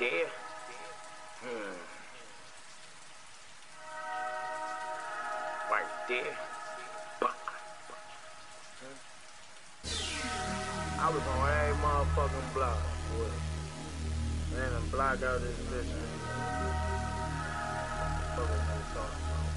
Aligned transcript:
there. 0.00 0.30
Hmm. 1.42 1.76
Right 5.70 5.84
there. 6.08 6.36
I 10.98 11.10
was 11.10 11.22
on 11.22 11.48
every 11.50 11.76
motherfucking 11.82 12.54
block. 12.54 12.78
Man, 14.54 14.72
I 14.72 14.80
block 14.90 15.22
out 15.22 15.40
this 15.42 15.58
bitch. 15.68 15.92
Fucking. 18.36 19.49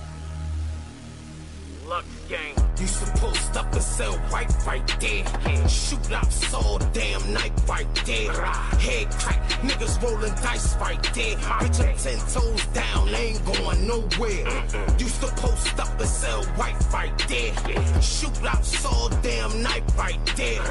Lux 1.87 2.05
gang. 2.29 2.55
You 2.79 2.87
supposed 2.87 3.57
up 3.57 3.71
to 3.71 3.81
sell 3.81 4.17
right 4.31 4.51
right 4.65 4.87
there. 4.99 5.69
Shoot 5.69 6.11
out 6.11 6.53
all 6.53 6.79
damn 6.91 7.33
night 7.33 7.53
right 7.67 7.87
there. 8.05 8.31
Head 8.31 9.11
crack, 9.11 9.41
niggas 9.61 10.01
rolling 10.01 10.33
dice 10.35 10.75
right 10.77 11.01
there. 11.13 11.35
Bitch, 11.37 11.79
I'm 11.79 11.97
ten 11.97 12.19
toes 12.33 12.65
down, 12.73 13.09
ain't 13.09 13.45
going 13.45 13.87
nowhere. 13.87 14.63
You 14.97 15.07
supposed 15.07 15.79
up 15.79 15.97
to 15.97 16.07
sell 16.07 16.43
right 16.57 16.75
right 16.93 17.17
there. 17.27 18.01
Shoot 18.01 18.43
out 18.45 18.85
all 18.85 19.09
damn 19.21 19.61
night 19.61 19.83
right 19.97 20.19
there. 20.35 20.61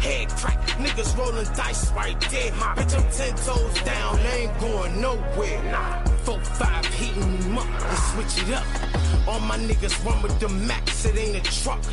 Head 0.00 0.28
crack, 0.30 0.58
niggas 0.78 1.16
rolling 1.16 1.46
dice 1.54 1.92
right 1.92 2.20
there. 2.30 2.52
Bitch, 2.52 2.94
I'm 2.96 3.10
ten 3.12 3.34
toes 3.36 3.82
down, 3.84 4.18
ain't 4.18 4.60
going 4.60 5.00
nowhere. 5.00 6.04
Four 6.24 6.40
five 6.40 6.86
heating 6.86 7.58
up, 7.58 7.66
let's 7.80 8.12
switch 8.12 8.48
it 8.48 8.54
up. 8.54 8.89
All 9.26 9.40
my 9.40 9.58
niggas 9.58 10.04
run 10.04 10.22
with 10.22 10.38
the 10.40 10.48
max, 10.48 11.04
it 11.04 11.16
ain't 11.16 11.36
a 11.36 11.62
truck. 11.62 11.84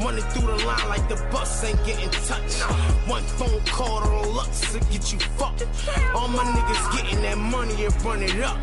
Running 0.00 0.24
through 0.24 0.46
the 0.46 0.64
line 0.64 0.88
like 0.88 1.08
the 1.08 1.16
bus 1.30 1.64
ain't 1.64 1.84
getting 1.84 2.10
touched. 2.10 2.62
One 3.08 3.22
phone 3.22 3.60
call 3.66 4.00
to 4.02 4.08
the 4.08 4.32
lux 4.32 4.72
to 4.72 4.80
get 4.90 5.12
you 5.12 5.18
fucked. 5.38 5.66
All 6.14 6.28
my 6.28 6.44
niggas 6.44 6.96
getting 6.96 7.22
that 7.22 7.38
money 7.38 7.84
and 7.84 8.04
run 8.04 8.22
it 8.22 8.40
up. 8.40 8.58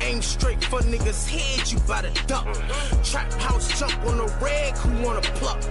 Aim 0.00 0.22
straight 0.22 0.62
for 0.64 0.80
niggas' 0.80 1.28
head, 1.28 1.70
you 1.70 1.78
bout 1.80 2.04
to 2.04 2.26
duck. 2.26 2.46
Trap 3.04 3.32
house 3.34 3.78
jump 3.78 3.96
on 4.06 4.18
the 4.18 4.26
rag, 4.40 4.76
who 4.78 5.04
wanna 5.04 5.20
pluck? 5.20 5.62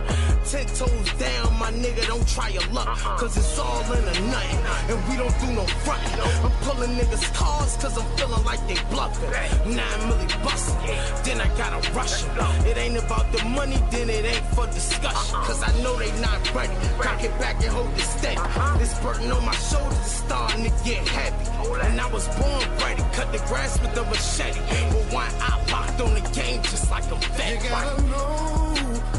Ten 0.49 0.65
toes 0.65 1.13
down, 1.19 1.59
my 1.59 1.69
nigga, 1.69 2.07
don't 2.07 2.27
try 2.27 2.49
your 2.49 2.65
luck. 2.73 2.87
Uh-huh. 2.87 3.17
Cause 3.19 3.37
it's 3.37 3.59
all 3.59 3.83
in 3.93 4.01
a 4.01 4.15
nothing, 4.33 4.65
and 4.89 4.97
we 5.07 5.15
don't 5.15 5.37
do 5.45 5.53
no 5.53 5.61
frontin'. 5.85 6.19
I'm 6.43 6.49
pulling 6.65 6.89
niggas' 6.97 7.31
cars 7.35 7.77
cause 7.77 7.95
I'm 7.95 8.09
feeling 8.17 8.43
like 8.43 8.57
they 8.67 8.73
bluffing. 8.89 9.29
Nine 9.69 9.99
milli 10.09 10.25
bustin', 10.43 10.75
then 11.23 11.39
I 11.39 11.47
gotta 11.55 11.77
rush. 11.93 12.23
It 12.65 12.69
It 12.69 12.77
ain't 12.77 12.97
about 12.97 13.31
the 13.31 13.45
money, 13.45 13.77
then 13.91 14.09
it 14.09 14.25
ain't 14.25 14.45
for 14.55 14.65
discussion. 14.65 15.35
Uh-huh. 15.37 15.45
Cause 15.45 15.61
I 15.61 15.71
know 15.83 15.95
they 15.99 16.09
not 16.19 16.41
ready. 16.55 16.73
Cock 16.97 17.23
it 17.23 17.37
back 17.37 17.61
and 17.61 17.71
hold 17.71 17.93
it 17.93 18.01
steady. 18.01 18.37
Uh-huh. 18.37 18.77
This 18.79 18.97
burden 19.03 19.31
on 19.31 19.45
my 19.45 19.53
shoulders 19.69 19.99
is 19.99 20.11
starting 20.25 20.63
to 20.63 20.71
get 20.83 21.07
heavy. 21.07 21.45
And 21.85 22.01
I 22.01 22.07
was 22.09 22.27
born 22.41 22.65
ready, 22.81 23.03
cut 23.13 23.31
the 23.31 23.37
grass 23.45 23.79
with 23.79 23.95
a 23.95 24.03
machete. 24.03 24.59
But 24.89 25.13
one 25.13 25.29
eye 25.45 25.61
locked 25.71 26.01
on 26.01 26.15
the 26.15 26.25
game 26.33 26.63
just 26.63 26.89
like 26.89 27.05
I'm 27.13 27.21
fed. 27.37 27.61
You 27.61 27.69
gotta 27.69 28.01
know 28.09 28.68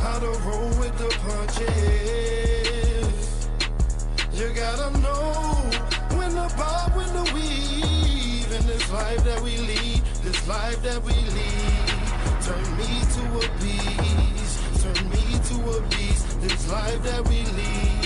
how 0.01 0.19
to 0.19 0.31
roll 0.47 0.71
with 0.81 0.97
the 0.99 1.09
punches. 1.27 2.71
You 4.33 4.49
gotta 4.55 4.91
know 5.01 5.33
when 6.17 6.31
to 6.31 6.49
bob, 6.57 6.95
when 6.97 7.09
to 7.09 7.25
weave. 7.35 8.51
In 8.59 8.67
this 8.67 8.91
life 8.91 9.23
that 9.25 9.41
we 9.43 9.57
lead, 9.59 10.03
this 10.23 10.49
life 10.49 10.83
that 10.83 11.03
we 11.03 11.13
lead. 11.13 11.89
Turn 12.43 12.77
me 12.77 13.01
to 13.17 13.23
a 13.39 13.49
beast, 13.61 14.57
turn 14.83 15.03
me 15.11 15.25
to 15.49 15.57
a 15.77 15.81
beast. 15.89 16.41
This 16.41 16.69
life 16.71 17.03
that 17.05 17.23
we 17.29 17.45
lead. 17.59 18.01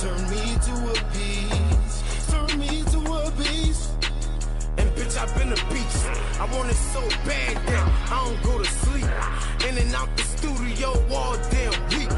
Turn 0.00 0.22
me 0.30 0.44
to 0.66 0.74
a 0.90 0.96
beast, 1.12 2.30
turn 2.30 2.50
me 2.58 2.82
to 2.92 3.00
a 3.14 3.30
beast. 3.32 4.07
Bitch, 5.08 5.22
I've 5.22 5.34
been 5.38 5.52
a 5.52 5.72
beast. 5.72 6.06
I 6.38 6.44
want 6.54 6.70
it 6.70 6.74
so 6.74 7.00
bad 7.24 7.56
that 7.66 8.12
I 8.12 8.24
don't 8.24 8.42
go 8.42 8.58
to 8.58 8.64
sleep. 8.64 9.04
In 9.68 9.78
and 9.78 9.94
out 9.94 10.14
the 10.16 10.22
studio 10.22 10.88
all 11.10 11.36
damn 11.50 11.72
week. 11.96 12.10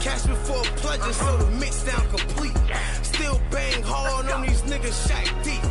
Cash 0.00 0.26
before 0.26 0.62
pleasure, 0.78 1.12
so 1.12 1.38
the 1.38 1.50
mix 1.58 1.82
down 1.82 2.08
complete. 2.08 2.56
Still 3.02 3.40
bang 3.50 3.82
hard 3.82 4.30
on 4.30 4.42
these 4.42 4.62
niggas 4.62 5.08
shack 5.08 5.26
deep. 5.42 5.64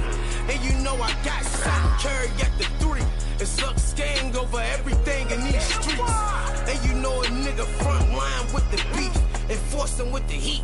And 0.49 0.59
you 0.65 0.73
know 0.83 0.95
I 0.95 1.11
got 1.23 1.43
shot 1.43 1.99
carry 2.01 2.29
at 2.43 2.51
the 2.57 2.65
three. 2.79 3.07
It 3.39 3.47
sucks 3.47 3.93
gang 3.93 4.35
over 4.35 4.59
everything 4.59 5.29
in 5.31 5.43
these 5.45 5.63
streets. 5.63 6.11
And 6.67 6.89
you 6.89 6.95
know 6.95 7.21
a 7.21 7.25
nigga 7.25 7.65
front 7.79 8.09
line 8.11 8.53
with 8.53 8.69
the 8.71 8.83
beat. 8.95 9.34
Enforcing 9.47 10.11
with 10.11 10.27
the 10.27 10.33
heat. 10.33 10.63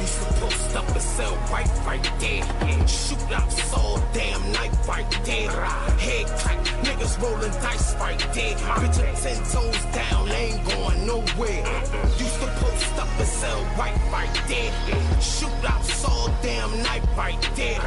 You 0.00 0.06
supposed 0.06 0.76
up 0.76 0.88
and 0.88 1.00
sell 1.00 1.34
right 1.52 1.70
right 1.86 2.02
there. 2.18 2.88
Shoot 2.88 3.22
out 3.30 3.74
all 3.76 4.02
damn 4.12 4.40
night 4.52 4.72
right 4.88 5.08
there. 5.24 5.50
Head 5.50 6.26
crack, 6.38 6.58
niggas 6.82 7.22
rolling 7.22 7.52
dice 7.62 7.94
right 7.96 8.18
there. 8.34 8.56
Bitch, 8.56 8.98
I'm 8.98 9.14
ten 9.14 9.36
toes 9.52 9.84
down, 9.94 10.28
ain't 10.28 10.64
going 10.66 11.06
nowhere. 11.06 11.82
You 12.18 12.26
supposed 12.26 12.98
up 12.98 13.08
and 13.18 13.28
sell 13.28 13.62
right 13.78 13.96
right 14.10 14.42
there. 14.48 14.72
Shoot 15.20 15.64
out 15.64 16.04
all 16.08 16.28
damn 16.42 16.82
night 16.82 17.04
right 17.16 17.40
there. 17.54 17.80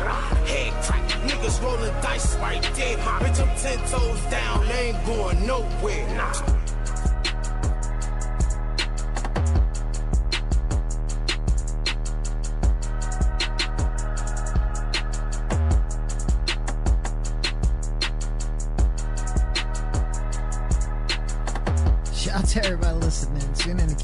Head 0.48 0.74
crack, 0.84 1.10
niggas 1.28 1.62
rolling 1.62 1.94
dice 2.02 2.36
right 2.38 2.64
there. 2.76 2.98
Bitch, 2.98 3.40
I'm 3.42 3.58
ten 3.58 3.78
toes 3.90 4.22
down, 4.32 4.66
ain't 4.72 5.06
going 5.06 5.46
nowhere. 5.46 6.08
Shout 6.08 6.63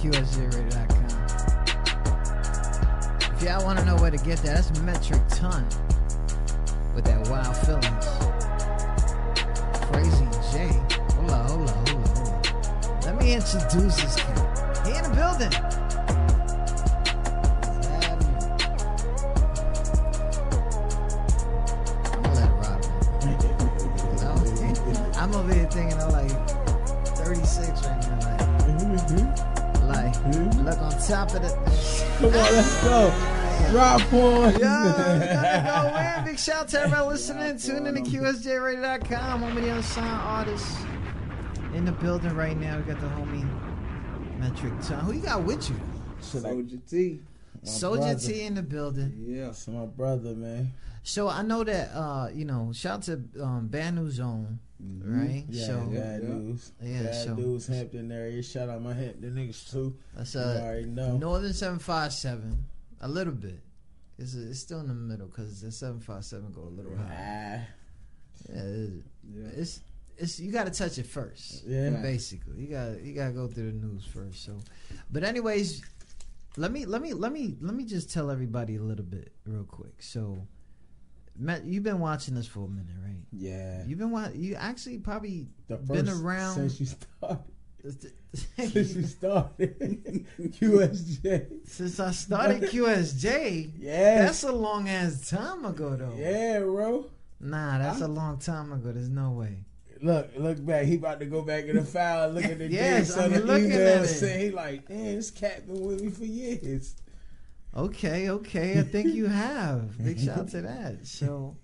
QSJRadio.com. 0.09 1.05
If 3.35 3.43
y'all 3.43 3.63
want 3.63 3.77
to 3.77 3.85
know 3.85 3.95
where 3.97 4.09
to 4.09 4.17
get 4.17 4.39
that, 4.39 4.55
that's 4.55 4.79
metric 4.81 5.21
ton 5.29 5.63
with 6.95 7.05
that 7.05 7.27
wild 7.29 7.55
feelings. 7.57 8.07
Crazy 9.91 10.25
J. 10.51 10.67
Hold 11.13 11.29
on, 11.31 11.47
hold 11.47 11.69
on. 11.69 13.01
Let 13.01 13.17
me 13.17 13.35
introduce 13.35 14.01
this 14.01 14.15
kid. 14.15 14.37
He 14.83 14.97
in 14.97 15.03
the 15.03 15.11
building. 15.13 15.68
Let's 32.59 32.83
go. 32.83 33.71
Drop 33.71 34.13
on. 34.13 34.53
Yo, 34.53 34.59
gotta 34.59 35.63
go, 35.65 35.93
man. 35.93 36.25
Big 36.25 36.37
shout 36.37 36.63
out 36.63 36.67
to 36.69 36.81
everybody 36.81 37.07
listening. 37.07 37.57
Tune 37.57 37.87
in 37.87 37.95
to 37.95 38.01
QSJRadio.com. 38.01 39.41
Home 39.41 39.57
of 39.57 39.63
the 39.63 39.69
unsigned 39.69 40.21
artists 40.21 40.77
in 41.73 41.85
the 41.85 41.91
building 41.93 42.35
right 42.35 42.57
now. 42.57 42.77
We 42.77 42.83
got 42.83 42.99
the 42.99 43.07
homie 43.07 43.47
Metric 44.39 44.73
Ton. 44.81 45.05
Who 45.05 45.13
you 45.13 45.21
got 45.21 45.43
with 45.43 45.69
you? 45.69 45.79
Soldier 46.19 46.77
T. 46.89 47.19
My 47.61 47.69
Soldier 47.69 48.01
brother. 48.01 48.19
T 48.19 48.41
in 48.41 48.55
the 48.55 48.63
building. 48.63 49.13
Yeah, 49.25 49.45
that's 49.45 49.67
my 49.67 49.85
brother, 49.85 50.33
man. 50.35 50.73
So 51.03 51.29
I 51.29 51.41
know 51.41 51.63
that 51.63 51.95
uh, 51.95 52.29
you 52.33 52.43
know, 52.43 52.71
shout 52.73 52.97
out 52.97 53.03
to 53.03 53.21
um 53.41 53.67
Banu 53.67 54.09
Zone, 54.09 54.59
right? 54.79 55.43
Yeah, 55.49 55.65
so 55.65 55.79
bad 55.87 56.23
news. 56.23 56.71
Yeah, 56.81 57.03
bad 57.03 57.15
so- 57.25 57.35
news, 57.35 57.67
Hampton 57.67 58.11
area. 58.11 58.41
Shout 58.43 58.69
out 58.69 58.81
my 58.81 58.93
Hampton 58.93 59.35
niggas 59.35 59.69
too. 59.71 59.95
That's 60.15 60.33
You 60.35 60.41
uh 60.41 60.59
already 60.63 60.85
know. 60.85 61.17
Northern 61.17 61.53
seven 61.53 61.79
five 61.79 62.13
seven. 62.13 62.65
A 63.01 63.07
little 63.07 63.33
bit. 63.33 63.59
It's 64.17 64.33
it's 64.35 64.59
still 64.59 64.79
in 64.81 64.87
the 64.87 64.93
middle 64.93 65.27
because 65.27 65.61
the 65.61 65.71
seven 65.71 65.99
five 65.99 66.25
seven 66.25 66.51
go 66.51 66.61
a 66.63 66.73
little 66.75 66.95
high. 66.97 67.65
Ah, 67.65 68.53
Yeah, 68.53 68.61
it- 68.61 69.03
it's 69.57 69.81
it's 70.17 70.39
you 70.39 70.51
got 70.51 70.65
to 70.65 70.71
touch 70.71 70.97
it 70.97 71.05
first. 71.05 71.63
Yeah. 71.65 71.91
basically, 72.01 72.59
you 72.61 72.67
got 72.67 73.01
you 73.01 73.13
got 73.13 73.27
to 73.27 73.33
go 73.33 73.47
through 73.47 73.71
the 73.71 73.77
news 73.77 74.05
first. 74.05 74.43
So, 74.43 74.57
but 75.09 75.23
anyways, 75.23 75.81
let 76.57 76.71
me 76.73 76.85
let 76.85 77.01
me 77.01 77.13
let 77.13 77.31
me 77.31 77.55
let 77.61 77.73
me 77.73 77.85
just 77.85 78.11
tell 78.11 78.29
everybody 78.29 78.75
a 78.75 78.81
little 78.81 79.05
bit 79.05 79.31
real 79.45 79.63
quick. 79.63 80.01
So, 80.01 80.45
Matt, 81.39 81.63
you've 81.65 81.83
been 81.83 81.99
watching 81.99 82.35
this 82.35 82.45
for 82.47 82.65
a 82.65 82.67
minute, 82.67 82.95
right? 83.03 83.15
yeah. 83.31 83.83
You've 83.87 83.97
been 83.99 84.11
wa- 84.11 84.27
you 84.35 84.55
actually 84.55 84.97
probably 84.99 85.47
been 85.87 86.09
around 86.09 86.55
since 86.55 86.79
you 86.79 86.85
started. 86.85 87.43
Since 88.57 88.75
you 88.93 89.03
started, 89.05 89.79
QSJ. 90.39 91.65
Since 91.67 91.99
I 91.99 92.11
started 92.11 92.61
QSJ, 92.63 93.71
Yeah. 93.79 94.21
that's 94.25 94.43
a 94.43 94.51
long 94.51 94.87
ass 94.89 95.29
time 95.29 95.65
ago 95.65 95.95
though. 95.95 96.13
Yeah, 96.17 96.59
bro. 96.59 97.05
Nah, 97.39 97.77
that's 97.79 98.01
I- 98.01 98.05
a 98.05 98.07
long 98.07 98.37
time 98.37 98.71
ago. 98.73 98.91
There's 98.91 99.09
no 99.09 99.31
way. 99.31 99.63
Look, 100.01 100.29
look 100.37 100.63
back. 100.65 100.85
He 100.85 100.95
about 100.95 101.19
to 101.21 101.25
go 101.25 101.41
back 101.41 101.65
in 101.65 101.75
the 101.75 101.83
file, 101.83 102.29
look 102.29 102.45
at 102.45 102.57
the 102.59 102.67
Yes, 102.69 103.17
I'm 103.17 103.31
looking 103.33 103.65
email, 103.71 104.03
at 104.03 104.21
it. 104.23 104.39
he 104.41 104.51
like, 104.51 104.87
damn, 104.87 105.15
this 105.15 105.31
cat 105.31 105.65
been 105.67 105.81
with 105.81 106.01
me 106.01 106.09
for 106.11 106.23
years. 106.25 106.95
Okay, 107.75 108.29
okay. 108.29 108.79
I 108.79 108.83
think 108.83 109.13
you 109.13 109.27
have. 109.27 109.97
Big 110.03 110.19
shout 110.19 110.49
to 110.49 110.61
that. 110.61 111.05
So, 111.07 111.57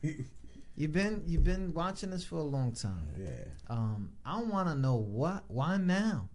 You've 0.77 0.91
been 0.91 1.23
you've 1.25 1.43
been 1.45 1.73
watching 1.73 2.09
this 2.09 2.25
for 2.25 2.35
a 2.35 2.43
long 2.43 2.73
time. 2.73 3.07
Yeah. 3.17 3.29
Um, 3.69 4.11
I 4.25 4.41
want 4.41 4.67
to 4.67 4.75
know 4.75 4.95
what 4.95 5.45
why 5.47 5.77
now. 5.77 6.27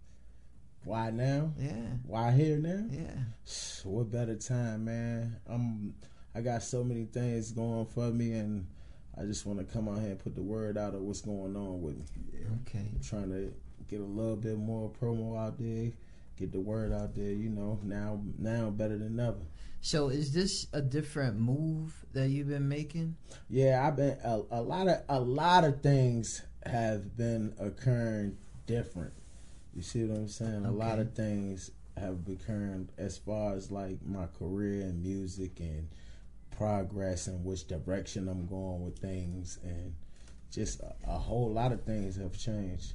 Why 0.83 1.11
now? 1.11 1.53
Yeah, 1.59 1.69
Why 2.07 2.31
here 2.31 2.57
now? 2.57 2.85
yeah. 2.89 3.13
What 3.83 4.09
better 4.09 4.35
time, 4.35 4.85
man? 4.85 5.37
I'm 5.47 5.93
I 6.33 6.41
got 6.41 6.63
so 6.63 6.83
many 6.83 7.05
things 7.05 7.51
going 7.51 7.85
for 7.85 8.09
me 8.09 8.33
and 8.33 8.65
I 9.15 9.25
just 9.25 9.45
want 9.45 9.59
to 9.59 9.65
come 9.65 9.87
out 9.87 9.99
here 9.99 10.09
and 10.09 10.19
put 10.19 10.33
the 10.33 10.41
word 10.41 10.75
out 10.75 10.95
of 10.95 11.01
what's 11.01 11.21
going 11.21 11.55
on 11.55 11.79
with 11.83 11.97
me. 11.97 12.39
Okay. 12.67 12.85
I'm 12.95 13.01
trying 13.03 13.29
to 13.29 13.53
get 13.87 13.99
a 13.99 14.03
little 14.03 14.37
bit 14.37 14.57
more 14.57 14.89
promo 14.89 15.37
out 15.39 15.59
there, 15.59 15.91
get 16.35 16.51
the 16.51 16.59
word 16.59 16.91
out 16.91 17.13
there, 17.13 17.31
you 17.31 17.49
know, 17.49 17.77
now 17.83 18.21
now 18.39 18.71
better 18.71 18.97
than 18.97 19.19
ever. 19.19 19.37
So 19.81 20.09
is 20.09 20.31
this 20.31 20.67
a 20.73 20.81
different 20.81 21.39
move 21.39 22.05
that 22.13 22.29
you've 22.29 22.49
been 22.49 22.67
making? 22.69 23.15
Yeah, 23.49 23.85
I've 23.85 23.95
been 23.95 24.17
a, 24.23 24.41
a 24.51 24.61
lot 24.61 24.87
of 24.87 25.01
a 25.09 25.19
lot 25.19 25.63
of 25.63 25.81
things 25.81 26.43
have 26.65 27.17
been 27.17 27.55
occurring 27.59 28.37
different. 28.67 29.13
You 29.73 29.81
see 29.81 30.03
what 30.05 30.17
I'm 30.17 30.27
saying? 30.27 30.65
A 30.65 30.71
lot 30.71 30.99
of 30.99 31.13
things 31.13 31.71
have 31.97 32.19
occurred 32.27 32.89
as 32.97 33.17
far 33.17 33.55
as 33.55 33.71
like 33.71 33.97
my 34.05 34.27
career 34.37 34.81
and 34.81 35.01
music 35.01 35.59
and 35.59 35.87
progress 36.51 37.27
and 37.27 37.43
which 37.43 37.67
direction 37.67 38.27
I'm 38.27 38.45
going 38.45 38.83
with 38.83 38.99
things 38.99 39.59
and 39.63 39.95
just 40.51 40.81
a, 40.81 40.93
a 41.07 41.17
whole 41.17 41.51
lot 41.51 41.71
of 41.71 41.83
things 41.83 42.17
have 42.17 42.37
changed. 42.37 42.93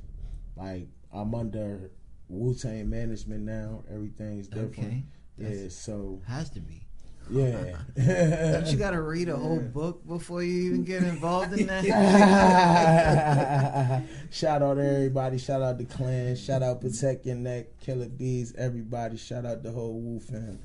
Like 0.56 0.86
I'm 1.12 1.34
under 1.34 1.90
Wu 2.28 2.54
Tang 2.54 2.88
management 2.88 3.42
now. 3.42 3.82
Everything's 3.92 4.46
different. 4.46 4.78
Okay, 4.78 5.02
Yeah, 5.38 5.48
That's- 5.48 5.74
so 5.76 6.20
has 6.26 6.50
to 6.50 6.60
be. 6.60 6.82
yeah. 7.30 7.76
Don't 8.52 8.66
you 8.68 8.76
got 8.78 8.92
to 8.92 9.02
read 9.02 9.28
a 9.28 9.36
whole 9.36 9.58
book 9.60 10.06
before 10.06 10.42
you 10.42 10.62
even 10.68 10.84
get 10.84 11.02
involved 11.02 11.52
in 11.58 11.66
that? 11.66 11.84
shout 14.30 14.62
out 14.62 14.74
to 14.74 14.82
everybody. 14.94 15.38
Shout 15.38 15.62
out 15.62 15.78
to 15.78 15.84
Clan. 15.84 16.36
Shout 16.36 16.62
out 16.62 16.80
Protect 16.80 17.26
Your 17.26 17.36
Neck, 17.36 17.78
Killer 17.80 18.08
Bees, 18.08 18.54
everybody. 18.56 19.16
Shout 19.16 19.44
out 19.44 19.62
to 19.62 19.68
the 19.68 19.74
whole 19.74 20.00
Wu 20.00 20.20
family. 20.20 20.58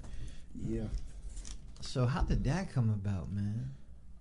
Yeah. 0.68 0.84
so 1.80 2.06
how 2.06 2.22
did 2.22 2.44
that 2.44 2.72
come 2.72 2.90
about, 2.90 3.32
man? 3.32 3.72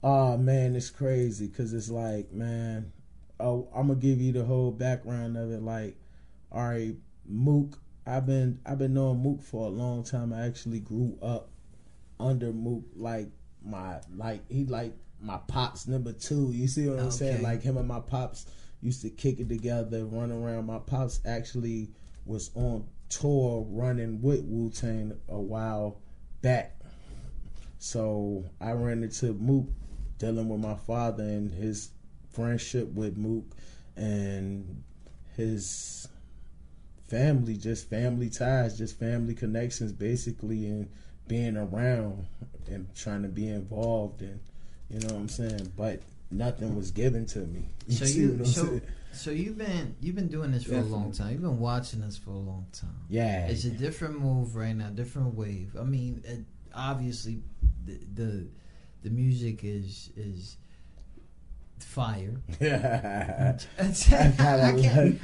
Oh 0.03 0.37
man, 0.39 0.75
it's 0.77 0.89
crazy 0.91 1.47
because 1.47 1.75
it's 1.75 1.91
like, 1.91 2.33
man, 2.33 2.93
oh, 3.39 3.69
I'm 3.75 3.89
gonna 3.89 4.01
give 4.01 4.21
you 4.21 4.33
the 4.33 4.45
whole 4.45 4.71
background 4.71 5.37
of 5.37 5.51
it. 5.53 5.63
Like, 5.63 5.97
all 6.51 6.67
right, 6.67 6.95
Mook. 7.27 7.79
I've 8.07 8.27
been 8.27 8.59
I've 8.67 8.79
been 8.79 8.95
knowing 8.95 9.23
Mook 9.23 9.43
for 9.43 9.67
a 9.67 9.71
long 9.71 10.05
time. 10.05 10.33
I 10.33 10.47
actually 10.47 10.81
grew 10.81 11.19
up 11.23 11.51
under 12.19 12.53
Mook. 12.53 12.85
Like 12.97 13.29
my 13.63 14.01
like 14.15 14.43
he 14.51 14.65
like 14.65 14.95
my 15.21 15.39
pops 15.49 15.87
number 15.87 16.13
two. 16.13 16.51
You 16.53 16.69
see 16.69 16.89
what 16.89 16.99
I'm 16.99 17.11
saying? 17.11 17.43
Like 17.43 17.63
him 17.63 17.77
and 17.77 17.89
my 17.89 18.01
pops 18.01 18.47
used 18.83 19.03
to 19.03 19.11
kick 19.11 19.41
it 19.41 19.49
together, 19.49 20.05
run 20.07 20.33
around. 20.33 20.67
My 20.67 20.79
pops 20.79 21.21
actually 21.27 21.91
was 22.25 22.51
on 22.55 22.87
tour 23.09 23.67
running 23.69 24.23
with 24.23 24.45
Wu 24.45 24.71
Tang 24.71 25.13
a 25.29 25.41
while 25.41 26.01
back. 26.43 26.77
So 27.79 28.45
I 28.61 28.73
ran 28.73 29.03
into 29.03 29.33
Mook 29.35 29.67
dealing 30.19 30.49
with 30.49 30.61
my 30.61 30.75
father 30.75 31.25
and 31.25 31.51
his 31.51 31.91
friendship 32.31 32.93
with 32.93 33.17
Mook 33.17 33.45
and 33.97 34.83
his 35.37 36.09
family, 37.11 37.57
just 37.57 37.91
family 37.91 38.31
ties, 38.31 38.79
just 38.79 38.99
family 38.99 39.35
connections 39.35 39.93
basically 39.93 40.67
and 40.67 40.89
being 41.27 41.57
around 41.57 42.27
and 42.69 42.87
trying 42.95 43.23
to 43.23 43.29
be 43.29 43.49
involved 43.49 44.23
and 44.23 44.41
you 44.89 45.01
know 45.01 45.15
what 45.15 45.21
I'm 45.21 45.29
saying? 45.29 45.73
But 45.77 46.03
nothing 46.31 46.77
was 46.77 46.91
given 46.91 47.27
to 47.27 47.41
me. 47.41 47.69
So 47.91 48.05
you 48.05 48.31
what 48.31 48.41
I'm 48.41 48.47
so 48.47 48.65
saying? 48.65 48.83
so 49.13 49.31
you've 49.33 49.59
been 49.59 49.97
you've 50.01 50.15
been 50.15 50.29
doing 50.29 50.53
this 50.53 50.65
for 50.65 50.77
a 50.77 50.83
long 50.83 51.13
time. 51.13 51.33
You've 51.33 51.43
been 51.43 51.59
watching 51.59 52.01
this 52.01 52.17
for 52.17 52.31
a 52.31 52.39
long 52.39 52.67
time. 52.73 53.05
Yeah. 53.09 53.49
It's 53.49 53.65
a 53.65 53.71
different 53.71 54.21
move 54.21 54.55
right 54.55 54.75
now, 54.75 54.91
different 54.91 55.35
wave. 55.35 55.77
I 55.79 55.83
mean, 55.83 56.23
it, 56.25 56.45
obviously, 56.75 57.43
the, 57.85 57.99
the 58.15 58.47
the 59.03 59.11
music 59.11 59.65
is 59.65 60.11
is 60.17 60.57
fire. 61.85 62.41
I, 62.61 63.55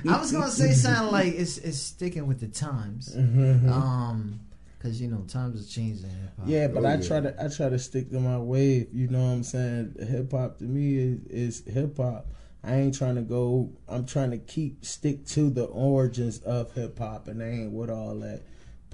I 0.08 0.19
was 0.19 0.32
gonna 0.32 0.50
say 0.50 0.73
something 0.73 1.12
like 1.12 1.35
it's 1.35 1.58
it's 1.58 1.79
sticking 1.79 2.26
with 2.26 2.41
the 2.41 2.49
times, 2.49 3.14
um, 3.17 4.41
because 4.79 5.00
you 5.00 5.08
know 5.08 5.23
times 5.29 5.64
are 5.64 5.70
changing. 5.73 6.11
Yeah, 6.47 6.69
but 6.69 6.85
Oh, 6.85 6.88
I 6.88 6.94
yeah. 6.97 7.06
try 7.06 7.20
to 7.20 7.44
I 7.44 7.49
try 7.49 7.69
to 7.69 7.79
stick 7.79 8.11
to 8.11 8.20
my 8.20 8.38
wave. 8.38 8.88
You 8.93 9.08
know 9.08 9.20
what 9.20 9.31
I'm 9.32 9.43
saying? 9.43 9.97
Hip 10.08 10.31
hop 10.32 10.58
to 10.58 10.64
me 10.64 10.97
is, 10.99 11.62
is 11.62 11.73
hip 11.73 11.97
hop. 11.97 12.26
I 12.64 12.75
ain't 12.76 12.97
trying 12.97 13.14
to 13.17 13.23
go. 13.23 13.70
I'm 13.88 14.06
trying 14.06 14.31
to 14.32 14.38
keep 14.38 14.85
stick 14.85 15.25
to 15.29 15.50
the 15.50 15.64
origins 15.64 16.38
of 16.41 16.73
hip 16.73 16.99
hop, 16.99 17.29
and 17.29 17.43
I 17.43 17.47
ain't 17.49 17.73
with 17.73 17.91
all 17.91 18.14
that 18.20 18.43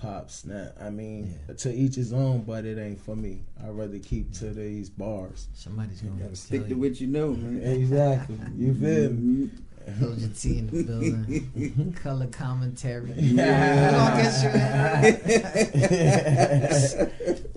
pops. 0.02 0.44
Now, 0.44 0.68
I 0.80 0.90
mean, 0.90 1.34
Yeah. 1.48 1.54
to 1.54 1.72
each 1.72 1.94
his 1.94 2.12
own, 2.12 2.42
but 2.42 2.64
it 2.64 2.76
ain't 2.78 3.00
for 3.00 3.14
me. 3.16 3.42
I'd 3.62 3.70
rather 3.70 3.98
keep 3.98 4.32
to 4.34 4.50
these 4.50 4.90
bars. 4.90 5.46
somebody's 5.54 6.00
gonna 6.02 6.14
Gotta 6.16 6.26
tell 6.28 6.36
stick 6.36 6.62
to 6.64 6.68
you. 6.70 6.76
what 6.78 7.00
you 7.00 7.06
know, 7.06 7.32
man. 7.34 7.62
Exactly. 7.80 8.36
You 8.56 8.74
feel 8.74 9.10
me? 9.12 9.50
Soldier 9.98 10.28
T 10.28 10.58
in 10.58 10.66
the 10.68 10.82
building. 10.84 11.92
Color 12.02 12.26
commentary. 12.28 13.12
Yeah. 13.16 13.90
We're 13.90 13.98
gonna 13.98 14.22
get 14.22 15.74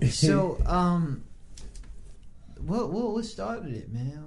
in. 0.00 0.10
So, 0.10 0.58
um, 0.66 1.22
what 2.66 2.90
what 2.92 3.12
what 3.12 3.24
started 3.24 3.74
it, 3.74 3.92
man? 3.92 4.24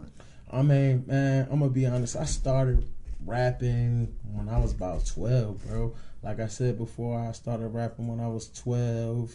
I 0.52 0.62
mean, 0.62 1.04
man, 1.08 1.48
I'm 1.52 1.60
gonna 1.60 1.72
be 1.72 1.86
honest. 1.86 2.16
I 2.16 2.26
started 2.26 2.86
rapping 3.26 4.16
when 4.34 4.48
I 4.50 4.60
was 4.60 4.72
about 4.72 5.06
12, 5.06 5.68
bro. 5.68 5.94
Like 6.22 6.40
I 6.40 6.48
said 6.48 6.78
before, 6.78 7.20
I 7.20 7.32
started 7.32 7.68
rapping 7.70 8.08
when 8.08 8.20
I 8.20 8.28
was 8.28 8.50
12. 8.50 9.34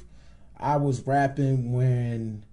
I 0.58 0.76
was 0.76 1.06
rapping 1.06 1.72
when 1.72 2.44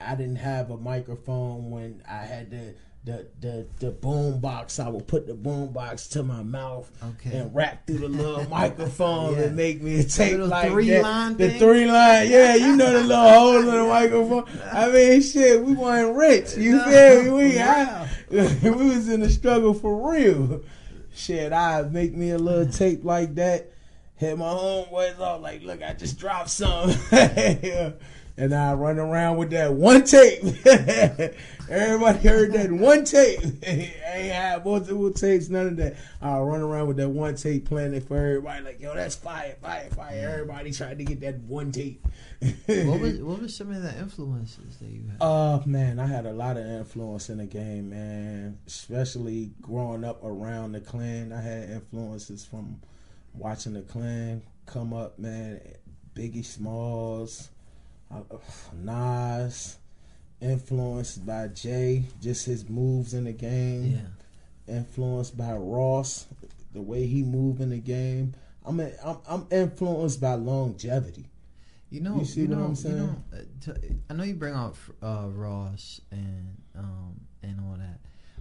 I 0.00 0.14
didn't 0.14 0.36
have 0.36 0.70
a 0.70 0.76
microphone. 0.76 1.70
When 1.70 2.02
I 2.08 2.18
had 2.24 2.50
the 2.50 2.74
the 3.04 3.26
the, 3.40 3.66
the 3.80 3.90
boom 3.90 4.40
box, 4.40 4.78
I 4.78 4.88
would 4.88 5.06
put 5.08 5.26
the 5.26 5.34
boom 5.34 5.72
box 5.72 6.06
to 6.08 6.22
my 6.22 6.42
mouth 6.42 6.90
Okay. 7.02 7.38
and 7.38 7.54
rap 7.54 7.86
through 7.86 7.98
the 7.98 8.08
little 8.08 8.48
microphone 8.50 9.34
Yeah. 9.36 9.42
and 9.44 9.56
make 9.56 9.82
me 9.82 10.00
a 10.00 10.04
tape 10.04 10.32
little 10.32 10.48
like 10.48 10.70
three 10.70 10.90
that. 10.90 11.02
line 11.02 11.36
the 11.36 11.48
thing? 11.50 11.58
three 11.58 11.86
line, 11.86 12.30
yeah, 12.30 12.54
you 12.56 12.76
know 12.76 12.92
the 12.92 13.02
little 13.02 13.28
hole 13.30 13.58
in 13.58 13.66
the 13.66 13.84
microphone. 13.84 14.44
I 14.72 14.90
mean, 14.90 15.22
shit, 15.22 15.62
we 15.62 15.72
weren't 15.72 16.14
rich. 16.16 16.56
You 16.56 16.72
No, 16.76 16.84
feel 16.84 17.22
me? 17.24 17.30
We, 17.48 17.54
yeah. 17.54 18.06
I, 18.30 18.58
we 18.62 18.70
was 18.70 19.08
in 19.08 19.20
the 19.20 19.30
struggle 19.30 19.74
for 19.74 20.12
real. 20.12 20.62
Shit, 21.14 21.52
I 21.52 21.82
make 21.82 22.14
me 22.14 22.30
a 22.30 22.38
little 22.38 22.72
tape 22.72 23.04
like 23.04 23.34
that. 23.36 23.72
Hit 24.16 24.36
my 24.36 24.44
homeboys 24.44 25.18
off 25.18 25.40
like, 25.40 25.62
look, 25.62 25.82
I 25.82 25.94
just 25.94 26.18
dropped 26.18 26.50
some. 26.50 26.90
and 28.40 28.54
I 28.54 28.72
run 28.72 28.98
around 28.98 29.36
with 29.36 29.50
that 29.50 29.74
one 29.74 30.02
tape. 30.02 30.42
Everybody 31.68 32.26
heard 32.26 32.52
that 32.54 32.72
one 32.72 33.04
tape. 33.04 33.40
I 33.66 33.92
ain't 34.14 34.32
had 34.32 34.64
multiple 34.64 35.12
tapes, 35.12 35.50
none 35.50 35.66
of 35.66 35.76
that. 35.76 35.96
I 36.22 36.38
run 36.38 36.62
around 36.62 36.88
with 36.88 36.96
that 36.96 37.10
one 37.10 37.36
tape 37.36 37.66
playing 37.66 37.92
it 37.92 38.08
for 38.08 38.16
everybody. 38.16 38.64
Like, 38.64 38.80
yo, 38.80 38.94
that's 38.94 39.14
fire, 39.14 39.56
fire, 39.60 39.90
fire. 39.90 40.30
Everybody 40.32 40.72
tried 40.72 40.96
to 40.98 41.04
get 41.04 41.20
that 41.20 41.38
one 41.40 41.70
tape. 41.70 42.02
What 42.66 43.00
was 43.00 43.18
what 43.20 43.42
was 43.42 43.54
some 43.54 43.72
of 43.72 43.82
the 43.82 43.96
influences 43.98 44.78
that 44.78 44.88
you 44.88 45.02
had? 45.10 45.22
Uh 45.22 45.60
man, 45.66 46.00
I 46.00 46.06
had 46.06 46.24
a 46.24 46.32
lot 46.32 46.56
of 46.56 46.64
influence 46.64 47.28
in 47.28 47.38
the 47.38 47.46
game, 47.46 47.90
man. 47.90 48.58
Especially 48.66 49.52
growing 49.60 50.02
up 50.02 50.24
around 50.24 50.72
the 50.72 50.80
clan, 50.80 51.30
I 51.30 51.42
had 51.42 51.68
influences 51.68 52.42
from 52.42 52.80
watching 53.34 53.74
the 53.74 53.82
clan 53.82 54.42
come 54.64 54.94
up, 54.94 55.18
man. 55.18 55.60
Biggie 56.14 56.44
Smalls, 56.44 57.50
uh, 58.10 58.22
Nas, 58.74 59.78
influenced 60.40 61.24
by 61.26 61.48
Jay, 61.48 62.04
just 62.20 62.46
his 62.46 62.68
moves 62.68 63.14
in 63.14 63.24
the 63.24 63.32
game. 63.32 63.84
yeah. 64.66 64.74
Influenced 64.76 65.36
by 65.36 65.52
Ross, 65.52 66.26
the 66.72 66.80
way 66.80 67.06
he 67.06 67.22
moved 67.22 67.60
in 67.60 67.70
the 67.70 67.78
game. 67.78 68.34
I'm 68.64 68.78
I'm, 69.04 69.18
I'm 69.28 69.46
influenced 69.50 70.20
by 70.20 70.34
longevity. 70.34 71.26
You 71.90 72.00
know, 72.02 72.18
You 72.18 72.24
see 72.24 72.42
you 72.42 72.48
what 72.48 72.58
know, 72.58 72.64
I'm 72.64 72.70
You 72.70 72.76
saying? 72.76 72.96
know, 72.98 73.16
uh, 73.32 73.38
t- 73.60 73.94
I 74.08 74.12
know 74.14 74.22
you 74.22 74.34
bring 74.34 74.54
up 74.54 74.76
uh, 75.02 75.26
Ross 75.28 76.00
and 76.12 76.56
um, 76.78 77.20
and 77.42 77.58
all 77.60 77.74
that, 77.78 77.98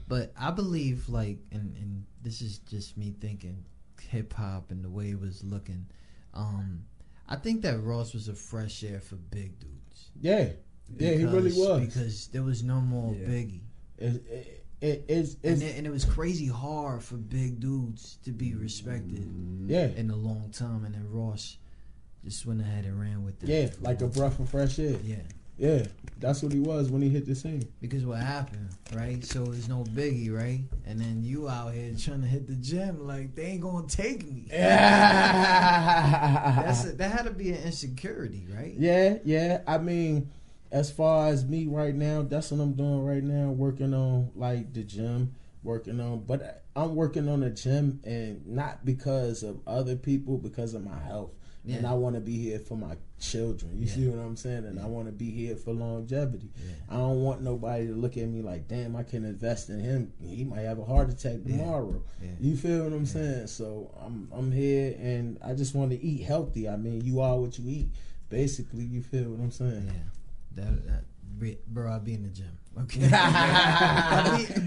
but 0.07 0.31
I 0.39 0.51
believe 0.51 1.09
like, 1.09 1.39
and, 1.51 1.75
and 1.77 2.05
this 2.21 2.41
is 2.41 2.59
just 2.59 2.95
me 2.95 3.15
thinking, 3.19 3.63
hip 4.09 4.33
hop 4.33 4.69
and 4.69 4.83
the 4.83 4.89
way 4.89 5.09
it 5.11 5.19
was 5.19 5.43
looking. 5.43 5.88
Um, 6.35 6.83
I 7.29 7.36
think 7.36 7.62
that 7.62 7.79
Ross 7.81 8.13
was 8.13 8.27
a 8.27 8.33
fresh 8.33 8.83
air 8.83 9.00
for 9.00 9.15
big 9.15 9.59
dudes. 9.59 10.09
Yeah, 10.19 10.50
yeah, 10.98 11.12
he 11.12 11.24
really 11.25 11.50
Because- 11.51 11.57
was. 11.57 11.86
because 11.86 12.27
there 12.27 12.43
was 12.43 12.63
no 12.63 12.81
more 12.81 13.13
Yeah. 13.13 13.27
Biggie. 13.27 13.62
It, 13.98 14.05
it, 14.27 14.65
it, 14.81 15.05
it's, 15.07 15.33
And 15.43 15.53
it's 15.53 15.62
it, 15.62 15.77
and 15.77 15.86
it 15.86 15.91
was 15.91 16.05
crazy 16.05 16.48
hard 16.48 17.03
for 17.03 17.15
big 17.15 17.59
dudes 17.59 18.17
to 18.24 18.31
be 18.31 18.55
respected 18.55 19.19
mm-hmm. 19.19 19.69
yeah, 19.69 19.88
in 19.88 20.09
a 20.09 20.15
long 20.15 20.50
time, 20.51 20.86
and 20.86 20.95
then 20.95 21.05
Ross 21.12 21.57
just 22.24 22.45
went 22.45 22.62
ahead 22.62 22.86
and 22.86 23.00
ran 23.00 23.24
with 23.24 23.43
it. 23.43 23.50
yeah, 23.50 23.69
like 23.81 24.01
a 24.01 24.07
breath 24.07 24.39
of 24.39 24.50
fresh 24.50 24.79
air. 24.79 24.98
yeah. 25.03 25.17
Yeah, 25.60 25.84
that's 26.20 26.42
what 26.42 26.54
he 26.54 26.60
was 26.60 26.89
when 26.89 27.01
he 27.01 27.10
hit 27.10 27.25
the 27.25 27.36
scene. 27.36 27.68
Because 27.82 28.06
what 28.06 28.20
happened, 28.20 28.70
right? 28.94 29.22
So 29.25 29.44
it's 29.51 29.68
no 29.68 29.84
biggie, 29.84 30.34
right? 30.34 30.62
And 30.86 30.98
then 30.98 31.22
you 31.22 31.50
out 31.50 31.74
here 31.74 31.94
trying 32.00 32.22
to 32.22 32.28
hit 32.28 32.48
the 32.48 32.56
gym, 32.56 33.06
like 33.06 33.36
they 33.36 33.44
ain't 33.44 33.62
gonna 33.62 33.86
take 33.86 34.25
me. 34.25 34.46
That's 34.50 35.25
a, 36.86 36.94
that 36.94 37.12
had 37.12 37.25
to 37.25 37.32
be 37.32 37.51
an 37.51 37.62
insecurity, 37.62 38.48
right? 38.56 38.74
Yeah, 38.78 39.18
yeah. 39.25 39.60
I 39.68 39.80
mean, 39.80 40.32
as 40.72 40.89
far 40.92 41.28
as 41.28 41.44
me 41.44 41.68
right 41.68 41.94
now, 41.96 42.22
that's 42.22 42.51
what 42.51 42.62
I'm 42.62 42.74
doing 42.74 43.04
right 43.04 43.24
now. 43.24 43.50
Working 43.50 43.94
on 43.94 44.32
like 44.36 44.72
the 44.74 44.84
gym, 44.84 45.36
working 45.62 46.00
on, 46.00 46.20
but 46.22 46.63
I'm 46.74 46.96
working 46.96 47.28
on 47.28 47.42
the 47.42 47.50
gym, 47.50 48.00
and 48.06 48.48
not 48.48 48.86
because 48.86 49.44
of 49.44 49.60
other 49.68 49.98
people, 49.98 50.38
because 50.38 50.74
of 50.74 50.86
my 50.86 51.00
health. 51.00 51.32
And 51.68 51.86
I 51.86 51.94
want 51.94 52.16
to 52.16 52.22
be 52.22 52.38
here 52.38 52.58
for 52.60 52.75
my 52.78 52.96
children. 53.20 53.78
You 53.78 53.86
Yeah. 53.86 53.94
see 53.94 54.08
what 54.08 54.20
I'm 54.25 54.36
saying? 54.36 54.66
And 54.66 54.80
I 54.80 54.86
want 54.88 55.08
to 55.08 55.12
be 55.12 55.30
here 55.30 55.56
for 55.56 55.74
longevity. 55.74 56.50
Yeah. 56.58 56.74
I 56.89 56.98
don't 56.98 57.22
want 57.22 57.42
nobody 57.42 57.88
to 57.88 57.94
look 57.94 58.18
at 58.18 58.28
me 58.28 58.42
like, 58.42 58.68
damn, 58.68 58.96
I 58.96 59.04
can 59.04 59.25
invest 59.25 59.70
in 59.70 59.80
him. 59.80 60.12
He 60.22 60.44
might 60.46 60.62
have 60.62 60.80
a 60.80 60.86
heart 60.86 61.10
attack 61.10 61.44
tomorrow. 61.44 62.01
Yeah. 62.22 62.30
You 62.39 62.56
feel 62.58 62.86
what 62.86 62.94
I'm 62.94 63.06
saying? 63.06 63.48
So 63.48 63.92
I'm 64.04 64.30
I'm 64.32 64.51
here 64.51 64.96
and 65.00 65.38
I 65.44 65.54
just 65.54 65.75
want 65.75 65.92
to 65.92 66.01
eat 66.01 66.24
healthy. 66.24 66.68
I 66.70 66.75
mean, 66.78 67.01
you 67.01 67.20
are 67.20 67.38
what 67.38 67.60
you 67.60 67.70
eat. 67.70 67.89
Basically, 68.30 68.84
you 68.86 69.01
feel 69.01 69.30
what 69.30 69.39
I'm 69.44 69.51
saying? 69.51 69.86
Yeah. 69.88 70.63
That, 70.63 70.86
that 70.88 71.04
bro, 71.68 71.92
I'll 71.92 72.00
be 72.00 72.13
in 72.13 72.24
the 72.24 72.30
gym. 72.30 72.58
Okay. 72.81 73.09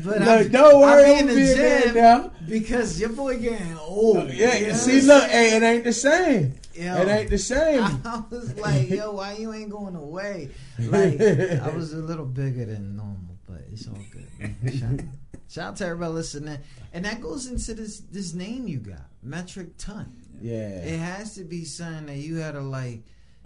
But 0.04 0.18
Look, 0.20 0.28
I'll- 0.28 0.48
don't 0.48 0.80
worry, 0.80 1.12
be 1.14 1.18
in 1.20 1.26
the 1.28 1.54
gym 1.84 1.94
now. 1.94 2.30
because 2.48 3.00
your 3.00 3.10
boy 3.10 3.38
getting 3.38 3.76
old. 3.78 4.16
Oh, 4.16 4.26
yeah, 4.26 4.56
you 4.56 4.66
know 4.68 4.72
see, 4.74 5.00
look, 5.00 5.30
hey, 5.30 5.56
it 5.56 5.62
ain't 5.62 5.84
the 5.84 5.92
same. 5.92 6.54
Yo. 6.74 6.96
It 7.02 7.08
ain't 7.08 7.30
the 7.30 7.38
same. 7.38 7.82
I 8.04 8.22
was 8.30 8.56
like, 8.58 8.88
yo, 8.90 9.12
why 9.12 9.34
you 9.34 9.52
ain't 9.52 9.70
going 9.70 9.94
away? 9.94 10.50
Like, 10.78 11.20
I 11.20 11.68
was 11.74 11.92
a 11.92 11.98
little 11.98 12.24
bigger 12.24 12.64
than 12.66 12.96
normal, 12.96 13.36
but 13.48 13.62
it's 13.72 13.86
all 13.88 13.98
good. 14.10 14.54
Shout, 14.78 15.00
shout 15.48 15.64
out 15.68 15.76
to 15.76 15.84
everybody 15.86 16.12
listening. 16.14 16.58
And 16.92 17.04
that 17.04 17.20
goes 17.20 17.46
into 17.46 17.74
this 17.74 18.00
this 18.00 18.34
name 18.34 18.66
you 18.66 18.78
got, 18.78 19.06
metric 19.22 19.76
ton. 19.78 20.12
yeah, 20.40 20.78
It 20.82 20.98
has 20.98 21.34
to 21.36 21.44
be 21.44 21.64
something 21.64 22.06
that 22.06 22.16
you 22.16 22.36
had 22.36 22.52
to 22.52 22.60
like, 22.60 23.02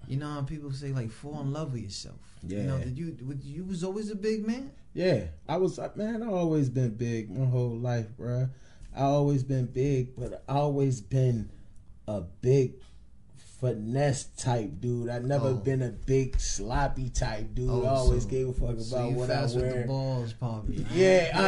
you 0.09 0.17
know 0.17 0.29
how 0.29 0.43
people 0.43 0.71
say 0.73 0.93
like 0.93 1.11
fall 1.11 1.41
in 1.41 1.53
love 1.53 1.73
with 1.73 1.83
yourself. 1.83 2.17
You 2.47 2.63
know, 2.63 2.77
Yeah. 2.77 2.85
did 2.85 2.99
you 2.99 3.17
you 3.43 3.65
was 3.65 3.83
always 3.85 4.11
a 4.11 4.17
big 4.17 4.47
man? 4.47 4.71
yeah. 4.95 5.25
I 5.49 5.57
was 5.57 5.79
man. 5.97 6.23
I 6.23 6.27
always 6.29 6.69
been 6.69 6.91
big 6.95 7.31
my 7.31 7.47
whole 7.47 7.77
life, 7.77 8.07
bruh. 8.19 8.51
I 8.95 9.03
always 9.03 9.43
been 9.45 9.67
big, 9.67 10.17
but 10.17 10.43
I 10.49 10.55
always 10.55 11.01
been 11.01 11.51
a 12.09 12.21
big 12.21 12.75
finesse 13.61 14.25
type 14.37 14.81
dude. 14.81 15.09
I've 15.09 15.25
never 15.25 15.49
Oh. 15.49 15.55
been 15.55 15.83
a 15.83 15.89
big 15.91 16.39
sloppy 16.41 17.09
type 17.11 17.55
dude. 17.55 17.71
Oh, 17.71 17.85
I 17.85 17.91
always 17.91 18.23
so- 18.25 18.29
gave 18.29 18.49
a 18.49 18.53
fuck 18.53 18.71
about 18.71 19.11
you 19.11 19.17
what 19.17 19.31
I 19.31 19.43
with 19.43 19.55
the 19.55 19.61
wear. 19.61 19.87
balls, 19.87 20.33
probably. 20.35 20.85
Yeah, 20.95 21.31
I, 21.35 21.43
I, 21.43 21.45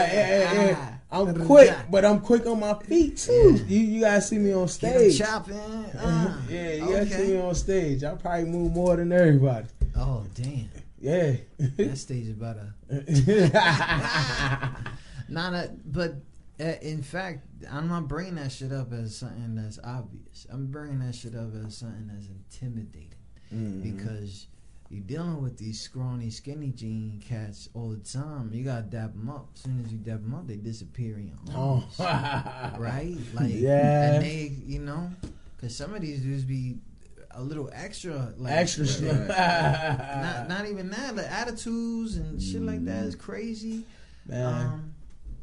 I, 0.71 0.75
Ah. 0.77 0.95
I'm 1.11 1.47
quick, 1.47 1.75
but 1.91 2.05
I'm 2.05 2.21
quick 2.21 2.47
on 2.47 2.61
my 2.61 2.75
feet 2.75 3.17
too. 3.17 3.57
Yeah. 3.59 3.65
You 3.67 3.79
you 3.81 4.01
guys 4.03 4.29
see 4.29 4.39
me 4.39 4.53
on 4.53 4.69
stage. 4.69 5.19
chopping. 5.19 5.57
Uh, 5.57 6.39
yeah, 6.51 6.73
you 6.75 6.93
guys 6.93 7.11
see 7.11 7.33
me 7.35 7.41
on 7.41 7.55
stage. 7.55 8.05
I 8.05 8.15
probably 8.15 8.45
move 8.45 8.73
more 8.73 8.97
than 8.97 9.11
everybody. 9.13 9.67
Oh 9.97 10.25
damn, 10.35 10.69
Yeah. 11.01 11.33
that 11.59 11.97
stage 11.99 12.27
is 12.29 12.35
better. 12.35 12.75
Not 15.31 15.53
a, 15.55 15.71
but 15.85 16.15
in 16.59 17.03
fact, 17.03 17.47
I'm 17.71 17.89
not 17.89 18.09
bringing 18.09 18.35
that 18.37 18.51
shit 18.53 18.73
up 18.73 18.93
as 18.93 19.17
something 19.17 19.55
that's 19.55 19.79
obvious. 19.85 20.47
I'm 20.51 20.67
bringing 20.67 20.99
that 21.01 21.15
shit 21.15 21.35
up 21.35 21.51
as 21.65 21.77
something 21.77 22.09
that's 22.13 22.27
intimidating 22.29 23.15
Mhm. 23.55 23.83
because 23.83 24.47
you're 24.91 25.01
dealing 25.03 25.43
with 25.43 25.57
these 25.59 25.81
scrawny, 25.81 26.31
skinny 26.31 26.71
jean 26.73 27.21
cats 27.25 27.69
all 27.75 27.91
the 27.91 27.97
time. 27.99 28.51
You 28.53 28.65
gotta 28.65 28.83
dap 28.83 29.13
them 29.13 29.29
up. 29.29 29.51
As 29.55 29.61
soon 29.63 29.83
as 29.85 29.93
you 29.93 29.99
dap 29.99 30.21
them 30.23 30.35
up, 30.35 30.47
they 30.47 30.57
disappear 30.57 31.19
in 31.19 31.29
your 31.29 31.37
Oh. 31.55 31.85
right? 32.79 33.17
Like, 33.35 33.51
Yeah. 33.55 34.15
and 34.15 34.25
they, 34.25 34.53
you 34.67 34.81
know, 34.81 35.11
because 35.57 35.77
some 35.77 35.95
of 35.95 36.01
these 36.03 36.23
dudes 36.23 36.45
be 36.45 36.79
a 37.33 37.43
little 37.43 37.71
extra, 37.73 38.33
like 38.39 38.53
Extra 38.55 38.87
slim. 38.87 39.29
Not, 39.29 40.49
not 40.49 40.67
even 40.67 40.91
that. 40.91 41.15
The 41.15 41.31
attitudes 41.33 42.17
and 42.17 42.43
shit 42.43 42.63
like 42.63 42.85
that 42.87 43.05
is 43.05 43.15
crazy. 43.15 43.85
Man, 44.27 44.67
Um, 44.67 44.95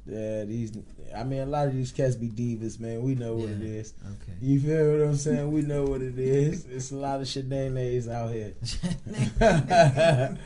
yeah, 0.08 0.44
these. 0.44 0.72
I 1.16 1.24
mean, 1.24 1.42
a 1.42 1.46
lot 1.46 1.68
of 1.68 1.74
these 1.74 1.92
cats 1.92 2.16
be 2.16 2.30
divas, 2.30 2.80
man. 2.80 3.02
We 3.04 3.16
know 3.16 3.36
what 3.36 3.50
Yeah. 3.50 3.56
it 3.56 3.62
is. 3.64 3.94
okay. 4.06 4.34
You 4.42 4.60
feel 4.60 4.92
what 4.98 5.08
I'm 5.08 5.16
saying? 5.18 5.52
We 5.52 5.62
know 5.62 5.84
what 5.86 6.02
it 6.02 6.18
is. 6.18 6.66
It's 6.66 6.92
a 6.92 6.96
lot 6.96 7.22
of 7.22 7.28
shenanigans 7.28 8.08
out 8.08 8.32
here. 8.32 8.54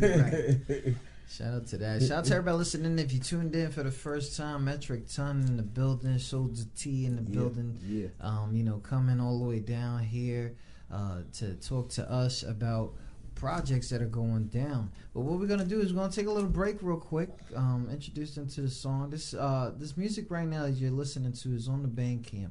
right. 0.00 0.94
Shout 1.28 1.54
out 1.54 1.66
to 1.68 1.76
that. 1.78 2.02
Shout 2.02 2.18
out 2.18 2.24
to 2.26 2.34
everybody 2.34 2.58
listening. 2.58 2.98
If 2.98 3.12
you 3.12 3.18
tuned 3.20 3.54
in 3.54 3.70
for 3.70 3.82
the 3.82 3.90
first 3.90 4.36
time, 4.36 4.64
Metric 4.64 5.08
Ton 5.12 5.44
in 5.46 5.56
the 5.56 5.62
building, 5.62 6.18
Soldier 6.18 6.64
T 6.76 7.04
in 7.04 7.16
the 7.16 7.22
building. 7.22 7.78
Yeah. 7.84 8.06
Um, 8.20 8.50
you 8.54 8.62
know, 8.62 8.78
coming 8.78 9.20
all 9.20 9.38
the 9.38 9.44
way 9.44 9.58
down 9.58 10.02
here 10.04 10.54
uh, 10.90 11.22
to 11.34 11.54
talk 11.54 11.88
to 11.90 12.10
us 12.10 12.42
about 12.44 12.94
projects 13.36 13.88
that 13.90 14.02
are 14.02 14.06
going 14.06 14.46
down. 14.48 14.90
But 15.14 15.20
what 15.20 15.38
we're 15.38 15.46
gonna 15.46 15.64
do 15.64 15.80
is 15.80 15.92
we're 15.92 16.00
gonna 16.00 16.12
take 16.12 16.26
a 16.26 16.30
little 16.32 16.50
break 16.50 16.82
real 16.82 16.96
quick. 16.96 17.30
Um, 17.54 17.88
introduce 17.90 18.34
them 18.34 18.48
to 18.48 18.62
the 18.62 18.68
song. 18.70 19.10
This 19.10 19.32
uh, 19.34 19.72
this 19.76 19.96
music 19.96 20.28
right 20.30 20.48
now 20.48 20.62
that 20.64 20.72
you're 20.72 20.90
listening 20.90 21.32
to 21.32 21.54
is 21.54 21.68
on 21.68 21.82
the 21.82 21.88
Bandcamp, 21.88 22.50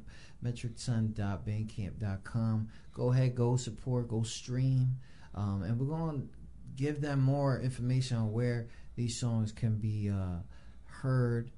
metricton.bandcamp.com. 1.36 2.68
Go 2.92 3.12
ahead, 3.12 3.34
go 3.34 3.56
support, 3.56 4.08
go 4.08 4.22
stream, 4.22 4.96
um, 5.34 5.62
and 5.62 5.78
we're 5.78 5.86
gonna 5.94 6.22
give 6.76 7.00
them 7.00 7.20
more 7.22 7.60
information 7.60 8.16
on 8.18 8.32
where 8.32 8.68
these 8.96 9.16
songs 9.18 9.52
can 9.52 9.76
be 9.76 10.10
uh, 10.10 10.40
heard, 10.86 11.50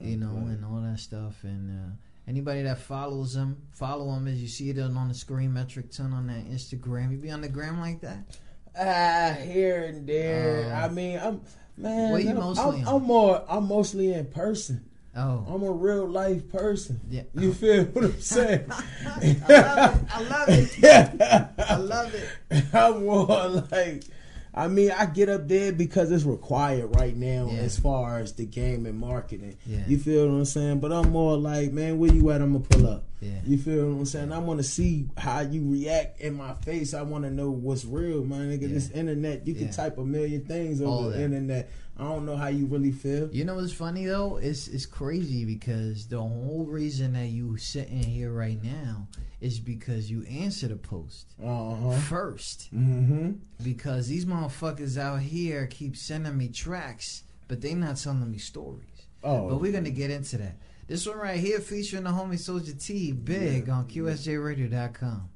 you 0.00 0.16
know, 0.16 0.32
Right. 0.34 0.48
and 0.56 0.64
all 0.64 0.80
that 0.80 0.98
stuff. 0.98 1.44
And 1.44 1.70
uh, 1.70 1.92
anybody 2.26 2.62
that 2.62 2.78
follows 2.78 3.34
them, 3.34 3.56
follow 3.72 4.12
them 4.14 4.26
as 4.28 4.40
you 4.40 4.48
see 4.48 4.70
it 4.70 4.78
on 4.78 5.08
the 5.08 5.14
screen. 5.14 5.52
Metric 5.52 5.90
Ton 5.90 6.12
on 6.12 6.26
that 6.28 6.46
Instagram. 6.46 7.10
You 7.12 7.18
be 7.18 7.30
on 7.30 7.40
the 7.40 7.48
gram 7.48 7.78
like 7.80 8.00
that? 8.00 8.38
Ah, 8.78 9.36
here 9.42 9.84
and 9.84 10.06
there. 10.06 10.72
Uh, 10.74 10.86
I 10.86 10.88
mean, 10.88 11.18
I'm 11.18 11.40
man. 11.76 12.12
what 12.12 12.22
you 12.24 12.30
I'm, 12.30 12.36
mostly 12.36 12.80
I'm? 12.80 12.88
I'm 12.88 13.02
more. 13.02 13.44
I'm 13.48 13.68
mostly 13.68 14.12
in 14.14 14.26
person. 14.26 14.84
Oh, 15.14 15.44
I'm 15.46 15.62
a 15.62 15.70
real 15.70 16.06
life 16.08 16.48
person. 16.50 16.98
yeah. 17.10 17.22
You 17.34 17.52
feel 17.52 17.84
what 17.84 18.04
I'm 18.04 18.20
saying? 18.20 18.64
I 18.70 18.78
love 19.12 19.22
it. 19.22 20.06
I 20.14 20.22
love 20.22 20.48
it. 20.48 20.78
yeah. 20.78 21.48
I 21.58 21.76
love 21.76 22.14
it. 22.14 22.64
I'm 22.74 23.04
more 23.04 23.48
like, 23.70 24.04
I 24.54 24.68
mean, 24.68 24.90
I 24.90 25.06
get 25.06 25.30
up 25.30 25.48
there 25.48 25.72
because 25.72 26.10
it's 26.12 26.24
required 26.24 26.94
right 26.96 27.16
now 27.16 27.48
Yeah. 27.50 27.60
as 27.60 27.78
far 27.78 28.18
as 28.18 28.34
the 28.34 28.44
game 28.44 28.84
and 28.84 28.98
marketing. 28.98 29.56
Yeah. 29.66 29.84
You 29.86 29.98
feel 29.98 30.28
what 30.28 30.34
I'm 30.34 30.44
saying? 30.44 30.80
But 30.80 30.92
I'm 30.92 31.10
more 31.10 31.38
like, 31.38 31.72
man, 31.72 31.98
where 31.98 32.12
you 32.12 32.30
at? 32.30 32.42
I'm 32.42 32.52
gonna 32.52 32.64
pull 32.64 32.86
up. 32.86 33.04
Yeah. 33.22 33.30
You 33.46 33.56
feel 33.56 33.86
what 33.88 33.98
I'm 34.00 34.04
saying? 34.04 34.30
I 34.32 34.38
want 34.38 34.58
to 34.58 34.64
see 34.64 35.06
how 35.16 35.40
you 35.40 35.62
react 35.70 36.20
in 36.20 36.34
my 36.34 36.52
face. 36.54 36.92
I 36.92 37.00
want 37.02 37.24
to 37.24 37.30
know 37.30 37.50
what's 37.50 37.84
real, 37.86 38.24
man. 38.24 38.50
Nigga, 38.50 38.68
this 38.68 38.90
internet, 38.90 39.46
you 39.46 39.54
can 39.54 39.70
type 39.70 39.96
a 39.96 40.04
million 40.04 40.44
things 40.44 40.82
over 40.82 41.04
the 41.10 41.16
that. 41.16 41.22
internet. 41.22 41.70
I 41.98 42.04
don't 42.04 42.24
know 42.24 42.36
how 42.36 42.48
you 42.48 42.66
really 42.66 42.90
feel. 42.90 43.28
You 43.32 43.44
know 43.44 43.56
what's 43.56 43.72
funny 43.72 44.06
though? 44.06 44.38
It's 44.38 44.66
it's 44.66 44.86
crazy 44.86 45.44
because 45.44 46.06
the 46.06 46.18
whole 46.18 46.64
reason 46.68 47.12
that 47.12 47.26
you 47.28 47.56
sitting 47.58 48.02
here 48.02 48.32
right 48.32 48.60
now 48.62 49.06
is 49.40 49.58
because 49.60 50.10
you 50.10 50.24
answer 50.24 50.68
the 50.68 50.76
post 50.76 51.26
Uh 51.42 51.74
huh. 51.74 51.90
first. 52.08 52.74
Mm-hmm. 52.74 53.32
Because 53.62 54.08
these 54.08 54.24
motherfuckers 54.24 54.96
out 54.98 55.20
here 55.20 55.66
keep 55.66 55.96
sending 55.96 56.36
me 56.36 56.48
tracks, 56.48 57.24
but 57.46 57.60
they 57.60 57.74
not 57.74 57.96
telling 57.98 58.30
me 58.30 58.38
stories. 58.38 58.86
Oh, 59.22 59.48
But 59.50 59.60
we're 59.60 59.72
gonna 59.72 59.90
get 59.90 60.10
into 60.10 60.38
that. 60.38 60.56
This 60.88 61.06
one 61.06 61.18
right 61.18 61.38
here 61.38 61.60
featuring 61.60 62.04
the 62.04 62.10
homie 62.10 62.38
Soldier 62.38 62.72
T, 62.72 63.12
big 63.12 63.68
on 63.68 63.86
QSJRadio.com. 63.86 65.28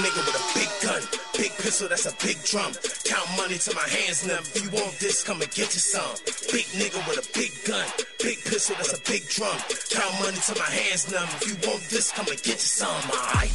nigga 0.00 0.24
with 0.24 0.36
a 0.40 0.44
big 0.58 0.70
gun, 0.80 1.02
big 1.36 1.52
pistol, 1.58 1.88
that's 1.88 2.06
a 2.06 2.14
big 2.24 2.42
drum. 2.44 2.72
Count 3.04 3.28
money 3.36 3.58
to 3.58 3.74
my 3.74 3.88
hands 3.88 4.26
now. 4.26 4.38
If 4.38 4.62
you 4.62 4.70
want 4.70 4.98
this, 4.98 5.22
come 5.22 5.42
and 5.42 5.50
get 5.50 5.74
you 5.74 5.80
some. 5.80 6.16
Big 6.52 6.66
nigga 6.72 7.00
with 7.08 7.18
a 7.20 7.26
big 7.36 7.52
gun, 7.66 7.86
big 8.22 8.38
pistol, 8.44 8.76
that's 8.76 8.96
a 8.96 9.00
big 9.10 9.28
drum. 9.28 9.58
Count 9.90 10.14
money 10.20 10.38
to 10.38 10.54
my 10.58 10.70
hands 10.70 11.10
now. 11.12 11.24
If 11.40 11.48
you 11.48 11.54
want 11.68 11.82
this, 11.90 12.10
come 12.12 12.26
and 12.28 12.42
get 12.42 12.56
you 12.56 12.70
some. 12.72 13.10
Alright. 13.10 13.52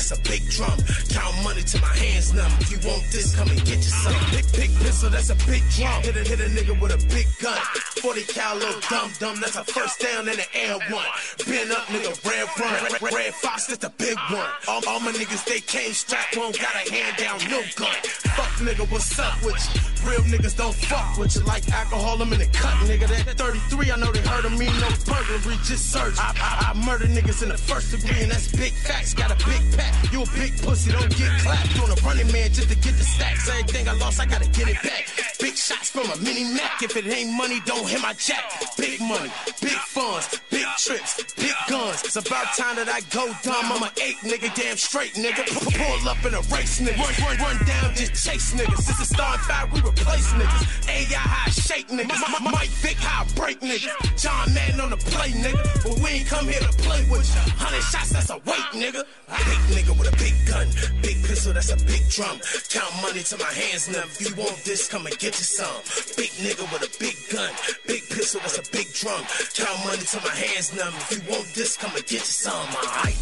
That's 0.00 0.18
a 0.18 0.22
big 0.30 0.48
drum. 0.48 0.78
Count 1.12 1.36
money 1.44 1.62
till 1.62 1.80
my 1.80 1.94
hands 1.94 2.32
numb. 2.32 2.50
If 2.60 2.72
you 2.72 2.80
want 2.88 3.04
this, 3.12 3.36
come 3.36 3.48
and 3.50 3.58
get 3.66 3.76
you 3.84 3.92
some. 4.00 4.16
Big, 4.30 4.46
big 4.52 4.70
pistol, 4.80 5.10
that's 5.10 5.28
a 5.28 5.36
big 5.44 5.62
drum. 5.76 6.02
Hit 6.02 6.16
a, 6.16 6.24
hit 6.24 6.40
a 6.40 6.48
nigga 6.48 6.80
with 6.80 6.92
a 6.92 7.00
big 7.12 7.26
gun. 7.42 7.60
40 8.00 8.22
cal, 8.24 8.56
little 8.56 8.80
dumb 8.88 9.12
dumb, 9.18 9.36
that's 9.40 9.56
a 9.56 9.64
first 9.64 10.00
down 10.00 10.28
in 10.28 10.36
the 10.36 10.46
air 10.56 10.78
one. 10.88 11.04
Been 11.44 11.70
up, 11.70 11.84
nigga, 11.92 12.16
red 12.24 12.48
run. 12.58 12.92
Red, 12.92 13.12
red 13.12 13.34
Fox, 13.34 13.66
that's 13.66 13.80
the 13.80 13.90
big 13.90 14.16
one. 14.32 14.48
All, 14.68 14.80
all 14.88 15.00
my 15.00 15.12
niggas, 15.12 15.44
they 15.44 15.60
came 15.60 15.92
strapped, 15.92 16.36
won't 16.36 16.58
got 16.58 16.74
a 16.74 16.90
hand 16.90 17.16
down, 17.18 17.38
no 17.50 17.60
gun. 17.76 17.94
Fuck 18.36 18.52
nigga, 18.64 18.90
what's 18.90 19.18
up 19.18 19.42
with 19.44 19.60
you? 19.74 19.89
Real 20.04 20.20
niggas 20.22 20.56
don't 20.56 20.74
fuck 20.74 21.18
with 21.18 21.34
you 21.36 21.42
like 21.42 21.68
alcohol, 21.70 22.20
I'm 22.22 22.32
in 22.32 22.38
the 22.38 22.46
cut, 22.46 22.72
nigga. 22.88 23.06
That 23.08 23.36
33, 23.36 23.92
I 23.92 23.96
know 23.96 24.12
they 24.12 24.20
heard 24.20 24.44
of 24.44 24.52
me, 24.56 24.66
no 24.66 24.88
burglary, 25.04 25.56
just 25.64 25.92
search. 25.92 26.14
I, 26.18 26.32
I, 26.40 26.72
I 26.72 26.86
murder 26.86 27.04
niggas 27.04 27.42
in 27.42 27.50
the 27.50 27.58
first 27.58 27.90
degree, 27.90 28.22
and 28.22 28.30
that's 28.30 28.50
big 28.52 28.72
facts. 28.72 29.12
Got 29.12 29.30
a 29.30 29.36
big 29.44 29.60
pack, 29.76 30.12
you 30.12 30.22
a 30.22 30.26
big 30.38 30.56
pussy, 30.62 30.92
don't 30.92 31.14
get 31.16 31.30
clapped. 31.40 31.74
Doing 31.76 31.92
a 31.92 32.00
running 32.00 32.32
man 32.32 32.52
just 32.52 32.70
to 32.70 32.76
get 32.76 32.96
the 32.96 33.04
stacks. 33.04 33.48
Everything 33.48 33.88
I 33.88 33.92
lost, 33.92 34.20
I 34.20 34.26
gotta 34.26 34.48
get 34.48 34.68
it 34.68 34.80
back. 34.82 35.04
Big 35.38 35.56
shots 35.56 35.90
from 35.90 36.08
a 36.10 36.16
mini 36.16 36.44
Mac. 36.44 36.82
If 36.82 36.96
it 36.96 37.06
ain't 37.06 37.32
money, 37.32 37.60
don't 37.66 37.86
hit 37.86 38.00
my 38.00 38.14
jack. 38.14 38.44
Big 38.78 39.00
money, 39.00 39.30
big 39.60 39.80
funds, 39.92 40.40
big 40.50 40.66
trips, 40.78 41.34
big 41.34 41.52
guns. 41.68 42.04
It's 42.04 42.16
about 42.16 42.56
time 42.56 42.76
that 42.76 42.88
I 42.88 43.00
go 43.12 43.28
dumb. 43.42 43.72
I'm 43.72 43.82
an 43.82 43.92
eight 44.00 44.16
nigga, 44.24 44.48
damn 44.54 44.76
straight 44.76 45.14
nigga. 45.14 45.44
Pull 45.44 46.08
up 46.08 46.24
in 46.24 46.32
a 46.32 46.40
race 46.48 46.80
nigga. 46.80 46.96
Run, 46.96 47.36
run, 47.38 47.56
run 47.56 47.66
down, 47.66 47.94
just 47.94 48.24
chase 48.24 48.54
niggas. 48.54 48.80
Since 48.80 48.98
the 48.98 49.04
start 49.04 49.40
we 49.72 49.80
replace 49.90 50.28
niggas. 50.32 50.88
AI 50.88 51.18
I 51.46 51.50
shake 51.50 51.88
niggas. 51.88 52.22
M- 52.28 52.46
M- 52.46 52.52
Mike 52.52 52.70
Vick 52.82 52.96
I 53.02 53.26
break 53.34 53.60
niggas. 53.60 53.90
John 54.20 54.54
Madden 54.54 54.80
on 54.80 54.90
the 54.90 54.96
play 54.96 55.30
nigga. 55.30 55.62
But 55.82 55.98
we 56.02 56.10
ain't 56.20 56.26
come 56.28 56.46
here 56.46 56.60
to 56.60 56.72
play 56.82 57.02
with 57.10 57.26
you. 57.26 57.42
Hundred 57.58 57.82
shots, 57.82 58.10
that's 58.10 58.30
a 58.30 58.38
weight 58.46 58.70
nigga. 58.72 59.02
Big 59.50 59.60
nigga 59.74 59.92
with 59.98 60.12
a 60.12 60.16
big 60.16 60.34
gun. 60.46 60.66
Big 61.02 61.22
pistol, 61.24 61.52
that's 61.52 61.70
a 61.72 61.76
big 61.86 62.08
drum. 62.08 62.38
Count 62.70 62.92
money 63.02 63.22
till 63.22 63.38
my 63.38 63.52
hands 63.52 63.88
numb. 63.90 64.08
If 64.18 64.30
you 64.30 64.34
want 64.36 64.56
this, 64.64 64.88
come 64.88 65.06
and 65.06 65.18
get 65.18 65.36
you 65.38 65.46
some. 65.46 65.82
Big 66.16 66.30
nigga 66.42 66.64
with 66.72 66.82
a 66.86 66.90
big 66.98 67.16
gun. 67.30 67.50
Big 67.86 68.02
pistol, 68.08 68.40
that's 68.40 68.58
a 68.58 68.66
big 68.72 68.92
drum. 68.94 69.22
Count 69.54 69.78
money 69.84 70.02
till 70.06 70.22
my 70.22 70.34
hands 70.34 70.74
numb. 70.76 70.94
If 70.94 71.10
you 71.16 71.22
want 71.30 71.46
this, 71.54 71.76
come 71.76 71.94
and 71.94 72.04
get 72.06 72.22
you 72.22 72.34
some. 72.46 72.68
Alright. 72.74 73.18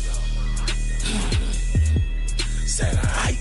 Said 2.68 2.96
alright. 2.96 3.38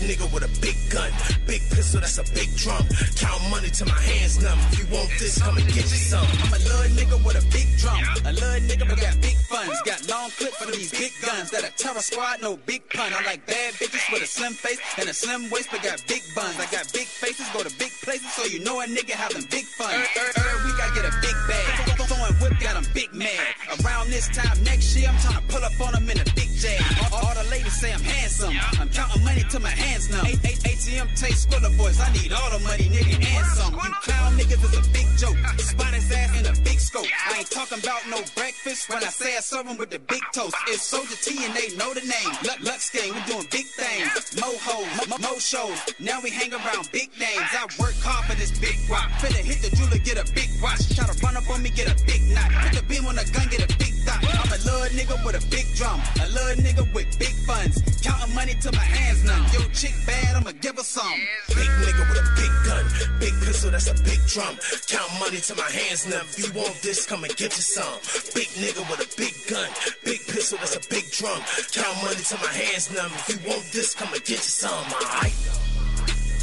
Nigga 0.00 0.32
with 0.32 0.42
a 0.42 0.52
big 0.64 0.76
gun, 0.88 1.12
big 1.46 1.60
pistol, 1.68 2.00
that's 2.00 2.16
a 2.16 2.24
big 2.32 2.48
drum. 2.56 2.82
Count 3.16 3.42
money 3.50 3.68
till 3.68 3.86
my 3.86 4.00
hands 4.00 4.42
numb. 4.42 4.58
If 4.72 4.80
you 4.80 4.86
want 4.88 5.10
this, 5.20 5.36
come 5.40 5.56
and 5.56 5.66
get 5.68 5.84
you 5.92 6.00
some. 6.00 6.24
I'm 6.24 6.52
a 6.52 6.58
little 6.58 6.88
nigga 6.96 7.16
with 7.20 7.36
a 7.36 7.44
big 7.52 7.68
drum. 7.76 8.00
A 8.24 8.32
little 8.32 8.64
nigga 8.64 8.88
but 8.88 8.98
got 8.98 9.20
big 9.20 9.36
funds. 9.44 9.76
Got 9.84 10.08
long 10.08 10.30
clip 10.40 10.54
for 10.54 10.72
these 10.72 10.90
big 10.90 11.12
guns. 11.20 11.50
That 11.50 11.68
a 11.68 11.72
terror 11.76 12.00
squad, 12.00 12.40
no 12.40 12.56
big 12.56 12.88
pun. 12.88 13.12
I 13.12 13.20
like 13.28 13.46
bad 13.46 13.74
bitches 13.74 14.10
with 14.12 14.22
a 14.22 14.26
slim 14.26 14.52
face 14.52 14.80
and 14.98 15.08
a 15.08 15.14
slim 15.14 15.50
waist, 15.50 15.68
but 15.70 15.82
got 15.82 16.02
big 16.08 16.22
buns. 16.34 16.56
I 16.58 16.64
got 16.72 16.88
big 16.92 17.06
faces, 17.06 17.46
go 17.52 17.62
to 17.62 17.72
big 17.76 17.92
places, 18.00 18.32
so 18.32 18.44
you 18.46 18.64
know 18.64 18.80
a 18.80 18.86
nigga 18.86 19.12
having 19.12 19.44
big 19.50 19.66
fun. 19.76 19.92
Every 19.92 20.58
week 20.64 20.80
I 20.80 20.88
get 20.96 21.04
a 21.04 21.12
big 21.20 21.36
bag. 21.46 21.99
Throwing 22.10 22.34
whip, 22.42 22.58
got 22.58 22.74
'em 22.74 22.84
big 22.92 23.14
mad. 23.14 23.54
Around 23.84 24.10
this 24.10 24.26
time 24.34 24.58
next 24.64 24.96
year, 24.96 25.08
I'm 25.08 25.18
trying 25.20 25.36
to 25.40 25.46
pull 25.52 25.62
up 25.64 25.80
on 25.80 25.94
'em 25.94 26.10
in 26.10 26.18
a 26.18 26.24
big 26.34 26.50
jag. 26.58 26.82
All, 27.12 27.20
all 27.22 27.34
the 27.34 27.44
ladies 27.50 27.72
say 27.80 27.92
I'm 27.92 28.02
handsome. 28.02 28.52
I'm 28.80 28.88
counting 28.90 29.22
money 29.24 29.44
till 29.48 29.60
my 29.60 29.70
hands 29.70 30.10
numb. 30.10 30.26
A- 30.26 30.30
A- 30.50 30.58
ATM 30.72 31.08
taste 31.14 31.42
squiller 31.42 31.70
boys. 31.78 32.00
I 32.00 32.10
need 32.12 32.32
all 32.32 32.50
the 32.50 32.58
money, 32.60 32.88
nigga, 32.90 33.14
and 33.36 33.46
some. 33.56 33.74
You 33.74 33.92
clown 34.02 34.36
niggas 34.36 34.62
is 34.64 34.74
a 34.76 34.82
big 34.90 35.06
joke. 35.18 35.36
Spot 35.58 35.94
his 35.94 36.10
ass 36.10 36.36
in 36.36 36.46
a 36.46 36.52
big 36.66 36.80
scope. 36.80 37.06
I 37.30 37.38
ain't 37.38 37.50
talking 37.50 37.78
about 37.78 38.04
no 38.08 38.18
breakfast 38.34 38.88
when 38.88 39.04
I 39.04 39.10
say 39.10 39.36
I 39.36 39.40
serve 39.40 39.68
'em 39.68 39.76
with 39.76 39.90
the 39.90 40.00
big 40.00 40.22
toast. 40.34 40.56
It's 40.66 40.82
Soldier 40.82 41.14
T 41.24 41.44
and 41.44 41.54
they 41.54 41.68
know 41.76 41.94
the 41.94 42.00
name. 42.00 42.30
Lux, 42.42 42.58
Lux 42.68 42.90
gang, 42.90 43.14
we 43.14 43.20
doing 43.30 43.46
big 43.52 43.66
things. 43.78 44.10
Mo 44.40 44.50
hoes, 44.66 45.06
mo, 45.08 45.16
mo 45.18 45.38
shows. 45.38 45.78
Now 46.00 46.18
we 46.20 46.30
hang 46.30 46.52
around 46.52 46.90
big 46.90 47.10
names. 47.18 47.50
I 47.54 47.66
work 47.78 47.94
hard 48.02 48.24
for 48.26 48.34
this 48.34 48.50
big 48.58 48.78
rock. 48.90 49.08
Finna 49.22 49.42
hit 49.50 49.62
the 49.62 49.70
jeweler, 49.76 49.98
get 49.98 50.18
a 50.18 50.24
big 50.32 50.50
watch. 50.60 50.82
Try 50.96 51.06
to 51.06 51.14
run 51.24 51.36
up 51.36 51.48
on 51.48 51.62
me, 51.62 51.70
get 51.70 51.86
a 51.86 51.99
big 52.06 52.22
knot. 52.30 52.50
Put 52.50 52.72
the 52.78 52.82
beam 52.88 53.06
on 53.06 53.16
the 53.16 53.24
gun, 53.32 53.48
get 53.48 53.62
a 53.64 53.70
big 53.78 53.94
dot. 54.04 54.20
I'm 54.22 54.52
a 54.52 54.58
little 54.64 54.90
nigga 54.96 55.16
with 55.24 55.36
a 55.36 55.44
big 55.50 55.66
drum. 55.74 56.00
A 56.22 56.26
little 56.28 56.62
nigga 56.62 56.84
with 56.94 57.18
big 57.18 57.34
funds. 57.46 57.82
Counting 58.02 58.34
money 58.34 58.54
till 58.60 58.72
my 58.72 58.84
hands 58.84 59.24
numb. 59.24 59.44
Yo, 59.52 59.60
chick 59.72 59.94
bad, 60.06 60.36
I'ma 60.36 60.52
give 60.60 60.76
her 60.76 60.82
some. 60.82 61.20
Big 61.48 61.70
nigga 61.84 62.02
with 62.08 62.18
a 62.18 62.26
big 62.36 62.52
gun, 62.64 62.84
big 63.20 63.34
pistol, 63.44 63.70
that's 63.70 63.88
a 63.88 63.94
big 64.02 64.20
drum. 64.26 64.56
Count 64.88 65.10
money 65.20 65.38
till 65.38 65.56
my 65.56 65.70
hands 65.70 66.06
numb. 66.08 66.26
If 66.36 66.38
you 66.38 66.52
want 66.58 66.74
this, 66.82 67.06
come 67.06 67.24
and 67.24 67.36
get 67.36 67.56
you 67.56 67.62
some. 67.62 67.98
Big 68.34 68.48
nigga 68.56 68.82
with 68.90 69.00
a 69.04 69.08
big 69.16 69.34
gun, 69.48 69.68
big 70.04 70.20
pistol, 70.26 70.58
that's 70.58 70.76
a 70.76 70.82
big 70.88 71.10
drum. 71.10 71.40
Count 71.72 71.96
money 72.02 72.22
till 72.24 72.38
my 72.38 72.52
hands 72.52 72.90
numb. 72.94 73.12
If 73.28 73.28
you 73.28 73.50
want 73.50 73.64
this, 73.72 73.94
come 73.94 74.12
and 74.12 74.24
get 74.24 74.40
you 74.40 74.52
some. 74.60 74.84
I 75.00 75.30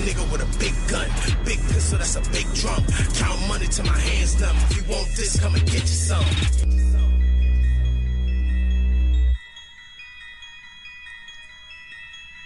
Nigga 0.00 0.30
with 0.32 0.42
a 0.42 0.58
big 0.58 0.74
gun, 0.88 1.08
big 1.44 1.58
pistol, 1.68 1.98
that's 1.98 2.16
a 2.16 2.20
big 2.32 2.46
drum. 2.54 2.84
Count 3.14 3.48
money 3.48 3.66
till 3.66 3.84
my 3.86 3.98
hands 3.98 4.40
numb. 4.40 4.56
If 4.70 4.76
you 4.76 4.82
want 4.92 5.08
this, 5.16 5.38
come 5.38 5.54
and 5.54 5.64
get 5.66 5.82
you 5.82 5.86
some. 5.86 6.24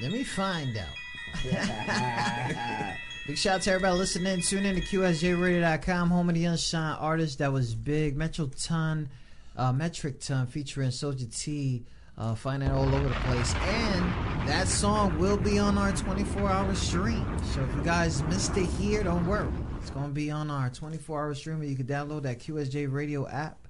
Let 0.01 0.13
me 0.13 0.25
find 0.25 0.77
out. 0.77 0.87
Big 3.27 3.39
shout 3.39 3.55
out 3.55 3.63
to 3.63 3.71
everybody 3.71 3.97
listening. 3.97 4.43
Tune 4.43 4.67
in 4.67 4.75
to 4.75 4.83
QSJRadio.com, 4.83 6.11
home 6.11 6.29
of 6.29 6.35
the 6.35 6.45
Unshine 6.45 7.01
artist 7.01 7.39
that 7.39 7.51
was 7.51 7.75
big. 7.75 8.19
Metro 8.19 8.51
Ton, 8.61 9.09
uh, 9.57 9.73
Metric 9.73 10.21
Ton 10.21 10.47
featuring 10.47 10.91
Soldier 10.91 11.25
T. 11.35 11.85
Uh, 12.19 12.35
find 12.35 12.63
it 12.63 12.71
all 12.71 12.95
over 12.95 13.09
the 13.09 13.15
place. 13.15 13.55
And 13.55 14.34
that 14.47 14.69
song 14.69 15.19
will 15.19 15.37
be 15.37 15.59
on 15.59 15.79
our 15.79 15.93
24 15.93 16.49
hour 16.49 16.75
stream. 16.75 17.27
So 17.53 17.63
if 17.63 17.75
you 17.75 17.83
guys 17.83 18.23
missed 18.25 18.57
it 18.57 18.67
here, 18.67 19.03
don't 19.03 19.27
worry. 19.27 19.49
It's 19.81 19.91
going 19.91 20.07
to 20.09 20.13
be 20.13 20.31
on 20.31 20.51
our 20.51 20.71
24 20.71 21.21
hour 21.21 21.35
stream. 21.35 21.63
You 21.63 21.77
can 21.77 21.87
download 21.87 22.23
that 22.23 22.41
QSJ 22.41 22.93
Radio 22.93 23.29
app 23.29 23.67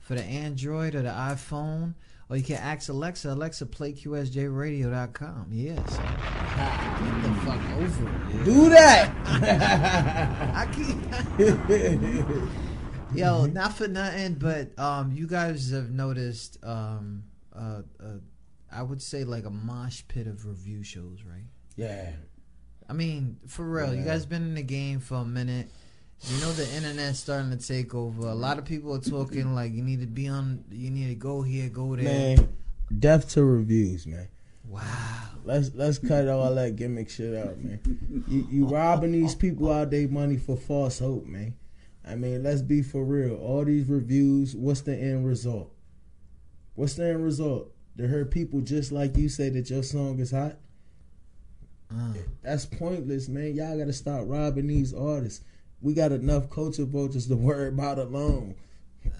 for 0.00 0.14
the 0.14 0.22
Android 0.22 0.94
or 0.94 1.02
the 1.02 1.10
iPhone. 1.10 1.94
Or 2.30 2.36
you 2.36 2.42
can 2.42 2.56
ask 2.56 2.88
Alexa, 2.88 3.32
Alexa, 3.32 3.66
play 3.66 3.92
QSJRadio.com. 3.92 5.48
Yes. 5.50 5.76
Get 5.96 7.22
the 7.22 7.34
fuck 7.44 7.60
over 7.76 8.08
it. 8.30 8.44
Do 8.44 8.68
that. 8.70 9.12
I 10.54 10.66
keep. 10.72 10.96
Yo, 13.18 13.46
not 13.46 13.74
for 13.74 13.86
nothing, 13.88 14.34
but 14.34 14.76
um, 14.78 15.12
you 15.12 15.26
guys 15.26 15.70
have 15.70 15.90
noticed, 15.90 16.58
um, 16.64 17.24
uh, 17.54 17.82
uh, 18.02 18.16
I 18.74 18.82
would 18.82 19.00
say 19.00 19.24
like 19.24 19.44
a 19.44 19.50
mosh 19.50 20.02
pit 20.08 20.26
of 20.26 20.46
review 20.46 20.82
shows, 20.82 21.22
right? 21.24 21.44
yeah. 21.76 22.10
I 22.88 22.92
mean, 22.92 23.38
for 23.46 23.64
real, 23.64 23.94
you 23.94 24.04
guys 24.04 24.26
been 24.26 24.42
in 24.42 24.54
the 24.54 24.62
game 24.62 25.00
for 25.00 25.14
a 25.14 25.24
minute. 25.24 25.70
You 26.20 26.40
know 26.40 26.52
the 26.52 26.68
internet's 26.74 27.18
starting 27.18 27.50
to 27.50 27.56
take 27.56 27.94
over. 27.94 28.28
A 28.28 28.34
lot 28.34 28.58
of 28.58 28.66
people 28.66 28.94
are 28.94 29.00
talking 29.00 29.54
like 29.54 29.72
you 29.72 29.82
need 29.82 30.00
to 30.00 30.06
be 30.06 30.28
on, 30.28 30.64
you 30.70 30.90
need 30.90 31.08
to 31.08 31.14
go 31.14 31.40
here, 31.40 31.70
go 31.70 31.96
there. 31.96 32.04
Man, 32.04 32.48
death 32.98 33.30
to 33.30 33.44
reviews, 33.44 34.06
man. 34.06 34.28
Wow. 34.68 34.82
Let's 35.44 35.70
let's 35.74 35.98
cut 35.98 36.28
all 36.28 36.54
that 36.54 36.76
gimmick 36.76 37.10
shit 37.10 37.34
out, 37.34 37.58
man. 37.58 37.80
You 38.28 38.46
you 38.50 38.66
robbing 38.66 39.12
these 39.12 39.34
people 39.34 39.70
out 39.72 39.90
their 39.90 40.08
money 40.08 40.36
for 40.36 40.56
false 40.56 40.98
hope, 40.98 41.26
man. 41.26 41.54
I 42.06 42.16
mean, 42.16 42.42
let's 42.42 42.62
be 42.62 42.82
for 42.82 43.04
real. 43.04 43.36
All 43.36 43.64
these 43.64 43.86
reviews, 43.88 44.54
what's 44.54 44.82
the 44.82 44.94
end 44.94 45.26
result? 45.26 45.72
What's 46.74 46.94
the 46.94 47.08
end 47.08 47.24
result? 47.24 47.73
To 47.96 48.08
hear 48.08 48.24
people 48.24 48.60
just 48.60 48.90
like 48.92 49.16
you 49.16 49.28
say 49.28 49.48
that 49.50 49.70
your 49.70 49.82
song 49.82 50.18
is 50.18 50.32
hot. 50.32 50.56
Uh, 51.94 52.14
That's 52.42 52.66
pointless, 52.66 53.28
man. 53.28 53.54
Y'all 53.54 53.78
gotta 53.78 53.92
stop 53.92 54.22
robbing 54.24 54.66
these 54.66 54.92
artists. 54.92 55.44
We 55.80 55.94
got 55.94 56.12
enough 56.12 56.50
culture 56.50 56.84
vultures 56.86 57.28
to 57.28 57.36
worry 57.36 57.68
about 57.68 57.98
alone. 57.98 58.56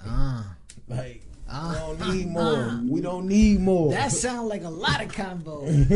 uh, 0.05 0.43
Like 0.89 1.23
uh. 1.49 1.69
we 1.73 1.97
don't 1.99 2.15
need 2.17 2.27
more. 2.29 2.81
We 2.89 3.01
don't 3.01 3.27
need 3.29 3.61
more. 3.61 3.93
That 3.93 4.11
sounds 4.11 4.49
like 4.49 4.65
a 4.65 4.71
lot 4.71 5.05
of 5.05 5.13
combos. 5.13 5.89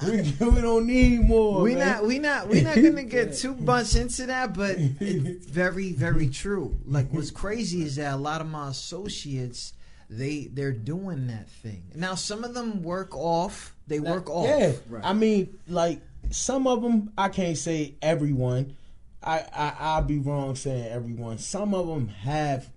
we, 0.40 0.46
we 0.48 0.60
don't 0.62 0.86
need 0.86 1.20
more. 1.22 1.60
we 1.60 1.74
man. 1.74 1.86
not 1.86 2.04
we 2.06 2.18
not 2.18 2.48
we 2.48 2.60
not 2.62 2.76
gonna 2.76 3.02
get 3.04 3.34
too 3.34 3.54
much 3.56 3.94
into 3.94 4.24
that, 4.26 4.54
but 4.54 4.76
it's 4.78 5.44
very 5.50 5.92
very 5.92 6.28
true. 6.30 6.78
Like 6.86 7.12
what's 7.12 7.30
crazy 7.30 7.82
is 7.82 7.96
that 7.96 8.14
a 8.14 8.16
lot 8.16 8.40
of 8.40 8.46
my 8.48 8.68
associates 8.70 9.74
they 10.18 10.48
they're 10.52 10.72
doing 10.72 11.26
that 11.28 11.48
thing 11.48 11.82
now. 11.94 12.14
Some 12.14 12.44
of 12.44 12.54
them 12.54 12.82
work 12.82 13.14
off. 13.16 13.74
They 13.86 14.00
work 14.00 14.30
off. 14.30 14.46
Yeah, 14.48 14.72
I 15.02 15.12
mean, 15.12 15.58
like 15.68 16.00
some 16.30 16.66
of 16.66 16.82
them, 16.82 17.12
I 17.18 17.28
can't 17.28 17.58
say 17.58 17.94
everyone. 18.00 18.76
I, 19.22 19.40
I 19.54 19.74
I'll 19.78 20.02
be 20.02 20.18
wrong 20.18 20.54
saying 20.54 20.86
everyone. 20.88 21.38
Some 21.38 21.74
of 21.74 21.86
them 21.86 22.08
have 22.08 22.68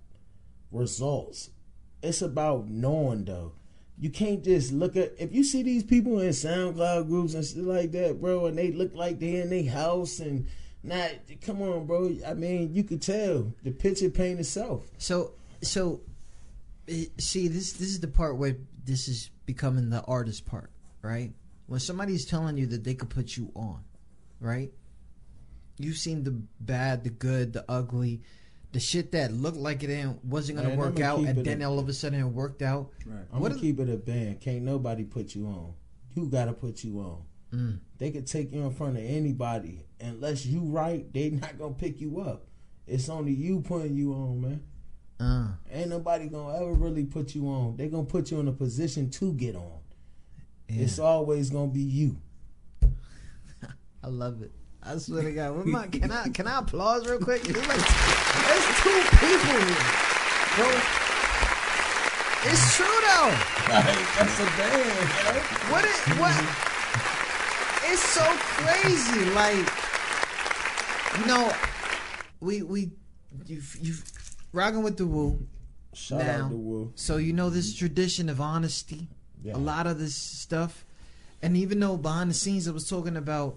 results. 0.72 1.50
It's 2.02 2.22
about 2.22 2.68
knowing 2.68 3.24
though. 3.24 3.52
you 3.98 4.10
can't 4.10 4.44
just 4.44 4.72
look 4.72 4.96
at 4.96 5.12
if 5.18 5.32
you 5.34 5.42
see 5.44 5.62
these 5.62 5.82
people 5.82 6.20
in 6.20 6.30
SoundCloud 6.30 7.08
groups 7.08 7.34
and 7.34 7.44
shit 7.44 7.58
like 7.58 7.90
that, 7.92 8.20
bro, 8.20 8.46
and 8.46 8.56
they 8.56 8.70
look 8.72 8.94
like 8.94 9.18
they 9.18 9.36
in 9.36 9.50
their 9.50 9.70
house 9.70 10.20
and 10.20 10.46
not. 10.82 11.10
Come 11.42 11.60
on, 11.62 11.86
bro. 11.86 12.16
I 12.26 12.34
mean, 12.34 12.74
you 12.74 12.84
could 12.84 13.02
tell 13.02 13.52
the 13.64 13.70
picture 13.72 14.08
paint 14.10 14.38
itself. 14.40 14.86
So 14.98 15.32
so 15.62 16.00
see 17.18 17.48
this 17.48 17.72
this 17.74 17.88
is 17.88 18.00
the 18.00 18.08
part 18.08 18.36
where 18.36 18.56
this 18.84 19.08
is 19.08 19.30
becoming 19.46 19.90
the 19.90 20.02
artist 20.02 20.46
part, 20.46 20.70
right? 21.02 21.32
When 21.66 21.80
somebody's 21.80 22.24
telling 22.24 22.56
you 22.56 22.66
that 22.66 22.84
they 22.84 22.94
could 22.94 23.10
put 23.10 23.36
you 23.36 23.50
on, 23.54 23.82
right? 24.40 24.72
You've 25.78 25.96
seen 25.98 26.24
the 26.24 26.32
bad, 26.60 27.04
the 27.04 27.10
good, 27.10 27.52
the 27.52 27.64
ugly, 27.68 28.22
the 28.72 28.80
shit 28.80 29.12
that 29.12 29.32
looked 29.32 29.56
like 29.58 29.82
it 29.82 29.90
ain't 29.90 30.24
wasn't 30.24 30.58
gonna 30.58 30.70
Man, 30.70 30.78
work 30.78 30.96
I'ma 31.00 31.06
out, 31.06 31.18
and 31.20 31.44
then 31.44 31.62
a- 31.62 31.68
all 31.70 31.78
of 31.78 31.88
a 31.88 31.92
sudden 31.92 32.18
it 32.20 32.24
worked 32.24 32.62
out. 32.62 32.90
Right. 33.06 33.24
I'm 33.32 33.40
What 33.40 33.50
gonna 33.50 33.60
keep 33.60 33.78
it 33.80 33.88
a 33.88 33.96
band. 33.96 34.40
Can't 34.40 34.62
nobody 34.62 35.04
put 35.04 35.34
you 35.34 35.46
on. 35.46 35.74
You 36.14 36.26
gotta 36.26 36.52
put 36.52 36.82
you 36.84 36.98
on. 37.00 37.22
Mm. 37.52 37.78
They 37.98 38.10
could 38.10 38.26
take 38.26 38.52
you 38.52 38.62
in 38.62 38.72
front 38.72 38.96
of 38.98 39.04
anybody. 39.04 39.84
Unless 40.00 40.44
you 40.46 40.60
right, 40.64 41.10
they 41.12 41.30
not 41.30 41.58
gonna 41.58 41.74
pick 41.74 42.00
you 42.00 42.20
up. 42.20 42.46
It's 42.86 43.08
only 43.08 43.32
you 43.32 43.60
putting 43.60 43.94
you 43.94 44.12
on, 44.14 44.40
man. 44.40 44.62
Uh, 45.20 45.48
Ain't 45.72 45.88
nobody 45.90 46.26
gonna 46.28 46.56
ever 46.56 46.72
really 46.72 47.04
put 47.04 47.34
you 47.34 47.48
on. 47.48 47.76
They 47.76 47.88
gonna 47.88 48.04
put 48.04 48.30
you 48.30 48.38
in 48.40 48.48
a 48.48 48.52
position 48.52 49.10
to 49.10 49.32
get 49.32 49.56
on. 49.56 49.80
yeah. 50.68 50.82
It's 50.84 50.98
always 50.98 51.50
gonna 51.50 51.68
be 51.72 51.80
you. 51.80 52.16
I 52.82 54.06
love 54.08 54.42
it. 54.42 54.52
I 54.82 54.96
swear 54.98 55.24
to 55.24 55.32
God, 55.32 55.56
what 55.56 55.66
my, 55.66 55.86
can 55.88 56.10
I 56.12 56.28
can 56.28 56.46
I 56.46 56.60
applause 56.60 57.06
real 57.08 57.18
quick? 57.18 57.42
It's 57.48 57.58
like 57.58 57.66
there's 57.66 58.66
two 58.78 59.00
people 59.18 59.58
here, 59.58 59.84
bro. 60.56 60.70
It's 62.44 62.76
true 62.76 62.86
though. 62.86 63.34
That's 63.66 64.38
a 64.38 64.44
band, 64.56 64.88
man. 64.88 65.42
What 65.72 65.84
it 65.84 65.98
what? 66.20 66.36
It's 67.90 68.02
so 68.02 68.22
crazy. 68.22 69.24
Like 69.32 69.68
you 71.18 71.26
know, 71.26 71.52
we 72.40 72.62
we 72.62 72.92
you 73.46 73.60
you 73.82 73.94
rocking 74.52 74.82
with 74.82 74.96
the 74.96 75.06
Wu. 75.06 75.46
Shout 75.94 76.20
Now, 76.20 76.50
out. 76.52 76.90
So 76.94 77.16
you 77.16 77.32
know 77.32 77.50
this 77.50 77.74
tradition 77.74 78.28
of 78.28 78.40
honesty. 78.40 79.08
Yeah. 79.42 79.56
A 79.56 79.58
lot 79.58 79.86
of 79.86 79.98
this 79.98 80.14
stuff, 80.16 80.84
and 81.42 81.56
even 81.56 81.78
though 81.80 81.96
behind 81.96 82.30
the 82.30 82.34
scenes 82.34 82.66
I 82.68 82.72
was 82.72 82.88
talking 82.88 83.16
about, 83.16 83.56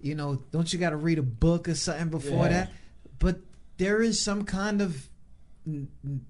you 0.00 0.14
know, 0.14 0.36
don't 0.52 0.70
you 0.72 0.78
got 0.78 0.90
to 0.90 0.96
read 0.96 1.18
a 1.18 1.22
book 1.22 1.68
or 1.68 1.74
something 1.74 2.10
before 2.10 2.44
Yeah. 2.44 2.48
that? 2.50 2.72
But 3.18 3.40
there 3.78 4.02
is 4.02 4.20
some 4.20 4.44
kind 4.44 4.82
of 4.82 5.08
n- 5.66 5.88
n- 6.04 6.26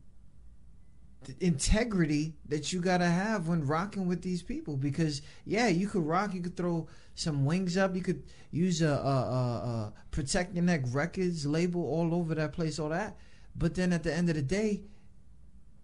integrity 1.41 2.35
that 2.49 2.73
you 2.73 2.81
got 2.81 2.99
to 2.99 3.07
have 3.07 3.49
when 3.49 3.67
rocking 3.67 4.07
with 4.07 4.23
these 4.23 4.43
people 4.43 4.77
because 4.77 5.23
yeah 5.45 5.67
you 5.67 5.89
could 5.89 6.07
rock 6.07 6.33
you 6.33 6.41
could 6.41 6.57
throw 6.57 6.87
some 7.17 7.45
wings 7.45 7.77
up 7.77 7.97
you 7.97 8.03
could 8.03 8.23
use 8.53 8.81
a, 8.81 8.87
a, 8.89 8.91
a, 8.93 8.93
a 8.93 9.93
protect 10.13 10.55
your 10.55 10.63
neck 10.63 10.83
records 10.93 11.45
label 11.45 11.83
all 11.85 12.15
over 12.15 12.33
that 12.37 12.53
place 12.53 12.79
all 12.79 12.91
that 12.91 13.17
but 13.59 13.75
then 13.75 13.93
at 13.93 14.03
the 14.03 14.15
end 14.15 14.29
of 14.29 14.37
the 14.37 14.43
day 14.43 14.83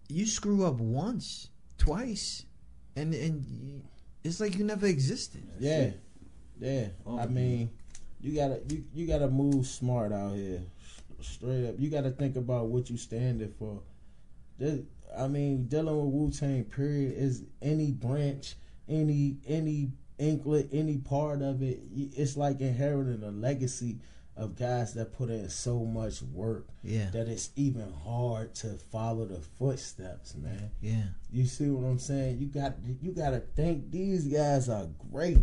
you 0.09 0.25
screw 0.25 0.65
up 0.65 0.75
once 0.75 1.49
twice 1.77 2.45
and 2.95 3.13
and 3.13 3.83
it's 4.23 4.39
like 4.39 4.57
you 4.57 4.63
never 4.63 4.85
existed 4.87 5.43
Yeah, 5.59 5.91
yeah. 6.59 6.87
Oh, 7.05 7.19
I 7.19 7.25
mean, 7.25 7.69
you 8.21 8.35
gotta 8.35 8.61
you, 8.69 8.83
you 8.93 9.07
gotta 9.07 9.27
move 9.27 9.65
smart 9.65 10.13
out 10.13 10.35
here, 10.35 10.61
straight 11.21 11.67
up. 11.67 11.75
You 11.77 11.89
gotta 11.89 12.11
think 12.11 12.35
about 12.35 12.67
what 12.67 12.89
you 12.89 12.97
standing 12.97 13.53
for. 13.59 13.81
This, 14.57 14.79
I 15.17 15.27
mean, 15.27 15.65
dealing 15.67 15.95
with 15.97 16.13
Wu 16.13 16.31
Tang 16.31 16.63
period 16.63 17.13
is 17.17 17.43
any 17.61 17.91
branch, 17.91 18.55
any 18.87 19.37
any 19.47 19.91
inklet, 20.19 20.69
any 20.71 20.97
part 20.97 21.41
of 21.41 21.61
it. 21.61 21.81
It's 21.93 22.37
like 22.37 22.61
inheriting 22.61 23.23
a 23.23 23.31
legacy 23.31 23.97
of 24.35 24.55
guys 24.57 24.93
that 24.95 25.13
put 25.13 25.29
in 25.29 25.47
so 25.49 25.79
much 25.85 26.21
work 26.23 26.67
yeah 26.83 27.09
that 27.11 27.27
it's 27.27 27.51
even 27.55 27.93
hard 28.03 28.55
to 28.55 28.69
follow 28.91 29.25
the 29.25 29.39
footsteps, 29.59 30.35
man. 30.35 30.71
yeah 30.81 31.03
You 31.31 31.45
see 31.45 31.69
what 31.69 31.87
I'm 31.87 31.99
saying? 31.99 32.39
You 32.39 32.47
got 32.47 32.75
you 33.01 33.11
got 33.11 33.31
to 33.31 33.39
think 33.39 33.91
these 33.91 34.25
guys 34.27 34.69
are 34.69 34.87
great. 35.11 35.37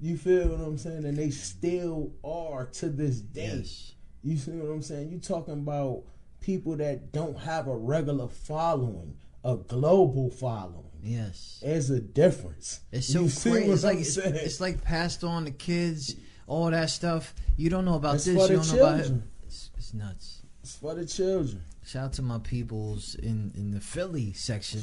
You 0.00 0.16
feel 0.16 0.48
what 0.48 0.60
I'm 0.66 0.78
saying? 0.78 1.04
And 1.04 1.16
they 1.16 1.30
still 1.30 2.12
are 2.24 2.66
to 2.66 2.88
this 2.88 3.20
day. 3.20 3.58
yes 3.58 3.94
You 4.24 4.36
see 4.36 4.50
what 4.52 4.72
I'm 4.72 4.82
saying? 4.82 5.10
You 5.10 5.18
talking 5.18 5.54
about 5.54 6.02
people 6.40 6.76
that 6.76 7.12
don't 7.12 7.38
have 7.38 7.68
a 7.68 7.76
regular 7.76 8.26
following, 8.28 9.16
a 9.44 9.54
global 9.56 10.30
following. 10.30 10.90
yes 11.00 11.60
There's 11.62 11.90
a 11.90 12.00
difference. 12.00 12.80
It's 12.90 13.06
so 13.12 13.20
You 13.22 13.30
crazy. 13.52 13.70
It's 13.70 13.84
like 13.84 13.98
it's, 13.98 14.16
it's 14.16 14.60
like 14.60 14.82
passed 14.82 15.22
on 15.22 15.44
to 15.44 15.52
kids, 15.52 16.16
all 16.46 16.70
that 16.70 16.90
stuff. 16.90 17.34
You 17.56 17.70
don't 17.70 17.84
know 17.84 17.94
about 17.94 18.16
It's 18.16 18.24
this. 18.24 18.50
You 18.50 18.56
don't 18.56 18.72
know 18.72 18.86
about 18.86 19.00
it. 19.00 19.12
It's, 19.46 19.70
it's 19.76 19.94
nuts. 19.94 20.42
It's 20.62 20.76
for 20.76 20.94
the 20.94 21.04
children. 21.06 21.62
Shout 21.92 22.04
out 22.04 22.12
to 22.14 22.22
my 22.22 22.38
peoples 22.38 23.16
in 23.16 23.52
in 23.54 23.70
the 23.70 23.78
Philly 23.80 24.32
section, 24.32 24.80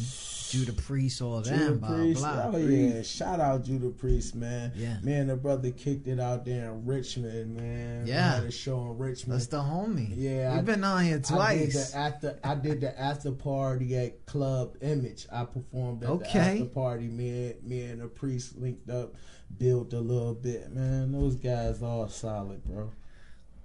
Judah 0.51 0.73
Priest, 0.79 1.23
all 1.23 1.41
Judah 1.41 1.57
them, 1.57 1.79
blah 1.79 1.89
Priest. 1.95 2.21
blah. 2.21 2.51
Oh 2.53 2.57
yeah, 2.57 3.01
shout 3.01 3.39
out 3.39 3.63
Judah 3.63 3.89
Priest, 3.89 4.35
man. 4.35 4.71
Yeah. 4.75 4.99
Me 5.01 5.13
and 5.13 5.27
the 5.27 5.35
brother 5.35 5.71
kicked 5.71 6.07
it 6.07 6.19
out 6.19 6.45
there 6.45 6.69
in 6.71 6.85
Richmond, 6.85 7.57
man. 7.57 8.03
We 8.03 8.11
Yeah. 8.11 8.35
had 8.35 8.43
a 8.43 8.51
show 8.51 8.91
in 8.91 8.97
Richmond. 8.99 9.39
That's 9.39 9.47
the 9.47 9.57
homie. 9.57 10.13
Yeah, 10.15 10.51
we've 10.51 10.59
I- 10.59 10.61
been 10.61 10.83
on 10.83 11.03
here 11.03 11.15
I 11.15 11.17
did 11.17 11.25
twice. 11.25 11.91
the 11.93 11.97
after 11.97 12.39
I 12.43 12.53
did 12.53 12.81
the 12.81 13.01
after 13.01 13.31
party 13.31 13.97
at 13.97 14.27
Club 14.27 14.77
Image. 14.81 15.25
I 15.31 15.45
performed 15.45 16.03
at 16.03 16.09
Okay. 16.11 16.33
the 16.33 16.39
after 16.61 16.65
party. 16.65 17.07
Me 17.07 17.47
and 17.53 17.63
me 17.63 17.81
and 17.85 18.01
the 18.01 18.07
priest 18.07 18.55
linked 18.55 18.87
up, 18.91 19.15
built 19.57 19.93
a 19.93 19.99
little 19.99 20.35
bit. 20.35 20.71
Man, 20.75 21.11
those 21.11 21.37
guys 21.37 21.81
all 21.81 22.07
solid, 22.07 22.63
bro. 22.63 22.91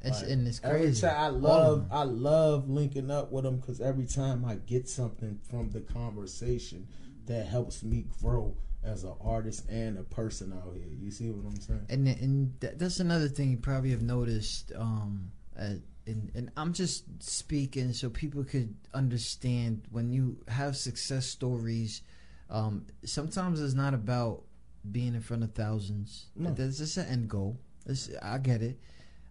It's, 0.04 0.22
Like, 0.22 0.30
and 0.30 0.46
it's 0.46 0.60
crazy. 0.60 1.06
I 1.06 1.28
love. 1.28 1.86
I 1.90 2.04
love 2.04 2.68
linking 2.68 3.10
up 3.10 3.32
with 3.32 3.44
them 3.44 3.56
because 3.56 3.80
every 3.80 4.06
time 4.06 4.44
I 4.44 4.56
get 4.56 4.88
something 4.88 5.38
from 5.48 5.70
the 5.70 5.80
conversation 5.80 6.86
that 7.26 7.46
helps 7.46 7.82
me 7.82 8.06
grow 8.20 8.56
as 8.82 9.04
an 9.04 9.14
artist 9.20 9.68
and 9.70 9.98
a 9.98 10.02
person 10.02 10.52
out 10.52 10.74
here. 10.74 10.86
You 11.00 11.10
see 11.10 11.30
what 11.30 11.46
I'm 11.50 11.60
saying? 11.60 11.86
and 11.88 12.06
and 12.06 12.60
th- 12.60 12.74
that's 12.76 13.00
another 13.00 13.28
thing 13.28 13.50
you 13.50 13.56
probably 13.56 13.90
have 13.90 14.02
noticed. 14.02 14.72
Um, 14.76 15.32
uh, 15.58 15.74
and 16.06 16.30
and 16.34 16.50
I'm 16.56 16.72
just 16.74 17.04
speaking 17.22 17.92
so 17.94 18.10
people 18.10 18.44
could 18.44 18.74
understand 18.92 19.82
when 19.90 20.12
you 20.12 20.38
have 20.48 20.76
success 20.76 21.26
stories. 21.26 22.02
Um, 22.50 22.86
sometimes 23.04 23.60
it's 23.60 23.74
not 23.74 23.94
about 23.94 24.42
being 24.90 25.14
in 25.14 25.22
front 25.22 25.42
of 25.42 25.54
thousands. 25.54 26.26
No. 26.36 26.50
That's 26.50 26.76
just 26.78 26.98
an 26.98 27.06
end 27.06 27.30
goal. 27.30 27.58
It's, 27.86 28.10
I 28.22 28.36
get 28.38 28.62
it. 28.62 28.78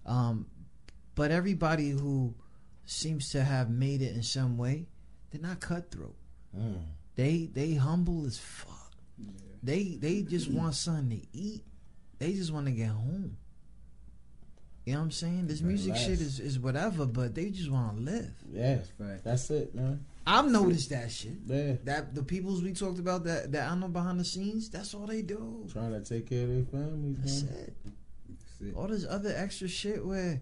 Um, 0.06 0.48
but 1.16 1.32
everybody 1.32 1.90
who 1.90 2.34
seems 2.86 3.30
to 3.32 3.44
have 3.44 3.70
made 3.70 4.02
it 4.02 4.16
in 4.16 4.24
some 4.24 4.58
way, 4.58 4.88
they're 5.32 5.42
not 5.42 5.60
cutthroat. 5.60 6.16
Mm. 6.58 6.82
They 7.16 7.50
they 7.54 7.74
humble 7.76 8.26
as 8.26 8.38
fuck. 8.40 8.92
They 9.62 9.98
they 10.00 10.22
just 10.24 10.50
want 10.52 10.76
something 10.76 11.20
to 11.22 11.26
eat. 11.38 11.64
They 12.20 12.34
just 12.34 12.52
want 12.52 12.66
to 12.68 12.72
get 12.72 12.90
home. 12.90 13.38
You 14.86 14.94
know 14.94 15.00
what 15.00 15.06
I'm 15.06 15.12
saying? 15.12 15.48
This 15.48 15.62
music 15.62 15.96
shit 15.96 16.20
is, 16.20 16.42
is 16.42 16.60
whatever, 16.60 17.06
but 17.06 17.34
they 17.34 17.50
just 17.52 17.72
want 17.72 17.96
to 17.96 18.04
live. 18.04 18.34
Yeah, 18.52 18.80
Fact. 18.98 19.24
that's 19.24 19.50
it, 19.50 19.74
man. 19.74 20.04
I've 20.28 20.50
noticed 20.52 20.90
that 20.90 21.10
shit. 21.10 21.38
Yeah, 21.46 21.74
That 21.86 22.14
the 22.14 22.22
peoples 22.24 22.62
we 22.62 22.74
talked 22.74 23.00
about 23.00 23.24
that 23.24 23.52
that 23.54 23.72
I 23.72 23.76
know 23.76 23.88
behind 23.88 24.20
the 24.20 24.26
scenes, 24.26 24.70
that's 24.70 24.94
all 24.94 25.06
they 25.08 25.22
do. 25.22 25.66
trying 25.72 25.92
to 25.92 26.02
take 26.02 26.30
care 26.30 26.44
of 26.44 26.50
their 26.50 26.64
families, 26.66 27.18
That's 27.20 27.44
man. 27.44 27.54
it. 27.64 27.74
That's 28.30 28.62
it. 28.62 28.76
All 28.76 28.88
this 28.88 29.06
other 29.10 29.34
extra 29.38 29.70
shit 29.70 30.06
where 30.06 30.42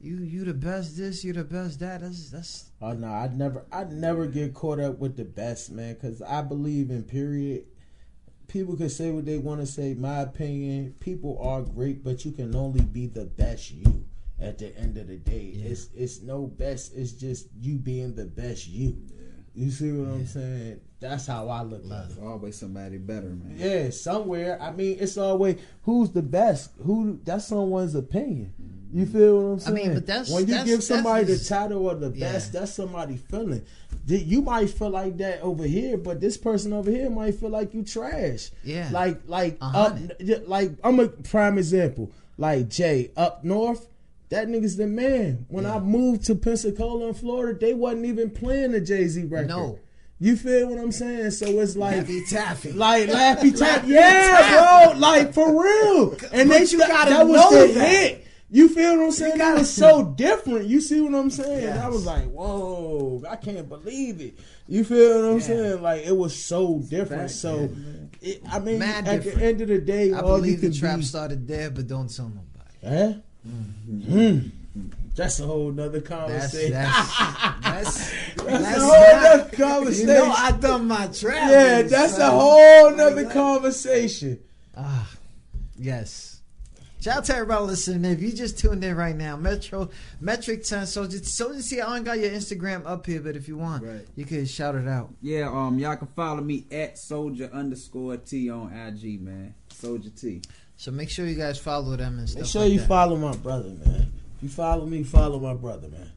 you 0.00 0.16
you 0.18 0.44
the 0.44 0.54
best 0.54 0.96
this, 0.96 1.22
you 1.24 1.32
the 1.32 1.44
best 1.44 1.80
that. 1.80 2.00
That's 2.00 2.30
that's 2.30 2.70
Oh 2.80 2.92
no, 2.92 3.08
I'd 3.08 3.36
never, 3.36 3.66
I'd 3.70 3.92
never 3.92 4.26
get 4.26 4.54
caught 4.54 4.80
up 4.80 4.98
with 4.98 5.16
the 5.16 5.24
best 5.24 5.70
man 5.70 5.94
because 5.94 6.22
I 6.22 6.42
believe 6.42 6.90
in 6.90 7.02
period. 7.04 7.64
People 8.48 8.76
can 8.76 8.88
say 8.88 9.10
what 9.12 9.26
they 9.26 9.38
want 9.38 9.60
to 9.60 9.66
say. 9.66 9.94
My 9.94 10.20
opinion, 10.22 10.94
people 10.98 11.38
are 11.40 11.62
great, 11.62 12.02
but 12.02 12.24
you 12.24 12.32
can 12.32 12.54
only 12.56 12.80
be 12.80 13.06
the 13.06 13.26
best 13.26 13.70
you. 13.70 14.06
At 14.40 14.56
the 14.58 14.74
end 14.76 14.96
of 14.96 15.06
the 15.08 15.16
day, 15.18 15.52
Yeah. 15.54 15.66
it's 15.68 15.88
it's 15.94 16.22
no 16.22 16.46
best. 16.46 16.94
It's 16.96 17.12
just 17.12 17.48
you 17.60 17.76
being 17.76 18.14
the 18.14 18.24
best 18.24 18.66
you. 18.66 18.96
You 19.54 19.70
see 19.70 19.92
what 19.92 20.08
I'm 20.14 20.26
saying? 20.26 20.80
That's 21.00 21.26
how 21.26 21.48
I 21.48 21.62
look 21.62 21.84
at 21.84 22.10
it. 22.10 22.22
Always 22.22 22.56
somebody 22.56 22.98
better, 22.98 23.28
man. 23.30 23.54
Yeah, 23.56 23.90
somewhere. 23.90 24.60
I 24.60 24.70
mean, 24.70 24.98
it's 25.00 25.16
always 25.16 25.56
who's 25.82 26.10
the 26.10 26.22
best. 26.22 26.70
Who 26.84 27.18
that's 27.24 27.46
someone's 27.46 27.94
opinion. 27.94 28.52
Mm-hmm. 28.62 28.98
You 28.98 29.06
feel 29.06 29.36
what 29.36 29.50
I'm 29.52 29.58
saying? 29.60 29.76
I 29.76 29.78
saying? 29.80 29.88
mean, 29.88 29.96
but 29.98 30.06
that's- 30.06 30.30
when 30.30 30.40
you 30.42 30.46
that's- 30.46 30.66
give 30.68 30.82
somebody 30.84 31.24
the 31.24 31.38
title 31.38 31.88
of 31.88 32.00
the 32.00 32.10
Yeah. 32.10 32.32
best, 32.32 32.52
that's 32.52 32.72
somebody 32.72 33.16
feeling. 33.16 33.62
Th- 34.06 34.24
You 34.24 34.42
might 34.42 34.70
feel 34.70 34.90
like 34.90 35.16
that 35.18 35.40
over 35.42 35.64
here, 35.64 35.96
but 35.96 36.20
this 36.20 36.36
person 36.36 36.72
over 36.72 36.90
here 36.90 37.08
might 37.10 37.34
feel 37.34 37.50
like 37.50 37.72
you 37.74 37.82
trash. 37.82 38.50
Yeah. 38.62 38.88
like 38.92 39.20
like 39.26 39.56
A 39.62 39.64
up, 39.64 39.98
like 40.46 40.72
I'm 40.84 41.00
a 41.00 41.08
prime 41.08 41.56
example. 41.58 42.10
Like 42.36 42.68
Jay 42.68 43.10
up 43.16 43.42
north. 43.44 43.86
That 44.30 44.48
nigga's 44.48 44.76
the 44.76 44.86
man. 44.86 45.44
When 45.48 45.64
Yeah. 45.64 45.76
I 45.76 45.80
moved 45.80 46.24
to 46.26 46.34
Pensacola 46.34 47.08
in 47.08 47.14
Florida, 47.14 47.58
they 47.58 47.74
wasn't 47.74 48.06
even 48.06 48.30
playing 48.30 48.72
the 48.72 48.80
Jay 48.80 49.06
Z 49.08 49.24
record. 49.24 49.48
No. 49.48 49.78
You 50.22 50.36
feel 50.36 50.68
what 50.68 50.78
I'm 50.78 50.92
saying? 50.92 51.30
So 51.32 51.46
it's 51.60 51.76
like 51.76 51.96
Laffy 52.06 52.28
Taffy. 52.28 52.72
like 52.72 53.08
Laffy 53.08 53.58
Taffy, 53.58 53.88
Yeah, 53.88 54.90
bro. 54.92 54.98
Like 54.98 55.32
for 55.34 55.48
real. 55.62 56.16
And 56.32 56.50
they 56.50 56.64
you 56.64 56.78
gotta 56.78 57.10
that 57.10 57.26
was 57.26 57.36
know 57.40 57.66
the 57.66 57.72
that. 57.72 57.88
hit. 57.88 58.26
You 58.52 58.68
feel 58.68 58.96
what 58.98 59.04
I'm 59.06 59.10
saying? 59.12 59.38
That 59.38 59.58
was 59.58 59.72
so 59.72 60.04
different. 60.16 60.66
You 60.66 60.80
see 60.80 61.00
what 61.00 61.14
I'm 61.14 61.30
saying? 61.30 61.62
Yes. 61.62 61.82
I 61.84 61.88
was 61.88 62.04
like, 62.04 62.24
whoa, 62.30 63.22
I 63.30 63.36
can't 63.36 63.68
believe 63.68 64.20
it. 64.20 64.34
You 64.68 64.84
feel 64.84 65.22
what 65.22 65.30
I'm 65.30 65.38
Yeah. 65.38 65.46
saying? 65.46 65.82
Like 65.82 66.02
it 66.04 66.16
was 66.16 66.36
so 66.36 66.80
different. 66.80 67.22
Fact, 67.22 67.30
so, 67.32 67.56
man. 67.68 68.10
it, 68.20 68.42
I 68.50 68.58
mean, 68.58 68.78
Mad 68.80 69.08
at 69.08 69.22
different. 69.22 69.38
the 69.38 69.44
end 69.46 69.60
of 69.62 69.68
the 69.68 69.78
day, 69.78 70.12
I 70.12 70.20
believe 70.20 70.60
the 70.60 70.70
trap 70.72 70.98
be, 70.98 71.04
started 71.04 71.48
there, 71.48 71.70
but 71.70 71.86
don't 71.88 72.14
tell 72.14 72.28
nobody. 72.28 73.14
Huh? 73.14 73.20
Mm. 73.46 74.50
That's 75.16 75.40
a 75.40 75.44
whole 75.46 75.72
nother 75.72 76.00
That's 76.00 76.08
conversation. 76.08 76.72
that's 76.72 77.16
that's, 77.62 78.10
That's 78.36 78.76
a 78.76 78.80
whole 78.80 79.22
nother 79.22 79.56
conversation. 79.56 80.08
You 80.08 80.14
know, 80.14 80.30
I 80.36 80.52
done 80.52 80.86
my 80.88 81.06
trap. 81.08 81.50
yeah, 81.50 81.82
that's 81.82 82.18
a 82.18 82.30
whole 82.30 82.90
nother 82.94 83.28
conversation. 83.28 84.38
Ah, 84.76 85.10
yes. 85.76 86.40
Shout 87.00 87.16
out 87.16 87.24
to 87.24 87.34
everybody 87.34 87.64
listening. 87.64 88.12
If 88.12 88.20
you 88.20 88.30
just 88.30 88.58
tuned 88.58 88.84
in 88.84 88.94
right 88.94 89.16
now, 89.16 89.34
Metro 89.34 89.88
Metric 90.20 90.64
Ton 90.64 90.86
Soldier 90.86 91.18
Soldier 91.24 91.62
see 91.62 91.80
I 91.80 91.96
ain't 91.96 92.04
got 92.04 92.18
your 92.18 92.30
Instagram 92.30 92.82
up 92.84 93.06
here, 93.06 93.20
but 93.20 93.36
if 93.36 93.48
you 93.48 93.56
want, 93.56 93.82
Right. 93.84 94.06
you 94.16 94.26
could 94.26 94.46
shout 94.48 94.74
it 94.74 94.86
out. 94.86 95.08
Yeah, 95.22 95.48
um, 95.50 95.78
y'all 95.78 95.96
can 95.96 96.08
follow 96.08 96.42
me 96.42 96.66
at 96.70 96.98
soldier 96.98 97.48
underscore 97.54 98.18
T 98.18 98.50
on 98.50 98.70
IG, 98.72 99.18
man. 99.22 99.54
Soldier 99.72 100.10
T. 100.10 100.42
So 100.80 100.90
make 100.90 101.10
sure 101.10 101.26
you 101.26 101.34
guys 101.34 101.58
follow 101.58 101.94
them 101.94 102.18
and 102.18 102.26
stuff. 102.26 102.40
Make 102.40 102.50
sure 102.50 102.62
like 102.62 102.72
you 102.72 102.78
that. 102.78 102.88
follow 102.88 103.14
my 103.14 103.36
brother, 103.36 103.68
man. 103.68 104.10
If 104.38 104.42
you 104.44 104.48
follow 104.48 104.86
me, 104.86 105.02
follow 105.02 105.38
my 105.38 105.52
brother, 105.52 105.88
man. 105.88 106.10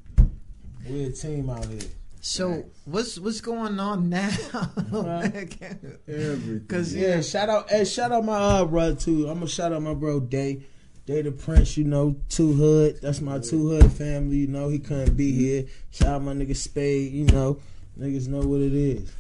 We're 0.88 1.10
a 1.10 1.12
team 1.12 1.49
out 1.49 1.65
here. 1.65 1.82
So 2.21 2.63
what's 2.86 3.19
what's 3.19 3.41
going 3.41 3.78
on 3.78 4.08
now? 4.10 4.30
Everything. 4.93 6.60
Because 6.60 6.95
Yeah, 6.95 7.19
shout 7.19 7.49
out, 7.49 7.69
hey, 7.69 7.84
shout 7.84 8.13
out 8.13 8.23
my 8.23 8.38
uh, 8.38 8.63
brother 8.63 8.95
too. 8.95 9.28
I'm 9.28 9.39
gonna 9.39 9.49
shout 9.49 9.73
out 9.73 9.82
my 9.82 9.93
bro 9.93 10.21
Day, 10.21 10.63
Day 11.06 11.21
the 11.23 11.34
Prince. 11.34 11.76
You 11.76 11.84
know, 11.84 12.15
two 12.30 12.54
hood. 12.54 13.02
That's 13.02 13.19
my 13.19 13.39
two 13.39 13.67
hood 13.67 13.91
family. 13.91 14.38
You 14.38 14.47
know, 14.47 14.69
he 14.69 14.80
couldn't 14.80 15.17
be 15.17 15.34
here. 15.34 15.65
Shout 15.91 16.08
out 16.08 16.21
my 16.21 16.32
nigga 16.32 16.56
Spade. 16.56 17.12
You 17.12 17.26
know, 17.26 17.60
niggas 17.99 18.30
know 18.30 18.39
what 18.39 18.62
it 18.62 18.73
is. 18.73 19.12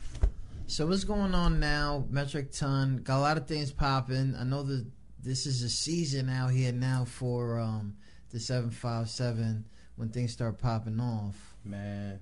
So 0.67 0.87
what's 0.87 1.03
going 1.03 1.35
on 1.35 1.59
now? 1.59 2.05
Metric 2.09 2.53
ton 2.53 3.01
got 3.03 3.17
a 3.17 3.19
lot 3.19 3.35
of 3.35 3.45
things 3.45 3.73
popping. 3.73 4.37
I 4.39 4.45
know 4.45 4.63
that 4.63 4.85
this 5.23 5.45
is 5.45 5.63
a 5.63 5.69
season 5.69 6.29
out 6.29 6.49
here 6.49 6.73
now 6.73 7.05
for 7.05 7.57
um, 7.57 7.95
the 8.31 8.39
seven 8.39 8.69
five 8.69 9.09
seven 9.09 9.65
when 9.95 10.09
things 10.09 10.33
start 10.33 10.59
popping 10.59 10.99
off. 10.99 11.55
Man, 11.63 12.19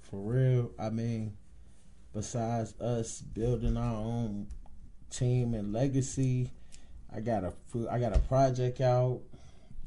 for 0.00 0.20
real. 0.20 0.70
I 0.78 0.88
mean, 0.90 1.36
besides 2.14 2.74
us 2.80 3.20
building 3.20 3.76
our 3.76 3.96
own 3.96 4.46
team 5.10 5.52
and 5.54 5.72
legacy, 5.72 6.50
I 7.14 7.20
got 7.20 7.44
a 7.44 7.52
I 7.90 7.98
got 7.98 8.16
a 8.16 8.20
project 8.20 8.80
out 8.80 9.20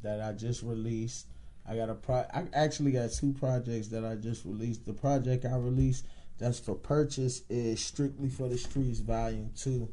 that 0.03 0.21
I 0.21 0.33
just 0.33 0.61
released. 0.61 1.27
I 1.67 1.75
got 1.75 1.89
a 1.89 1.95
pro. 1.95 2.25
I 2.33 2.43
actually 2.53 2.91
got 2.91 3.11
two 3.11 3.33
projects 3.33 3.87
that 3.87 4.05
I 4.05 4.15
just 4.15 4.45
released. 4.45 4.85
The 4.85 4.93
project 4.93 5.45
I 5.45 5.55
released 5.55 6.05
that's 6.37 6.59
for 6.59 6.75
purchase 6.75 7.41
is 7.49 7.83
strictly 7.83 8.29
for 8.29 8.47
the 8.47 8.57
streets, 8.57 8.99
volume 8.99 9.51
two. 9.55 9.89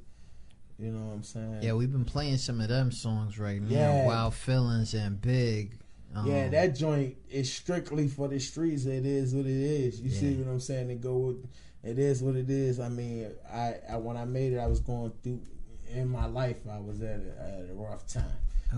You 0.80 0.92
know 0.92 1.06
what 1.06 1.14
I'm 1.14 1.22
saying? 1.22 1.58
Yeah, 1.62 1.72
we've 1.74 1.92
been 1.92 2.04
playing 2.04 2.38
some 2.38 2.60
of 2.60 2.68
them 2.68 2.90
songs 2.92 3.38
right 3.38 3.60
now. 3.60 3.68
Yeah. 3.68 4.06
Wild 4.06 4.34
Feelings 4.34 4.94
and 4.94 5.20
Big. 5.20 5.76
Um, 6.14 6.26
Yeah, 6.26 6.48
that 6.48 6.74
joint 6.74 7.16
is 7.30 7.52
strictly 7.52 8.08
for 8.08 8.28
the 8.28 8.40
streets. 8.40 8.84
It 8.86 9.04
is 9.06 9.34
what 9.34 9.46
it 9.46 9.52
is. 9.52 10.00
You 10.00 10.10
see 10.10 10.34
what 10.34 10.50
I'm 10.50 10.60
saying? 10.60 10.90
It 10.90 11.00
go 11.00 11.16
with 11.18 11.46
it 11.82 11.98
is 11.98 12.22
what 12.22 12.36
it 12.36 12.50
is. 12.50 12.78
I 12.80 12.88
mean, 12.88 13.30
I, 13.52 13.74
I 13.90 13.96
when 13.96 14.16
I 14.16 14.24
made 14.24 14.52
it, 14.52 14.58
I 14.58 14.66
was 14.66 14.80
going 14.80 15.12
through 15.22 15.40
in 15.88 16.08
my 16.08 16.26
life. 16.26 16.58
I 16.70 16.78
was 16.78 17.00
at 17.02 17.20
a, 17.20 17.42
at 17.42 17.70
a 17.70 17.74
rough 17.74 18.06
time. 18.06 18.24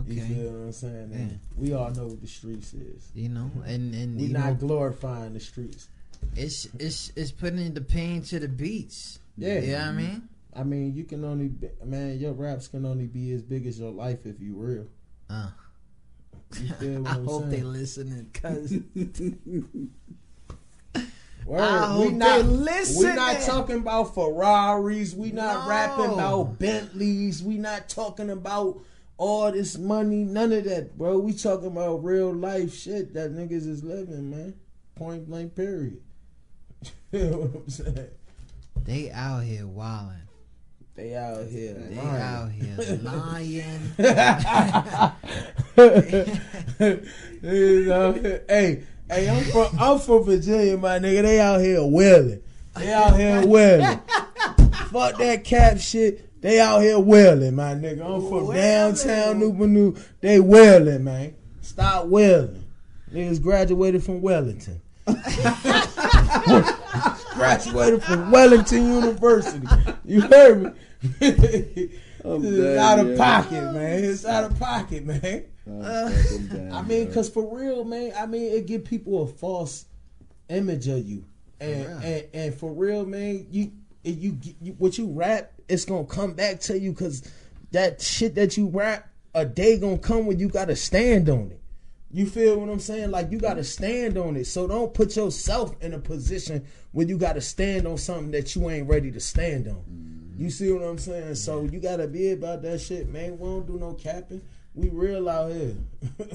You 0.06 0.20
Okay. 0.22 0.34
feel 0.34 0.52
what 0.52 0.58
I'm 0.66 0.72
saying? 0.72 1.10
And 1.12 1.38
we 1.56 1.74
all 1.74 1.90
know 1.90 2.06
what 2.06 2.20
the 2.20 2.26
streets 2.26 2.72
is. 2.74 3.10
You 3.14 3.28
know, 3.28 3.50
and 3.66 3.94
and 3.94 4.16
We 4.18 4.26
you 4.28 4.32
not 4.32 4.46
know, 4.46 4.54
glorifying 4.54 5.34
the 5.34 5.40
streets. 5.40 5.88
it's 6.36 6.66
it's 6.78 7.12
it's 7.16 7.30
putting 7.32 7.74
the 7.74 7.80
pain 7.82 8.22
to 8.22 8.38
the 8.38 8.48
beats. 8.48 9.18
Yeah. 9.36 9.58
you 9.60 9.72
know 9.72 9.78
what 9.78 9.86
I 9.88 9.92
mean. 9.92 10.28
I 10.54 10.64
mean, 10.64 10.94
you 10.94 11.04
can 11.04 11.24
only 11.24 11.48
be, 11.48 11.68
man. 11.84 12.18
Your 12.18 12.32
raps 12.32 12.68
can 12.68 12.84
only 12.84 13.06
be 13.06 13.32
as 13.32 13.42
big 13.42 13.66
as 13.66 13.78
your 13.78 13.90
life 13.90 14.26
if 14.26 14.40
you 14.40 14.54
real. 14.56 14.86
Uh. 15.30 15.50
You 16.80 17.04
I 17.06 17.14
I'm 17.14 17.24
hope 17.24 17.46
they 17.46 17.60
saying? 17.60 17.72
listening, 17.72 18.30
cause 18.34 18.74
Word. 21.46 21.60
I 21.60 21.98
we 21.98 22.10
not, 22.12 22.44
they 22.46 22.84
We 22.96 23.14
not 23.14 23.40
talking 23.40 23.78
about 23.78 24.14
Ferraris. 24.14 25.14
We 25.14 25.32
not 25.32 25.64
No. 25.64 25.70
rapping 25.70 26.14
about 26.14 26.58
Bentleys. 26.58 27.42
We 27.42 27.58
not 27.58 27.88
talking 27.88 28.30
about 28.30 28.80
all 29.16 29.50
this 29.50 29.76
money. 29.76 30.24
None 30.24 30.52
of 30.52 30.64
that, 30.64 30.96
bro. 30.96 31.18
We 31.18 31.32
talking 31.32 31.66
about 31.68 32.04
real 32.04 32.32
life 32.32 32.74
shit 32.74 33.14
that 33.14 33.32
niggas 33.32 33.66
is 33.66 33.82
living, 33.82 34.30
man. 34.30 34.54
Point 34.94 35.26
blank. 35.26 35.56
Period. 35.56 36.00
you 37.12 37.30
know 37.30 37.38
what 37.38 37.54
I'm 37.62 37.68
saying? 37.70 38.08
they 38.84 39.10
out 39.10 39.42
here 39.42 39.66
wilding. 39.66 40.16
They 41.02 41.16
out 41.16 41.46
here. 41.48 41.74
They 41.74 41.96
lying. 41.96 42.22
out 42.22 42.52
here 42.52 42.76
lying. 43.02 43.82
You 47.42 47.84
know, 47.86 48.12
hey, 48.48 48.84
hey, 49.10 49.28
I'm 49.28 49.42
from 49.46 49.80
I'm 49.80 49.98
from 49.98 50.22
Virginia, 50.22 50.76
my 50.76 51.00
nigga. 51.00 51.22
They 51.22 51.40
out 51.40 51.60
here 51.60 51.82
wailing. 51.82 52.40
They 52.76 52.92
out 52.92 53.16
here 53.16 53.44
wailing. 53.44 53.98
Fuck 54.92 55.18
that 55.18 55.42
cap 55.42 55.78
shit. 55.78 56.40
They 56.40 56.60
out 56.60 56.82
here 56.82 57.00
wailing, 57.00 57.56
my 57.56 57.74
nigga. 57.74 58.02
I'm 58.04 58.20
from 58.20 58.46
Wailing. 58.46 58.56
downtown 58.58 59.40
Newport 59.40 60.06
They 60.20 60.38
wailing, 60.38 61.02
man. 61.02 61.34
Stop 61.62 62.06
wailing. 62.06 62.64
Niggas 63.12 63.42
graduated 63.42 64.04
from 64.04 64.22
Wellington. 64.22 64.80
graduated 67.34 68.04
from 68.04 68.30
Wellington 68.30 68.86
University. 68.86 69.66
You 70.04 70.20
heard 70.20 70.62
me? 70.62 70.70
I'm 72.24 72.44
it's 72.44 72.56
done, 72.56 72.78
out 72.78 72.98
of 73.00 73.10
yeah. 73.10 73.16
pocket, 73.16 73.72
man. 73.72 74.04
It's 74.04 74.24
out 74.24 74.44
of 74.44 74.58
pocket, 74.58 75.04
man. 75.04 75.44
I'm 75.66 75.82
uh, 75.82 76.12
I 76.72 76.82
mean, 76.82 77.12
cause 77.12 77.28
for 77.28 77.56
real, 77.56 77.84
man. 77.84 78.12
I 78.16 78.26
mean, 78.26 78.52
it 78.52 78.66
give 78.66 78.84
people 78.84 79.22
a 79.22 79.26
false 79.26 79.86
image 80.48 80.86
of 80.88 81.04
you, 81.06 81.24
and 81.60 81.86
real. 81.86 81.98
and, 81.98 82.24
and 82.32 82.54
for 82.54 82.72
real, 82.72 83.04
man. 83.04 83.46
You 83.50 83.72
you, 84.04 84.38
you 84.60 84.72
what 84.78 84.98
you 84.98 85.06
rap, 85.08 85.52
it's 85.68 85.84
gonna 85.84 86.04
come 86.04 86.34
back 86.34 86.60
to 86.60 86.78
you, 86.78 86.92
cause 86.92 87.28
that 87.72 88.00
shit 88.00 88.34
that 88.36 88.56
you 88.56 88.68
rap, 88.68 89.08
a 89.34 89.44
day 89.44 89.78
gonna 89.78 89.98
come 89.98 90.26
when 90.26 90.38
you 90.38 90.48
gotta 90.48 90.76
stand 90.76 91.28
on 91.28 91.50
it. 91.50 91.60
You 92.12 92.26
feel 92.26 92.60
what 92.60 92.68
I'm 92.68 92.78
saying? 92.78 93.10
Like 93.10 93.32
you 93.32 93.38
gotta 93.38 93.64
stand 93.64 94.18
on 94.18 94.36
it. 94.36 94.46
So 94.46 94.68
don't 94.68 94.92
put 94.92 95.16
yourself 95.16 95.74
in 95.80 95.94
a 95.94 95.98
position 95.98 96.66
where 96.92 97.06
you 97.06 97.16
gotta 97.16 97.40
stand 97.40 97.86
on 97.88 97.98
something 97.98 98.30
that 98.32 98.54
you 98.54 98.68
ain't 98.70 98.88
ready 98.88 99.10
to 99.10 99.20
stand 99.20 99.66
on. 99.66 99.82
Mm. 99.90 100.11
You 100.36 100.50
see 100.50 100.72
what 100.72 100.82
I'm 100.82 100.98
saying? 100.98 101.34
So 101.36 101.62
you 101.64 101.78
gotta 101.80 102.06
be 102.08 102.30
about 102.32 102.62
that 102.62 102.80
shit, 102.80 103.08
man. 103.08 103.38
We 103.38 103.46
don't 103.46 103.66
do 103.66 103.78
no 103.78 103.94
capping. 103.94 104.42
We 104.74 104.88
real 104.88 105.28
out 105.28 105.52
here. 105.52 105.74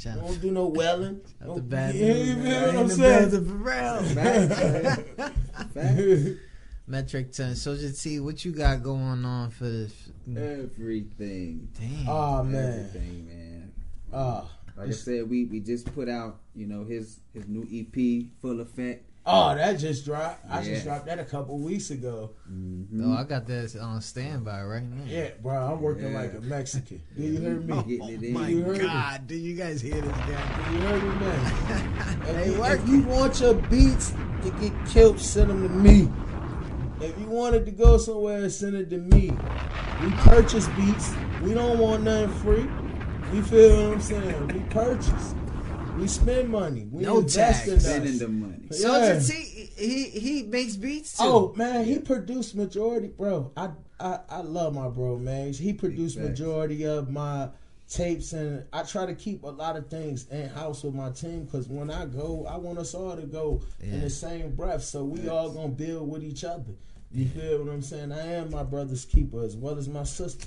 Trying 0.00 0.18
Don't 0.18 0.40
do 0.40 0.50
no 0.52 0.66
welling. 0.66 1.20
Out 1.44 1.56
the 1.56 1.62
bad 1.62 1.94
Yeah, 1.94 2.12
news, 2.12 2.28
you 2.28 2.36
man. 2.36 2.44
feel 2.44 2.66
what 2.66 2.76
I'm 2.82 2.88
the 2.88 2.94
saying? 2.94 3.30
building 3.30 3.48
for 3.48 3.56
real. 3.56 4.02
Facts, 4.14 5.16
man. 5.16 5.34
Facts. 5.74 6.40
Metric 6.86 7.32
ton. 7.32 7.54
Soldier 7.56 7.90
T, 7.92 8.20
what 8.20 8.44
you 8.44 8.52
got 8.52 8.82
going 8.82 9.24
on 9.24 9.50
for 9.50 9.64
this? 9.64 9.92
Everything. 10.36 11.68
Damn. 11.78 12.08
Oh 12.08 12.42
man. 12.44 12.86
Everything, 12.88 13.26
man. 13.28 13.72
Oh, 14.12 14.48
Like 14.76 14.88
I 14.88 14.90
said, 14.92 15.28
we 15.28 15.44
we 15.46 15.60
just 15.60 15.92
put 15.94 16.08
out, 16.08 16.38
you 16.54 16.66
know, 16.66 16.84
his 16.84 17.18
his 17.34 17.46
new 17.48 17.66
EP, 17.72 18.26
Full 18.40 18.60
Effect. 18.60 19.04
Oh, 19.30 19.50
oh, 19.50 19.54
that 19.56 19.78
just 19.78 20.04
dropped. 20.06 20.44
I 20.50 20.62
just 20.64 20.84
dropped 20.84 21.04
that 21.06 21.18
a 21.18 21.24
couple 21.24 21.58
weeks 21.58 21.90
ago. 21.90 22.30
Mm-hmm. 22.50 23.12
Oh, 23.12 23.16
I 23.16 23.24
got 23.24 23.46
this 23.46 23.76
on 23.76 24.00
standby 24.00 24.62
right 24.62 24.82
now. 24.82 25.04
Yeah, 25.06 25.30
bro, 25.42 25.54
I'm 25.72 25.82
working 25.82 26.12
Yeah. 26.12 26.20
like 26.20 26.34
a 26.34 26.40
Mexican. 26.40 27.02
Do 27.14 27.22
you 27.22 27.38
hear 27.38 27.54
me? 27.60 27.98
Getting 27.98 28.24
it. 28.24 28.28
Oh 28.30 28.38
my 28.40 28.48
You 28.48 28.62
heard 28.62 28.78
me. 28.78 28.84
God, 28.84 29.26
do 29.26 29.34
you 29.36 29.54
guys 29.54 29.82
hear 29.82 30.00
this 30.00 30.10
guy? 30.16 30.72
You 30.72 30.78
heard 30.80 31.02
me, 31.02 31.08
man. 31.26 32.14
If, 32.28 32.46
you, 32.46 32.64
if 32.64 32.88
you 32.88 33.00
want 33.02 33.40
your 33.40 33.54
beats 33.54 34.12
to 34.42 34.50
get 34.60 34.72
killed, 34.86 35.20
send 35.20 35.50
them 35.50 35.62
to 35.62 35.74
me. 35.74 36.08
If 37.00 37.18
you 37.18 37.26
wanted 37.26 37.64
to 37.66 37.72
go 37.72 37.96
somewhere, 37.98 38.48
send 38.50 38.76
it 38.76 38.90
to 38.90 38.98
me. 38.98 39.30
We 40.02 40.10
purchase 40.12 40.68
beats. 40.68 41.12
We 41.42 41.54
don't 41.54 41.78
want 41.78 42.02
nothing 42.02 42.30
free. 42.38 42.68
You 43.34 43.42
feel 43.42 43.84
what 43.88 43.92
I'm 43.94 44.00
saying? 44.00 44.48
We 44.48 44.60
purchase. 44.70 45.34
We 45.98 46.06
spend 46.06 46.48
money. 46.48 46.86
We 46.90 47.02
No 47.02 47.18
invest 47.18 47.34
tax. 47.34 47.68
in 47.68 47.80
Spending 47.80 48.18
the 48.18 48.28
money. 48.28 48.68
Soldier 48.70 49.14
Yeah. 49.14 49.20
T, 49.20 49.70
he 49.76 50.04
he 50.04 50.42
makes 50.44 50.76
beats 50.76 51.18
too. 51.18 51.24
Oh 51.24 51.52
man, 51.56 51.84
he 51.84 51.98
produced 51.98 52.54
majority, 52.54 53.08
bro. 53.08 53.50
I 53.56 53.70
I, 53.98 54.20
I 54.28 54.40
love 54.42 54.74
my 54.74 54.88
bro, 54.88 55.18
man. 55.18 55.52
He 55.52 55.72
produced 55.72 56.16
facts. 56.16 56.28
majority 56.28 56.84
of 56.86 57.10
my 57.10 57.48
tapes 57.88 58.32
and 58.32 58.64
I 58.72 58.82
try 58.82 59.06
to 59.06 59.14
keep 59.14 59.42
a 59.42 59.48
lot 59.48 59.76
of 59.76 59.88
things 59.88 60.28
in 60.28 60.48
house 60.50 60.84
with 60.84 60.94
my 60.94 61.10
team 61.10 61.44
because 61.44 61.68
when 61.68 61.90
I 61.90 62.04
go, 62.04 62.46
I 62.46 62.58
want 62.58 62.78
us 62.78 62.94
all 62.94 63.16
to 63.16 63.26
go 63.26 63.62
in 63.80 64.00
the 64.00 64.10
same 64.10 64.54
breath. 64.54 64.84
So 64.84 65.02
we 65.02 65.28
all 65.28 65.50
gonna 65.50 65.68
build 65.68 66.08
with 66.08 66.22
each 66.22 66.44
other. 66.44 66.74
You 67.10 67.26
feel 67.26 67.64
what 67.64 67.72
I'm 67.72 67.82
saying? 67.82 68.12
I 68.12 68.34
am 68.34 68.50
my 68.50 68.62
brother's 68.62 69.04
keeper 69.04 69.42
as 69.42 69.56
well 69.56 69.78
as 69.78 69.88
my 69.88 70.04
sister. 70.04 70.46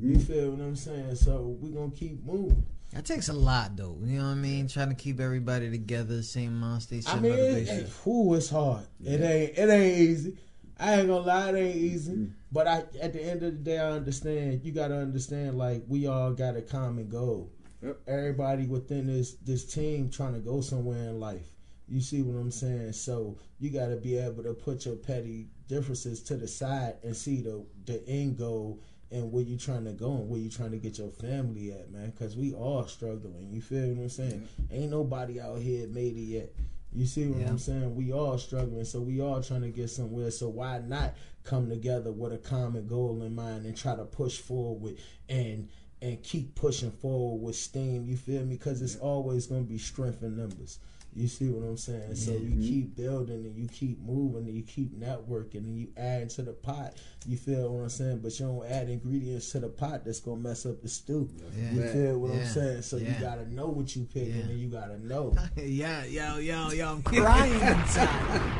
You 0.00 0.12
mm-hmm. 0.12 0.20
feel 0.20 0.50
what 0.50 0.60
I'm 0.60 0.76
saying? 0.76 1.16
So 1.16 1.56
we 1.60 1.70
gonna 1.70 1.90
keep 1.90 2.22
moving. 2.24 2.64
That 2.92 3.06
takes 3.06 3.28
a 3.28 3.32
lot, 3.32 3.76
though. 3.76 3.96
You 4.02 4.18
know 4.18 4.26
what 4.26 4.32
I 4.32 4.34
mean? 4.34 4.68
Trying 4.68 4.90
to 4.90 4.94
keep 4.94 5.18
everybody 5.18 5.70
together, 5.70 6.22
same 6.22 6.60
mind 6.60 6.82
state, 6.82 7.04
I 7.08 7.18
mean, 7.18 7.32
it, 7.32 7.38
motivation. 7.38 7.78
it, 7.78 7.88
whew, 8.04 8.34
it's 8.34 8.50
hard. 8.50 8.86
It 9.02 9.20
ain't 9.20 9.58
it 9.58 9.70
ain't 9.70 9.98
easy. 9.98 10.36
I 10.78 10.96
ain't 10.96 11.08
gonna 11.08 11.26
lie, 11.26 11.50
it 11.50 11.56
ain't 11.56 11.76
easy. 11.76 12.12
Mm-hmm. 12.12 12.32
But 12.50 12.68
I 12.68 12.84
at 13.00 13.14
the 13.14 13.24
end 13.24 13.42
of 13.42 13.52
the 13.52 13.58
day, 13.58 13.78
I 13.78 13.92
understand. 13.92 14.60
You 14.62 14.72
gotta 14.72 14.96
understand, 14.96 15.56
like 15.56 15.84
we 15.88 16.06
all 16.06 16.32
got 16.32 16.56
a 16.56 16.62
common 16.62 17.08
goal. 17.08 17.50
Yep. 17.82 18.00
Everybody 18.06 18.66
within 18.66 19.06
this 19.06 19.34
this 19.36 19.64
team 19.64 20.10
trying 20.10 20.34
to 20.34 20.40
go 20.40 20.60
somewhere 20.60 21.08
in 21.08 21.18
life. 21.18 21.46
You 21.88 22.00
see 22.00 22.22
what 22.22 22.38
I'm 22.38 22.50
saying? 22.50 22.92
So 22.92 23.38
you 23.58 23.70
gotta 23.70 23.96
be 23.96 24.18
able 24.18 24.42
to 24.42 24.52
put 24.52 24.84
your 24.84 24.96
petty 24.96 25.48
differences 25.66 26.22
to 26.24 26.36
the 26.36 26.46
side 26.46 26.96
and 27.02 27.16
see 27.16 27.40
the 27.40 27.64
the 27.86 28.06
end 28.06 28.36
goal 28.36 28.82
and 29.12 29.30
where 29.30 29.42
you 29.42 29.56
trying 29.58 29.84
to 29.84 29.92
go 29.92 30.12
and 30.12 30.28
where 30.28 30.40
you 30.40 30.48
trying 30.50 30.70
to 30.72 30.78
get 30.78 30.98
your 30.98 31.10
family 31.10 31.72
at, 31.72 31.90
man. 31.92 32.10
Because 32.10 32.36
we 32.36 32.52
all 32.52 32.84
struggling. 32.86 33.50
You 33.52 33.60
feel 33.60 33.88
what 33.88 34.02
I'm 34.02 34.08
saying? 34.08 34.48
Ain't 34.70 34.90
nobody 34.90 35.40
out 35.40 35.58
here 35.58 35.86
made 35.88 36.16
it 36.16 36.20
yet. 36.20 36.52
You 36.94 37.06
see 37.06 37.26
what 37.26 37.40
Yeah. 37.40 37.48
I'm 37.48 37.58
saying? 37.58 37.94
We 37.94 38.12
all 38.12 38.38
struggling, 38.38 38.84
so 38.84 39.00
we 39.00 39.20
all 39.20 39.42
trying 39.42 39.62
to 39.62 39.70
get 39.70 39.88
somewhere. 39.90 40.30
So 40.30 40.48
why 40.48 40.78
not 40.80 41.14
come 41.44 41.68
together 41.68 42.12
with 42.12 42.32
a 42.32 42.38
common 42.38 42.86
goal 42.86 43.22
in 43.22 43.34
mind 43.34 43.66
and 43.66 43.76
try 43.76 43.96
to 43.96 44.04
push 44.04 44.38
forward 44.38 44.96
and 45.28 45.68
and 46.02 46.20
keep 46.24 46.54
pushing 46.56 46.90
forward 46.90 47.42
with 47.42 47.56
steam? 47.56 48.06
You 48.06 48.16
feel 48.16 48.44
me? 48.44 48.56
Because 48.56 48.82
it's 48.82 48.96
always 48.96 49.46
gonna 49.46 49.62
be 49.62 49.78
strength 49.78 50.22
in 50.22 50.36
numbers. 50.36 50.78
You 51.14 51.28
see 51.28 51.50
what 51.50 51.68
I'm 51.68 51.76
saying? 51.76 52.14
So 52.14 52.32
you 52.32 52.38
mm-hmm. 52.38 52.62
keep 52.62 52.96
building 52.96 53.44
and 53.44 53.54
you 53.54 53.68
keep 53.68 54.00
moving 54.00 54.46
and 54.46 54.56
you 54.56 54.62
keep 54.62 54.98
networking 54.98 55.56
and 55.56 55.78
you 55.78 55.88
add 55.96 56.30
to 56.30 56.42
the 56.42 56.52
pot. 56.52 56.94
You 57.26 57.36
feel 57.36 57.68
what 57.68 57.82
I'm 57.82 57.88
saying? 57.90 58.20
But 58.20 58.38
you 58.40 58.46
don't 58.46 58.66
add 58.66 58.88
ingredients 58.88 59.52
to 59.52 59.60
the 59.60 59.68
pot 59.68 60.06
that's 60.06 60.20
gonna 60.20 60.40
mess 60.40 60.64
up 60.64 60.80
the 60.80 60.88
stew. 60.88 61.28
Yeah. 61.54 61.72
You 61.72 61.88
feel 61.88 62.18
what 62.18 62.30
I'm 62.30 62.46
saying? 62.46 62.82
So 62.82 62.96
you 62.96 63.14
gotta 63.20 63.46
know 63.52 63.66
what 63.66 63.94
you 63.94 64.04
picking 64.04 64.36
Yeah. 64.36 64.44
and 64.44 64.58
you 64.58 64.68
gotta 64.68 64.98
know. 65.06 65.34
yeah, 65.56 66.04
yo, 66.06 66.38
yo, 66.38 66.70
yo, 66.70 66.92
I'm 66.92 67.02
crying 67.02 67.52
inside. 67.52 68.08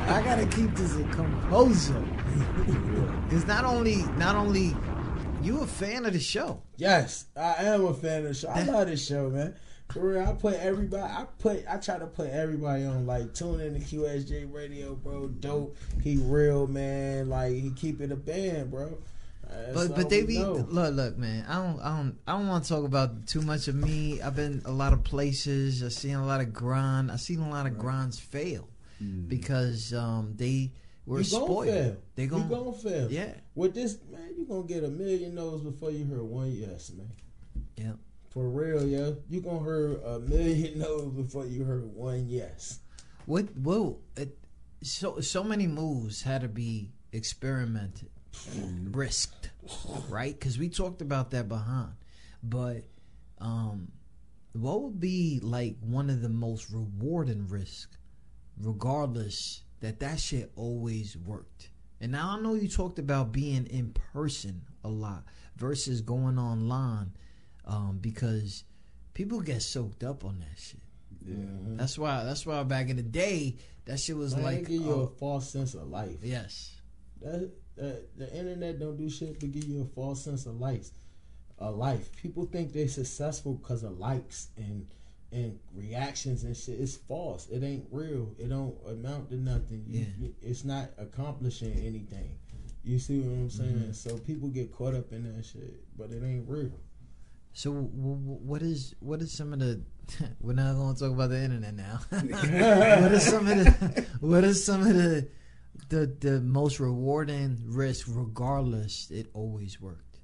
I 0.09 0.21
gotta 0.23 0.45
keep 0.45 0.75
this 0.75 0.95
in 0.95 1.09
composure. 1.11 2.03
Because 3.23 3.47
not 3.47 3.65
only, 3.65 4.03
not 4.17 4.35
only, 4.35 4.75
you 5.41 5.61
a 5.61 5.67
fan 5.67 6.05
of 6.05 6.13
the 6.13 6.19
show. 6.19 6.61
Yes, 6.77 7.25
I 7.35 7.63
am 7.63 7.85
a 7.85 7.93
fan 7.93 8.19
of 8.19 8.27
the 8.27 8.33
show. 8.35 8.49
I 8.49 8.63
love 8.63 8.87
this 8.87 9.05
show, 9.05 9.29
man. 9.29 9.55
For 9.93 9.99
real, 10.09 10.27
I 10.27 10.33
put 10.33 10.55
everybody. 10.55 11.03
I 11.03 11.25
put. 11.39 11.63
I 11.69 11.77
try 11.77 11.99
to 11.99 12.07
put 12.07 12.29
everybody 12.29 12.85
on. 12.85 13.05
Like 13.05 13.33
tune 13.33 13.59
in 13.61 13.73
to 13.75 13.79
QSJ 13.79 14.51
Radio, 14.51 14.95
bro. 14.95 15.27
Dope. 15.27 15.77
He 16.01 16.17
real, 16.17 16.65
man. 16.67 17.29
Like 17.29 17.53
he 17.53 17.69
keep 17.71 18.01
it 18.01 18.11
a 18.11 18.15
band, 18.15 18.71
bro. 18.71 18.97
That's 19.47 19.73
But 19.75 19.95
but 19.95 20.09
they 20.09 20.23
be 20.23 20.39
know. 20.39 20.65
look 20.67 20.95
look 20.95 21.17
man. 21.17 21.45
I 21.47 21.55
don't 21.55 21.79
I 21.79 21.97
don't 21.97 22.17
I 22.25 22.31
don't 22.31 22.47
want 22.47 22.63
to 22.63 22.69
talk 22.69 22.85
about 22.85 23.27
too 23.27 23.41
much 23.43 23.67
of 23.67 23.75
me. 23.75 24.19
I've 24.19 24.35
been 24.35 24.63
a 24.65 24.71
lot 24.71 24.93
of 24.93 25.03
places. 25.03 25.83
I've 25.83 25.93
seen 25.93 26.15
a 26.15 26.25
lot 26.25 26.41
of 26.41 26.51
grind. 26.53 27.11
I've 27.11 27.21
seen 27.21 27.39
a 27.39 27.49
lot 27.49 27.67
of 27.67 27.77
grinds 27.77 28.19
fail 28.19 28.67
because 29.27 29.93
um 29.93 30.33
they 30.37 30.71
were 31.05 31.21
you 31.21 31.29
gonna 31.31 31.45
spoiled. 31.45 31.67
fail. 31.67 31.97
They 32.15 32.23
you 32.23 32.29
gonna, 32.29 32.43
gonna 32.45 32.73
fail. 32.73 33.11
yeah 33.11 33.33
With 33.53 33.75
this, 33.75 33.97
man, 34.11 34.33
you 34.37 34.43
are 34.43 34.47
gonna 34.47 34.63
get 34.63 34.83
a 34.85 34.87
million 34.89 35.35
no's 35.35 35.61
before 35.61 35.91
you 35.91 36.05
hear 36.05 36.23
one 36.23 36.51
yes, 36.51 36.91
man. 36.91 37.11
yeah. 37.75 37.91
For 38.33 38.49
real, 38.49 38.85
yeah. 38.87 39.11
You 39.29 39.41
gonna 39.41 39.63
hear 39.63 39.97
a 40.03 40.19
million 40.19 40.79
no's 40.79 41.11
before 41.11 41.45
you 41.45 41.63
heard 41.63 41.85
one 41.93 42.27
yes. 42.27 42.79
What 43.25 43.49
well 43.55 43.99
it, 44.17 44.37
so 44.81 45.19
so 45.19 45.43
many 45.43 45.67
moves 45.67 46.23
had 46.23 46.41
to 46.41 46.47
be 46.47 46.91
experimented, 47.11 48.09
risked, 48.91 49.51
right? 50.09 50.37
Because 50.37 50.57
we 50.57 50.69
talked 50.69 51.01
about 51.01 51.29
that 51.31 51.47
behind, 51.47 51.93
but 52.41 52.83
um, 53.39 53.91
what 54.53 54.81
would 54.81 54.99
be 54.99 55.39
like 55.41 55.77
one 55.81 56.09
of 56.09 56.21
the 56.21 56.29
most 56.29 56.71
rewarding 56.71 57.47
risks, 57.47 57.97
regardless 58.59 59.61
that 59.81 59.99
that 59.99 60.19
shit 60.19 60.51
always 60.55 61.15
worked. 61.15 61.69
And 62.01 62.11
now 62.11 62.35
I 62.35 62.41
know 62.41 62.55
you 62.55 62.67
talked 62.67 62.99
about 62.99 63.31
being 63.31 63.65
in 63.67 63.93
person 64.13 64.63
a 64.83 64.89
lot 64.89 65.23
versus 65.55 66.01
going 66.01 66.39
online, 66.39 67.13
um, 67.65 67.97
because 68.01 68.63
people 69.13 69.41
get 69.41 69.61
soaked 69.61 70.03
up 70.03 70.25
on 70.25 70.39
that 70.39 70.59
shit. 70.59 70.79
Mm-hmm. 71.27 71.77
That's 71.77 71.97
why. 71.97 72.23
That's 72.23 72.45
why 72.45 72.61
back 72.63 72.89
in 72.89 72.97
the 72.97 73.01
day, 73.03 73.57
that 73.85 73.99
shit 73.99 74.17
was 74.17 74.35
Man, 74.35 74.43
like, 74.43 74.59
give 74.67 74.81
you 74.81 74.91
oh, 74.91 75.01
a 75.01 75.07
false 75.19 75.49
sense 75.49 75.73
of 75.73 75.87
life. 75.89 76.17
yes, 76.21 76.75
That, 77.21 77.51
that 77.77 78.17
the 78.17 78.35
internet 78.37 78.79
don't 78.79 78.97
do 78.97 79.09
shit 79.09 79.39
but 79.39 79.51
give 79.51 79.63
you 79.65 79.81
a 79.81 79.85
false 79.95 80.23
sense 80.23 80.45
of 80.45 80.59
life. 80.59 80.89
A 81.59 81.69
life. 81.71 82.13
People 82.17 82.45
think 82.45 82.73
they're 82.73 82.87
successful 82.87 83.53
because 83.53 83.83
of 83.83 83.97
likes 83.99 84.49
and 84.57 84.87
and 85.31 85.57
reactions 85.73 86.43
and 86.43 86.55
shit. 86.55 86.79
It's 86.79 86.95
false. 86.95 87.47
It 87.49 87.63
ain't 87.63 87.85
real. 87.89 88.35
It 88.37 88.49
don't 88.49 88.75
amount 88.87 89.29
to 89.29 89.35
nothing. 89.37 89.83
You, 89.87 90.01
Yeah. 90.01 90.05
you- 90.19 90.35
it's 90.41 90.63
not 90.63 90.91
accomplishing 90.97 91.71
anything. 91.73 92.37
You 92.83 92.99
see 92.99 93.19
what 93.21 93.31
I'm 93.33 93.49
saying? 93.49 93.71
Mm-hmm. 93.75 93.91
So 93.93 94.17
people 94.17 94.49
get 94.49 94.71
caught 94.73 94.93
up 94.93 95.11
in 95.13 95.23
that 95.35 95.43
shit, 95.45 95.73
but 95.97 96.11
it 96.11 96.21
ain't 96.23 96.47
real. 96.49 96.71
So 97.53 97.71
w- 97.71 97.89
w- 97.89 98.39
what 98.43 98.61
is 98.61 98.95
what 98.99 99.21
is 99.21 99.31
some 99.31 99.53
of 99.53 99.59
the? 99.59 99.81
We're 100.41 100.53
not 100.53 100.73
going 100.75 100.95
to 100.95 100.99
talk 100.99 101.11
about 101.11 101.29
the 101.29 101.41
internet 101.41 101.75
now. 101.75 101.99
what 102.09 103.11
is 103.11 103.23
some 103.23 103.47
of 103.47 103.57
the? 103.57 104.05
What 104.19 104.43
is 104.43 104.63
some 104.65 104.81
of 104.81 104.93
the? 104.93 105.27
The 105.89 106.05
the 106.19 106.41
most 106.41 106.79
rewarding 106.79 107.57
risk, 107.67 108.07
regardless, 108.09 109.09
it 109.11 109.27
always 109.33 109.79
worked. 109.81 110.19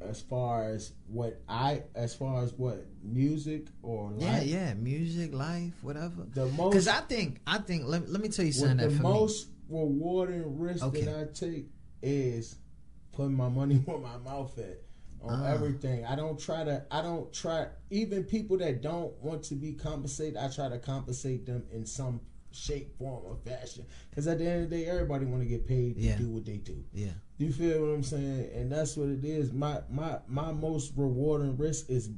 As 0.00 0.20
far 0.20 0.70
as 0.70 0.92
what 1.08 1.40
I, 1.48 1.82
as 1.94 2.14
far 2.14 2.42
as 2.44 2.52
what 2.54 2.86
music 3.02 3.66
or 3.82 4.12
Yeah, 4.16 4.32
life, 4.32 4.46
yeah, 4.46 4.74
music, 4.74 5.34
life, 5.34 5.72
whatever. 5.82 6.24
the 6.34 6.46
most 6.46 6.70
Because 6.70 6.88
I 6.88 7.00
think 7.00 7.40
I 7.46 7.58
think 7.58 7.84
let, 7.86 8.08
let 8.08 8.20
me 8.22 8.28
tell 8.28 8.44
you 8.44 8.52
something 8.52 8.76
that 8.78 8.90
the 8.90 8.96
for 8.96 9.02
me. 9.02 9.08
most 9.10 9.48
rewarding 9.68 10.56
risk 10.58 10.84
Okay. 10.84 11.02
that 11.02 11.18
I 11.18 11.24
take 11.32 11.66
is 12.00 12.56
putting 13.18 13.34
my 13.36 13.48
money 13.48 13.74
where 13.84 13.98
my 13.98 14.16
mouth 14.18 14.56
at 14.58 14.80
on 15.20 15.40
Ah. 15.42 15.52
everything. 15.52 16.04
I 16.04 16.14
don't 16.14 16.38
try 16.38 16.62
to. 16.64 16.84
I 16.90 17.02
don't 17.02 17.30
try. 17.32 17.66
Even 17.90 18.22
people 18.24 18.56
that 18.58 18.80
don't 18.80 19.12
want 19.20 19.42
to 19.44 19.54
be 19.56 19.72
compensated, 19.72 20.36
I 20.36 20.48
try 20.48 20.68
to 20.68 20.78
compensate 20.78 21.44
them 21.44 21.64
in 21.72 21.84
some 21.84 22.20
shape, 22.52 22.96
form, 22.96 23.24
or 23.26 23.36
fashion. 23.44 23.84
Because 24.08 24.26
at 24.28 24.38
the 24.38 24.46
end 24.48 24.64
of 24.64 24.70
the 24.70 24.76
day, 24.76 24.86
everybody 24.86 25.26
want 25.26 25.42
to 25.42 25.48
get 25.48 25.66
paid 25.66 25.96
to 25.96 26.00
Yeah. 26.02 26.16
do 26.16 26.28
what 26.28 26.44
they 26.46 26.58
do. 26.58 26.82
Yeah, 26.94 27.10
You 27.38 27.52
feel 27.52 27.80
what 27.82 27.92
I'm 27.94 28.04
saying? 28.04 28.50
And 28.54 28.70
that's 28.72 28.96
what 28.96 29.08
it 29.08 29.24
is. 29.24 29.52
My 29.52 29.80
my 29.90 30.18
my 30.28 30.52
most 30.52 30.92
rewarding 30.96 31.56
risk 31.56 31.90
is 31.90 32.10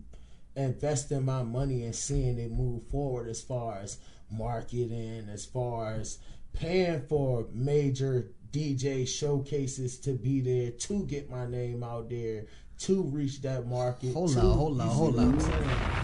investing 0.54 1.24
my 1.24 1.42
money 1.42 1.84
and 1.84 1.94
seeing 1.94 2.38
it 2.38 2.50
move 2.52 2.82
forward 2.88 3.28
as 3.28 3.40
far 3.40 3.78
as 3.78 3.96
marketing, 4.30 5.28
as 5.32 5.46
far 5.46 5.94
as 5.94 6.18
paying 6.52 7.00
for 7.08 7.46
major 7.54 8.30
DJ 8.52 9.06
showcases 9.06 9.98
to 10.00 10.12
be 10.12 10.40
there 10.40 10.72
to 10.72 11.04
get 11.06 11.30
my 11.30 11.46
name 11.46 11.82
out 11.82 12.10
there 12.10 12.44
to 12.80 13.02
reach 13.02 13.40
that 13.42 13.66
market. 13.66 14.14
Hold 14.14 14.32
to- 14.32 14.40
on, 14.40 14.56
hold 14.56 14.80
on, 14.80 14.88
hold 14.88 15.16
what 15.16 15.24
I'm 15.24 15.34
on. 15.34 15.40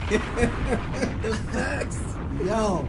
yo, 2.46 2.86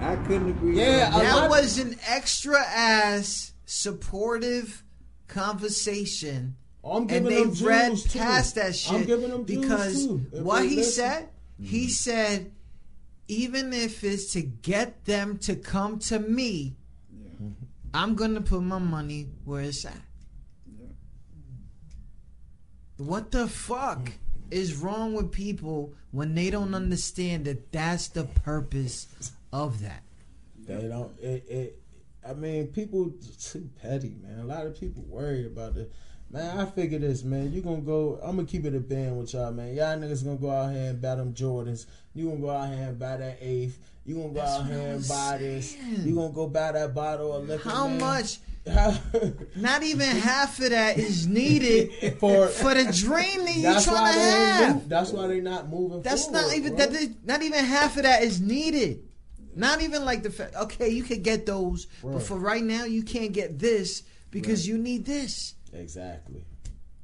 I 0.00 0.16
couldn't 0.26 0.50
agree. 0.50 0.78
Yeah, 0.78 1.10
more. 1.10 1.20
that 1.22 1.36
lot- 1.36 1.50
was 1.50 1.78
an 1.78 1.96
extra 2.06 2.60
ass 2.60 3.52
supportive 3.66 4.82
conversation 5.26 6.54
I'm 6.84 6.98
and 6.98 7.08
giving 7.08 7.30
they 7.30 7.44
them 7.44 7.66
read 7.66 7.86
jewels, 7.88 8.04
too. 8.04 8.18
past 8.20 8.54
that 8.54 8.76
shit 8.76 8.92
I'm 8.92 9.04
giving 9.04 9.30
them 9.30 9.42
because 9.42 10.06
too, 10.06 10.18
what 10.32 10.64
he 10.64 10.76
listen. 10.76 10.92
said 10.92 11.28
he 11.60 11.84
mm-hmm. 11.84 11.88
said 11.88 12.52
even 13.28 13.72
if 13.72 14.04
it's 14.04 14.32
to 14.34 14.42
get 14.42 15.04
them 15.04 15.38
to 15.38 15.56
come 15.56 15.98
to 15.98 16.20
me 16.20 16.76
i'm 17.96 18.14
gonna 18.14 18.40
put 18.40 18.62
my 18.62 18.78
money 18.78 19.26
where 19.44 19.62
it's 19.62 19.84
at 19.84 20.00
what 22.98 23.30
the 23.30 23.46
fuck 23.46 24.12
is 24.50 24.76
wrong 24.76 25.12
with 25.14 25.32
people 25.32 25.92
when 26.12 26.34
they 26.34 26.50
don't 26.50 26.74
understand 26.74 27.44
that 27.44 27.72
that's 27.72 28.08
the 28.08 28.24
purpose 28.24 29.32
of 29.52 29.80
that 29.82 30.02
They 30.66 30.88
don't. 30.88 31.12
It, 31.20 31.44
it. 31.48 31.82
I 32.28 32.34
mean, 32.34 32.68
people 32.68 33.12
too 33.40 33.68
petty, 33.80 34.16
man. 34.20 34.40
A 34.40 34.44
lot 34.44 34.66
of 34.66 34.78
people 34.78 35.04
worry 35.08 35.46
about 35.46 35.76
it. 35.76 35.92
Man, 36.30 36.58
I 36.58 36.66
figure 36.66 36.98
this, 36.98 37.22
man. 37.22 37.52
You 37.52 37.60
gonna 37.62 37.82
go? 37.82 38.18
I'm 38.22 38.36
gonna 38.36 38.48
keep 38.48 38.64
it 38.64 38.74
a 38.74 38.80
band 38.80 39.16
with 39.18 39.32
y'all, 39.32 39.52
man. 39.52 39.74
Y'all 39.74 39.96
niggas 39.96 40.24
gonna 40.24 40.36
go 40.36 40.50
out 40.50 40.72
here 40.72 40.90
and 40.90 41.00
buy 41.00 41.14
them 41.14 41.34
Jordans. 41.34 41.86
You 42.14 42.28
gonna 42.28 42.40
go 42.40 42.50
out 42.50 42.68
here 42.74 42.88
and 42.88 42.98
buy 42.98 43.16
that 43.18 43.38
eighth. 43.40 43.78
You 44.06 44.14
gonna 44.14 44.28
go 44.28 44.34
That's 44.34 44.52
out 44.60 44.66
here 44.66 44.78
and 44.78 45.08
buy 45.08 45.36
this. 45.38 45.76
You 45.76 46.14
gonna 46.14 46.32
go 46.32 46.46
buy 46.48 46.72
that 46.72 46.94
bottle 46.94 47.32
of 47.32 47.48
liquor. 47.48 47.68
How 47.68 47.88
man. 47.88 47.98
much? 48.00 48.38
Not 49.56 49.82
even 49.84 50.06
half 50.08 50.58
of 50.60 50.70
that 50.70 50.98
is 50.98 51.26
needed 51.26 52.16
for 52.20 52.48
for 52.48 52.74
the 52.74 52.84
dream 52.92 53.44
that 53.44 53.56
you're 53.56 53.80
trying 53.80 54.12
to 54.12 54.18
have. 54.20 54.88
that's 54.88 55.12
why 55.12 55.28
they're 55.28 55.40
not 55.40 55.68
moving. 55.68 56.02
That's 56.02 56.24
forward, 56.24 56.42
not 56.42 56.56
even 56.56 56.74
bro. 56.74 56.86
that. 56.86 57.14
Not 57.24 57.42
even 57.42 57.64
half 57.64 57.96
of 57.96 58.02
that 58.02 58.22
is 58.24 58.40
needed. 58.40 59.04
Not 59.54 59.82
even 59.82 60.04
like 60.04 60.22
the 60.24 60.30
fact. 60.30 60.54
Okay, 60.56 60.88
you 60.88 61.02
could 61.04 61.22
get 61.22 61.46
those, 61.46 61.86
but 62.02 62.22
for 62.22 62.38
right 62.38 62.62
now, 62.62 62.84
you 62.84 63.02
can't 63.04 63.32
get 63.32 63.58
this 63.58 64.02
because 64.30 64.66
you 64.66 64.78
need 64.78 65.04
this. 65.04 65.54
exactly. 65.72 66.44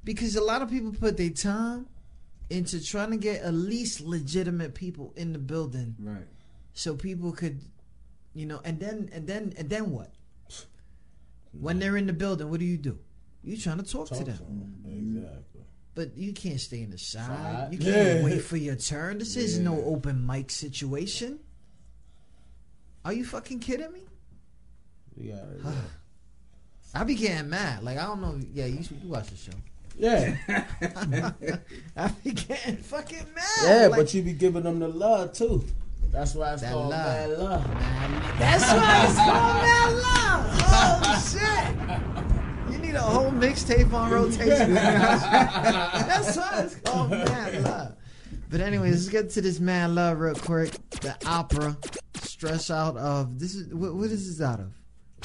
Because 0.04 0.34
a 0.34 0.42
lot 0.42 0.62
of 0.62 0.68
people 0.70 0.92
put 0.92 1.16
their 1.16 1.30
time 1.30 1.86
into 2.50 2.84
trying 2.84 3.12
to 3.12 3.16
get 3.16 3.40
at 3.42 3.54
least 3.54 4.00
legitimate 4.00 4.74
people 4.74 5.12
in 5.16 5.32
the 5.32 5.38
building, 5.38 5.94
Right. 6.00 6.26
So 6.74 6.94
people 6.94 7.32
could, 7.32 7.60
you 8.34 8.46
know, 8.46 8.60
and 8.64 8.78
then 8.80 9.08
and 9.12 9.26
then 9.26 9.52
and 9.56 9.68
then 9.70 9.90
what? 9.90 10.10
When 11.52 11.78
they're 11.78 11.96
in 11.98 12.06
the 12.06 12.12
building, 12.14 12.48
what 12.50 12.60
do 12.60 12.64
you 12.66 12.78
do? 12.78 12.98
You 13.44 13.56
trying 13.58 13.78
to 13.78 13.82
talk, 13.84 14.08
Talk 14.08 14.18
to 14.18 14.24
to 14.24 14.30
them, 14.30 14.74
'em. 14.86 15.16
Exactly. 15.16 15.60
but 15.94 16.16
you 16.16 16.32
can't 16.32 16.60
stay 16.60 16.80
in 16.82 16.90
the 16.90 16.96
side. 16.98 17.26
Side. 17.26 17.68
You 17.72 17.78
can't 17.78 18.18
Yeah. 18.20 18.24
wait 18.24 18.42
for 18.42 18.56
your 18.56 18.76
turn. 18.76 19.18
This 19.18 19.36
is 19.36 19.58
no 19.58 19.82
open 19.84 20.24
mic 20.26 20.50
situation. 20.50 21.40
Are 23.04 23.12
you 23.12 23.24
fucking 23.24 23.58
kidding 23.60 23.92
me? 23.92 24.00
You 25.16 25.32
gotta, 25.32 25.74
I 26.94 27.04
be 27.04 27.14
getting 27.16 27.50
mad. 27.50 27.82
Like 27.82 27.98
I 27.98 28.06
don't 28.06 28.20
know. 28.22 28.40
Yeah, 28.54 28.66
you, 28.66 28.78
you 29.02 29.08
watch 29.08 29.28
the 29.28 29.36
show. 29.36 29.52
yeah, 29.98 30.36
I 31.96 32.08
be 32.24 32.30
getting 32.32 32.76
fucking 32.78 33.26
mad. 33.34 33.44
yeah, 33.64 33.86
Like, 33.88 34.00
but 34.00 34.14
you 34.14 34.22
be 34.22 34.32
giving 34.32 34.62
them 34.62 34.78
the 34.78 34.88
love 34.88 35.34
too. 35.34 35.64
That's 36.12 36.34
why 36.34 36.52
it's 36.52 36.62
That 36.62 36.72
called 36.72 36.90
love. 36.90 37.06
mad 37.06 37.38
love. 37.38 38.38
That's 38.38 38.70
why 38.72 39.04
it's 39.06 39.16
called 39.16 39.62
Mad 39.62 39.92
Love. 39.94 40.46
Oh 40.74 42.68
shit! 42.68 42.72
You 42.72 42.78
need 42.78 42.94
a 42.94 43.00
whole 43.00 43.30
mixtape 43.30 43.92
on 43.92 44.10
rotation. 44.10 44.74
That's 44.74 46.36
why 46.36 46.60
it's 46.64 46.74
called 46.76 47.10
Mad 47.10 47.62
Love. 47.62 47.96
But 48.50 48.60
anyways, 48.60 48.92
let's 48.92 49.08
get 49.08 49.30
to 49.30 49.40
this 49.40 49.58
Mad 49.60 49.90
Love 49.92 50.18
real 50.20 50.34
quick. 50.34 50.72
The 51.00 51.16
opera, 51.26 51.76
stress 52.16 52.70
out 52.70 52.96
of 52.98 53.38
this 53.38 53.54
is 53.54 53.72
what, 53.72 53.94
what 53.94 54.10
is 54.10 54.36
this 54.36 54.46
out 54.46 54.60
of? 54.60 54.72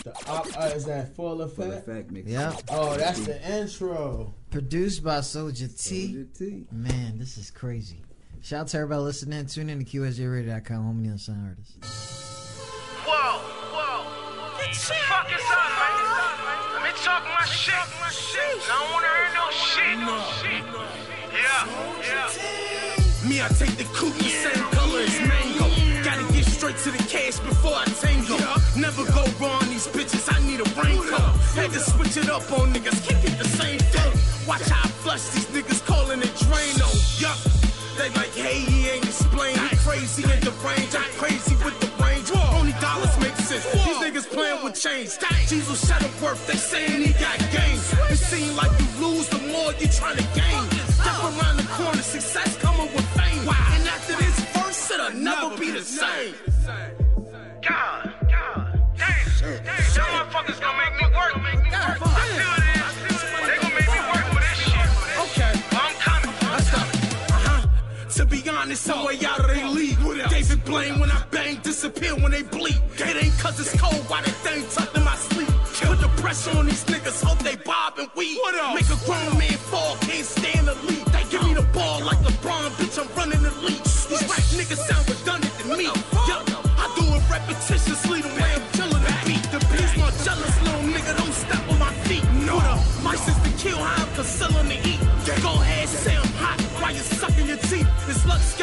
The 0.04 0.14
op, 0.30 0.46
uh, 0.58 0.72
is 0.76 0.86
that 0.86 1.16
full 1.16 1.38
Full 1.38 1.42
effect? 1.42 1.88
effect 1.90 2.12
mix. 2.12 2.30
Yeah, 2.30 2.56
Oh, 2.70 2.96
that's 2.96 3.26
the 3.26 3.42
intro. 3.60 4.34
produced 4.52 5.04
by 5.04 5.20
Soldier 5.22 5.68
T. 5.68 6.06
Soldier 6.14 6.28
T. 6.38 6.68
Man, 6.72 7.18
this 7.18 7.38
is 7.38 7.52
crazy. 7.52 8.04
Shout 8.42 8.62
out 8.62 8.68
to 8.70 8.78
everybody 8.78 9.02
listening. 9.02 9.46
Tune 9.48 9.70
in 9.70 9.80
to 9.80 9.86
QSJRadio.com, 9.86 10.84
home 10.84 10.98
of 11.00 11.04
the 11.04 11.10
unsigned 11.10 11.48
artists. 11.48 11.76
Whoa, 13.04 13.40
whoa. 13.74 14.08
Fuck 14.72 15.28
is 15.28 15.44
up, 15.52 15.70
man? 15.76 16.74
Let 16.74 16.84
me 16.84 16.92
talk 17.04 17.24
my 17.28 17.46
shit. 17.46 17.74
I 17.74 17.82
don't 18.68 18.92
wanna 18.94 19.08
hear 19.08 19.32
no 19.36 19.46
shit. 19.52 19.98
No 20.00 20.16
shit. 20.40 20.64
Yeah, 21.34 21.68
yeah. 22.08 23.28
Me, 23.28 23.42
I 23.42 23.48
take 23.50 23.76
the 23.76 23.84
coupe 23.96 24.16
the 24.16 24.30
same 24.30 24.64
color 24.72 25.00
as 25.02 25.20
mango. 25.28 25.68
Gotta 26.04 26.32
get 26.34 26.46
straight 26.46 26.78
to 26.78 26.92
the 26.92 27.04
cash 27.10 27.40
before 27.40 27.74
I 27.76 27.86
tango. 28.00 28.38
Never 28.80 29.04
go 29.12 29.26
wrong, 29.42 29.68
these 29.68 29.88
bitches, 29.88 30.32
I 30.34 30.40
need 30.46 30.62
a 30.62 30.68
raincoat. 30.80 31.36
Had 31.56 31.72
to 31.72 31.80
switch 31.80 32.16
it 32.16 32.30
up 32.30 32.50
on 32.54 32.74
niggas, 32.74 33.06
can't 33.08 33.22
get 33.26 33.38
the 33.38 33.48
same 33.48 33.80
thing. 33.80 34.14
Watch 34.48 34.64
how 34.70 34.86
I 34.86 34.88
flush 35.04 35.28
these 35.30 35.48
niggas 35.48 35.86
calling 35.86 36.22
it 36.22 36.34
Drano. 36.40 36.88
Yup. 37.22 37.47
They 38.08 38.14
like, 38.14 38.34
hey, 38.34 38.60
he 38.60 38.88
ain't 38.90 39.04
explain. 39.04 39.58
He 39.58 39.76
crazy 39.78 40.24
in 40.24 40.40
the 40.40 40.52
range, 40.64 40.96
I'm 40.96 41.12
crazy 41.20 41.56
with 41.64 41.78
the 41.82 41.92
range. 42.02 42.32
Only 42.56 42.72
dollars 42.80 43.12
make 43.20 43.36
sense. 43.36 43.66
These 43.74 44.00
niggas 44.00 44.32
playing 44.32 44.64
with 44.64 44.80
change. 44.80 45.12
Jesus 45.48 45.84
Shuttlesworth, 45.84 46.46
they 46.48 46.56
saying 46.56 47.02
he 47.02 47.12
got 47.14 47.38
game. 47.52 47.80
It 48.10 48.16
seem 48.16 48.56
like 48.56 48.72
you 48.80 48.88
lose 49.06 49.28
the 49.28 49.40
more 49.52 49.74
you 49.74 49.88
trying 49.90 50.16
to 50.16 50.24
gain. 50.40 50.64
Step 50.96 51.20
around 51.20 51.58
the 51.58 51.68
corner, 51.76 52.02
success 52.02 52.56
coming 52.58 52.88
with 52.94 53.08
fame. 53.20 53.44
And 53.44 53.88
after 53.88 54.16
this 54.16 54.40
verse, 54.56 54.92
it'll 54.92 55.12
never 55.12 55.58
be 55.58 55.72
the 55.72 55.82
same. 55.82 56.34
God, 57.62 58.14
God. 58.32 58.80
Damn. 58.96 59.66
Y'all 59.96 60.06
motherfuckers 60.16 60.62
gonna 60.62 60.78
make 60.80 60.96
me 60.96 61.08
work. 61.14 61.34
I 61.74 61.98
feel 62.00 62.38
this. 62.38 62.57
To 68.18 68.26
be 68.26 68.42
honest, 68.50 68.82
some 68.82 69.06
way 69.06 69.20
out 69.28 69.42
of 69.42 69.46
their 69.46 69.70
league. 69.70 69.96
David 70.32 70.66
Blaine 70.66 71.00
when 71.00 71.12
I 71.12 71.24
bang, 71.30 71.60
disappear 71.62 72.16
when 72.16 72.32
they 72.32 72.42
bleed. 72.42 72.82
It 72.98 73.16
ain't 73.24 73.38
cause 73.38 73.60
it's 73.60 73.80
cold, 73.80 73.94
why 74.10 74.24
they 74.24 74.32
thing 74.42 74.66
tucked 74.74 74.98
in 74.98 75.04
my 75.04 75.14
sleep. 75.14 75.48
Put 75.86 76.02
the 76.02 76.10
pressure 76.20 76.58
on 76.58 76.66
these 76.66 76.84
niggas, 76.86 77.24
hope 77.24 77.38
they 77.46 77.58
bob 77.58 78.00
and 78.00 78.10
weave. 78.16 78.40
Make 78.74 78.90
a 78.90 78.98
grown 79.06 79.38
man 79.38 79.54
fall, 79.70 79.98
can't 80.02 80.26
stand 80.26 80.68
the 80.68 80.74
lead. 80.90 81.06
They 81.14 81.30
give 81.30 81.44
me 81.46 81.54
the 81.54 81.68
ball 81.78 82.02
like 82.06 82.18
LeBron, 82.26 82.72
bitch, 82.82 82.98
I'm 82.98 83.08
running 83.14 83.44
the 83.44 83.54
lead. 83.62 83.86
These 83.86 84.26
rap 84.26 84.46
niggas 84.58 84.82
sound 84.90 85.06
redundant 85.08 85.54
to 85.62 85.78
me. 85.78 85.86
Yo, 85.86 86.38
I 86.74 86.86
do 86.98 87.06
it 87.14 87.22
repetitiously 87.30 88.26
the 88.26 88.34
way 88.34 88.50
I'm 88.58 88.66
killing 88.74 89.04
the 89.06 89.14
beat. 89.30 89.46
The 89.54 89.62
beast 89.70 89.94
more 89.94 90.10
jealous, 90.26 90.58
little 90.66 90.90
nigga, 90.90 91.14
don't 91.22 91.38
step 91.38 91.70
on 91.70 91.78
my 91.78 91.94
feet. 92.10 92.26
No, 92.50 92.58
my 93.06 93.14
sister 93.14 93.52
kill 93.62 93.78
I'm 93.78 94.10
concealing 94.16 94.70
the 94.70 94.90
eat. 94.90 94.97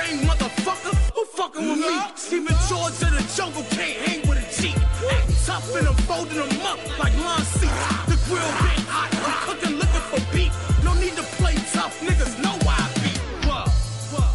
This 0.05 0.21
motherfucker, 0.25 0.95
who 1.15 1.25
fucking 1.25 1.69
with 1.69 1.79
me? 1.79 1.99
Even 2.37 2.57
George 2.69 2.93
of 3.03 3.11
the 3.17 3.33
jungle 3.35 3.63
can't 3.71 3.99
hang 4.07 4.29
with 4.29 4.39
a 4.39 4.43
G. 4.61 4.75
Act 5.11 5.47
tough 5.47 5.75
and 5.77 5.89
I'm 5.89 5.95
folding 6.05 6.37
them 6.37 6.61
up 6.63 6.79
like 6.99 7.17
lawn 7.19 7.41
seats. 7.41 7.73
The 8.07 8.17
grill 8.27 8.43
been 8.43 8.85
hot, 8.87 9.11
I'm 9.15 9.37
cooking, 9.49 9.77
looking 9.77 10.05
for 10.13 10.21
beat. 10.35 10.53
No 10.85 10.93
need 10.95 11.17
to 11.17 11.23
play 11.41 11.55
tough, 11.73 11.99
niggas 12.01 12.39
know 12.43 12.57
why 12.67 12.77
I 12.79 12.89
beat. 13.01 13.19
Whoa, 13.47 13.65
whoa. 14.13 14.31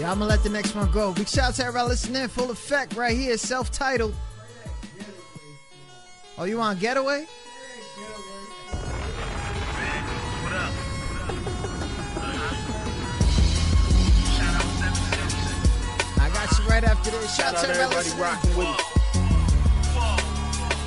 Yeah, 0.00 0.12
I'm 0.12 0.18
gonna 0.18 0.30
let 0.30 0.42
the 0.42 0.50
next 0.50 0.74
one 0.74 0.90
go. 0.92 1.12
Big 1.12 1.28
shout 1.28 1.48
out 1.48 1.54
to 1.54 1.62
everybody 1.64 1.88
listening. 1.88 2.28
Full 2.28 2.50
effect 2.50 2.94
right 2.96 3.16
here, 3.16 3.36
self 3.36 3.70
titled. 3.72 4.14
Oh, 6.38 6.44
you 6.44 6.58
want 6.58 6.80
getaway? 6.80 7.26
Got 16.44 16.58
you 16.58 16.64
right 16.66 16.84
after 16.84 17.10
this. 17.10 17.36
Shout 17.36 17.54
out 17.54 17.64
to 17.64 17.70
everybody 17.70 18.10
rocking 18.20 18.56
with 18.56 18.68
it. 18.68 18.84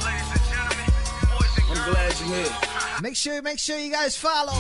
Ladies 0.05 0.32
and 0.32 0.41
gentlemen, 0.49 0.86
boys 1.34 1.51
I'm 1.70 1.91
glad 1.91 2.20
you're 2.20 2.30
here. 2.36 3.01
Make 3.01 3.16
sure, 3.16 3.41
make 3.41 3.60
sure 3.60 3.78
you 3.78 3.91
guys 3.91 4.16
follow. 4.18 4.53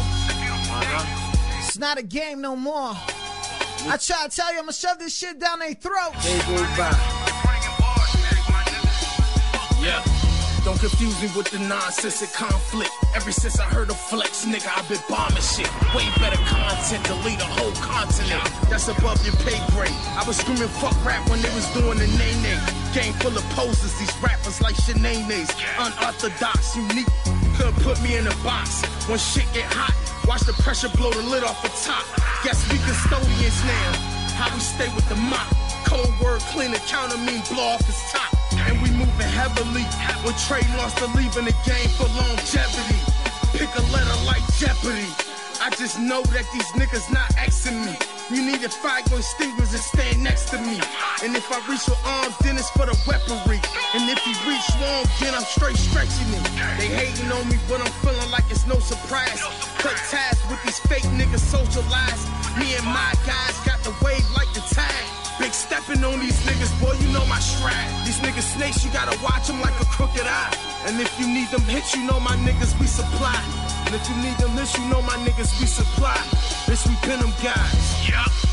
It's 1.59 1.77
not 1.77 1.97
a 1.97 2.03
game 2.03 2.41
no 2.41 2.55
more. 2.55 2.93
I 3.89 3.97
try 3.99 4.27
to 4.27 4.35
tell 4.35 4.51
you, 4.51 4.59
I'm 4.59 4.65
gonna 4.65 4.73
shove 4.73 4.99
this 4.99 5.15
shit 5.15 5.39
down 5.39 5.59
their 5.59 5.73
throats. 5.73 6.25
They 6.25 6.39
go 6.39 6.63
by. 6.77 7.36
Don't 10.67 10.83
confuse 10.83 11.15
me 11.23 11.31
with 11.31 11.47
the 11.47 11.59
nonsense 11.59 12.19
and 12.19 12.33
conflict. 12.33 12.91
Ever 13.15 13.31
since 13.31 13.57
I 13.57 13.63
heard 13.63 13.89
of 13.89 13.95
flex, 13.95 14.43
nigga, 14.43 14.67
I've 14.67 14.83
been 14.91 14.99
bombing 15.07 15.39
shit. 15.39 15.71
Way 15.95 16.03
better 16.19 16.35
content 16.43 17.07
lead 17.23 17.39
a 17.39 17.47
whole 17.47 17.71
continent. 17.79 18.43
That's 18.67 18.91
above 18.91 19.23
your 19.23 19.31
pay 19.47 19.55
grade. 19.71 19.95
I 20.19 20.27
was 20.27 20.35
screaming 20.35 20.67
fuck 20.67 20.91
rap 21.07 21.23
when 21.31 21.39
they 21.39 21.47
was 21.55 21.63
doing 21.71 21.95
the 21.95 22.11
name 22.19 22.43
name. 22.43 22.59
Game 22.91 23.15
full 23.23 23.31
of 23.31 23.47
posers, 23.55 23.95
these 23.95 24.11
rappers 24.19 24.59
like 24.59 24.75
Shanae's. 24.75 25.47
Unorthodox, 25.79 26.75
unique. 26.75 27.07
Couldn't 27.55 27.79
put 27.79 27.95
me 28.03 28.19
in 28.19 28.27
a 28.27 28.35
box. 28.43 28.83
When 29.07 29.19
shit 29.19 29.47
get 29.55 29.71
hot, 29.71 29.95
watch 30.27 30.43
the 30.43 30.51
pressure 30.67 30.91
blow 30.99 31.15
the 31.15 31.23
lid 31.31 31.47
off 31.47 31.63
the 31.63 31.71
top. 31.87 32.03
Guess 32.43 32.67
we 32.67 32.75
custodians 32.83 33.63
now. 33.63 33.91
How 34.35 34.51
we 34.51 34.59
stay 34.59 34.91
with 34.99 35.07
the 35.07 35.15
mop. 35.15 35.47
Cold 35.87 36.11
word, 36.19 36.43
clean 36.51 36.75
the 36.75 36.83
counter, 36.91 37.15
mean 37.23 37.39
blow 37.47 37.71
off 37.71 37.87
his 37.87 38.03
top. 38.11 38.36
And 38.65 38.81
we 38.81 38.89
moving 38.91 39.29
heavily. 39.29 39.85
When 40.25 40.33
Trey 40.47 40.65
lost 40.77 40.97
to 40.97 41.05
leaving 41.13 41.45
the 41.45 41.55
game 41.65 41.89
for 41.97 42.09
longevity. 42.17 42.99
Pick 43.53 43.69
a 43.75 43.83
letter 43.93 44.17
like 44.25 44.43
Jeopardy. 44.57 45.09
I 45.61 45.69
just 45.71 45.99
know 45.99 46.21
that 46.33 46.45
these 46.53 46.69
niggas 46.77 47.11
not 47.11 47.29
Xing 47.35 47.85
me. 47.85 47.97
You 48.29 48.43
need 48.43 48.63
a 48.63 48.69
fire 48.69 49.01
and 49.07 49.23
stand 49.23 50.23
next 50.23 50.49
to 50.49 50.57
me. 50.59 50.79
And 51.23 51.35
if 51.35 51.47
I 51.51 51.63
reach 51.67 51.87
your 51.87 51.97
arms, 52.05 52.37
then 52.39 52.57
it's 52.57 52.69
for 52.71 52.85
the 52.85 52.95
weaponry. 53.07 53.59
And 53.95 54.03
if 54.09 54.19
you 54.27 54.35
reach 54.43 54.67
long, 54.79 55.05
then 55.19 55.33
I'm 55.33 55.47
straight 55.47 55.77
stretching 55.77 56.29
it. 56.35 56.43
They 56.77 56.87
hating 56.91 57.31
on 57.31 57.47
me, 57.49 57.57
but 57.67 57.81
I'm 57.81 57.91
feeling 58.03 58.29
like 58.29 58.43
it's 58.51 58.67
no 58.67 58.79
surprise. 58.79 59.41
Cut 59.79 59.95
ties 60.11 60.37
with 60.51 60.61
these 60.63 60.79
fake 60.91 61.07
niggas, 61.15 61.39
socialize. 61.39 62.21
Me 62.59 62.75
and 62.75 62.85
my 62.85 63.13
guys 63.25 63.55
got 63.65 63.79
the 63.83 63.95
wave. 64.03 64.23
Big 65.47 65.53
stepping 65.53 66.03
on 66.03 66.19
these 66.19 66.37
niggas, 66.45 66.77
boy, 66.81 66.91
you 66.99 67.07
know 67.13 67.25
my 67.27 67.39
stride. 67.39 67.87
These 68.05 68.19
niggas 68.19 68.57
snakes, 68.57 68.83
you 68.83 68.91
gotta 68.91 69.17
watch 69.23 69.47
them 69.47 69.61
like 69.61 69.79
a 69.79 69.85
crooked 69.85 70.27
eye. 70.27 70.53
And 70.85 70.99
if 70.99 71.17
you 71.17 71.25
need 71.25 71.47
them 71.51 71.61
hits, 71.61 71.95
you 71.95 72.03
know 72.03 72.19
my 72.19 72.35
niggas 72.43 72.77
we 72.81 72.85
supply. 72.85 73.41
And 73.85 73.95
if 73.95 74.09
you 74.09 74.15
need 74.17 74.35
them 74.39 74.51
hits, 74.57 74.77
you 74.77 74.83
know 74.89 75.01
my 75.03 75.15
niggas 75.23 75.57
we 75.61 75.65
supply. 75.65 76.17
Bitch, 76.67 76.85
we 76.85 76.95
pin 77.07 77.21
them 77.21 77.31
guys. 77.41 78.09
Yup. 78.09 78.46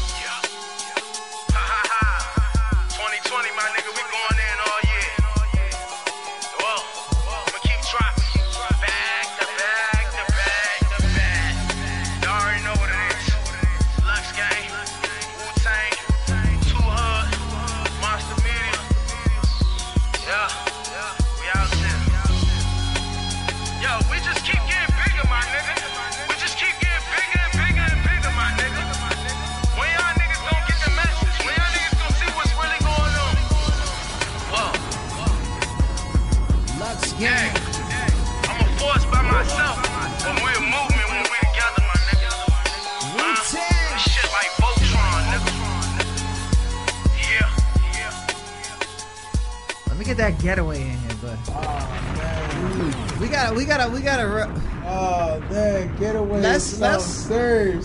Getaway. 56.72 56.90
Let's- 56.92 57.06
is 57.06 57.30
let's- 57.30 57.84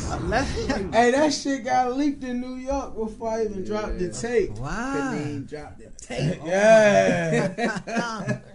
something 0.50 0.92
serious. 0.92 0.94
Hey, 0.94 1.12
that 1.12 1.34
shit 1.34 1.64
got 1.66 1.98
leaked 1.98 2.24
in 2.24 2.42
New 2.42 2.56
York 2.56 2.96
before 2.96 3.30
I 3.30 3.46
even 3.46 3.64
dropped 3.66 4.00
the 4.00 4.10
tape. 4.10 4.52
wow. 4.52 5.14
Name 5.14 5.44
drop 5.46 5.78
the 5.78 5.90
tape. 6.06 6.40
Yeah. 6.46 8.40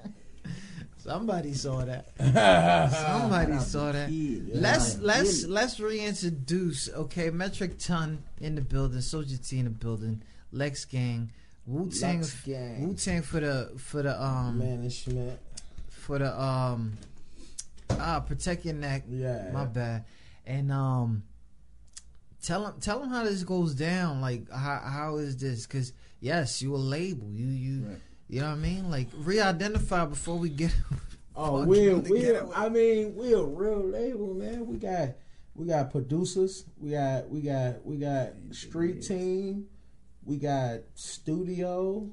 Somebody 0.96 1.52
saw 1.52 1.84
that. 1.84 2.06
Somebody 2.16 3.58
saw 3.58 3.92
that. 3.92 4.10
Let's 4.54 4.98
let's 4.98 5.44
let's 5.44 5.78
reintroduce. 5.78 6.88
Okay, 6.88 7.28
Metric 7.28 7.78
Ton 7.78 8.22
in 8.40 8.54
the 8.54 8.62
building, 8.62 9.02
Soldier 9.02 9.36
T 9.36 9.58
in 9.58 9.64
the 9.66 9.70
building, 9.70 10.22
Lex 10.50 10.86
Gang, 10.86 11.30
Wu 11.66 11.90
Tang, 11.90 12.24
Gang. 12.46 12.88
Wu 12.88 12.94
Tang 12.94 13.20
for 13.20 13.40
the 13.40 13.72
for 13.76 14.02
the 14.02 14.18
um 14.22 14.58
Management. 14.58 15.38
for 15.90 16.18
the 16.18 16.40
um 16.40 16.94
ah 17.90 18.20
protect 18.20 18.64
your 18.64 18.72
neck. 18.74 19.02
Yeah. 19.06 19.50
My 19.52 19.66
bad. 19.66 20.04
And 20.46 20.70
um, 20.72 21.22
tell 22.42 22.66
him 22.66 22.74
tell 22.80 23.02
him 23.02 23.10
how 23.10 23.24
this 23.24 23.42
goes 23.44 23.74
down. 23.74 24.20
Like 24.20 24.50
how 24.50 24.80
how 24.84 25.16
is 25.16 25.36
this? 25.36 25.66
Because 25.66 25.92
yes, 26.20 26.60
you 26.62 26.74
a 26.74 26.76
label. 26.76 27.30
You 27.30 27.46
you 27.46 27.84
Right. 27.86 27.98
you 28.28 28.40
know 28.40 28.48
what 28.48 28.52
I 28.54 28.58
mean. 28.58 28.90
Like 28.90 29.08
re-identify 29.16 30.06
before 30.06 30.38
we 30.38 30.48
get. 30.50 30.74
Oh, 31.36 31.58
Fuck 31.58 31.66
we're 31.68 31.96
we 31.96 32.20
getaway. 32.20 32.52
I 32.54 32.68
mean, 32.68 33.16
we're 33.16 33.38
a 33.38 33.44
real 33.44 33.84
label, 33.84 34.34
man. 34.34 34.68
We 34.68 34.76
got 34.76 35.14
we 35.56 35.66
got 35.66 35.90
producers, 35.90 36.64
we 36.78 36.92
got 36.92 37.28
we 37.28 37.40
got 37.40 37.84
we 37.84 37.96
got 37.96 38.28
street 38.52 39.02
team, 39.02 39.66
we 40.24 40.36
got 40.36 40.82
studio. 40.94 42.08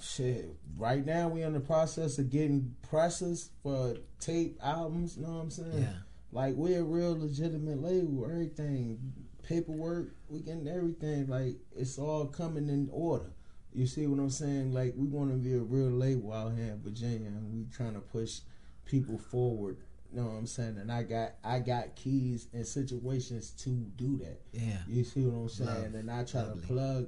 Shit, 0.00 0.54
right 0.76 1.04
now 1.04 1.28
we 1.28 1.42
in 1.42 1.52
the 1.54 1.58
process 1.60 2.18
of 2.18 2.30
getting 2.30 2.76
presses 2.88 3.50
for 3.64 3.96
tape 4.20 4.60
albums. 4.62 5.16
You 5.16 5.24
know 5.26 5.32
what 5.34 5.42
I'm 5.42 5.50
saying? 5.50 5.72
Yeah. 5.78 5.92
Like 6.32 6.54
we're 6.54 6.80
a 6.80 6.84
real 6.84 7.18
legitimate 7.18 7.80
label. 7.82 8.24
Everything, 8.24 8.98
paperwork, 9.46 10.16
we 10.28 10.40
getting 10.40 10.66
everything. 10.66 11.28
Like 11.28 11.56
it's 11.76 11.98
all 11.98 12.26
coming 12.26 12.68
in 12.68 12.88
order. 12.90 13.32
You 13.74 13.86
see 13.86 14.06
what 14.06 14.18
I'm 14.18 14.30
saying? 14.30 14.72
Like 14.72 14.94
we 14.96 15.06
want 15.06 15.30
to 15.30 15.36
be 15.36 15.54
a 15.54 15.58
real 15.58 15.90
label 15.90 16.32
out 16.32 16.54
here 16.56 16.72
in 16.72 16.82
Virginia, 16.82 17.28
and 17.28 17.52
we 17.52 17.66
trying 17.74 17.94
to 17.94 18.00
push 18.00 18.40
people 18.84 19.18
forward. 19.18 19.78
You 20.10 20.20
know 20.20 20.26
what 20.26 20.34
I'm 20.36 20.46
saying? 20.46 20.76
And 20.78 20.90
I 20.90 21.02
got 21.02 21.32
I 21.44 21.58
got 21.58 21.96
keys 21.96 22.48
and 22.52 22.66
situations 22.66 23.50
to 23.62 23.70
do 23.70 24.18
that. 24.18 24.40
Yeah. 24.52 24.78
You 24.86 25.04
see 25.04 25.24
what 25.24 25.38
I'm 25.38 25.48
saying? 25.48 25.68
Love. 25.84 25.94
And 25.94 26.10
I 26.10 26.24
try 26.24 26.42
Lovely. 26.42 26.60
to 26.60 26.66
plug 26.66 27.06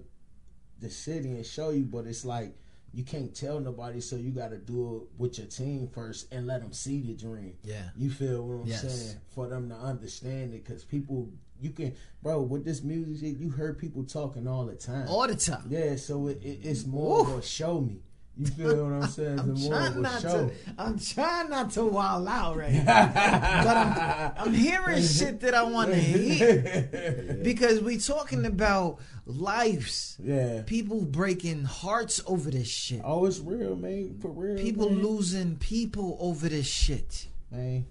the 0.80 0.90
city 0.90 1.30
and 1.30 1.46
show 1.46 1.70
you, 1.70 1.84
but 1.84 2.06
it's 2.06 2.24
like 2.24 2.54
you 2.94 3.02
can't 3.04 3.34
tell 3.34 3.58
nobody, 3.60 4.00
so 4.00 4.16
you 4.16 4.30
got 4.30 4.50
to 4.50 4.58
do 4.58 4.96
it 4.96 5.20
with 5.20 5.38
your 5.38 5.46
team 5.48 5.88
first 5.92 6.32
and 6.32 6.46
let 6.46 6.60
them 6.60 6.72
see 6.72 7.00
the 7.00 7.14
dream. 7.14 7.54
Yeah. 7.64 7.82
You 7.96 8.10
feel 8.10 8.46
what 8.46 8.62
I'm 8.62 8.66
Yes. 8.66 8.80
saying? 8.82 9.16
For 9.34 9.48
them 9.48 9.68
to 9.68 9.74
understand 9.74 10.54
it, 10.54 10.64
because 10.64 10.84
people, 10.84 11.28
you 11.60 11.70
can, 11.70 11.94
bro, 12.22 12.40
with 12.42 12.64
this 12.64 12.82
music, 12.82 13.38
you 13.40 13.50
heard 13.50 13.78
people 13.78 14.04
talking 14.04 14.46
all 14.46 14.64
the 14.66 14.74
time. 14.76 15.08
All 15.08 15.26
the 15.26 15.34
time. 15.36 15.64
yeah, 15.68 15.96
so 15.96 16.28
it, 16.28 16.40
it, 16.42 16.60
it's 16.62 16.86
more 16.86 17.20
of 17.22 17.38
a 17.38 17.42
show 17.42 17.80
me. 17.80 18.00
You 18.36 18.46
feel 18.46 18.84
what 18.84 18.92
I'm 19.04 19.08
saying? 19.08 19.38
I'm 19.38 19.68
trying 19.68 20.02
not 20.02 20.22
show. 20.22 20.48
to. 20.48 20.52
I'm 20.76 20.98
trying 20.98 21.50
not 21.50 21.70
to 21.72 21.84
wild 21.84 22.26
out 22.26 22.56
right 22.56 22.72
now, 22.72 23.12
but 23.64 23.76
I'm, 23.76 24.48
I'm 24.48 24.54
hearing 24.54 25.02
shit 25.02 25.40
that 25.40 25.54
I 25.54 25.62
want 25.62 25.90
to 25.90 25.96
hear 26.00 27.38
because 27.44 27.80
we 27.80 27.98
talking 27.98 28.44
about 28.44 28.98
lives. 29.24 30.16
yeah. 30.20 30.62
People 30.66 31.02
breaking 31.02 31.62
hearts 31.62 32.20
over 32.26 32.50
this 32.50 32.66
shit. 32.66 33.02
Oh, 33.04 33.24
it's 33.26 33.38
real, 33.38 33.76
man. 33.76 34.18
For 34.20 34.32
real. 34.32 34.58
People 34.58 34.90
man. 34.90 35.02
losing 35.02 35.56
people 35.56 36.16
over 36.18 36.48
this 36.48 36.66
shit. 36.66 37.28
man. 37.52 37.86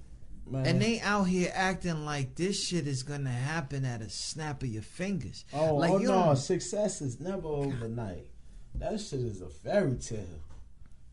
man. 0.45 0.65
And 0.65 0.81
they 0.81 0.99
out 0.99 1.23
here 1.23 1.53
acting 1.55 2.03
like 2.03 2.35
this 2.35 2.61
shit 2.61 2.85
is 2.85 3.03
gonna 3.03 3.29
happen 3.29 3.85
at 3.85 4.01
a 4.01 4.09
snap 4.09 4.61
of 4.61 4.67
your 4.67 4.83
fingers. 4.83 5.45
Oh, 5.53 5.75
like 5.75 5.91
oh 5.91 5.99
you 5.99 6.09
no, 6.09 6.33
success 6.33 7.01
is 7.01 7.21
never 7.21 7.47
overnight. 7.47 8.27
That 8.75 8.99
shit 8.99 9.19
is 9.21 9.41
a 9.41 9.49
fairy 9.49 9.95
tale. 9.95 10.41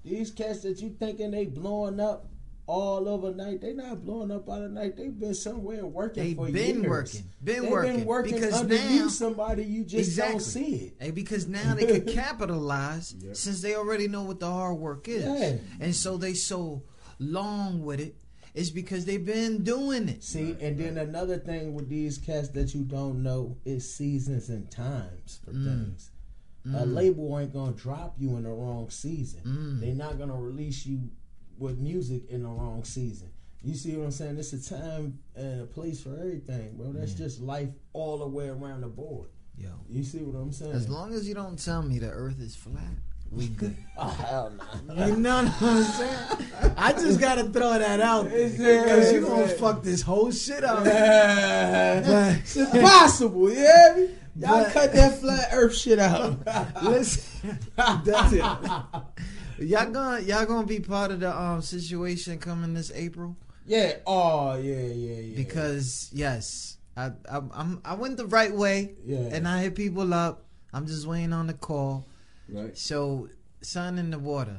These 0.04 0.30
cats 0.30 0.60
that 0.62 0.80
you 0.80 0.90
thinking 0.98 1.30
they 1.30 1.44
blowing 1.46 2.00
up 2.00 2.26
all 2.66 3.08
overnight, 3.08 3.60
they 3.60 3.72
not 3.74 4.04
blowing 4.04 4.30
up 4.30 4.48
all 4.48 4.60
the 4.60 4.68
night. 4.68 4.96
They've 4.96 5.18
been 5.18 5.34
somewhere 5.34 5.84
working 5.84 6.22
They 6.24 6.34
for 6.34 6.46
been 6.50 6.82
years. 6.82 6.88
working, 6.88 7.24
been 7.42 7.62
They've 7.62 7.70
working, 7.70 7.96
been 7.96 8.04
working 8.06 8.34
because 8.34 8.54
underneath 8.54 9.00
now- 9.00 9.08
somebody 9.08 9.64
you 9.64 9.84
just 9.84 10.16
don't 10.16 10.40
see 10.40 10.74
it. 10.76 10.94
Hey, 11.00 11.10
because 11.10 11.48
now 11.48 11.74
they 11.74 12.00
can 12.00 12.14
capitalize 12.14 13.14
since 13.32 13.60
they 13.60 13.74
already 13.74 14.08
know 14.08 14.22
what 14.22 14.40
the 14.40 14.50
hard 14.50 14.78
work 14.78 15.08
is, 15.08 15.24
Yeah. 15.24 15.56
and 15.80 15.94
so 15.94 16.16
they 16.16 16.34
so 16.34 16.82
long 17.18 17.84
with 17.84 18.00
it. 18.00 18.14
It's 18.54 18.70
because 18.70 19.04
they've 19.04 19.24
been 19.24 19.62
doing 19.62 20.08
it. 20.08 20.24
See, 20.24 20.56
and 20.60 20.76
then 20.76 20.96
another 20.98 21.38
thing 21.38 21.72
with 21.74 21.88
these 21.88 22.18
cats 22.18 22.48
that 22.50 22.74
you 22.74 22.82
don't 22.82 23.22
know 23.22 23.56
is 23.64 23.92
seasons 23.94 24.48
and 24.48 24.68
times 24.70 25.38
for 25.44 25.52
Mm. 25.52 25.64
things. 25.64 26.09
A 26.74 26.84
label 26.84 27.38
ain't 27.38 27.52
gonna 27.54 27.72
drop 27.72 28.14
you 28.18 28.36
in 28.36 28.42
the 28.42 28.50
wrong 28.50 28.90
season. 28.90 29.40
Mm. 29.46 29.80
They're 29.80 29.94
not 29.94 30.18
gonna 30.18 30.36
release 30.38 30.84
you 30.84 31.08
with 31.58 31.78
music 31.78 32.28
in 32.28 32.42
the 32.42 32.48
wrong 32.48 32.84
season. 32.84 33.30
You 33.62 33.74
see 33.74 33.94
what 33.96 34.04
I'm 34.04 34.10
saying? 34.10 34.38
It's 34.38 34.52
a 34.52 34.70
time 34.78 35.18
and 35.34 35.62
a 35.62 35.66
place 35.66 36.02
for 36.02 36.16
everything, 36.16 36.76
bro. 36.76 36.92
That's 36.92 37.12
just 37.14 37.40
life 37.40 37.68
all 37.92 38.18
the 38.18 38.26
way 38.26 38.48
around 38.48 38.82
the 38.82 38.88
board. 38.88 39.28
Yo, 39.56 39.68
You 39.88 40.02
see 40.02 40.18
what 40.18 40.38
I'm 40.38 40.52
saying? 40.52 40.72
as 40.72 40.88
long 40.88 41.12
as 41.12 41.28
you 41.28 41.34
don't 41.34 41.58
tell 41.62 41.82
me 41.82 41.98
the 41.98 42.08
Earth 42.10 42.40
is 42.40 42.56
flat, 42.56 42.94
we 43.30 43.48
good. 43.48 43.76
oh 43.96 44.08
hell 44.08 44.52
no. 44.86 45.06
You 45.06 45.16
know 45.16 45.44
what 45.44 45.62
I'm 45.62 45.84
saying? 45.84 46.74
I 46.76 46.92
just 46.92 47.20
gotta 47.20 47.44
throw 47.44 47.78
that 47.78 48.00
out 48.00 48.24
because 48.24 49.12
you 49.12 49.20
gonna 49.22 49.48
fuck 49.48 49.82
this 49.82 50.02
whole 50.02 50.32
shit 50.32 50.64
up. 50.64 50.82
it's 50.84 52.56
impossible, 52.56 53.52
yeah. 53.52 53.94
me? 53.96 54.08
Y'all 54.36 54.64
But- 54.64 54.72
cut 54.72 54.92
that 54.94 55.20
flat 55.20 55.48
Earth 55.52 55.76
shit 55.76 55.98
out. 55.98 56.38
Listen, 56.82 57.58
that's 57.76 58.32
it. 58.32 58.44
Y'all 59.58 59.90
gonna 59.90 60.20
y'all 60.20 60.46
gonna 60.46 60.66
be 60.66 60.80
part 60.80 61.10
of 61.10 61.20
the 61.20 61.38
um 61.38 61.62
situation 61.62 62.38
coming 62.38 62.74
this 62.74 62.90
April 62.94 63.36
yeah. 63.70 63.96
Oh 64.04 64.56
yeah, 64.56 64.80
yeah, 64.80 65.20
yeah. 65.20 65.36
because 65.36 66.10
yes, 66.12 66.78
I 66.96 67.12
I 67.30 67.40
I'm, 67.54 67.80
I 67.84 67.94
went 67.94 68.16
the 68.16 68.26
right 68.26 68.52
way 68.52 68.94
yeah. 69.04 69.28
and 69.30 69.46
I 69.46 69.62
hit 69.62 69.76
people 69.76 70.12
up. 70.12 70.44
I'm 70.72 70.86
just 70.86 71.06
waiting 71.06 71.32
on 71.32 71.46
the 71.46 71.54
call. 71.54 72.04
Right. 72.52 72.76
So, 72.76 73.28
sun 73.62 73.98
in 73.98 74.10
the 74.10 74.18
water, 74.18 74.58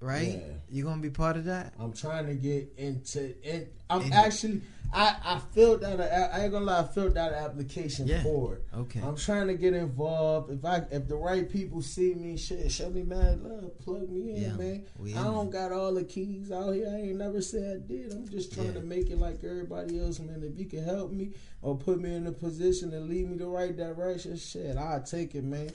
right? 0.00 0.28
Yeah. 0.38 0.40
You 0.70 0.84
gonna 0.84 1.02
be 1.02 1.10
part 1.10 1.36
of 1.36 1.44
that? 1.44 1.74
I'm 1.78 1.92
trying 1.92 2.26
to 2.26 2.34
get 2.34 2.72
into 2.76 3.34
it. 3.42 3.74
I'm 3.90 4.02
In- 4.02 4.12
actually 4.12 4.62
I 4.92 5.16
I 5.24 5.40
filled 5.52 5.82
out 5.82 5.98
a, 5.98 6.34
I 6.34 6.42
ain't 6.44 6.52
gonna 6.52 6.64
lie, 6.64 6.80
I 6.80 6.84
filled 6.84 7.16
out 7.18 7.32
an 7.32 7.38
application 7.44 8.06
Yeah. 8.06 8.22
for 8.22 8.54
it. 8.54 8.64
Okay. 8.72 9.00
I'm 9.00 9.16
trying 9.16 9.48
to 9.48 9.54
get 9.54 9.74
involved. 9.74 10.52
If 10.52 10.64
I 10.64 10.82
if 10.92 11.08
the 11.08 11.16
right 11.16 11.50
people 11.50 11.82
see 11.82 12.14
me, 12.14 12.36
shit, 12.36 12.70
show 12.70 12.88
me 12.90 13.02
mad 13.02 13.42
love, 13.42 13.76
plug 13.80 14.08
me 14.08 14.36
in, 14.36 14.42
Yeah, 14.42 14.52
man. 14.52 14.86
we 14.98 15.12
I 15.14 15.24
don't 15.24 15.50
got 15.50 15.72
all 15.72 15.92
the 15.92 16.04
keys 16.04 16.52
out 16.52 16.70
here. 16.72 16.88
I 16.88 17.00
ain't 17.00 17.16
never 17.18 17.42
said 17.42 17.82
I 17.84 17.86
did. 17.92 18.12
I'm 18.12 18.28
just 18.28 18.52
trying 18.54 18.68
Yeah. 18.68 18.74
to 18.74 18.80
make 18.80 19.10
it 19.10 19.18
like 19.18 19.42
everybody 19.42 19.98
else, 20.00 20.20
man. 20.20 20.42
If 20.44 20.56
you 20.58 20.66
can 20.66 20.84
help 20.84 21.10
me 21.10 21.30
or 21.62 21.76
put 21.76 22.00
me 22.00 22.14
in 22.14 22.26
a 22.28 22.32
position 22.32 22.92
and 22.94 23.08
lead 23.08 23.28
me 23.28 23.36
the 23.38 23.46
right 23.48 23.76
direction, 23.76 24.36
shit, 24.36 24.76
I'll 24.76 25.02
take 25.02 25.34
it, 25.34 25.42
man. 25.44 25.70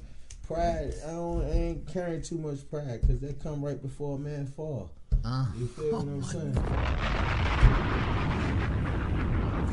Pride, 0.48 0.94
I 1.08 1.12
don't 1.12 1.44
I 1.46 1.52
ain't 1.52 1.88
carrying 1.88 2.22
too 2.22 2.38
much 2.38 2.70
pride 2.70 3.00
because 3.02 3.20
that 3.22 3.42
come 3.42 3.64
right 3.64 3.82
before 3.82 4.18
a 4.18 4.20
man 4.20 4.48
fall. 4.48 4.92
Uh, 5.24 5.46
You 5.58 5.68
feel 5.68 5.92
what 5.92 5.94
Oh 5.94 6.00
I'm 6.00 6.20
my 6.20 6.28
saying? 6.28 6.54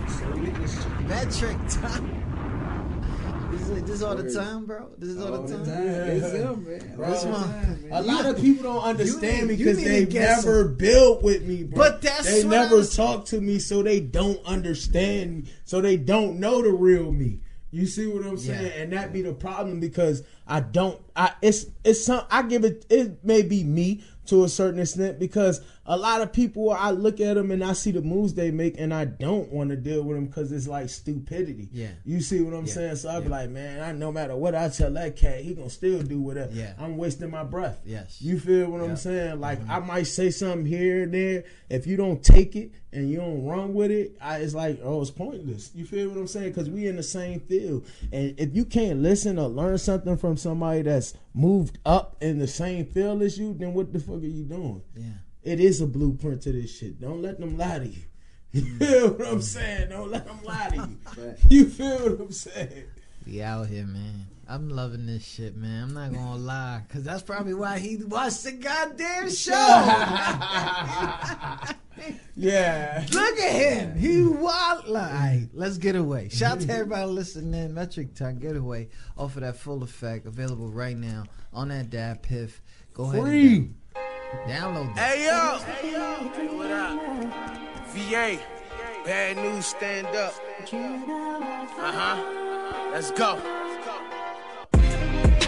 So 0.09 0.31
we 0.41 0.51
just 0.62 0.89
metric 1.01 1.57
time. 1.69 2.25
This 3.51 3.62
is, 3.71 3.83
this 3.83 3.91
is 3.97 4.03
all 4.03 4.14
the 4.14 4.31
time, 4.33 4.66
bro. 4.66 4.89
This 4.99 5.09
is 5.09 5.25
all, 5.25 5.35
All 5.37 5.43
the 5.43 5.57
the 5.57 5.64
time. 5.64 5.75
time. 5.75 5.85
It's 6.11 6.33
him, 6.33 6.64
man. 6.69 6.97
Bro, 6.97 7.07
All 7.07 7.11
the 7.11 7.16
this 7.16 7.25
one- 7.25 7.51
man. 7.51 7.89
a 7.93 8.03
lot 8.03 8.27
of 8.27 8.37
people 8.41 8.62
don't 8.64 8.83
understand 8.85 9.49
me 9.49 9.57
because 9.57 9.83
they 9.83 10.05
get 10.05 10.37
never 10.45 10.69
built 10.69 11.23
with 11.23 11.45
me, 11.47 11.64
bro. 11.64 11.79
But 11.79 12.03
that's 12.03 12.27
they 12.31 12.45
never 12.47 12.85
talk 12.85 13.25
to 13.27 13.41
me, 13.41 13.59
so 13.59 13.83
they 13.83 14.01
don't 14.01 14.45
understand 14.45 15.35
me, 15.45 15.45
so 15.64 15.81
they 15.81 15.97
don't 15.97 16.39
know 16.39 16.61
the 16.62 16.71
real 16.71 17.11
me. 17.11 17.41
You 17.71 17.87
see 17.87 18.07
what 18.07 18.25
I'm 18.25 18.39
saying? 18.39 18.62
Yeah. 18.62 18.83
And 18.83 18.93
that 18.93 19.12
be 19.12 19.23
the 19.23 19.35
problem 19.35 19.79
because 19.79 20.23
I 20.47 20.61
don't. 20.61 21.01
I 21.14 21.33
it's 21.43 21.66
it's 21.85 22.05
some. 22.05 22.25
I 22.31 22.43
give 22.43 22.64
it. 22.64 22.87
It 22.89 23.23
may 23.25 23.43
be 23.43 23.62
me 23.64 24.03
to 24.27 24.45
a 24.45 24.49
certain 24.49 24.81
extent 24.81 25.19
because 25.19 25.61
a 25.91 25.97
lot 25.97 26.20
of 26.20 26.32
people 26.32 26.70
I 26.70 26.91
look 26.91 27.18
at 27.18 27.34
them 27.34 27.51
and 27.51 27.64
I 27.64 27.72
see 27.72 27.91
the 27.93 28.03
moves 28.03 28.34
they 28.34 28.51
make 28.51 28.78
and 28.78 28.93
I 28.93 29.07
don't 29.07 29.51
want 29.51 29.70
to 29.70 29.76
deal 29.76 30.03
with 30.05 30.16
them 30.18 30.26
because 30.26 30.53
it's 30.53 30.68
like 30.68 30.91
stupidity. 30.91 31.68
Yeah. 31.72 31.89
You 32.05 32.20
see 32.20 32.43
what 32.43 32.53
I'm 32.55 32.66
Yeah. 32.66 32.72
saying? 32.72 32.97
So 32.97 33.09
I 33.09 33.20
be 33.20 33.24
Yeah. 33.24 33.30
like, 33.30 33.51
man, 33.51 33.80
I 33.82 33.93
no 33.93 34.12
matter 34.12 34.36
what 34.36 34.55
I 34.55 34.68
tell 34.68 34.93
that 34.93 35.16
cat, 35.16 35.41
he 35.41 35.55
gonna 35.55 35.70
still 35.70 36.03
do 36.03 36.20
whatever. 36.20 36.53
Yeah. 36.53 36.74
I'm 36.78 36.99
wasting 36.99 37.30
my 37.30 37.43
breath. 37.43 37.80
Yes. 37.86 38.20
You 38.20 38.39
feel 38.39 38.70
what 38.70 38.82
Yeah. 38.82 38.91
I'm 38.91 38.97
saying? 38.97 39.41
Like 39.41 39.61
Mm-hmm. 39.61 39.70
I 39.70 39.78
might 39.80 40.07
say 40.07 40.30
something 40.30 40.66
here 40.66 41.03
and 41.05 41.14
there. 41.14 41.45
If 41.70 41.86
you 41.86 41.97
don't 41.97 42.22
take 42.22 42.55
it 42.55 42.70
and 42.93 43.11
you 43.11 43.16
don't 43.16 43.45
run 43.45 43.72
with 43.74 43.91
it, 43.91 44.16
I, 44.20 44.39
it's 44.39 44.55
like, 44.55 44.80
oh, 44.84 45.01
it's 45.01 45.11
pointless. 45.11 45.70
You 45.74 45.84
feel 45.86 46.11
what 46.11 46.18
I'm 46.18 46.26
saying? 46.26 46.51
Because 46.51 46.68
we 46.70 46.86
in 46.86 46.97
the 46.97 47.03
same 47.03 47.41
field, 47.41 47.84
and 48.12 48.34
if 48.39 48.55
you 48.55 48.64
can't 48.64 49.01
listen 49.03 49.39
or 49.39 49.49
learn 49.49 49.76
something 49.78 50.16
from 50.16 50.36
somebody 50.36 50.82
that's 50.82 51.14
moved 51.34 51.78
up 51.86 52.16
in 52.22 52.39
the 52.39 52.47
same 52.47 52.84
field 52.86 53.22
as 53.22 53.39
you, 53.39 53.55
then 53.59 53.72
what 53.74 53.93
the 53.93 53.99
fuck 54.01 54.16
are 54.16 54.26
you 54.26 54.45
doing? 54.45 54.82
Yeah. 54.97 55.05
It 55.43 55.61
is 55.61 55.80
a 55.80 55.86
blueprint 55.86 56.43
to 56.43 56.53
this 56.53 56.76
shit. 56.78 57.01
Don't 57.01 57.22
let 57.22 57.39
them 57.41 57.57
lie 57.57 57.78
to 57.78 57.86
you. 57.86 58.03
You 58.51 58.62
mm. 58.62 58.78
feel 58.78 59.11
what 59.11 59.28
I'm 59.28 59.43
saying? 59.43 59.91
Don't 59.91 60.11
let 60.11 60.26
them 60.26 60.39
lie 60.43 60.68
to 60.70 60.76
you. 60.76 61.34
You 61.51 61.68
feel 61.68 61.99
what 61.99 62.20
I'm 62.20 62.32
saying? 62.32 62.84
We 63.26 63.43
out 63.43 63.66
here, 63.66 63.86
man. 63.86 64.26
I'm 64.49 64.70
loving 64.70 65.05
this 65.05 65.22
shit, 65.22 65.55
man. 65.55 65.82
I'm 65.82 65.93
not 65.93 66.14
gonna 66.14 66.36
lie, 66.36 66.82
cause 66.89 67.03
that's 67.05 67.22
probably 67.22 67.53
why 67.53 67.78
he 67.78 67.97
watched 67.99 68.45
the 68.45 68.53
goddamn 68.53 69.28
show. 69.30 69.55
Yeah. 72.36 73.05
Look 73.12 73.39
at 73.39 73.53
him. 73.53 73.99
He 73.99 74.22
wild. 74.22 74.86
All 74.86 74.95
right, 74.95 75.49
let's 75.53 75.78
get 75.78 75.97
away. 75.97 76.28
Shout 76.28 76.53
out 76.53 76.61
to 76.61 76.72
everybody 76.72 77.07
listening. 77.07 77.74
Metric 77.74 78.14
Ton 78.14 78.36
Getaway 78.39 78.89
off 79.16 79.34
of 79.36 79.43
that 79.43 79.57
full 79.57 79.82
effect. 79.82 80.26
Available 80.26 80.68
right 80.68 80.97
now 80.97 81.24
on 81.53 81.68
that 81.68 81.91
DatPiff. 81.91 82.61
Go 82.95 83.05
ahead 83.05 83.22
Free. 83.22 83.57
and 83.57 83.66
down- 83.66 83.74
download 84.47 84.95
that. 84.95 85.16
Hey 85.16 85.26
yo, 85.26 85.59
hey 86.33 86.49
what 86.57 86.70
up? 86.70 87.01
VA, 87.89 88.39
bad 89.05 89.37
news, 89.37 89.66
stand 89.66 90.07
up. 90.09 90.35
Uh 90.72 91.93
huh. 91.93 92.91
Let's 92.93 93.11
go. 93.11 93.41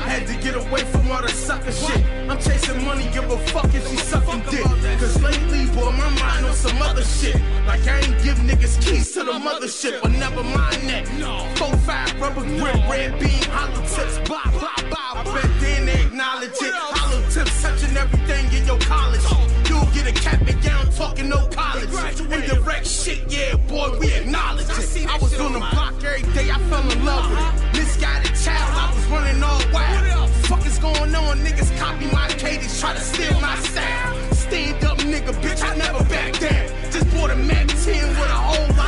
I 0.03 0.15
had 0.15 0.27
to 0.27 0.35
get 0.43 0.57
away 0.57 0.81
from 0.81 1.11
all 1.11 1.23
the 1.23 1.29
sucker 1.29 1.71
shit. 1.71 2.05
I'm 2.29 2.39
chasing 2.41 2.85
money, 2.85 3.05
give 3.13 3.31
a 3.31 3.39
fuck 3.49 3.73
if 3.75 3.87
she 3.89 3.97
sucking 3.97 4.43
dick. 4.51 4.65
Cause 4.99 5.23
lately, 5.23 5.67
boy, 5.75 5.91
my 5.93 6.09
mind 6.19 6.47
on 6.47 6.55
some 6.55 6.81
other 6.83 7.05
shit. 7.05 7.37
Like 7.67 7.87
I 7.87 8.01
ain't 8.01 8.23
give 8.25 8.37
niggas 8.39 8.83
keys 8.83 9.13
to 9.13 9.25
the 9.25 9.33
mothership, 9.33 10.03
but 10.03 10.13
never 10.13 10.43
mind 10.43 10.83
that. 10.91 11.07
Four 11.57 11.77
five 11.87 12.19
rubber 12.21 12.43
grip, 12.43 12.75
red 12.89 13.21
beam, 13.21 13.43
hollow 13.51 13.85
tips, 13.87 14.19
blah 14.27 14.43
blah 14.51 14.75
blah. 14.89 15.21
I 15.21 15.23
bet 15.25 15.61
then 15.61 15.87
they 15.87 16.03
acknowledge 16.07 16.59
it. 16.61 16.75
Hollow 16.75 17.23
tips 17.31 17.63
touching 17.63 17.97
everything 17.97 18.47
in 18.47 18.50
your 18.71 18.79
college. 18.87 19.27
You'll 19.69 19.91
get 19.97 20.07
a 20.07 20.13
cap 20.13 20.41
and 20.47 20.63
gown 20.63 20.87
talking 20.93 21.29
no 21.29 21.47
college. 21.49 21.91
Indirect 22.21 22.87
shit, 22.87 23.21
yeah, 23.29 23.57
boy, 23.69 23.99
we 23.99 24.13
acknowledge 24.15 24.69
it. 24.71 25.09
I 25.09 25.19
was 25.19 25.39
on 25.41 25.53
the 25.55 25.59
block 25.59 25.95
every 26.05 26.23
day, 26.35 26.51
I 26.51 26.59
fell 26.71 26.91
in 26.91 27.05
love 27.05 27.31
with 27.31 27.75
it. 27.75 27.79
Misguided 27.79 28.35
child, 28.45 28.71
I 28.83 28.95
was 28.95 29.07
running 29.07 29.43
all 29.43 29.63
wild. 29.73 30.31
Fuck 30.49 30.67
is 30.67 30.79
going 30.79 31.15
on? 31.15 31.39
Niggas 31.39 31.77
copy 31.79 32.07
my 32.13 32.29
cadence, 32.43 32.81
try 32.81 32.95
to 32.95 33.01
steal 33.01 33.41
my 33.41 33.57
style. 33.57 34.33
Stand 34.33 34.85
up, 34.85 34.99
nigga, 34.99 35.33
bitch, 35.43 35.63
I 35.63 35.75
never 35.77 36.05
back 36.05 36.39
down. 36.39 36.67
Just 36.93 37.11
bought 37.15 37.31
a 37.31 37.37
Mac 37.37 37.67
10 37.67 38.09
with 38.09 38.19
a 38.19 38.41
whole 38.49 38.80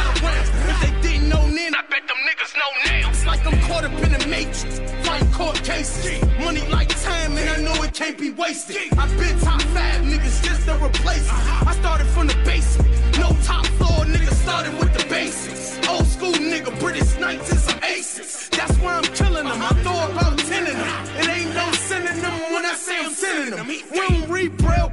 know 1.32 1.48
then, 1.48 1.74
I 1.74 1.82
bet 1.88 2.04
them 2.08 2.20
niggas 2.28 2.52
know 2.60 2.70
now. 2.86 3.10
It's 3.10 3.26
like 3.26 3.46
I'm 3.46 3.58
caught 3.68 3.84
up 3.84 3.92
in 4.04 4.14
a 4.14 4.26
matrix, 4.28 4.80
fighting 5.06 5.32
court 5.32 5.56
cases. 5.64 6.20
Money 6.38 6.62
like 6.68 6.88
time, 7.02 7.36
and 7.38 7.48
I 7.48 7.58
know 7.66 7.82
it 7.82 7.94
can't 7.94 8.18
be 8.18 8.30
wasted. 8.30 8.76
I've 8.98 9.16
been 9.18 9.38
top 9.40 9.62
five 9.76 10.02
niggas 10.02 10.44
just 10.44 10.66
to 10.66 10.74
replace 10.84 11.26
it. 11.26 11.66
I 11.70 11.74
started 11.80 12.06
from 12.08 12.26
the 12.26 12.36
basement, 12.44 12.90
no 13.18 13.28
top 13.42 13.66
floor, 13.78 14.04
nigga 14.04 14.32
started 14.44 14.74
with 14.78 14.92
the 14.92 15.04
basics. 15.08 15.78
Old 15.88 16.06
school 16.06 16.32
nigga, 16.32 16.78
British 16.80 17.18
Knights 17.18 17.50
and 17.50 17.60
some 17.60 17.80
aces. 17.84 18.48
That's 18.50 18.76
why 18.78 18.96
I'm 18.96 19.08
killing 19.14 19.46
them. 19.48 19.60
I 19.60 19.70
throw 19.82 19.98
about 20.12 20.38
10 20.38 20.66
of 20.66 20.72
them. 20.72 21.06
It 21.20 21.28
ain't 21.28 21.54
no 21.54 21.72
synonym 21.72 22.36
when 22.52 22.64
I 22.64 22.74
say 22.74 22.98
I'm 23.04 23.12
sending 23.12 23.56
them. 23.56 23.66
We 23.66 23.98
don't 24.08 24.28
read 24.28 24.56
braille, 24.58 24.90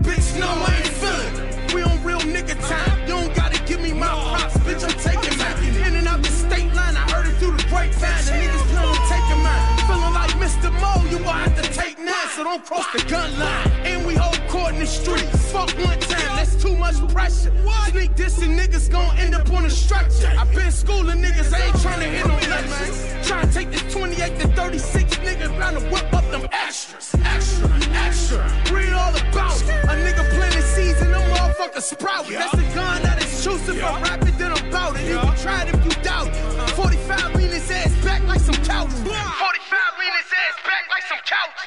so 12.40 12.46
don't 12.46 12.66
cross 12.66 12.86
the 12.94 13.04
gun 13.10 13.30
line. 13.38 13.68
And 13.84 14.08
we 14.08 14.16
hold 14.16 14.40
court 14.48 14.74
in 14.74 14.80
the 14.80 14.88
streets. 14.88 15.52
Fuck 15.52 15.70
one 15.78 16.00
time, 16.00 16.36
that's 16.38 16.56
too 16.56 16.76
much 16.76 16.96
pressure. 17.14 17.52
Sneak 17.90 18.16
dissing 18.16 18.58
niggas 18.58 18.90
gon' 18.90 19.18
end 19.18 19.36
up 19.36 19.52
on 19.52 19.66
a 19.66 19.70
structure. 19.70 20.32
I 20.40 20.46
been 20.56 20.72
schooling 20.72 21.22
niggas, 21.22 21.54
I 21.54 21.66
ain't 21.68 21.82
trying 21.82 22.00
to 22.00 22.06
hit 22.06 22.26
no 22.28 22.36
lectures. 22.36 23.28
Trying 23.28 23.48
to 23.48 23.54
take 23.54 23.72
this 23.72 23.94
28 23.94 24.40
to 24.40 24.48
36 24.48 25.16
niggas 25.18 25.60
round 25.60 25.80
to 25.80 25.84
whip 25.92 26.14
up 26.14 26.26
them 26.32 26.48
extras. 26.52 27.14
Extra, 27.26 27.70
extra. 28.08 28.44
Read 28.72 28.94
all 28.94 29.12
about 29.12 29.62
it. 29.62 29.70
A 29.92 29.96
nigga 30.06 30.24
planting 30.36 30.62
seeds 30.62 31.02
and 31.02 31.14
them 31.14 31.22
motherfuckers 31.32 31.82
sprout. 31.92 32.26
That's 32.30 32.56
the 32.56 32.68
gun 32.74 33.04
that 33.04 33.22
is 33.22 33.44
choose 33.44 33.68
if 33.68 33.84
I'm 33.84 34.02
rapping, 34.04 34.38
then 34.38 34.54
I'm 34.54 34.72
bout 34.72 34.96
it. 34.96 35.10
You 35.10 35.18
can 35.20 35.36
try 35.38 35.64
it 35.64 35.76
if 35.76 35.84
you 35.84 35.92
doubt 36.04 36.28
it. 36.28 36.36
Uh-huh. 36.36 36.84
45 36.84 37.36
lean 37.36 37.52
his 37.52 37.70
ass 37.70 37.94
back 38.06 38.26
like 38.28 38.40
some 38.40 38.56
couch. 38.64 38.92
45 38.92 39.59
lean 40.00 40.14
his 40.18 40.32
ass 40.34 40.58
back 40.66 40.90
like 40.90 41.04
some 41.04 41.22
couch. 41.26 41.60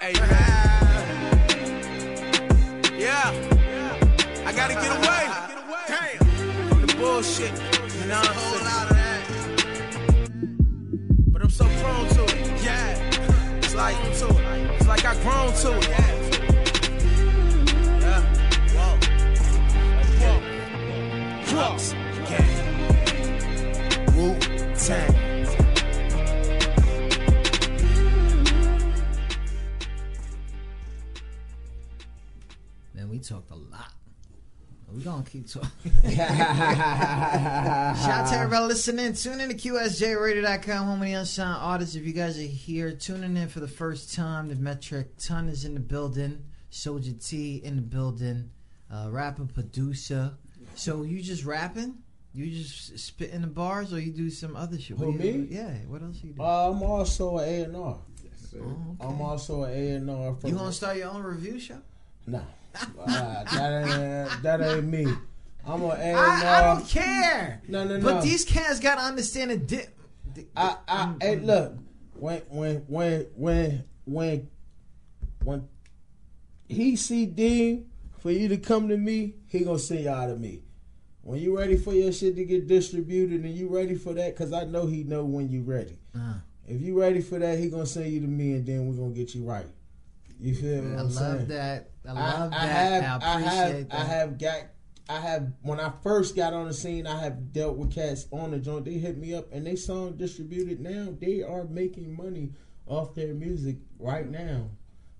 Hey, 0.00 0.12
man. 0.20 0.86
Yeah. 2.98 3.32
I 4.46 4.52
gotta 4.52 4.74
get 4.74 4.92
away. 4.96 5.28
Damn. 5.88 6.18
From 6.68 6.80
the 6.86 6.94
bullshit. 6.96 7.54
The 7.54 8.06
nonsense. 8.06 8.62
But 11.32 11.42
I'm 11.42 11.50
so 11.50 11.64
prone 11.64 12.08
to 12.08 12.24
it. 12.24 12.62
Yeah. 12.62 13.58
It's 13.58 13.74
like, 13.74 13.96
it's 14.04 14.22
like 14.86 15.04
I've 15.04 15.20
grown 15.22 15.52
to 15.52 15.78
it. 15.78 15.88
Yeah. 18.00 18.22
Whoa. 18.76 18.98
Whoa. 20.22 20.36
Drugs. 21.46 21.94
Gang. 22.28 22.52
Wu 24.16 24.26
Tang. 24.76 25.25
We 33.16 33.22
talked 33.22 33.50
a 33.50 33.54
lot. 33.54 33.92
We 34.92 35.02
gonna 35.02 35.24
keep 35.24 35.48
talking. 35.48 35.70
Shout 36.04 36.28
out 38.08 38.28
to 38.28 38.36
everybody 38.36 38.66
listening. 38.66 39.14
Tune 39.14 39.40
in 39.40 39.48
to 39.48 39.54
QSJRadio.com, 39.54 40.86
home 40.86 41.00
of 41.00 41.06
the 41.06 41.14
unsigned 41.14 41.58
artists. 41.58 41.96
If 41.96 42.06
you 42.06 42.12
guys 42.12 42.38
are 42.38 42.42
here 42.42 42.92
tuning 42.92 43.38
in 43.38 43.48
for 43.48 43.60
the 43.60 43.68
first 43.68 44.14
time, 44.14 44.48
the 44.48 44.54
Metric 44.54 45.16
Ton 45.18 45.48
is 45.48 45.64
in 45.64 45.72
the 45.72 45.80
building. 45.80 46.44
Soldier 46.68 47.12
T 47.12 47.62
in 47.64 47.76
the 47.76 47.82
building. 47.82 48.50
Uh, 48.92 49.08
rapper, 49.10 49.46
producer. 49.46 50.34
So 50.74 51.02
you 51.02 51.22
just 51.22 51.46
rapping? 51.46 51.94
You 52.34 52.50
just 52.50 52.98
spitting 52.98 53.40
the 53.40 53.46
bars, 53.46 53.94
or 53.94 53.98
you 53.98 54.12
do 54.12 54.28
some 54.28 54.54
other 54.56 54.78
shit? 54.78 54.98
Who, 54.98 55.10
me? 55.10 55.46
Yeah. 55.48 55.72
What 55.88 56.02
else 56.02 56.22
you 56.22 56.32
do? 56.32 56.42
Uh, 56.42 56.70
I'm 56.70 56.82
also 56.82 57.38
an 57.38 57.48
A 57.48 57.62
and 57.62 57.76
R. 57.76 57.98
Oh. 58.60 58.96
I'm 59.00 59.20
also 59.22 59.64
an 59.64 59.72
A 59.72 59.88
and 59.96 60.10
R. 60.10 60.36
you 60.44 60.52
gonna 60.52 60.70
start 60.70 60.98
your 60.98 61.08
own 61.08 61.22
review 61.22 61.58
show? 61.58 61.78
Nah, 62.26 62.40
that 63.06 64.28
ain't 64.32 64.42
that 64.42 64.60
ain't 64.60 64.84
me. 64.86 65.06
I'm 65.64 65.82
an 65.82 65.90
A 65.90 65.94
and 65.94 66.16
I, 66.18 66.58
I 66.58 66.74
don't 66.74 66.88
care. 66.88 67.60
No, 67.68 67.84
no, 67.84 67.96
no. 67.98 68.02
But 68.04 68.22
these 68.22 68.44
cats 68.44 68.78
gotta 68.80 69.02
understand 69.02 69.50
the 69.50 69.56
dip. 69.56 69.98
I, 70.56 70.76
I, 70.86 71.14
hey, 71.20 71.36
look, 71.36 71.74
when, 72.14 72.42
when, 72.48 72.76
when, 72.88 73.26
when, 73.34 73.84
when, 74.04 74.48
when 75.42 75.68
he 76.68 76.94
see 76.96 77.24
Dean 77.26 77.86
for 78.18 78.30
you 78.30 78.48
to 78.48 78.58
come 78.58 78.88
to 78.88 78.96
me, 78.96 79.34
he 79.48 79.60
gonna 79.64 79.78
send 79.78 80.00
y'all 80.04 80.28
to 80.28 80.36
me. 80.36 80.60
When 81.22 81.40
you 81.40 81.56
ready 81.58 81.76
for 81.76 81.92
your 81.94 82.12
shit 82.12 82.36
to 82.36 82.44
get 82.44 82.68
distributed 82.68 83.44
and 83.44 83.54
you 83.54 83.68
ready 83.68 83.94
for 83.96 84.12
that, 84.14 84.36
cause 84.36 84.52
I 84.52 84.64
know 84.64 84.86
he 84.86 85.02
know 85.02 85.24
when 85.24 85.48
you 85.50 85.62
ready. 85.62 85.98
Uh, 86.14 86.34
If 86.68 86.80
you 86.82 87.00
ready 87.00 87.20
for 87.20 87.38
that, 87.40 87.58
he 87.58 87.68
gonna 87.68 87.86
send 87.86 88.12
you 88.12 88.20
to 88.20 88.26
me, 88.28 88.52
and 88.52 88.66
then 88.66 88.88
we 88.88 88.96
gonna 88.96 89.10
get 89.14 89.34
you 89.34 89.42
right. 89.44 89.66
You 90.38 90.54
feel 90.54 90.82
what 90.82 90.98
I 90.98 91.00
I'm 91.00 91.14
love 91.14 91.48
that. 91.48 91.90
I 92.08 92.12
love 92.12 92.52
I, 92.52 92.56
I 92.56 92.66
that. 92.66 93.02
have, 93.02 93.22
I 93.22 93.26
I 93.26 93.40
have, 93.40 93.88
that. 93.88 93.94
I 93.98 94.04
have 94.04 94.38
got, 94.38 94.60
I 95.08 95.20
have. 95.20 95.52
When 95.62 95.80
I 95.80 95.92
first 96.02 96.34
got 96.36 96.52
on 96.52 96.66
the 96.68 96.74
scene, 96.74 97.06
I 97.06 97.20
have 97.20 97.52
dealt 97.52 97.76
with 97.76 97.92
cats 97.94 98.26
on 98.32 98.50
the 98.52 98.58
joint. 98.58 98.84
They 98.84 98.94
hit 98.94 99.18
me 99.18 99.34
up 99.34 99.52
and 99.52 99.66
they 99.66 99.76
song 99.76 100.16
distributed. 100.16 100.80
Now 100.80 101.14
they 101.20 101.42
are 101.42 101.64
making 101.64 102.16
money 102.16 102.52
off 102.86 103.14
their 103.14 103.34
music 103.34 103.76
right 103.98 104.28
now, 104.28 104.70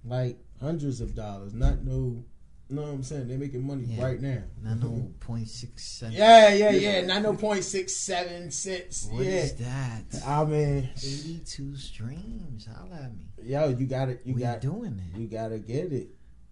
like 0.05 0.39
hundreds 0.61 1.01
of 1.01 1.15
dollars. 1.15 1.53
Not 1.55 1.83
no, 1.85 2.25
know 2.69 2.83
what 2.83 2.89
I'm 2.91 3.03
saying? 3.03 3.29
They're 3.29 3.39
making 3.39 3.67
money 3.67 3.85
Yeah. 3.89 4.05
right 4.05 4.21
now. 4.21 4.43
Not 4.63 4.81
no 4.81 5.11
point 5.21 5.49
six 5.49 5.85
seven. 5.85 6.15
Yeah, 6.17 6.53
yeah, 6.53 6.71
yeah. 6.71 7.01
Not 7.03 7.23
no 7.23 7.35
point 7.35 7.65
six 7.65 7.97
seven 7.97 8.51
cents. 8.51 9.09
What 9.11 9.25
yeah. 9.25 9.33
is 9.33 9.55
that? 9.55 10.05
I 10.27 10.45
mean, 10.45 10.89
Eighty 10.97 11.41
two 11.47 11.77
streams. 11.77 12.67
Holla 12.67 12.97
at 13.05 13.17
me. 13.17 13.27
yo, 13.45 13.69
you 13.69 13.87
got 13.87 14.09
it. 14.09 14.23
You 14.25 14.35
we 14.35 14.41
got. 14.43 14.61
doing 14.61 15.01
it. 15.15 15.19
You 15.19 15.29
gotta 15.29 15.59
get 15.59 15.93
it. 15.93 16.09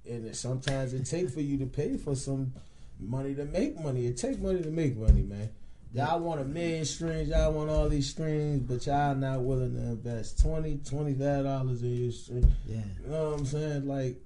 And 0.09 0.35
sometimes 0.35 0.93
it 0.95 1.05
take 1.07 1.31
for 1.31 1.41
you 1.41 1.59
to 1.59 1.67
pay 1.67 1.97
for 1.97 2.15
some 2.15 2.53
money 3.01 3.35
to 3.35 3.45
make 3.45 3.79
money. 3.81 4.07
It 4.07 4.17
take 4.17 4.41
money 4.41 4.63
to 4.63 4.71
make 4.71 4.97
money, 4.97 5.23
man. 5.23 5.51
Y'all 5.93 6.19
want 6.19 6.41
a 6.41 6.45
million 6.45 6.85
streams, 6.85 7.29
y'all 7.29 7.53
want 7.53 7.71
all 7.71 7.89
these 7.89 8.11
streams, 8.11 8.61
but 8.63 8.85
y'all 8.85 9.15
not 9.15 9.41
willing 9.41 9.77
to 9.77 9.81
invest 9.81 10.41
20 10.41 10.75
dollars 11.15 11.83
in 11.83 11.95
your 11.95 12.11
stream. 12.11 12.53
Yeah. 12.67 12.79
You 13.05 13.11
know 13.11 13.31
what 13.31 13.39
I'm 13.39 13.47
saying? 13.47 13.87
Like, 13.87 14.21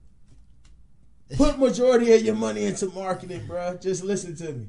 put 1.37 1.59
majority 1.59 2.12
of 2.14 2.22
your 2.22 2.37
money 2.37 2.64
into 2.64 2.87
marketing, 2.87 3.47
bro. 3.47 3.76
Just 3.76 4.03
listen 4.03 4.35
to 4.37 4.53
me. 4.53 4.68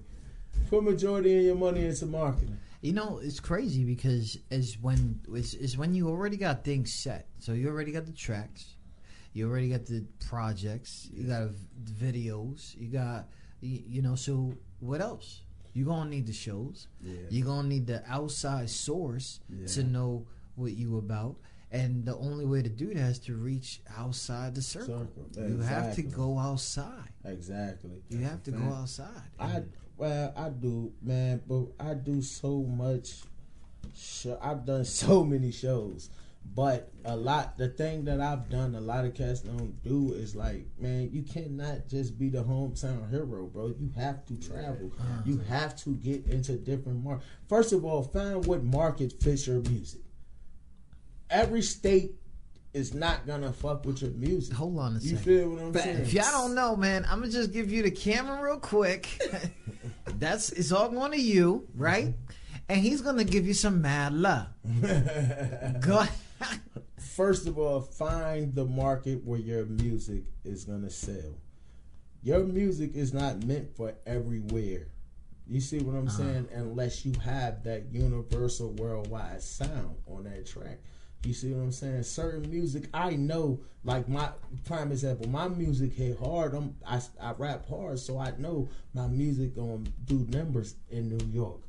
Put 0.70 0.84
majority 0.84 1.38
of 1.38 1.43
your 1.45 1.55
money 1.55 1.86
into 1.86 2.05
marketing. 2.05 2.57
You 2.82 2.91
know, 2.91 3.20
it's 3.24 3.39
crazy 3.39 3.86
because 3.86 4.38
it's 4.51 4.74
when 4.82 5.22
it's, 5.34 5.53
it's 5.53 5.78
when 5.78 5.93
you 5.95 6.10
already 6.10 6.36
got 6.36 6.66
things 6.66 6.93
set. 6.93 7.28
So 7.39 7.53
you 7.53 7.70
already 7.70 7.93
got 7.93 8.07
the 8.07 8.14
tracks, 8.14 8.76
you 9.34 9.49
already 9.49 9.69
got 9.69 9.86
the 9.86 10.05
projects, 10.27 11.09
you 11.13 11.23
got 11.23 11.49
videos, 12.01 12.75
you 12.80 12.88
got 12.88 13.27
you, 13.61 13.82
you 13.88 14.01
know. 14.01 14.15
So 14.15 14.53
what 14.80 15.01
else? 15.01 15.41
You 15.73 15.86
gonna 15.86 16.09
need 16.09 16.27
the 16.27 16.34
shows. 16.34 16.88
Yeah. 17.01 17.13
You're 17.30 17.45
gonna 17.45 17.67
need 17.67 17.88
the 17.88 18.03
outside 18.07 18.69
source 18.69 19.39
to 19.73 19.84
know 19.84 20.25
what 20.55 20.73
you 20.73 20.97
about. 20.97 21.36
And 21.71 22.03
the 22.03 22.15
only 22.15 22.45
way 22.45 22.63
to 22.63 22.69
do 22.69 22.91
that 22.95 23.09
is 23.11 23.19
to 23.19 23.36
reach 23.36 23.82
outside 23.95 24.55
the 24.55 24.61
circle. 24.61 25.07
Circle. 25.07 25.25
Exactly. 25.27 25.53
You 25.53 25.61
have 25.61 25.95
to 25.95 26.01
go 26.01 26.39
outside. 26.39 27.09
Exactly. 27.23 28.01
You 28.09 28.23
have 28.25 28.41
to 28.43 28.51
go 28.51 28.73
outside. 28.73 29.21
I 29.39 29.63
well, 29.95 30.34
I 30.36 30.49
do, 30.49 30.91
man, 31.01 31.41
but 31.47 31.65
I 31.80 31.93
do 31.93 32.21
so 32.21 32.63
much. 32.63 33.21
Show, 33.95 34.39
I've 34.41 34.65
done 34.65 34.86
so 34.86 35.23
many 35.23 35.51
shows, 35.51 36.09
but 36.55 36.91
a 37.05 37.15
lot. 37.15 37.57
The 37.57 37.69
thing 37.69 38.05
that 38.05 38.19
I've 38.19 38.49
done, 38.49 38.75
a 38.75 38.81
lot 38.81 39.05
of 39.05 39.13
cats 39.13 39.41
don't 39.41 39.81
do 39.83 40.13
is 40.13 40.35
like, 40.35 40.65
man, 40.79 41.09
you 41.11 41.21
cannot 41.23 41.87
just 41.87 42.17
be 42.17 42.29
the 42.29 42.43
hometown 42.43 43.09
hero, 43.09 43.45
bro. 43.47 43.67
You 43.79 43.89
have 43.95 44.25
to 44.27 44.35
travel. 44.35 44.91
You 45.25 45.37
have 45.49 45.75
to 45.83 45.95
get 45.95 46.25
into 46.25 46.53
different 46.57 47.03
markets. 47.03 47.27
First 47.47 47.73
of 47.73 47.85
all, 47.85 48.03
find 48.03 48.45
what 48.45 48.63
market 48.63 49.13
fits 49.21 49.47
your 49.47 49.61
music. 49.61 50.01
Every 51.29 51.61
state 51.61 52.13
is 52.73 52.93
not 52.93 53.25
gonna 53.25 53.51
fuck 53.53 53.85
with 53.85 54.01
your 54.01 54.11
music. 54.11 54.53
Hold 54.55 54.79
on 54.79 54.91
a 54.95 54.99
You 54.99 55.09
second. 55.17 55.23
feel 55.23 55.49
what 55.49 55.61
I'm 55.61 55.71
But 55.71 55.83
saying? 55.83 55.97
if 56.01 56.13
y'all 56.13 56.23
don't 56.31 56.55
know, 56.55 56.75
man, 56.75 57.05
I'm 57.09 57.19
gonna 57.19 57.31
just 57.31 57.51
give 57.51 57.71
you 57.71 57.83
the 57.83 57.91
camera 57.91 58.43
real 58.43 58.59
quick. 58.59 59.07
That's 60.19 60.51
it's 60.51 60.71
all 60.71 60.89
going 60.89 61.11
to 61.11 61.21
you, 61.21 61.67
right? 61.75 62.05
Mm-hmm. 62.07 62.33
And 62.69 62.79
he's 62.81 63.01
gonna 63.01 63.23
give 63.23 63.47
you 63.47 63.53
some 63.55 63.81
mad 63.81 64.13
love. 64.13 64.47
Go. 65.81 66.05
First 66.99 67.47
of 67.47 67.57
all, 67.57 67.81
find 67.81 68.53
the 68.55 68.65
market 68.65 69.23
where 69.23 69.39
your 69.39 69.65
music 69.65 70.23
is 70.43 70.65
gonna 70.65 70.89
sell. 70.89 71.35
Your 72.21 72.43
music 72.43 72.95
is 72.95 73.13
not 73.13 73.43
meant 73.45 73.75
for 73.75 73.93
everywhere. 74.05 74.87
You 75.47 75.61
see 75.61 75.79
what 75.79 75.95
I'm 75.95 76.07
Uh-huh. 76.07 76.17
saying? 76.17 76.47
Unless 76.53 77.05
you 77.05 77.13
have 77.21 77.63
that 77.63 77.91
universal 77.91 78.71
worldwide 78.73 79.41
sound 79.41 79.95
on 80.07 80.23
that 80.25 80.45
track. 80.45 80.79
You 81.25 81.33
see 81.33 81.51
what 81.53 81.61
I'm 81.63 81.71
saying? 81.71 82.03
Certain 82.03 82.49
music 82.49 82.87
I 82.93 83.11
know, 83.15 83.59
like 83.83 84.07
my 84.07 84.29
prime 84.65 84.91
example, 84.91 85.27
my 85.27 85.47
music 85.49 85.93
hit 85.93 86.17
hard. 86.17 86.53
I'm, 86.53 86.75
I, 86.85 87.01
I 87.19 87.33
rap 87.33 87.67
hard, 87.67 87.99
so 87.99 88.17
I 88.17 88.31
know 88.37 88.69
my 88.93 89.07
music 89.07 89.55
gonna 89.55 89.83
do 90.05 90.25
numbers 90.29 90.75
in 90.89 91.09
New 91.09 91.25
York. 91.33 91.61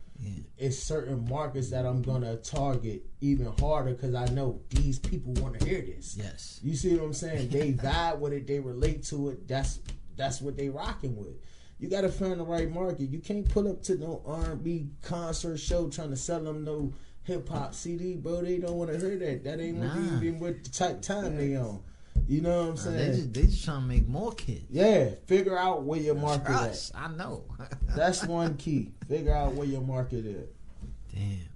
It's 0.58 0.78
certain 0.78 1.26
markets 1.28 1.70
that 1.70 1.86
I'm 1.86 2.02
gonna 2.02 2.36
target 2.36 3.02
even 3.22 3.46
harder 3.58 3.92
because 3.94 4.14
I 4.14 4.26
know 4.26 4.60
these 4.68 4.98
people 4.98 5.32
want 5.34 5.58
to 5.58 5.64
hear 5.66 5.80
this. 5.80 6.16
yes. 6.18 6.60
You 6.62 6.76
see 6.76 6.94
what 6.96 7.04
I'm 7.04 7.12
saying? 7.14 7.48
They 7.48 7.72
vibe 7.72 8.18
with 8.18 8.32
it. 8.34 8.46
They 8.46 8.60
relate 8.60 9.02
to 9.04 9.30
it. 9.30 9.48
That's 9.48 9.80
that's 10.16 10.40
what 10.42 10.56
they 10.58 10.68
rocking 10.68 11.16
with. 11.16 11.36
You 11.78 11.88
got 11.88 12.02
to 12.02 12.10
find 12.10 12.38
the 12.38 12.44
right 12.44 12.70
market. 12.70 13.08
You 13.08 13.20
can't 13.20 13.48
pull 13.48 13.66
up 13.66 13.82
to 13.84 13.96
no 13.96 14.22
R&B 14.26 14.90
concert 15.00 15.56
show 15.56 15.88
trying 15.88 16.10
to 16.10 16.16
sell 16.16 16.42
them 16.44 16.62
no 16.62 16.92
hip 17.22 17.48
hop 17.48 17.74
CD, 17.74 18.16
bro. 18.16 18.42
They 18.42 18.58
don't 18.58 18.74
want 18.74 18.90
to 18.92 18.98
hear 18.98 19.16
that. 19.18 19.44
That 19.44 19.60
ain't 19.60 19.78
Nah. 19.78 19.96
even 20.18 20.38
what 20.40 20.62
the 20.62 20.68
type 20.68 21.00
time 21.00 21.36
they 21.38 21.56
on. 21.56 21.80
You 22.28 22.40
know 22.40 22.58
what 22.60 22.66
I'm 22.68 22.72
Uh, 22.74 22.76
saying? 22.76 22.96
they 22.96 23.06
just 23.16 23.32
they 23.34 23.42
just 23.42 23.64
trying 23.64 23.80
to 23.82 23.86
make 23.86 24.08
more 24.08 24.32
kids. 24.32 24.64
yeah, 24.70 25.10
figure 25.26 25.58
out 25.58 25.82
where 25.82 26.00
your 26.00 26.14
market 26.14 26.46
Trust, 26.46 26.94
at. 26.94 27.00
I 27.10 27.14
know. 27.14 27.44
That's 27.96 28.24
one 28.24 28.56
key. 28.56 28.92
Figure 29.08 29.34
out 29.34 29.54
where 29.54 29.66
your 29.66 29.80
market 29.82 30.24
is. 30.26 30.48
Damn. 31.14 31.48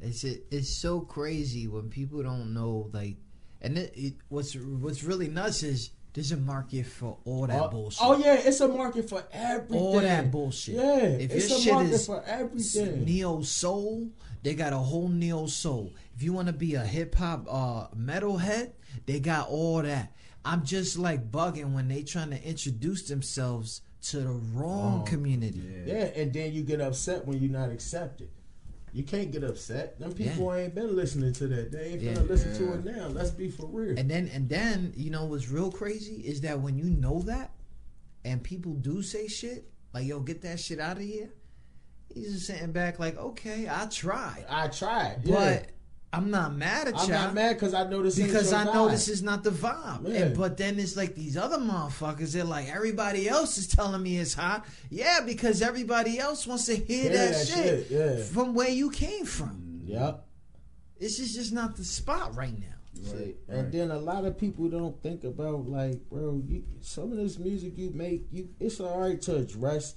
It's 0.00 0.24
it's 0.24 0.76
so 0.76 1.00
crazy 1.00 1.66
when 1.68 1.88
people 1.88 2.22
don't 2.22 2.52
know 2.54 2.90
like, 2.92 3.16
and 3.62 3.78
it, 3.78 3.92
it, 3.96 4.14
what's 4.28 4.54
what's 4.54 5.02
really 5.02 5.28
nuts 5.28 5.62
is 5.62 5.90
there's 6.12 6.32
a 6.32 6.36
market 6.36 6.86
for 6.86 7.18
all 7.24 7.46
that 7.46 7.60
oh, 7.60 7.68
bullshit. 7.68 8.00
oh, 8.02 8.16
yeah, 8.16 8.34
it's 8.34 8.60
a 8.60 8.68
market 8.68 9.08
for 9.08 9.22
everything. 9.32 9.76
all 9.78 10.00
that 10.00 10.30
bullshit. 10.30 10.74
Yeah, 10.76 10.98
if 10.98 11.30
it's 11.30 11.48
your 11.50 11.58
a 11.58 11.60
shit 11.60 11.72
market 11.74 11.92
is 11.92 12.06
for 12.06 12.22
everything. 12.24 13.04
neo 13.04 13.42
soul, 13.42 14.08
they 14.42 14.54
got 14.54 14.72
a 14.72 14.78
whole 14.78 15.08
neo 15.08 15.46
soul. 15.46 15.92
If 16.14 16.22
you 16.22 16.32
want 16.32 16.46
to 16.46 16.54
be 16.54 16.74
a 16.74 16.80
hip 16.84 17.14
hop 17.16 17.46
uh, 17.50 17.88
metalhead, 17.94 18.72
they 19.06 19.20
got 19.20 19.48
all 19.48 19.82
that. 19.82 20.12
I'm 20.44 20.64
just 20.64 20.96
like 20.96 21.30
bugging 21.30 21.72
when 21.74 21.88
they 21.88 22.02
trying 22.02 22.30
to 22.30 22.42
introduce 22.42 23.08
themselves 23.08 23.82
to 24.08 24.20
the 24.20 24.30
wrong 24.30 25.04
community. 25.04 25.60
Yeah, 25.84 26.04
and 26.14 26.32
then 26.32 26.52
you 26.52 26.62
get 26.62 26.80
upset 26.80 27.26
when 27.26 27.38
you're 27.40 27.50
not 27.50 27.70
accepted. 27.70 28.30
You 28.92 29.02
can't 29.02 29.30
get 29.32 29.42
upset. 29.44 29.98
Them 29.98 30.12
people 30.12 30.54
ain't 30.54 30.74
been 30.74 30.94
listening 30.96 31.32
to 31.34 31.48
that. 31.48 31.72
They 31.72 31.92
ain't 31.92 32.00
Yeah. 32.02 32.14
gonna 32.14 32.26
listen 32.28 32.54
to 32.56 32.72
it 32.74 32.84
now. 32.84 33.08
Let's 33.08 33.30
be 33.30 33.50
for 33.50 33.66
real. 33.66 33.98
And 33.98 34.08
then 34.10 34.28
and 34.32 34.48
then 34.48 34.94
you 34.96 35.10
know 35.10 35.24
what's 35.26 35.48
real 35.50 35.70
crazy 35.70 36.22
is 36.24 36.40
that 36.42 36.60
when 36.60 36.78
you 36.78 36.84
know 36.84 37.20
that, 37.22 37.50
and 38.24 38.42
people 38.42 38.72
do 38.74 39.02
say 39.02 39.26
shit 39.26 39.68
like 39.92 40.06
"Yo, 40.06 40.20
get 40.20 40.40
that 40.42 40.60
shit 40.60 40.78
out 40.80 40.96
of 40.96 41.02
here," 41.02 41.30
he's 42.14 42.32
just 42.34 42.46
sitting 42.46 42.72
back 42.72 42.98
like, 42.98 43.18
"Okay, 43.18 43.68
I 43.68 43.86
tried, 43.86 44.46
I 44.48 44.68
tried, 44.68 45.24
but 45.24 45.30
yeah. 45.30 45.66
I'm 46.16 46.30
not 46.30 46.54
mad 46.56 46.88
at 46.88 46.94
you. 46.94 47.00
I'm 47.00 47.08
y'all." 47.08 47.18
not 47.24 47.34
mad 47.34 47.54
because 47.54 47.74
I 47.74 47.88
know 47.88 48.02
this 48.02 48.18
ain't 48.18 48.28
because 48.28 48.50
your 48.50 48.60
I 48.60 48.64
know 48.64 48.86
vibe. 48.86 48.90
this 48.92 49.08
is 49.08 49.22
not 49.22 49.44
the 49.44 49.50
vibe. 49.50 50.08
Yeah. 50.08 50.14
And, 50.22 50.36
but 50.36 50.56
then 50.56 50.78
it's 50.78 50.96
like 50.96 51.14
these 51.14 51.36
other 51.36 51.58
motherfuckers. 51.58 52.32
They're 52.32 52.44
like 52.44 52.68
everybody 52.74 53.28
else 53.28 53.58
is 53.58 53.66
telling 53.66 54.02
me 54.02 54.18
it's 54.18 54.34
hot. 54.34 54.66
Yeah, 54.90 55.20
because 55.24 55.62
everybody 55.62 56.18
else 56.18 56.46
wants 56.46 56.66
to 56.66 56.76
hear 56.76 57.02
Hear 57.02 57.12
that, 57.12 57.32
that 57.34 57.46
shit, 57.46 57.88
shit, 57.88 57.90
yeah. 57.90 58.22
from 58.24 58.54
where 58.54 58.70
you 58.70 58.90
came 58.90 59.24
from. 59.26 59.80
Yep. 59.84 60.24
This 60.98 61.18
is 61.20 61.34
just 61.34 61.52
not 61.52 61.76
the 61.76 61.84
spot 61.84 62.34
right 62.34 62.58
now. 62.58 62.66
See, 63.02 63.34
And 63.48 63.70
then 63.70 63.90
a 63.90 63.98
lot 63.98 64.24
of 64.24 64.38
people 64.38 64.68
don't 64.70 65.00
think 65.02 65.22
about 65.24 65.68
like, 65.68 66.08
bro, 66.08 66.42
you, 66.46 66.64
some 66.80 67.12
of 67.12 67.18
this 67.18 67.38
music 67.38 67.76
you 67.76 67.90
make, 67.90 68.26
you 68.32 68.48
it's 68.58 68.80
all 68.80 68.98
right 68.98 69.20
to 69.22 69.36
address 69.36 69.94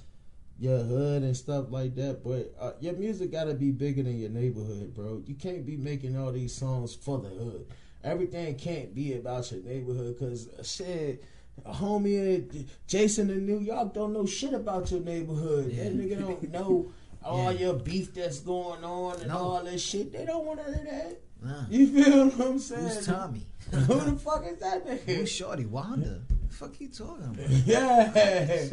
your 0.59 0.79
hood 0.79 1.23
and 1.23 1.35
stuff 1.37 1.67
like 1.69 1.95
that, 1.95 2.23
but 2.23 2.53
uh, 2.59 2.73
your 2.81 2.93
music 2.93 3.31
got 3.31 3.45
to 3.45 3.53
be 3.53 3.71
bigger 3.71 4.03
than 4.03 4.19
your 4.19 4.29
neighborhood, 4.29 4.93
bro. 4.93 5.23
You 5.25 5.35
can't 5.35 5.65
be 5.65 5.77
making 5.77 6.17
all 6.17 6.31
these 6.31 6.53
songs 6.53 6.93
for 6.93 7.17
the 7.19 7.29
hood. 7.29 7.65
Everything 8.03 8.55
can't 8.55 8.93
be 8.93 9.13
about 9.15 9.51
your 9.51 9.61
neighborhood 9.63 10.17
because 10.17 10.49
shit. 10.63 11.23
A 11.65 11.73
homie, 11.73 12.49
uh, 12.61 12.63
Jason 12.87 13.29
in 13.29 13.45
New 13.45 13.59
York 13.59 13.93
don't 13.93 14.13
know 14.13 14.25
shit 14.25 14.53
about 14.53 14.89
your 14.91 15.01
neighborhood. 15.01 15.65
That 15.75 15.93
nigga 15.97 16.19
don't 16.19 16.49
know 16.51 16.91
all 17.21 17.51
Yeah. 17.51 17.59
your 17.59 17.73
beef 17.73 18.13
that's 18.13 18.39
going 18.39 18.81
on 18.85 19.19
and 19.19 19.27
No. 19.27 19.37
all 19.37 19.63
this 19.65 19.81
shit. 19.81 20.13
They 20.13 20.23
don't 20.25 20.45
want 20.45 20.65
to 20.65 20.73
hear 20.73 20.85
that. 20.89 21.21
Nah. 21.43 21.65
You 21.69 21.87
feel 22.03 22.27
what 22.29 22.47
I'm 22.47 22.59
saying? 22.59 22.81
Who's 22.87 23.05
Tommy? 23.05 23.45
Who 23.71 23.99
the 23.99 24.11
fuck 24.23 24.45
is 24.45 24.59
that 24.59 24.85
nigga? 24.87 24.99
Who's? 25.17 25.29
Shorty? 25.29 25.65
Wanda? 25.65 26.21
Fuck 26.59 26.81
you 26.81 26.89
talking 26.89 27.23
about? 27.23 27.49
Yeah. 27.65 28.65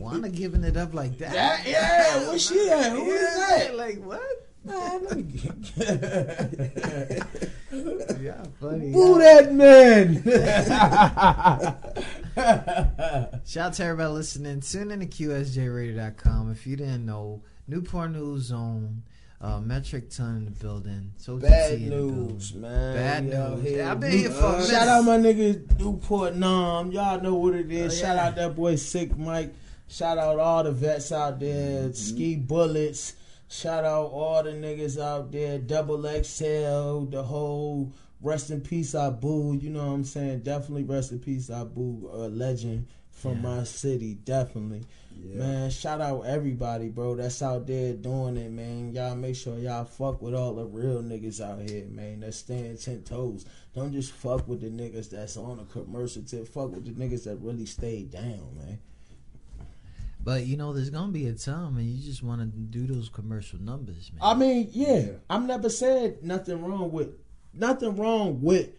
Wanda 0.00 0.28
giving 0.28 0.64
it 0.64 0.76
up 0.76 0.92
like 0.94 1.16
that? 1.18 1.32
Yeah, 1.32 1.62
yeah, 1.64 2.28
where 2.28 2.38
she 2.40 2.68
at? 2.70 2.90
Who 2.90 3.08
is 3.08 3.22
Yeah, 3.22 3.58
that? 3.58 3.76
Like 3.76 4.02
what? 4.02 4.48
Man, 4.64 5.04
let 5.04 5.16
me 5.16 5.22
get- 5.22 5.54
Yeah, 8.20 8.44
funny. 8.60 8.92
Boo 8.92 9.18
that 9.20 9.52
man. 9.54 10.22
Shout 13.46 13.66
out 13.66 13.72
to 13.74 13.84
everybody 13.84 14.12
listening. 14.12 14.60
Tune 14.60 14.90
in 14.90 14.98
to 15.00 15.06
QSJRadio.com. 15.06 16.50
If 16.50 16.66
you 16.66 16.74
didn't 16.76 17.06
know, 17.06 17.42
Newport 17.68 18.10
News 18.12 18.42
Zone, 18.44 19.02
uh, 19.42 19.58
Metric 19.60 20.08
Ton 20.10 20.36
in 20.36 20.44
the 20.46 20.50
building. 20.52 21.12
Social 21.18 21.38
Bad 21.40 21.76
T 21.78 21.84
in 21.84 21.90
the 21.90 21.96
news, 21.96 22.52
building. 22.52 22.60
man. 22.70 22.94
Bad 22.94 23.24
news. 23.24 23.62
here. 23.64 23.84
I've 23.84 24.00
been 24.00 24.12
here 24.12 24.30
for 24.30 24.44
Uh. 24.46 24.64
Shout 24.66 24.88
out 24.88 25.04
my 25.04 25.18
nigga 25.18 25.78
Newport 25.80 26.36
Nom. 26.36 26.92
Y'all 26.92 27.20
know 27.20 27.34
what 27.34 27.54
it 27.54 27.70
is. 27.72 27.92
Oh, 28.00 28.04
Shout 28.06 28.16
out 28.16 28.36
that 28.36 28.54
boy 28.54 28.76
Sick 28.76 29.16
Mike. 29.18 29.52
Shout 29.88 30.16
out 30.16 30.38
all 30.38 30.62
the 30.64 30.72
vets 30.72 31.10
out 31.12 31.40
there. 31.40 31.84
Mm-hmm. 31.88 31.92
Ski 31.92 32.36
Bullets. 32.36 33.14
Shout 33.48 33.84
out 33.84 34.06
all 34.06 34.42
the 34.42 34.50
niggas 34.52 34.98
out 34.98 35.30
there. 35.32 35.58
Double 35.58 36.02
XL. 36.04 37.04
The 37.10 37.22
whole 37.26 37.92
rest 38.22 38.50
in 38.50 38.60
peace 38.60 38.94
I 38.94 39.08
Abu. 39.08 39.58
You 39.60 39.70
know 39.70 39.86
what 39.86 39.92
I'm 39.92 40.04
saying? 40.04 40.40
Definitely 40.40 40.84
rest 40.84 41.12
in 41.12 41.18
peace 41.18 41.50
I 41.50 41.60
Abu. 41.62 42.08
A 42.12 42.28
legend 42.28 42.86
from 43.10 43.36
Yeah. 43.42 43.56
my 43.56 43.64
city. 43.64 44.14
Definitely. 44.14 44.84
Man, 45.34 45.70
shout 45.70 46.00
out 46.00 46.22
everybody, 46.22 46.88
bro. 46.88 47.16
That's 47.16 47.40
out 47.42 47.66
there 47.66 47.94
doing 47.94 48.36
it, 48.36 48.50
man. 48.50 48.92
Y'all 48.92 49.16
make 49.16 49.34
sure 49.36 49.58
y'all 49.58 49.84
fuck 49.84 50.20
with 50.20 50.34
all 50.34 50.54
the 50.54 50.64
real 50.64 51.02
niggas 51.02 51.40
out 51.40 51.68
here, 51.68 51.86
man. 51.86 52.20
That 52.20 52.34
stand 52.34 52.80
ten 52.80 53.02
toes. 53.02 53.46
Don't 53.74 53.92
just 53.92 54.12
fuck 54.12 54.46
with 54.46 54.60
the 54.60 54.68
niggas 54.68 55.10
that's 55.10 55.36
on 55.36 55.58
a 55.58 55.64
commercial 55.64 56.22
tip. 56.22 56.48
Fuck 56.48 56.72
with 56.72 56.84
the 56.84 56.92
niggas 56.92 57.24
that 57.24 57.36
really 57.36 57.66
stay 57.66 58.02
down, 58.02 58.56
man. 58.56 58.78
But 60.24 60.46
you 60.46 60.56
know, 60.56 60.72
there's 60.72 60.90
gonna 60.90 61.12
be 61.12 61.26
a 61.26 61.32
time 61.32 61.76
when 61.76 61.88
you 61.88 62.02
just 62.02 62.22
want 62.22 62.40
to 62.40 62.46
do 62.46 62.86
those 62.86 63.08
commercial 63.08 63.58
numbers, 63.60 64.12
man. 64.12 64.20
I 64.22 64.34
mean, 64.34 64.68
yeah, 64.72 65.06
I'm 65.28 65.46
never 65.46 65.68
said 65.68 66.22
nothing 66.22 66.62
wrong 66.62 66.92
with 66.92 67.14
nothing 67.54 67.96
wrong 67.96 68.40
with 68.40 68.70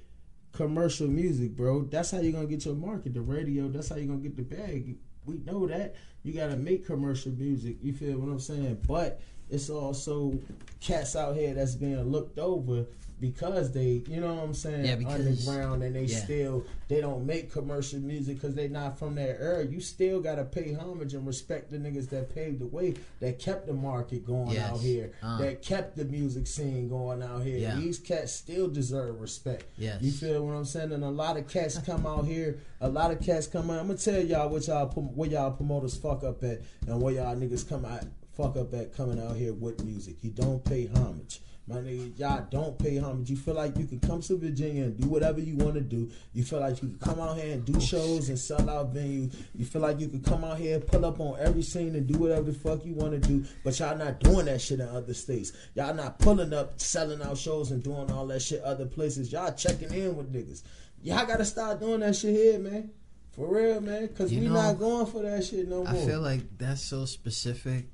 commercial 0.54 1.08
music, 1.08 1.56
bro. 1.56 1.84
That's 1.84 2.12
how 2.12 2.20
you're 2.20 2.32
gonna 2.32 2.46
get 2.46 2.66
your 2.66 2.76
market, 2.76 3.14
the 3.14 3.22
radio. 3.22 3.68
That's 3.68 3.90
how 3.90 3.98
you're 3.98 4.08
gonna 4.08 4.20
get 4.20 4.38
the 4.38 4.44
bag. 4.44 4.98
We 5.26 5.40
know 5.40 5.68
that 5.68 5.96
you 6.24 6.34
gotta 6.34 6.56
make 6.56 6.86
commercial 6.86 7.32
music. 7.34 7.78
You 7.82 7.94
feel 7.94 8.18
what 8.18 8.30
I'm 8.30 8.40
saying? 8.40 8.80
But 8.88 9.22
it's 9.50 9.70
also 9.70 10.40
cats 10.80 11.16
out 11.16 11.36
here 11.36 11.54
that's 11.54 11.76
being 11.76 12.02
looked 12.12 12.40
over 12.40 12.86
because 13.20 13.72
they, 13.72 14.04
you 14.08 14.20
know 14.20 14.34
what 14.36 14.44
I'm 14.44 14.54
saying, 14.54 14.86
Yeah, 14.86 15.08
underground 15.10 15.84
and 15.84 15.96
they 15.96 16.04
yeah. 16.06 16.18
still 16.20 16.66
they 16.90 17.02
don't 17.02 17.26
make 17.26 17.52
commercial 17.52 18.00
music 18.00 18.36
because 18.36 18.54
they 18.56 18.68
not 18.68 19.00
from 19.00 19.16
that 19.16 19.38
era. 19.42 19.66
You 19.66 19.80
still 19.80 20.20
gotta 20.20 20.44
pay 20.44 20.74
homage 20.74 21.14
and 21.14 21.26
respect 21.26 21.72
the 21.72 21.78
niggas 21.78 22.10
that 22.10 22.34
paved 22.36 22.60
the 22.60 22.68
way, 22.68 22.96
that 23.20 23.40
kept 23.40 23.66
the 23.68 23.74
market 23.74 24.26
going 24.26 24.50
Yes. 24.52 24.70
out 24.72 24.80
here, 24.80 25.12
Uh. 25.24 25.38
that 25.40 25.62
kept 25.62 25.96
the 25.96 26.06
music 26.06 26.46
scene 26.48 26.88
going 26.90 27.24
out 27.24 27.44
here. 27.44 27.58
Yeah. 27.58 27.76
These 27.80 28.00
cats 28.00 28.32
still 28.34 28.68
deserve 28.68 29.20
respect. 29.22 29.66
Yes. 29.78 30.02
You 30.02 30.12
feel 30.12 30.46
what 30.46 30.54
I'm 30.54 30.66
saying? 30.66 30.92
And 30.92 31.04
a 31.04 31.10
lot 31.10 31.38
of 31.38 31.48
cats 31.48 31.78
come 31.80 32.06
out 32.06 32.26
here. 32.26 32.60
A 32.82 32.90
lot 32.90 33.12
of 33.12 33.22
cats 33.22 33.48
come 33.48 33.70
out. 33.72 33.80
I'm 33.80 33.88
gonna 33.88 33.98
tell 33.98 34.22
y'all 34.24 34.50
what 34.50 34.68
y'all 34.68 34.88
where 34.90 35.30
y'all 35.30 35.52
promoters 35.52 35.96
fuck 35.96 36.24
up 36.24 36.44
at, 36.44 36.62
and 36.88 37.02
where 37.02 37.14
y'all 37.14 37.36
niggas 37.36 37.68
come 37.68 37.86
out 37.86 38.04
fuck 38.36 38.58
up 38.58 38.74
at 38.74 38.92
coming 38.96 39.20
out 39.22 39.36
here 39.36 39.54
with 39.54 39.84
music. 39.86 40.16
You 40.24 40.32
don't 40.32 40.64
pay 40.66 40.88
homage. 40.96 41.40
My 41.66 41.78
nigga, 41.78 42.20
y'all 42.20 42.46
don't 42.52 42.78
pay 42.78 42.98
homage. 42.98 43.30
You 43.30 43.38
feel 43.38 43.54
like 43.54 43.78
you 43.78 43.86
can 43.86 44.02
come 44.02 44.22
to 44.22 44.38
Virginia 44.38 44.84
and 44.84 45.00
do 45.00 45.08
whatever 45.08 45.40
you 45.40 45.56
want 45.56 45.76
to 45.76 45.82
do. 45.82 46.12
You 46.34 46.44
feel 46.44 46.60
like 46.60 46.82
you 46.82 46.90
can 46.90 47.00
come 47.00 47.22
out 47.22 47.38
here 47.38 47.54
and 47.54 47.64
do 47.64 47.80
shows 47.80 48.28
and 48.28 48.38
sell 48.38 48.70
out 48.70 48.94
venues. 48.94 49.34
You 49.56 49.64
feel 49.64 49.82
like 49.82 49.98
you 50.02 50.10
can 50.10 50.22
come 50.22 50.44
out 50.44 50.58
here, 50.58 50.76
and 50.76 50.86
pull 50.86 51.06
up 51.06 51.22
on 51.22 51.40
every 51.40 51.62
scene 51.62 51.96
and 51.96 52.06
do 52.06 52.20
whatever 52.20 52.52
the 52.52 52.54
fuck 52.54 52.86
you 52.86 52.94
want 52.94 53.12
to 53.14 53.20
do. 53.20 53.46
But 53.64 53.80
y'all 53.80 53.98
not 53.98 54.20
doing 54.20 54.46
that 54.48 54.60
shit 54.60 54.82
in 54.82 54.90
other 54.90 55.14
states. 55.14 55.54
Y'all 55.74 55.94
not 55.94 56.20
pulling 56.20 56.54
up, 56.54 56.82
selling 56.82 57.22
out 57.22 57.38
shows 57.38 57.72
and 57.72 57.82
doing 57.82 58.12
all 58.12 58.28
that 58.28 58.42
shit 58.42 58.62
other 58.62 58.86
places. 58.86 59.32
Y'all 59.32 59.54
checking 59.54 59.94
in 59.94 60.18
with 60.18 60.34
niggas. 60.34 60.64
Y'all 61.02 61.26
gotta 61.26 61.46
start 61.46 61.80
doing 61.80 62.02
that 62.02 62.16
shit 62.16 62.36
here, 62.36 62.60
man. 62.60 62.92
For 63.32 63.48
real, 63.48 63.80
man. 63.80 64.10
Cause 64.10 64.34
You 64.34 64.42
we 64.42 64.48
know, 64.48 64.54
not 64.54 64.80
going 64.80 65.06
for 65.06 65.22
that 65.22 65.46
shit 65.46 65.68
no 65.68 65.84
more. 65.84 65.88
I 65.88 65.96
feel 65.96 66.20
like 66.20 66.42
that's 66.58 66.82
so 66.82 67.06
specific 67.06 67.86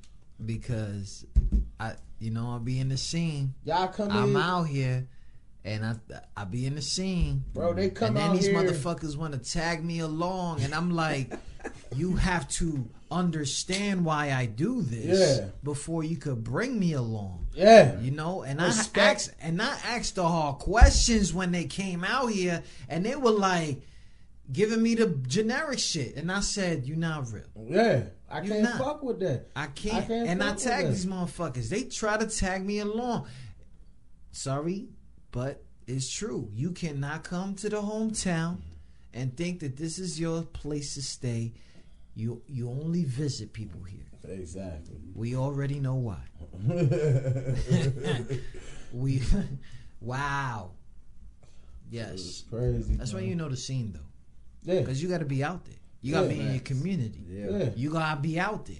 because 0.44 1.24
I, 1.78 1.94
you 2.20 2.30
know, 2.30 2.50
I'll 2.50 2.58
be 2.60 2.78
in 2.78 2.88
the 2.90 2.96
scene. 2.96 3.54
y'all 3.64 3.88
come 3.88 4.10
I'm 4.12 4.36
in. 4.36 4.42
out 4.42 4.64
here, 4.64 5.08
and 5.64 5.84
I 5.84 5.94
I 6.36 6.44
be 6.44 6.66
in 6.66 6.74
the 6.76 6.82
scene, 6.82 7.44
Bro, 7.52 7.74
they 7.74 7.90
come 7.90 8.08
and 8.08 8.16
then 8.16 8.32
these 8.36 8.46
here- 8.46 8.54
motherfuckers 8.54 9.16
want 9.16 9.32
to 9.32 9.38
tag 9.38 9.82
me 9.84 9.98
along, 10.00 10.60
and 10.62 10.74
I'm 10.74 10.90
like, 10.94 11.32
you 11.96 12.16
have 12.16 12.48
to 12.50 12.88
understand 13.10 14.04
why 14.04 14.32
I 14.32 14.46
do 14.46 14.82
this 14.82 15.38
Yeah. 15.40 15.46
before 15.64 16.04
you 16.04 16.16
could 16.16 16.44
bring 16.44 16.78
me 16.78 16.92
along. 16.92 17.46
Yeah. 17.54 17.98
You 18.00 18.12
know, 18.12 18.42
and 18.42 18.60
Respect. 18.60 18.98
I 18.98 19.10
asked 19.12 19.30
and 19.40 19.60
I 19.62 19.76
asked 19.84 20.14
the 20.14 20.28
hard 20.28 20.58
questions 20.58 21.34
when 21.34 21.50
they 21.52 21.64
came 21.64 22.04
out 22.04 22.26
here, 22.28 22.62
and 22.88 23.04
they 23.04 23.16
were 23.16 23.32
like 23.32 23.80
giving 24.52 24.82
me 24.82 24.94
the 24.94 25.06
generic 25.26 25.78
shit, 25.78 26.16
and 26.16 26.30
I 26.30 26.40
said, 26.40 26.86
"You're 26.86 26.96
not 26.96 27.32
real. 27.32 27.44
Yeah. 27.68 28.02
I 28.30 28.42
You 28.42 28.50
can't 28.50 28.62
not. 28.62 28.78
fuck 28.78 29.02
with 29.02 29.20
that. 29.20 29.48
I 29.56 29.66
can't." 29.66 29.96
I 30.04 30.06
can't 30.06 30.28
and 30.28 30.42
I 30.42 30.54
tag 30.54 30.84
that. 30.86 30.90
these 30.90 31.06
motherfuckers. 31.06 31.68
They 31.68 31.84
try 31.84 32.16
to 32.16 32.26
tag 32.26 32.64
me 32.64 32.78
along. 32.80 33.26
Sorry, 34.32 34.88
but 35.32 35.62
it's 35.86 36.10
true. 36.10 36.48
You 36.54 36.70
cannot 36.72 37.24
come 37.24 37.54
to 37.56 37.68
the 37.68 37.80
hometown 37.82 38.58
and 39.12 39.36
think 39.36 39.60
that 39.60 39.76
this 39.76 39.98
is 39.98 40.20
your 40.20 40.42
place 40.42 40.94
to 40.94 41.02
stay. 41.02 41.52
You 42.14 42.42
you 42.46 42.68
only 42.70 43.04
visit 43.04 43.52
people 43.52 43.82
here. 43.82 44.06
Exactly. 44.28 45.00
We 45.14 45.34
already 45.34 45.80
know 45.80 45.94
why. 45.94 46.20
we 48.92 49.22
wow. 50.00 50.72
Yes. 51.90 52.44
Crazy. 52.50 52.94
That's 52.94 53.12
why 53.14 53.20
you 53.20 53.34
know 53.34 53.48
the 53.48 53.56
scene 53.56 53.92
though. 53.92 54.00
Yeah. 54.64 54.80
Because 54.80 55.02
you 55.02 55.08
gotta 55.08 55.24
be 55.24 55.42
out 55.44 55.64
there. 55.64 55.74
You 56.02 56.12
gotta 56.14 56.26
Yeah. 56.28 56.32
be 56.34 56.40
in 56.40 56.50
your 56.52 56.60
community. 56.62 57.24
Yeah. 57.28 57.70
You 57.76 57.90
gotta 57.90 58.20
be 58.20 58.38
out 58.38 58.66
there. 58.66 58.76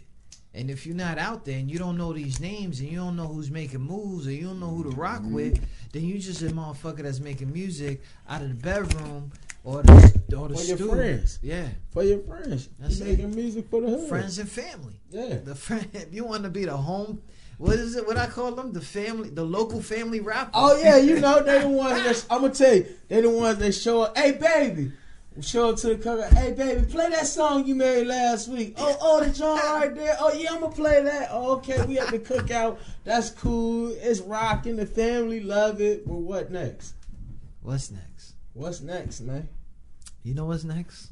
And 0.52 0.68
if 0.68 0.84
you're 0.84 0.96
not 0.96 1.16
out 1.18 1.44
there 1.44 1.58
and 1.58 1.70
you 1.70 1.78
don't 1.78 1.96
know 1.96 2.12
these 2.12 2.40
names 2.40 2.80
and 2.80 2.88
you 2.90 2.96
don't 2.96 3.14
know 3.14 3.28
who's 3.28 3.50
making 3.50 3.80
moves 3.82 4.26
or 4.26 4.32
you 4.32 4.44
don't 4.48 4.58
know 4.58 4.70
who 4.70 4.82
to 4.84 4.90
rock 4.90 5.20
Mm-hmm. 5.22 5.34
with, 5.34 5.66
then 5.92 6.04
you 6.04 6.18
just 6.18 6.42
a 6.42 6.46
motherfucker 6.46 7.02
that's 7.02 7.20
making 7.20 7.52
music 7.52 8.00
out 8.28 8.42
of 8.42 8.48
the 8.48 8.54
bedroom 8.54 9.30
or 9.62 9.82
the, 9.82 9.92
or 10.36 10.48
the 10.48 10.54
For 10.56 10.62
your 10.64 10.76
studio. 10.76 10.88
friends. 10.94 11.38
Yeah. 11.42 11.68
For 11.92 12.02
your 12.02 12.18
friends. 12.20 12.68
That's 12.80 12.98
you 12.98 13.06
it. 13.06 13.08
making 13.10 13.34
music 13.36 13.70
for 13.70 13.80
the 13.80 13.90
hood. 13.90 14.08
Friends 14.08 14.38
and 14.40 14.48
family. 14.48 15.00
Yeah. 15.10 15.38
The 15.44 15.54
friend 15.54 15.86
if 15.92 16.12
you 16.12 16.24
want 16.24 16.42
to 16.44 16.50
be 16.50 16.64
the 16.64 16.76
home 16.76 17.22
what 17.58 17.74
is 17.74 17.94
it 17.94 18.06
what 18.06 18.16
I 18.16 18.26
call 18.26 18.52
them? 18.52 18.72
The 18.72 18.80
family 18.80 19.28
the 19.28 19.44
local 19.44 19.82
family 19.82 20.18
rapper. 20.20 20.50
Oh 20.54 20.80
yeah, 20.80 20.96
you 20.96 21.20
know 21.20 21.42
they 21.42 21.60
the 21.60 21.68
ones 21.84 22.02
that 22.04 22.26
I'm 22.34 22.40
gonna 22.40 22.54
tell 22.54 22.74
you 22.74 22.86
they 23.06 23.20
the 23.20 23.28
ones 23.30 23.58
that 23.58 23.72
show 23.72 24.00
up. 24.00 24.16
Hey 24.16 24.32
baby, 24.32 24.92
show 25.44 25.70
up 25.70 25.76
to 25.76 25.88
the 25.88 25.96
cover. 25.96 26.26
Hey 26.26 26.52
baby, 26.52 26.84
play 26.86 27.08
that 27.10 27.26
song 27.26 27.66
you 27.66 27.74
made 27.74 28.06
last 28.06 28.48
week. 28.48 28.74
Oh 28.78 28.96
oh 29.00 29.24
the 29.24 29.30
joint 29.30 29.62
right 29.64 29.94
there. 29.94 30.16
Oh 30.20 30.32
yeah, 30.32 30.52
I'm 30.52 30.60
gonna 30.60 30.74
play 30.74 31.02
that. 31.02 31.28
Oh, 31.30 31.56
okay, 31.56 31.84
we 31.86 31.98
at 31.98 32.08
the 32.08 32.18
cookout. 32.18 32.78
That's 33.04 33.30
cool. 33.30 33.92
It's 33.92 34.20
rocking. 34.20 34.76
The 34.76 34.86
family 34.86 35.40
love 35.40 35.80
it. 35.80 36.06
But 36.06 36.14
what 36.14 36.50
next? 36.50 36.94
What's 37.62 37.90
next? 37.90 38.34
What's 38.52 38.80
next, 38.80 39.20
man? 39.20 39.48
You 40.22 40.34
know 40.34 40.46
what's 40.46 40.64
next? 40.64 41.10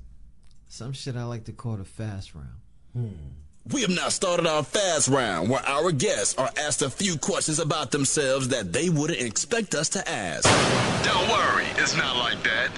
Some 0.69 0.93
shit 0.93 1.17
I 1.17 1.25
like 1.25 1.45
to 1.45 1.53
call 1.53 1.77
the 1.77 1.85
fast 1.85 2.35
round. 2.35 2.49
Hmm. 2.93 3.09
We 3.67 3.83
have 3.83 3.91
now 3.91 4.09
started 4.09 4.47
our 4.47 4.63
fast 4.63 5.09
round 5.09 5.51
where 5.51 5.61
our 5.67 5.93
guests 5.93 6.37
are 6.39 6.51
asked 6.59 6.81
a 6.81 6.89
few 6.89 7.19
questions 7.19 7.59
about 7.59 7.91
themselves 7.91 8.49
that 8.49 8.73
they 8.73 8.89
wouldn't 8.89 9.21
expect 9.21 9.75
us 9.75 9.91
to 9.91 10.09
ask. 10.09 10.45
Don't 11.05 11.29
worry, 11.29 11.67
it's 11.77 11.95
not 11.95 12.17
like 12.17 12.43
that. 12.45 12.71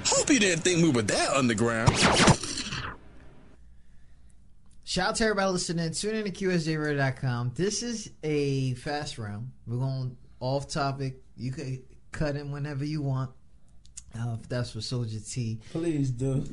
Hope 0.06 0.30
you 0.30 0.40
didn't 0.40 0.62
think 0.62 0.82
we 0.82 0.90
were 0.90 1.02
that 1.02 1.30
underground. 1.30 1.96
Shout 4.82 5.10
out 5.10 5.14
to 5.16 5.24
everybody 5.24 5.52
listening. 5.52 5.92
Tune 5.92 6.16
in 6.16 6.24
to 6.24 6.32
QSJRadio.com. 6.32 7.52
This 7.54 7.84
is 7.84 8.10
a 8.24 8.74
fast 8.74 9.18
round. 9.18 9.52
We're 9.64 9.76
going 9.76 10.16
off 10.40 10.68
topic. 10.68 11.22
You 11.36 11.52
can 11.52 11.84
cut 12.10 12.34
in 12.34 12.50
whenever 12.50 12.84
you 12.84 13.00
want. 13.00 13.30
Uh, 14.18 14.36
if 14.40 14.48
that's 14.48 14.72
for 14.72 14.80
Soldier 14.80 15.20
T. 15.20 15.60
Please 15.72 16.10
do. 16.10 16.44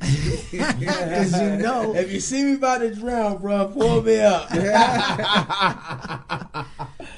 Because 0.50 1.40
you 1.40 1.56
know, 1.56 1.94
If 1.94 2.12
you 2.12 2.20
see 2.20 2.44
me 2.44 2.54
about 2.54 2.78
to 2.78 2.94
drown, 2.94 3.38
bro, 3.38 3.68
pull 3.68 4.02
me 4.02 4.20
up. 4.20 4.48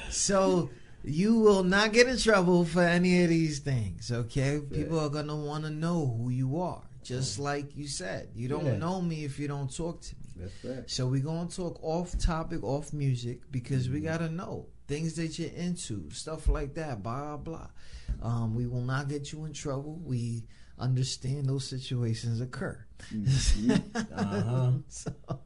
so 0.09 0.69
you 1.03 1.39
will 1.39 1.63
not 1.63 1.93
get 1.93 2.07
in 2.07 2.17
trouble 2.17 2.65
for 2.65 2.81
any 2.81 3.23
of 3.23 3.29
these 3.29 3.59
things, 3.59 4.11
okay? 4.11 4.59
People 4.71 4.99
are 4.99 5.09
going 5.09 5.27
to 5.27 5.35
want 5.35 5.63
to 5.65 5.69
know 5.69 6.15
who 6.17 6.29
you 6.29 6.59
are. 6.59 6.81
Just 7.03 7.39
like 7.39 7.75
you 7.75 7.87
said, 7.87 8.29
you 8.35 8.47
don't 8.47 8.65
Yeah. 8.65 8.77
know 8.77 9.01
me 9.01 9.23
if 9.23 9.39
you 9.39 9.47
don't 9.47 9.75
talk 9.75 10.01
to 10.01 10.15
me. 10.15 10.21
That's 10.37 10.63
right. 10.63 10.89
So 10.89 11.07
we're 11.07 11.23
gonna 11.23 11.49
talk 11.49 11.79
off 11.83 12.15
topic, 12.19 12.63
off 12.63 12.93
music, 12.93 13.41
because 13.51 13.89
we 13.89 14.01
gotta 14.01 14.29
know 14.29 14.67
things 14.87 15.15
that 15.15 15.39
you're 15.39 15.49
into, 15.49 16.11
stuff 16.11 16.47
like 16.47 16.75
that, 16.75 17.01
blah 17.01 17.37
blah. 17.37 17.67
Um, 18.21 18.55
we 18.55 18.67
will 18.67 18.81
not 18.81 19.07
get 19.09 19.31
you 19.31 19.45
in 19.45 19.53
trouble. 19.53 19.99
We 20.03 20.43
understand 20.79 21.45
those 21.47 21.67
situations 21.67 22.41
occur. 22.41 22.83
Uh-huh. 24.15 24.71
So, 24.89 25.11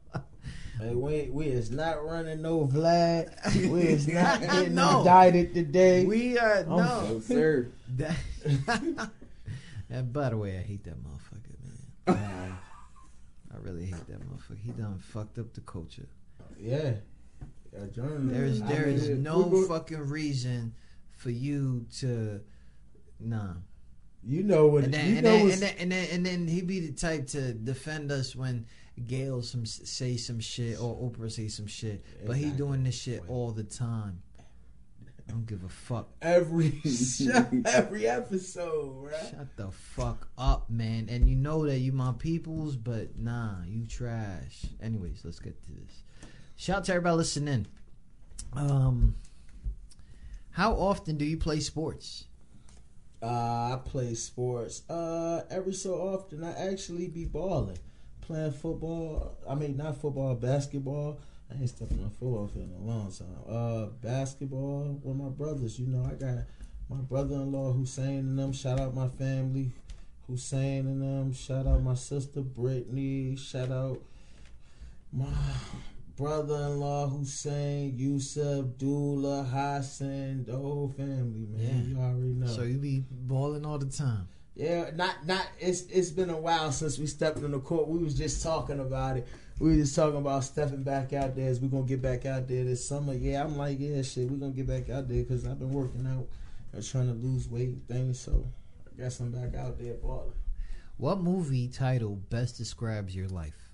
Hey, 0.78 0.94
we 0.94 1.30
we 1.32 1.46
is 1.46 1.70
not 1.70 2.04
running 2.04 2.42
no 2.42 2.66
Vlad. 2.66 3.32
We 3.70 3.80
is 3.82 4.06
not 4.12 4.40
getting 4.42 4.74
No. 4.74 4.98
indicted 4.98 5.54
today. 5.54 6.04
we 6.04 6.38
are 6.38 6.58
I'm 6.58 6.68
no. 6.68 7.20
sir. 7.24 7.68
That, 7.96 8.14
and 9.88 10.12
by 10.12 10.28
the 10.30 10.36
way, 10.36 10.58
I 10.58 10.62
hate 10.62 10.84
that 10.84 10.96
motherfucker, 11.02 12.14
man. 12.14 12.58
I 13.54 13.56
really 13.62 13.86
hate 13.86 14.06
that 14.06 14.20
motherfucker. 14.20 14.58
He 14.62 14.70
done 14.72 14.98
fucked 14.98 15.38
up 15.38 15.54
the 15.54 15.62
culture. 15.62 16.08
yeah. 16.60 16.92
There's 17.72 18.60
there 18.62 18.86
is 18.86 19.08
no 19.08 19.64
fucking 19.68 20.08
reason 20.08 20.74
for 21.12 21.30
you 21.30 21.86
to 22.00 22.40
nah. 23.20 23.54
You 24.24 24.42
know 24.42 24.66
what? 24.66 24.84
And 24.84 24.94
then, 24.94 25.08
you 25.08 25.16
and, 25.18 25.24
know 25.24 25.48
then, 25.48 25.50
and 25.50 25.62
then 25.62 25.74
and 25.78 25.92
then 25.92 26.08
and 26.10 26.26
then 26.26 26.48
he 26.48 26.60
be 26.62 26.80
the 26.80 26.92
type 26.92 27.28
to 27.28 27.52
defend 27.52 28.10
us 28.10 28.34
when 28.34 28.66
Gail 29.06 29.42
some 29.42 29.66
say 29.66 30.16
some 30.16 30.40
shit 30.40 30.80
or 30.80 30.96
Oprah 30.96 31.30
say 31.30 31.48
some 31.48 31.66
shit, 31.66 32.04
but 32.26 32.36
he 32.36 32.50
doing 32.50 32.82
this 32.82 33.00
shit 33.00 33.22
all 33.28 33.52
the 33.52 33.62
time. 33.62 34.22
I 35.28 35.32
don't 35.32 35.46
give 35.46 35.64
a 35.64 35.68
fuck. 35.68 36.08
every 36.22 36.80
every 37.66 38.08
episode, 38.08 38.96
right? 39.04 39.30
Shut 39.30 39.56
the 39.56 39.70
fuck 39.70 40.28
up, 40.38 40.70
man. 40.70 41.08
And 41.10 41.28
you 41.28 41.36
know 41.36 41.66
that 41.66 41.78
you 41.78 41.92
my 41.92 42.12
peoples, 42.18 42.76
but 42.76 43.18
nah, 43.18 43.56
you 43.66 43.86
trash. 43.86 44.66
Anyways, 44.82 45.20
let's 45.24 45.40
get 45.40 45.62
to 45.64 45.70
this. 45.72 46.02
Shout 46.56 46.78
out 46.78 46.84
to 46.84 46.92
everybody 46.92 47.16
listening. 47.16 47.66
Um, 48.54 49.14
how 50.50 50.72
often 50.72 51.18
do 51.18 51.24
you 51.24 51.36
play 51.36 51.60
sports? 51.60 52.24
Uh, 53.22 53.74
I 53.74 53.80
play 53.84 54.14
sports. 54.14 54.88
Uh, 54.90 55.42
every 55.50 55.72
so 55.72 55.94
often, 55.94 56.44
I 56.44 56.52
actually 56.70 57.08
be 57.08 57.24
balling, 57.24 57.78
playing 58.20 58.52
football. 58.52 59.38
I 59.48 59.54
mean, 59.54 59.76
not 59.76 60.00
football, 60.00 60.34
basketball. 60.34 61.18
I 61.50 61.54
ain't 61.60 61.68
stepping 61.68 62.02
on 62.02 62.10
football 62.10 62.48
field 62.48 62.70
in 62.70 62.82
a 62.82 62.92
long 62.92 63.12
time. 63.12 63.28
Uh, 63.48 63.86
basketball 64.02 65.00
with 65.02 65.16
my 65.16 65.28
brothers. 65.28 65.78
You 65.78 65.86
know, 65.86 66.04
I 66.04 66.14
got 66.14 66.44
my 66.88 67.00
brother-in-law 67.00 67.72
Hussein 67.72 68.18
and 68.18 68.38
them. 68.38 68.52
Shout 68.52 68.80
out 68.80 68.94
my 68.94 69.08
family, 69.08 69.70
Hussein 70.26 70.86
and 70.86 71.02
them. 71.02 71.32
Shout 71.32 71.66
out 71.66 71.82
my 71.82 71.94
sister 71.94 72.40
Brittany. 72.40 73.36
Shout 73.36 73.70
out 73.70 74.00
my 75.12 75.26
brother-in-law 76.16 77.08
Hussein, 77.08 77.92
Yusuf, 77.96 78.66
Dula, 78.78 79.44
Hassan, 79.44 80.44
the 80.44 80.56
whole 80.56 80.92
family, 80.96 81.46
man. 81.46 81.60
Yeah. 81.60 81.94
You 81.94 81.98
already 81.98 82.32
know. 82.32 82.46
So 82.46 82.62
you 82.62 82.78
be 82.78 83.04
balling 83.10 83.66
all 83.66 83.78
the 83.78 83.86
time. 83.86 84.28
Yeah, 84.54 84.90
not 84.94 85.26
not. 85.26 85.46
It's 85.60 85.82
it's 85.82 86.10
been 86.10 86.30
a 86.30 86.36
while 86.36 86.72
since 86.72 86.98
we 86.98 87.06
stepped 87.06 87.38
in 87.38 87.50
the 87.50 87.60
court. 87.60 87.88
We 87.88 87.98
was 87.98 88.14
just 88.14 88.42
talking 88.42 88.80
about 88.80 89.18
it. 89.18 89.28
We 89.58 89.70
was 89.70 89.78
just 89.78 89.96
talking 89.96 90.16
about 90.16 90.44
stepping 90.44 90.82
back 90.82 91.12
out 91.12 91.36
there. 91.36 91.48
As 91.48 91.60
we 91.60 91.68
gonna 91.68 91.82
get 91.82 92.00
back 92.00 92.24
out 92.24 92.48
there 92.48 92.64
this 92.64 92.86
summer. 92.86 93.12
Yeah, 93.12 93.44
I'm 93.44 93.58
like, 93.58 93.78
yeah, 93.78 94.00
shit, 94.00 94.30
we 94.30 94.38
gonna 94.38 94.52
get 94.52 94.66
back 94.66 94.88
out 94.88 95.08
there 95.08 95.22
because 95.22 95.46
I've 95.46 95.58
been 95.58 95.72
working 95.72 96.06
out 96.06 96.26
and 96.72 96.82
trying 96.82 97.08
to 97.08 97.12
lose 97.12 97.48
weight 97.48 97.68
and 97.68 97.86
things. 97.86 98.18
So 98.18 98.46
I 98.86 99.02
guess 99.02 99.20
I'm 99.20 99.30
back 99.30 99.54
out 99.54 99.78
there 99.78 99.94
balling. 99.94 100.32
What 100.96 101.20
movie 101.20 101.68
title 101.68 102.16
best 102.30 102.56
describes 102.56 103.14
your 103.14 103.28
life? 103.28 103.65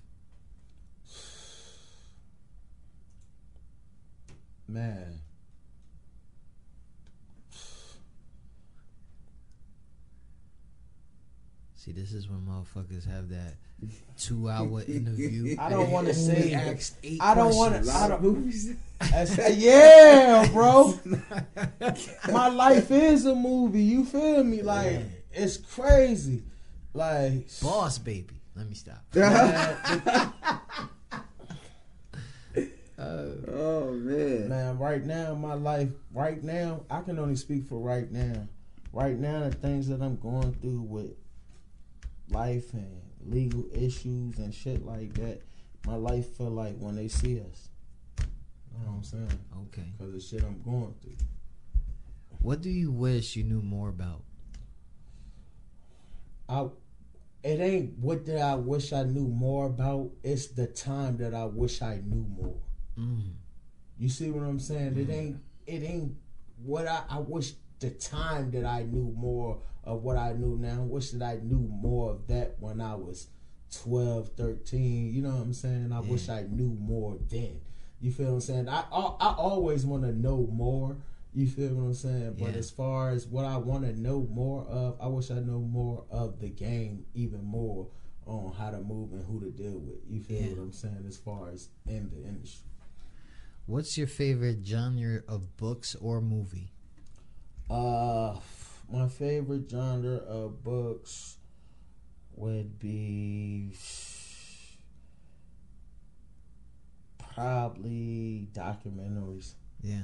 Man, 4.67 5.21
See, 11.83 11.91
this 11.91 12.13
is 12.13 12.29
when 12.29 12.39
motherfuckers 12.47 13.05
have 13.11 13.27
that 13.27 13.55
two 14.17 14.49
hour 14.49 14.81
interview. 14.87 15.57
I 15.59 15.69
don't 15.69 15.91
want 15.91 16.07
to 16.07 16.13
say. 16.13 16.53
asked 16.53 16.95
eight 17.03 17.19
I 17.21 17.35
don't 17.35 17.53
want 17.53 17.73
questions. 17.73 17.93
to. 17.93 18.03
I 18.03 18.07
don't. 18.07 18.77
I 19.13 19.25
say, 19.25 19.53
yeah, 19.57 20.47
bro. 20.53 20.97
My 22.31 22.47
life 22.47 22.89
is 22.89 23.25
a 23.25 23.35
movie. 23.35 23.83
You 23.83 24.05
feel 24.05 24.45
me? 24.45 24.61
Like 24.61 25.01
it's 25.33 25.57
crazy. 25.57 26.43
Like 26.93 27.49
Boss 27.61 27.97
baby. 27.97 28.35
Let 28.55 28.69
me 28.69 28.75
stop. 28.75 29.03
Oh 33.47 33.91
man. 33.93 34.49
Man, 34.49 34.77
right 34.77 35.03
now, 35.03 35.33
my 35.35 35.53
life, 35.53 35.89
right 36.13 36.43
now, 36.43 36.83
I 36.89 37.01
can 37.01 37.19
only 37.19 37.35
speak 37.35 37.65
for 37.65 37.79
right 37.79 38.11
now. 38.11 38.47
Right 38.91 39.17
now, 39.17 39.41
the 39.41 39.51
things 39.51 39.87
that 39.87 40.01
I'm 40.01 40.17
going 40.17 40.53
through 40.55 40.81
with 40.81 41.15
life 42.29 42.73
and 42.73 43.01
legal 43.25 43.65
issues 43.73 44.37
and 44.37 44.53
shit 44.53 44.85
like 44.85 45.13
that, 45.15 45.41
my 45.85 45.95
life 45.95 46.35
feel 46.37 46.51
like 46.51 46.77
when 46.77 46.95
they 46.95 47.07
see 47.07 47.39
us. 47.39 47.69
You 48.19 48.85
know 48.85 48.91
what 48.91 48.97
I'm 48.97 49.03
saying? 49.03 49.39
Okay. 49.67 49.87
Because 49.97 50.13
the 50.13 50.19
shit 50.19 50.43
I'm 50.45 50.61
going 50.61 50.93
through. 51.01 51.17
What 52.41 52.61
do 52.61 52.69
you 52.69 52.91
wish 52.91 53.35
you 53.35 53.43
knew 53.43 53.61
more 53.61 53.89
about? 53.89 54.23
I, 56.49 56.67
it 57.43 57.59
ain't 57.59 57.97
what 57.99 58.25
that 58.25 58.41
I 58.41 58.55
wish 58.55 58.93
I 58.93 59.03
knew 59.03 59.27
more 59.27 59.67
about. 59.67 60.11
It's 60.23 60.47
the 60.47 60.67
time 60.67 61.17
that 61.17 61.33
I 61.33 61.45
wish 61.45 61.81
I 61.81 62.01
knew 62.03 62.25
more. 62.37 62.62
Mm. 62.97 63.33
You 63.97 64.09
see 64.09 64.29
what 64.31 64.43
I'm 64.43 64.59
saying? 64.59 64.97
It 64.97 65.09
ain't 65.11 65.37
it 65.65 65.83
ain't 65.83 66.13
what 66.63 66.87
I, 66.87 67.03
I 67.09 67.19
wish 67.19 67.53
the 67.79 67.89
time 67.91 68.51
that 68.51 68.65
I 68.65 68.83
knew 68.83 69.13
more 69.17 69.59
of 69.83 70.03
what 70.03 70.17
I 70.17 70.33
knew 70.33 70.57
now. 70.57 70.81
I 70.81 70.85
wish 70.85 71.11
that 71.11 71.23
I 71.23 71.39
knew 71.43 71.59
more 71.69 72.11
of 72.11 72.27
that 72.27 72.55
when 72.59 72.79
I 72.81 72.95
was 72.95 73.27
12, 73.83 74.29
13. 74.37 75.13
You 75.13 75.21
know 75.21 75.29
what 75.31 75.41
I'm 75.41 75.53
saying? 75.53 75.91
I 75.91 75.99
wish 75.99 76.29
I 76.29 76.43
knew 76.49 76.75
more 76.79 77.17
then. 77.29 77.59
You 77.99 78.11
feel 78.11 78.27
what 78.27 78.33
I'm 78.33 78.41
saying? 78.41 78.69
I 78.69 78.83
I, 78.91 78.99
I 79.19 79.33
always 79.37 79.85
want 79.85 80.03
to 80.03 80.11
know 80.11 80.47
more. 80.51 80.97
You 81.33 81.47
feel 81.47 81.73
what 81.73 81.83
I'm 81.83 81.93
saying? 81.95 82.35
But 82.39 82.55
as 82.55 82.69
far 82.69 83.09
as 83.09 83.25
what 83.25 83.45
I 83.45 83.57
want 83.57 83.83
to 83.85 83.99
know 83.99 84.27
more 84.29 84.65
of, 84.67 84.97
I 85.01 85.07
wish 85.07 85.31
I 85.31 85.35
know 85.35 85.59
more 85.59 86.05
of 86.11 86.39
the 86.39 86.49
game 86.49 87.05
even 87.15 87.43
more 87.43 87.87
on 88.27 88.53
how 88.57 88.69
to 88.69 88.79
move 88.79 89.13
and 89.13 89.25
who 89.25 89.39
to 89.39 89.49
deal 89.49 89.79
with. 89.79 89.95
You 90.07 90.21
feel 90.21 90.41
Yeah. 90.41 90.49
what 90.49 90.59
I'm 90.59 90.71
saying? 90.71 91.05
As 91.07 91.17
far 91.17 91.49
as 91.49 91.69
in 91.87 92.09
the 92.11 92.23
industry. 92.27 92.69
What's 93.65 93.97
your 93.97 94.07
favorite 94.07 94.65
genre 94.65 95.21
of 95.27 95.55
books 95.57 95.95
or 95.95 96.21
movie? 96.21 96.71
Uh, 97.69 98.35
my 98.91 99.07
favorite 99.07 99.69
genre 99.69 100.17
of 100.17 100.63
books 100.63 101.37
would 102.35 102.77
be 102.79 103.73
probably 107.17 108.47
documentaries. 108.53 109.53
Yeah. 109.81 110.01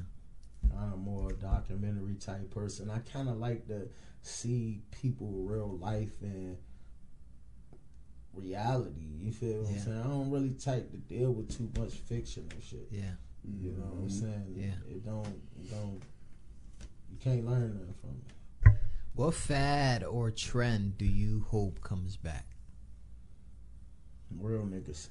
I'm 0.78 0.99
more 0.99 1.32
a 1.32 1.34
documentary 1.34 2.16
type 2.16 2.49
person. 2.51 2.89
I 2.89 2.99
kind 2.99 3.30
of 3.30 3.38
like 3.38 3.68
to 3.68 3.89
see 4.22 4.82
people 4.91 5.28
real 5.32 5.78
life 5.78 6.22
and 6.22 6.57
reality. 8.34 9.05
You 9.20 9.32
feel 9.32 9.64
what 9.64 9.72
Yeah. 9.72 9.78
I'm 9.78 9.84
saying? 9.84 9.99
I 9.99 10.03
don't 10.07 10.32
really 10.32 10.51
type 10.51 10.91
to 10.91 10.97
deal 10.97 11.32
with 11.32 11.55
too 11.55 11.70
much 11.80 11.93
fiction 11.93 12.47
and 12.51 12.64
shit. 12.64 12.88
Yeah. 12.91 13.14
You 13.62 13.72
know 13.72 13.86
what 13.86 14.04
I'm 14.04 14.08
mm-hmm. 14.08 14.10
saying? 14.10 14.54
Yeah. 14.56 14.76
It 14.89 15.06
don't, 15.06 15.28
it 15.28 15.70
don't. 15.70 16.02
You 17.12 17.18
can't 17.20 17.45
learn 17.45 17.74
nothing 17.74 17.93
from 18.02 18.12
it. 18.12 18.18
What 19.16 19.34
fad 19.34 20.04
or 20.04 20.32
trend 20.32 20.97
do 20.97 21.06
you 21.06 21.45
hope 21.50 21.82
comes 21.82 22.16
back? 22.16 22.45
Real 24.39 24.62
niggas. 24.62 25.10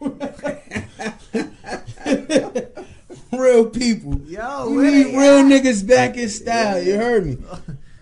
real 3.32 3.70
people. 3.70 4.20
Yo, 4.26 4.70
we 4.70 4.90
need 4.90 5.16
real 5.16 5.42
niggas 5.42 5.86
back 5.86 6.16
in 6.16 6.28
style. 6.28 6.80
You 6.80 6.94
heard 6.94 7.26
me. 7.26 7.38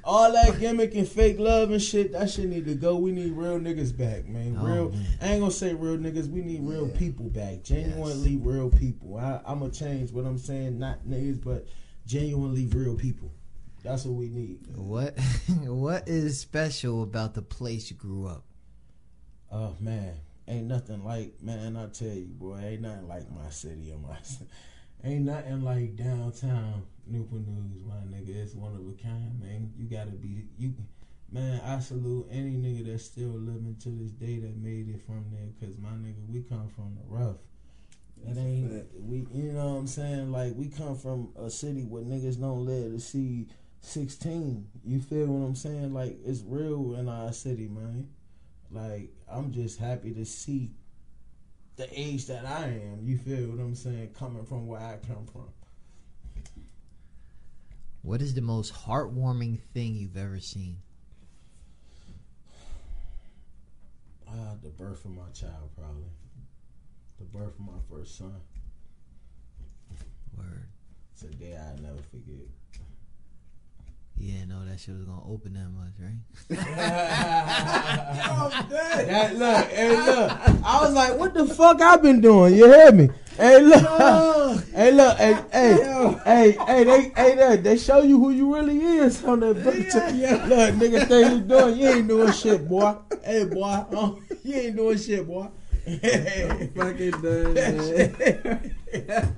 All 0.06 0.30
that 0.32 0.60
gimmick 0.60 0.94
and 0.94 1.06
fake 1.08 1.40
love 1.40 1.72
and 1.72 1.82
shit, 1.82 2.12
that 2.12 2.30
shit 2.30 2.48
need 2.48 2.64
to 2.66 2.74
go. 2.76 2.94
We 2.96 3.10
need 3.10 3.32
real 3.32 3.58
niggas 3.58 3.96
back, 3.96 4.28
man. 4.28 4.56
Oh, 4.60 4.64
Real. 4.64 4.90
man. 4.90 5.06
I 5.20 5.32
ain't 5.32 5.40
gonna 5.40 5.50
say 5.50 5.74
real 5.74 5.96
niggas. 5.98 6.30
We 6.30 6.42
need 6.42 6.60
real 6.62 6.88
people 6.88 7.26
back. 7.28 7.64
Genuinely 7.64 8.36
real 8.36 8.70
people. 8.70 9.16
I, 9.16 9.40
I'm 9.44 9.58
gonna 9.58 9.72
change 9.72 10.12
what 10.12 10.24
I'm 10.24 10.38
saying. 10.38 10.78
Not 10.78 11.04
niggas, 11.08 11.42
but 11.42 11.66
genuinely 12.06 12.66
real 12.66 12.94
people. 12.94 13.32
That's 13.82 14.04
what 14.04 14.14
we 14.14 14.28
need. 14.28 14.60
What 14.76 15.18
What 15.64 16.08
is 16.08 16.38
special 16.38 17.02
about 17.02 17.34
the 17.34 17.42
place 17.42 17.90
you 17.90 17.96
grew 17.96 18.26
up? 18.28 18.44
Oh 19.50 19.74
man, 19.80 20.14
ain't 20.46 20.66
nothing 20.66 21.04
like 21.04 21.42
man. 21.42 21.76
I 21.76 21.86
tell 21.88 22.06
you, 22.08 22.26
boy, 22.26 22.58
ain't 22.58 22.82
nothing 22.82 23.08
like 23.08 23.28
my 23.32 23.50
city 23.50 23.92
or 23.92 23.98
my. 23.98 24.16
Ain't 25.06 25.24
nothing 25.24 25.62
like 25.62 25.94
downtown 25.94 26.82
Newport 27.06 27.46
News, 27.46 27.80
my 27.86 27.94
nigga. 28.10 28.34
It's 28.42 28.54
one 28.54 28.74
of 28.74 28.80
a 28.80 29.00
kind, 29.00 29.38
man. 29.40 29.72
You 29.78 29.86
gotta 29.86 30.10
be 30.10 30.48
you, 30.58 30.74
man. 31.30 31.60
I 31.64 31.78
salute 31.78 32.26
any 32.28 32.56
nigga 32.56 32.90
that's 32.90 33.04
still 33.04 33.28
living 33.28 33.76
to 33.84 33.88
this 33.90 34.10
day 34.10 34.40
that 34.40 34.56
made 34.56 34.88
it 34.88 35.00
from 35.06 35.26
there, 35.30 35.46
cause 35.60 35.78
my 35.78 35.90
nigga, 35.90 36.28
we 36.28 36.42
come 36.42 36.68
from 36.74 36.96
the 36.96 37.06
rough. 37.06 37.36
It 38.26 38.36
ain't 38.36 38.84
we, 39.00 39.18
you 39.32 39.52
know 39.52 39.74
what 39.74 39.78
I'm 39.78 39.86
saying? 39.86 40.32
Like 40.32 40.54
we 40.56 40.66
come 40.70 40.96
from 40.96 41.28
a 41.40 41.50
city 41.50 41.84
where 41.84 42.02
niggas 42.02 42.40
don't 42.40 42.66
live 42.66 42.94
to 42.94 42.98
see 42.98 43.46
16. 43.82 44.66
You 44.84 45.00
feel 45.00 45.26
what 45.26 45.46
I'm 45.46 45.54
saying? 45.54 45.94
Like 45.94 46.16
it's 46.24 46.42
real 46.44 46.96
in 46.98 47.08
our 47.08 47.32
city, 47.32 47.68
man. 47.68 48.08
Like 48.72 49.10
I'm 49.30 49.52
just 49.52 49.78
happy 49.78 50.12
to 50.14 50.24
see 50.24 50.72
the 51.76 51.88
age 51.98 52.26
that 52.26 52.46
I 52.46 52.64
am. 52.64 53.00
You 53.02 53.18
feel 53.18 53.50
what 53.50 53.60
I'm 53.60 53.74
saying? 53.74 54.10
Coming 54.18 54.44
from 54.44 54.66
where 54.66 54.80
I 54.80 54.98
come 55.06 55.26
from. 55.26 55.48
What 58.02 58.22
is 58.22 58.34
the 58.34 58.40
most 58.40 58.72
heartwarming 58.72 59.60
thing 59.74 59.96
you've 59.96 60.16
ever 60.16 60.40
seen? 60.40 60.78
Ah, 64.28 64.54
the 64.62 64.70
birth 64.70 65.04
of 65.04 65.10
my 65.12 65.28
child, 65.34 65.70
probably. 65.76 66.04
The 67.18 67.24
birth 67.24 67.54
of 67.58 67.60
my 67.60 67.80
first 67.90 68.16
son. 68.16 68.34
Word. 70.36 70.68
It's 71.12 71.22
a 71.22 71.28
day 71.28 71.56
I'll 71.56 71.82
never 71.82 72.02
forget. 72.10 72.46
Yeah, 74.18 74.44
no, 74.48 74.64
that 74.64 74.80
shit 74.80 74.94
was 74.94 75.04
gonna 75.04 75.22
open 75.28 75.52
that 75.54 75.68
much, 75.70 75.92
right? 76.00 76.48
That 79.06 79.36
look, 79.36 79.66
hey 79.68 79.96
look. 79.96 80.30
I 80.64 80.80
was 80.82 80.92
like, 80.94 81.18
what 81.18 81.34
the 81.34 81.46
fuck 81.46 81.80
I 81.80 81.96
been 81.96 82.20
doing? 82.20 82.54
You 82.54 82.66
heard 82.66 82.94
me? 82.94 83.08
Hey 83.36 83.60
look, 83.60 83.82
hey 84.74 84.90
look, 84.92 85.18
hey 85.18 85.34
hey 85.52 86.18
hey 86.24 86.52
hey 86.52 86.84
they 86.84 87.12
hey 87.14 87.34
they, 87.34 87.56
they 87.58 87.76
show 87.76 88.00
you 88.02 88.18
who 88.18 88.30
you 88.30 88.54
really 88.54 88.78
is 88.80 89.22
on 89.24 89.40
that 89.40 89.62
picture. 89.62 90.08
Yeah. 90.14 90.44
Look, 90.46 90.74
nigga, 90.76 91.06
think 91.06 91.32
you 91.32 91.40
doing? 91.40 91.76
You 91.78 91.88
ain't 91.88 92.08
doing 92.08 92.32
shit, 92.32 92.66
boy. 92.66 92.94
Hey, 93.22 93.44
boy, 93.44 93.84
oh, 93.92 94.18
you 94.42 94.54
ain't 94.54 94.76
doing 94.76 94.98
shit, 94.98 95.26
boy. 95.26 95.48
Fucking 95.84 97.10
done, 97.20 98.74
man. 99.04 99.36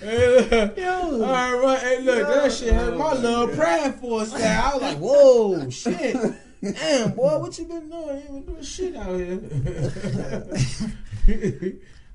Hey, 0.00 0.36
look. 0.36 1.28
All 1.28 1.58
right. 1.58 1.78
Hey, 1.80 2.00
look, 2.02 2.26
that 2.26 2.52
shit 2.52 2.72
had 2.72 2.96
my 2.96 3.14
little 3.14 3.48
pride 3.48 3.94
for 3.96 4.22
us. 4.22 4.32
There, 4.32 4.60
I 4.62 4.74
was 4.74 4.82
like, 4.82 4.98
whoa, 4.98 5.70
shit. 5.70 6.16
Damn, 6.62 7.12
boy, 7.12 7.38
what 7.38 7.58
you 7.58 7.64
been 7.64 7.88
doing? 7.88 8.22
You 8.22 8.28
been 8.28 8.42
doing 8.42 8.62
shit 8.62 8.94
out 8.94 9.16
here. 9.16 9.40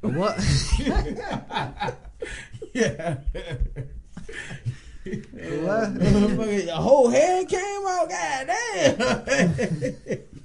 What? 0.02 0.38
yeah. 2.74 3.18
what? 5.64 6.02
Your 6.02 6.76
whole 6.76 7.10
head 7.10 7.50
came 7.50 7.86
out, 7.88 8.10
goddamn. 8.10 8.98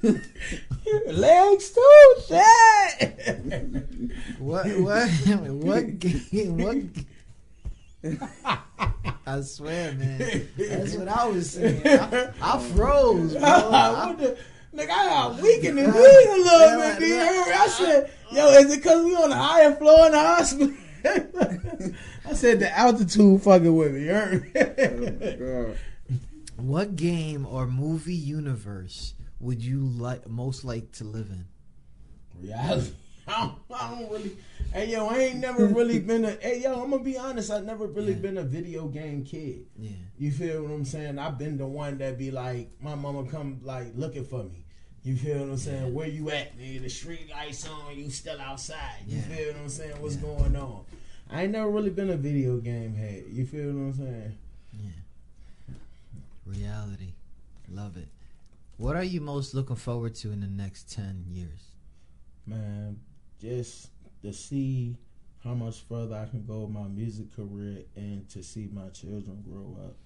Legs 1.07 1.70
too, 1.70 2.14
shit. 2.28 3.86
What? 4.38 4.66
What? 4.78 5.09
What 5.11 5.99
game? 5.99 6.57
What? 6.59 6.76
g- 6.95 7.07
I 9.26 9.41
swear, 9.43 9.93
man. 9.93 10.49
That's 10.57 10.95
what 10.97 11.09
I 11.09 11.26
was 11.28 11.51
saying. 11.51 11.82
I, 11.86 12.30
I 12.41 12.59
froze, 12.59 13.34
bro. 13.34 13.43
I- 13.45 14.07
what 14.07 14.18
the, 14.18 14.36
nigga, 14.74 14.91
I 14.91 15.07
got 15.07 15.41
weakened 15.43 15.78
in 15.78 15.84
knees 15.91 15.95
a 15.95 16.36
little 16.38 16.80
bit. 16.80 16.99
Do 16.99 17.07
you 17.07 17.14
hear? 17.14 17.55
I 17.55 17.66
said, 17.68 18.11
yo, 18.32 18.47
is 18.49 18.72
it 18.72 18.76
because 18.76 19.05
we 19.05 19.14
on 19.14 19.30
the 19.30 19.36
higher 19.36 19.74
floor 19.76 20.07
in 20.07 20.12
the 20.12 20.18
hospital? 20.18 20.72
I 22.26 22.32
said 22.34 22.61
the 22.61 22.76
altitude 22.76 23.43
fucking 23.43 23.74
with 23.76 23.95
me. 23.95 24.05
You 24.05 24.14
heard 24.14 24.43
me? 24.43 24.51
Oh, 25.41 25.66
God. 25.68 25.76
what 26.57 26.97
game 26.97 27.47
or 27.47 27.66
movie 27.66 28.14
universe 28.14 29.14
would 29.41 29.62
you 29.62 29.80
like 29.80 30.28
most 30.28 30.64
like 30.64 30.93
to 30.93 31.05
live 31.05 31.28
in? 31.30 31.45
reality. 32.41 32.93
I 33.28 33.41
don't, 33.43 33.55
I 33.72 33.91
don't 33.91 34.11
really. 34.11 34.36
Hey 34.72 34.91
yo, 34.91 35.07
I 35.07 35.18
ain't 35.18 35.38
never 35.41 35.66
really 35.66 35.99
been 36.11 36.24
a. 36.24 36.30
Hey 36.32 36.61
yo, 36.62 36.82
I'm 36.82 36.91
gonna 36.91 37.03
be 37.03 37.16
honest. 37.18 37.51
I 37.51 37.61
never 37.61 37.86
really 37.86 38.14
been 38.14 38.38
a 38.38 38.43
video 38.43 38.88
game 38.88 39.24
kid. 39.24 39.66
Yeah. 39.78 39.91
You 40.18 40.32
feel 40.32 40.62
what 40.62 40.70
I'm 40.72 40.84
saying? 40.84 41.18
I've 41.18 41.38
been 41.38 41.57
the 41.59 41.66
one 41.66 41.99
that 41.99 42.18
be 42.18 42.30
like, 42.30 42.70
my 42.80 42.95
mama 42.95 43.24
come 43.30 43.61
like 43.62 43.93
looking 43.95 44.24
for 44.24 44.43
me. 44.45 44.64
You 45.03 45.16
feel 45.16 45.38
what 45.41 45.49
I'm 45.51 45.57
saying? 45.59 45.95
Where 45.95 46.09
you 46.09 46.30
at, 46.30 46.59
nigga? 46.59 46.82
The 46.82 46.88
street 46.91 47.30
lights 47.30 47.66
on, 47.68 47.97
you 47.97 48.11
still 48.11 48.41
outside. 48.41 48.99
You 49.07 49.16
Yeah. 49.18 49.22
feel 49.22 49.47
what 49.53 49.57
I'm 49.62 49.68
saying? 49.68 50.01
What's 50.01 50.16
going 50.16 50.57
on? 50.57 50.84
I 51.30 51.45
ain't 51.45 51.53
never 51.53 51.70
really 51.70 51.91
been 51.91 52.11
a 52.11 52.16
video 52.16 52.59
game 52.59 52.95
head. 52.95 53.24
You 53.30 53.47
feel 53.47 53.66
what 53.66 53.80
I'm 53.80 53.93
saying? 53.95 54.38
Yeah. 54.74 55.74
Reality. 56.47 57.12
Love 57.70 57.97
it. 57.97 58.09
What 58.81 58.97
are 58.97 59.05
you 59.05 59.20
most 59.20 59.53
looking 59.53 59.76
forward 59.76 60.14
to 60.14 60.33
in 60.33 60.41
the 60.41 60.47
next 60.47 60.91
10 60.91 61.26
years? 61.28 61.72
man, 62.47 62.99
just 63.39 63.91
to 64.22 64.33
see 64.33 64.97
how 65.45 65.53
much 65.53 65.83
further 65.83 66.16
I 66.16 66.24
can 66.24 66.47
go 66.47 66.61
with 66.61 66.70
my 66.70 66.89
music 66.89 67.37
career 67.37 67.83
and 67.95 68.26
to 68.31 68.43
see 68.43 68.70
my 68.72 68.89
children 68.89 69.45
grow 69.47 69.76
up. 69.85 69.97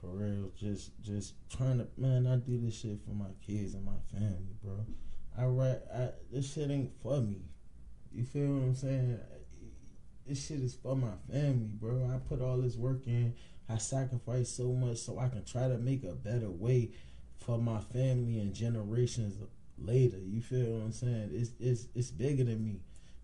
For 0.00 0.06
real, 0.06 0.52
just 0.56 0.92
just 1.02 1.34
trying 1.50 1.78
to 1.78 1.88
man, 1.98 2.28
I 2.28 2.36
do 2.36 2.60
this 2.60 2.78
shit 2.78 3.00
for 3.04 3.10
my 3.10 3.32
kids 3.44 3.74
and 3.74 3.84
my 3.84 3.98
family, 4.12 4.54
bro. 4.62 4.86
I 5.36 5.46
write, 5.46 5.80
I, 5.92 6.10
this 6.32 6.52
shit 6.52 6.70
ain't 6.70 6.92
for 7.02 7.20
me. 7.20 7.42
You 8.12 8.22
feel 8.22 8.46
what 8.46 8.62
I'm 8.62 8.74
saying? 8.76 9.18
This 10.28 10.46
shit 10.46 10.60
is 10.60 10.76
for 10.76 10.94
my 10.94 11.16
family, 11.28 11.70
bro. 11.72 12.08
I 12.14 12.18
put 12.28 12.40
all 12.40 12.58
this 12.58 12.76
work 12.76 13.08
in. 13.08 13.34
I 13.68 13.78
sacrifice 13.78 14.48
so 14.48 14.68
much 14.68 14.98
so 14.98 15.18
I 15.18 15.28
can 15.28 15.44
try 15.44 15.66
to 15.66 15.76
make 15.76 16.04
a 16.04 16.12
better 16.12 16.48
way 16.50 16.92
for 17.46 17.58
my 17.58 17.78
family 17.78 18.40
and 18.40 18.52
generations 18.52 19.38
later. 19.78 20.18
You 20.18 20.42
feel 20.42 20.66
what 20.66 20.84
I'm 20.86 20.92
saying? 20.92 21.30
It's 21.32 21.52
it's 21.60 21.86
it's 21.94 22.10
bigger 22.10 22.42
than 22.42 22.62
me. 22.62 22.80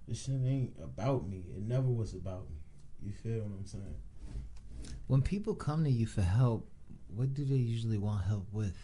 This 0.06 0.24
shit 0.24 0.40
ain't 0.46 0.74
about 0.82 1.28
me. 1.28 1.42
It 1.56 1.62
never 1.62 1.88
was 1.88 2.14
about 2.14 2.48
me. 2.48 2.56
You 3.04 3.12
feel 3.12 3.42
what 3.42 3.58
I'm 3.58 3.66
saying? 3.66 3.96
When 5.08 5.22
people 5.22 5.54
come 5.54 5.82
to 5.84 5.90
you 5.90 6.06
for 6.06 6.22
help, 6.22 6.68
what 7.08 7.34
do 7.34 7.44
they 7.44 7.56
usually 7.56 7.98
want 7.98 8.22
help 8.22 8.46
with? 8.52 8.76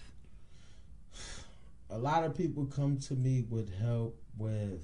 A 1.90 1.98
lot 1.98 2.24
of 2.24 2.36
people 2.36 2.66
come 2.66 2.98
to 2.98 3.14
me 3.14 3.46
with 3.48 3.72
help 3.78 4.20
with 4.36 4.82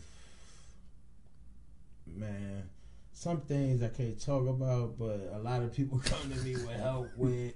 man, 2.07 2.69
some 3.13 3.41
things 3.41 3.83
I 3.83 3.89
can't 3.89 4.21
talk 4.21 4.47
about, 4.49 4.99
but 4.99 5.31
a 5.33 5.39
lot 5.39 5.63
of 5.63 5.73
people 5.73 5.99
come 6.05 6.31
to 6.31 6.39
me 6.39 6.53
with 6.53 6.71
help 6.71 7.11
with 7.17 7.55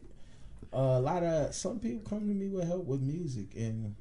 a 0.73 1.01
lot 1.01 1.23
of 1.23 1.55
some 1.55 1.79
people 1.79 2.09
come 2.09 2.21
to 2.29 2.35
me 2.35 2.49
with 2.49 2.67
help 2.67 2.85
with 2.85 3.01
music 3.01 3.55
and 3.57 3.95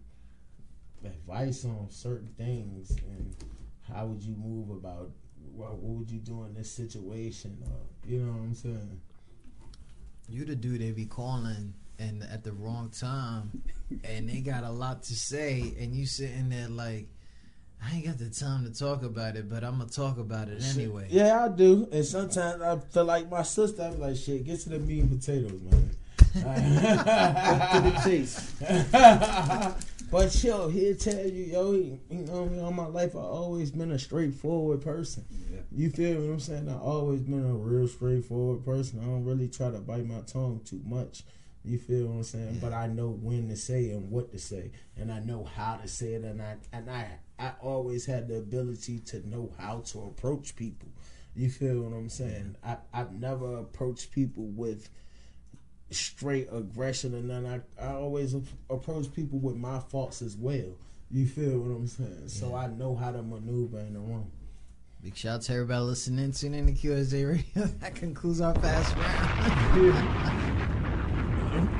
advice 1.05 1.63
on 1.63 1.87
certain 1.89 2.33
things 2.37 2.91
and 2.91 3.35
how 3.93 4.05
would 4.05 4.21
you 4.21 4.35
move 4.35 4.69
about 4.69 5.11
what, 5.53 5.75
what 5.75 5.99
would 5.99 6.11
you 6.11 6.19
do 6.19 6.43
in 6.43 6.53
this 6.53 6.69
situation 6.69 7.57
or 7.65 8.09
you 8.09 8.19
know 8.19 8.31
what 8.31 8.39
I'm 8.39 8.53
saying? 8.53 9.01
You 10.29 10.45
the 10.45 10.55
dude 10.55 10.81
they 10.81 10.91
be 10.91 11.05
calling 11.05 11.73
and 11.99 12.23
at 12.23 12.43
the 12.43 12.51
wrong 12.51 12.89
time 12.89 13.63
and 14.03 14.29
they 14.29 14.41
got 14.41 14.63
a 14.63 14.71
lot 14.71 15.03
to 15.03 15.15
say 15.15 15.73
and 15.79 15.95
you 15.95 16.05
sitting 16.05 16.49
there 16.49 16.67
like 16.67 17.07
I 17.83 17.95
ain't 17.95 18.05
got 18.05 18.17
the 18.17 18.29
time 18.29 18.65
to 18.65 18.73
talk 18.77 19.03
about 19.03 19.35
it, 19.35 19.49
but 19.49 19.63
I'm 19.63 19.77
gonna 19.77 19.89
talk 19.89 20.17
about 20.17 20.49
it 20.49 20.63
anyway. 20.75 21.07
Yeah, 21.11 21.45
I 21.45 21.49
do. 21.49 21.87
And 21.91 22.03
sometimes 22.03 22.61
I 22.61 22.77
feel 22.79 23.05
like 23.05 23.29
my 23.29 23.43
sister. 23.43 23.83
I'm 23.83 23.99
like, 23.99 24.15
shit, 24.15 24.45
get 24.45 24.59
to 24.61 24.69
the 24.69 24.79
meat 24.79 25.01
and 25.01 25.19
potatoes, 25.19 25.61
man. 25.61 25.91
To 26.33 27.81
the 27.83 28.01
chase. 28.03 28.53
but 30.11 30.43
yo, 30.43 30.69
he'll 30.69 30.95
tell 30.95 31.25
you, 31.25 31.43
yo, 31.45 31.71
he, 31.73 31.99
you 32.09 32.25
know, 32.25 32.45
me 32.45 32.59
all 32.59 32.71
my 32.71 32.85
life 32.85 33.15
I 33.15 33.19
always 33.19 33.71
been 33.71 33.91
a 33.91 33.99
straightforward 33.99 34.81
person. 34.81 35.25
Yeah. 35.51 35.59
You 35.71 35.89
feel 35.89 36.21
what 36.21 36.33
I'm 36.33 36.39
saying? 36.39 36.69
I 36.69 36.77
always 36.77 37.21
been 37.21 37.45
a 37.45 37.53
real 37.53 37.87
straightforward 37.87 38.65
person. 38.65 38.99
I 38.99 39.05
don't 39.05 39.25
really 39.25 39.47
try 39.47 39.71
to 39.71 39.79
bite 39.79 40.05
my 40.05 40.21
tongue 40.21 40.61
too 40.65 40.81
much. 40.85 41.23
You 41.67 41.77
feel 41.77 42.07
what 42.07 42.13
I'm 42.15 42.23
saying? 42.23 42.53
Yeah. 42.55 42.59
But 42.61 42.73
I 42.73 42.87
know 42.87 43.09
when 43.09 43.49
to 43.49 43.57
say 43.57 43.89
and 43.89 44.09
what 44.09 44.31
to 44.31 44.39
say, 44.39 44.71
and 44.95 45.11
I 45.11 45.19
know 45.19 45.43
how 45.43 45.75
to 45.75 45.87
say 45.87 46.13
it, 46.13 46.23
and 46.23 46.41
I 46.41 46.55
and 46.71 46.89
I 46.89 47.19
I 47.37 47.51
always 47.61 48.05
had 48.05 48.29
the 48.29 48.37
ability 48.37 48.99
to 49.07 49.27
know 49.27 49.51
how 49.59 49.81
to 49.87 50.03
approach 50.03 50.55
people. 50.55 50.87
You 51.35 51.49
feel 51.49 51.81
what 51.81 51.95
I'm 51.95 52.09
saying? 52.09 52.55
I 52.63 52.77
I've 52.93 53.11
never 53.11 53.57
approached 53.57 54.11
people 54.11 54.45
with 54.45 54.89
straight 55.91 56.47
aggression, 56.51 57.13
and 57.13 57.29
then 57.29 57.45
I 57.45 57.83
I 57.83 57.93
always 57.93 58.35
approach 58.69 59.13
people 59.13 59.39
with 59.39 59.55
my 59.55 59.79
faults 59.79 60.21
as 60.21 60.35
well. 60.35 60.75
You 61.09 61.25
feel 61.25 61.59
what 61.59 61.75
I'm 61.75 61.87
saying? 61.87 62.27
So 62.27 62.55
I 62.55 62.67
know 62.67 62.95
how 62.95 63.11
to 63.11 63.21
maneuver 63.21 63.79
in 63.79 63.93
the 63.93 63.99
room. 63.99 64.29
Big 65.01 65.15
shout 65.15 65.35
out 65.35 65.41
to 65.43 65.53
everybody 65.53 65.81
listening. 65.81 66.31
Tune 66.31 66.53
in 66.53 66.65
to 66.65 66.73
QSJ 66.73 67.27
Radio. 67.27 67.71
that 67.79 67.95
concludes 67.95 68.41
our 68.41 68.55
fast 68.55 68.95
round. 68.95 70.37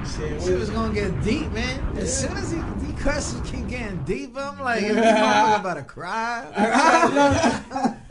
Shit 0.08 0.58
was 0.58 0.70
gonna 0.70 0.94
get 0.94 1.24
deep, 1.24 1.52
man. 1.52 1.98
As 1.98 2.22
soon 2.22 2.36
as 2.38 2.52
he, 2.52 2.58
he 2.86 2.94
questions 2.94 3.50
keep 3.50 3.68
getting 3.68 4.04
deep, 4.06 4.36
I'm 4.38 4.60
like, 4.60 4.82
this 4.88 4.98
about 4.98 5.74
to 5.76 5.84
cry? 5.84 6.46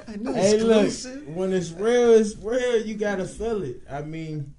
Hey, 0.06 0.58
look, 0.60 0.92
when 1.34 1.52
it's 1.52 1.70
real, 1.72 2.12
it's 2.12 2.36
real. 2.36 2.84
You 2.84 2.94
gotta 2.94 3.24
feel 3.24 3.62
it. 3.62 3.82
I 3.90 4.02
mean, 4.02 4.54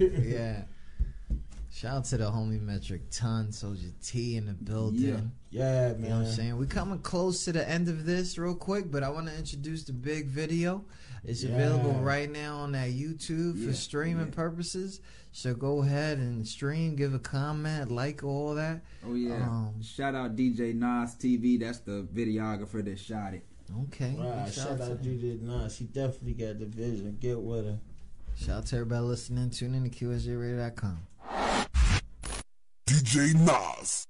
yeah. 0.00 0.62
Shout 1.72 1.96
out 1.98 2.04
to 2.06 2.16
the 2.16 2.24
homie 2.24 2.60
Metric 2.60 3.02
Ton, 3.10 3.52
Soldier 3.52 3.92
T 4.02 4.36
in 4.36 4.46
the 4.46 4.52
building. 4.52 5.30
yeah, 5.50 5.60
You 5.60 5.60
know 5.60 5.88
what 5.88 6.00
man. 6.00 6.12
I'm 6.12 6.26
saying? 6.26 6.58
We're 6.58 6.66
coming 6.66 6.98
close 6.98 7.44
to 7.44 7.52
the 7.52 7.66
end 7.66 7.88
of 7.88 8.04
this 8.04 8.36
real 8.36 8.56
quick, 8.56 8.90
but 8.90 9.04
I 9.04 9.08
want 9.08 9.28
to 9.28 9.36
introduce 9.36 9.84
the 9.84 9.92
big 9.92 10.26
video. 10.26 10.84
It's 11.24 11.44
available 11.44 11.92
right 11.92 12.30
now 12.30 12.56
on 12.56 12.72
that 12.72 12.90
YouTube 12.90 13.64
for 13.64 13.72
streaming 13.72 14.26
yeah. 14.26 14.34
purposes. 14.34 15.00
So 15.32 15.54
go 15.54 15.82
ahead 15.82 16.18
and 16.18 16.46
stream, 16.46 16.96
give 16.96 17.14
a 17.14 17.18
comment, 17.20 17.92
like 17.92 18.24
all 18.24 18.54
that. 18.56 18.80
Oh 19.06 19.14
yeah. 19.14 19.36
Um, 19.36 19.80
Shout 19.80 20.14
out 20.16 20.34
DJ 20.34 20.74
Nas 20.74 21.14
TV. 21.14 21.60
That's 21.60 21.78
the 21.78 22.06
videographer 22.12 22.84
that 22.84 22.98
shot 22.98 23.34
it. 23.34 23.44
Okay. 23.84 24.16
Wow, 24.18 24.44
Big 24.44 24.52
shout 24.52 24.80
out 24.80 25.02
to, 25.02 25.08
DJ 25.08 25.40
Nas. 25.40 25.78
He 25.78 25.84
definitely 25.84 26.34
got 26.34 26.58
the 26.58 26.66
vision. 26.66 27.16
Get 27.20 27.38
with 27.38 27.66
her. 27.66 27.78
Shout 28.40 28.56
out 28.56 28.66
to 28.66 28.76
everybody 28.76 29.02
listening. 29.02 29.50
Tune 29.50 29.74
in 29.74 29.84
to 29.84 29.90
QSJRadio.com. 29.90 31.06
DJ 32.88 33.34
Nas. 33.34 34.06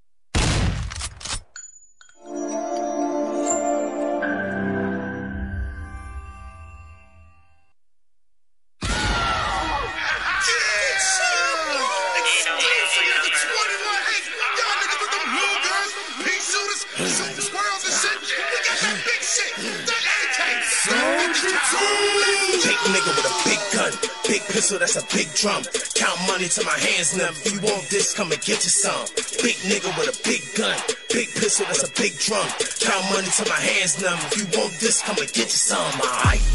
Pistol, 24.71 24.79
that's 24.79 24.95
a 24.95 25.03
big 25.15 25.27
drum. 25.35 25.63
Count 25.95 26.19
money 26.27 26.47
to 26.47 26.63
my 26.65 26.77
hands 26.77 27.15
now. 27.17 27.29
If 27.29 27.51
you 27.51 27.59
want 27.61 27.89
this, 27.89 28.13
come 28.13 28.31
and 28.31 28.39
get 28.41 28.63
you 28.63 28.69
some. 28.69 29.07
Big 29.43 29.55
nigga 29.67 29.91
with 29.97 30.07
a 30.07 30.13
big 30.23 30.41
gun, 30.55 30.79
big 31.09 31.27
pistol, 31.33 31.65
that's 31.65 31.83
a 31.83 31.91
big 32.01 32.17
drum. 32.17 32.47
Count 32.79 33.03
money 33.11 33.27
to 33.27 33.43
my 33.49 33.59
hands 33.59 34.01
now. 34.01 34.15
If 34.15 34.37
you 34.37 34.45
want 34.59 34.71
this, 34.79 35.01
come 35.01 35.17
and 35.17 35.27
get 35.33 35.51
you 35.51 35.59
some. 35.59 35.99
Alright. 36.01 36.39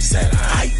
Said 0.00 0.32
alright. 0.34 0.77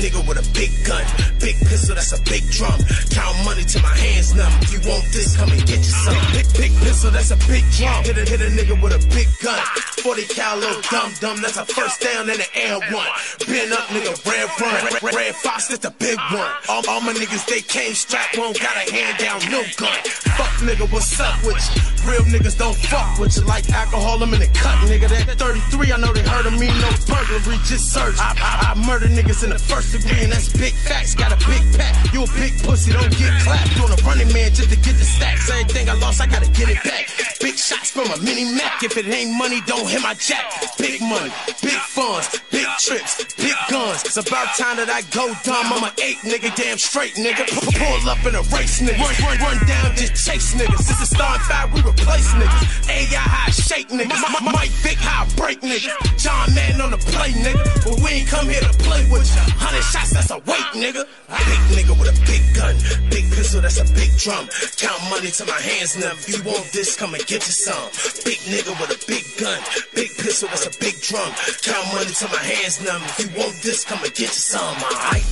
Nigga 0.00 0.24
with 0.26 0.40
a 0.40 0.46
big 0.56 0.72
gun, 0.88 1.04
big 1.38 1.56
pistol, 1.68 1.94
that's 1.94 2.16
a 2.16 2.20
big 2.24 2.42
drum. 2.48 2.80
Count 3.12 3.36
money 3.44 3.62
to 3.62 3.78
my 3.84 3.92
hands 3.92 4.34
numb. 4.34 4.52
If 4.64 4.72
you 4.72 4.80
want 4.88 5.04
this, 5.12 5.36
come 5.36 5.52
and 5.52 5.60
get 5.68 5.84
you 5.84 5.92
some. 5.92 6.16
Big, 6.32 6.48
big 6.56 6.72
pistol, 6.80 7.10
that's 7.12 7.30
a 7.30 7.38
big 7.44 7.64
drum. 7.76 8.00
Hit 8.04 8.16
a, 8.16 8.24
hit 8.24 8.40
a 8.40 8.48
nigga 8.48 8.80
with 8.80 8.96
a 8.96 9.02
big 9.12 9.28
gun. 9.44 9.60
40 10.00 10.24
cal, 10.32 10.56
little 10.56 10.80
dumb 10.88 11.12
dumb, 11.20 11.38
that's 11.44 11.60
a 11.60 11.66
first 11.68 12.00
down 12.00 12.30
in 12.32 12.40
the 12.40 12.48
air 12.56 12.80
one. 12.88 13.10
Been 13.44 13.72
up, 13.72 13.92
nigga, 13.92 14.16
red 14.24 14.48
run. 14.56 14.80
Red, 14.88 15.14
red 15.14 15.34
Fox, 15.36 15.68
that's 15.68 15.84
the 15.84 15.92
big 15.92 16.16
one. 16.32 16.50
All, 16.68 16.82
all 16.88 17.00
my 17.04 17.12
niggas, 17.12 17.44
they 17.46 17.60
came 17.60 17.92
strapped, 17.92 18.38
won't 18.38 18.58
got 18.58 18.76
a 18.76 18.88
hand 18.88 19.18
down, 19.20 19.38
no 19.52 19.60
gun. 19.76 20.00
Fuck 20.40 20.64
nigga, 20.64 20.90
what's 20.90 21.20
up 21.20 21.36
with 21.44 21.60
you? 21.76 22.08
Real 22.08 22.24
niggas 22.32 22.56
don't 22.56 22.76
fuck 22.88 23.18
with 23.18 23.36
you 23.36 23.44
like 23.44 23.68
alcohol, 23.70 24.22
I'm 24.22 24.32
in 24.32 24.40
the 24.40 24.48
cut, 24.56 24.80
nigga. 24.88 25.08
That 25.08 25.36
33, 25.36 25.92
I 25.92 25.96
know 25.98 26.12
they 26.12 26.24
heard 26.24 26.46
of 26.46 26.56
me, 26.58 26.68
no 26.68 26.88
burglary, 27.04 27.60
just 27.68 27.92
search. 27.92 28.16
I, 28.18 28.32
I, 28.40 28.72
I 28.72 28.86
murder 28.86 29.06
niggas 29.06 29.44
in 29.44 29.50
the 29.50 29.58
first 29.58 29.89
degree, 29.90 30.22
and 30.22 30.32
that's 30.32 30.48
big 30.52 30.72
facts. 30.72 31.14
Got 31.14 31.32
a 31.32 31.38
big 31.46 31.62
pack, 31.76 32.12
you 32.12 32.24
a 32.24 32.30
big 32.38 32.54
pussy, 32.62 32.92
don't 32.92 33.10
get 33.18 33.32
clapped. 33.42 33.74
Doing 33.76 33.92
a 33.92 34.00
running 34.06 34.32
man 34.32 34.54
just 34.54 34.70
to 34.70 34.76
get 34.76 34.94
the 34.96 35.04
stacks. 35.04 35.50
Everything 35.50 35.88
I 35.88 35.94
lost, 35.94 36.20
I 36.20 36.26
gotta 36.26 36.50
get 36.50 36.68
it 36.68 36.82
back. 36.84 37.10
Big 37.40 37.56
shots 37.56 37.90
from 37.90 38.10
a 38.10 38.16
mini 38.22 38.44
Mac. 38.54 38.82
If 38.82 38.96
it 38.96 39.06
ain't 39.06 39.36
money, 39.36 39.60
don't 39.66 39.88
hit 39.88 40.02
my 40.02 40.14
jack. 40.14 40.46
Big 40.78 41.00
money, 41.00 41.30
big 41.62 41.80
funds, 41.90 42.40
big 42.50 42.66
trips, 42.78 43.24
big 43.34 43.56
guns. 43.68 44.04
It's 44.04 44.16
about 44.16 44.54
time 44.56 44.76
that 44.76 44.90
I 44.90 45.02
go 45.10 45.32
dumb. 45.42 45.66
I'm 45.72 45.84
an 45.84 45.94
eight 46.02 46.18
nigga, 46.22 46.54
damn 46.54 46.78
straight 46.78 47.14
nigga. 47.14 47.44
Pull 47.50 48.08
up 48.08 48.22
in 48.24 48.34
a 48.34 48.42
race 48.54 48.80
nigga. 48.80 49.00
Run, 49.00 49.14
run, 49.24 49.38
run 49.38 49.58
down, 49.66 49.96
just 49.96 50.14
chase 50.26 50.54
niggas. 50.54 50.86
This 50.86 51.00
is 51.00 51.10
starting 51.10 51.42
five, 51.44 51.72
we 51.72 51.80
replace 51.80 52.28
niggas. 52.38 52.88
AI 52.88 53.18
high 53.18 53.50
shake 53.50 53.88
niggas. 53.88 54.20
Mike 54.44 54.70
Vick 54.84 54.98
high 54.98 55.26
break 55.36 55.60
niggas. 55.60 55.92
John 56.18 56.54
Madden 56.54 56.80
on 56.80 56.90
the 56.90 56.98
play 56.98 57.32
nigga. 57.32 57.64
But 57.84 58.00
we 58.00 58.20
ain't 58.20 58.28
come 58.28 58.48
here 58.48 58.60
to 58.60 58.74
play 58.84 59.06
with 59.10 59.26
you. 59.26 59.44
Hundred 59.80 59.98
shots, 59.98 60.12
that's 60.12 60.30
a 60.30 60.36
weight 60.44 60.70
nigga. 60.76 61.08
Big 61.48 61.62
nigga 61.72 61.98
with 61.98 62.12
a 62.12 62.16
big 62.26 62.44
gun, 62.54 62.76
big 63.08 63.24
pistol, 63.32 63.62
that's 63.62 63.80
a 63.80 63.84
big 63.94 64.12
drum. 64.18 64.46
Count 64.76 65.00
money 65.08 65.30
to 65.30 65.44
my 65.46 65.58
hands 65.58 65.96
now. 65.96 66.12
If 66.12 66.28
you 66.28 66.42
want 66.44 66.70
this, 66.72 66.96
come 66.96 67.14
and 67.14 67.24
get 67.26 67.46
you 67.46 67.54
some. 67.56 67.88
Big 68.24 68.38
nigga 68.44 68.76
with 68.76 68.92
a 68.92 69.00
big 69.06 69.24
gun, 69.40 69.58
big 69.94 70.10
pistol, 70.18 70.48
that's 70.48 70.66
a 70.66 70.78
big 70.80 71.00
drum. 71.00 71.32
Count 71.62 71.86
money 71.94 72.12
to 72.12 72.28
my 72.28 72.42
hands 72.44 72.84
now. 72.84 72.96
If 72.96 73.24
you 73.24 73.40
want 73.40 73.56
this, 73.62 73.84
come 73.84 74.04
and 74.04 74.12
get 74.12 74.20
you 74.20 74.26
some. 74.26 74.76
Alright. 74.84 75.24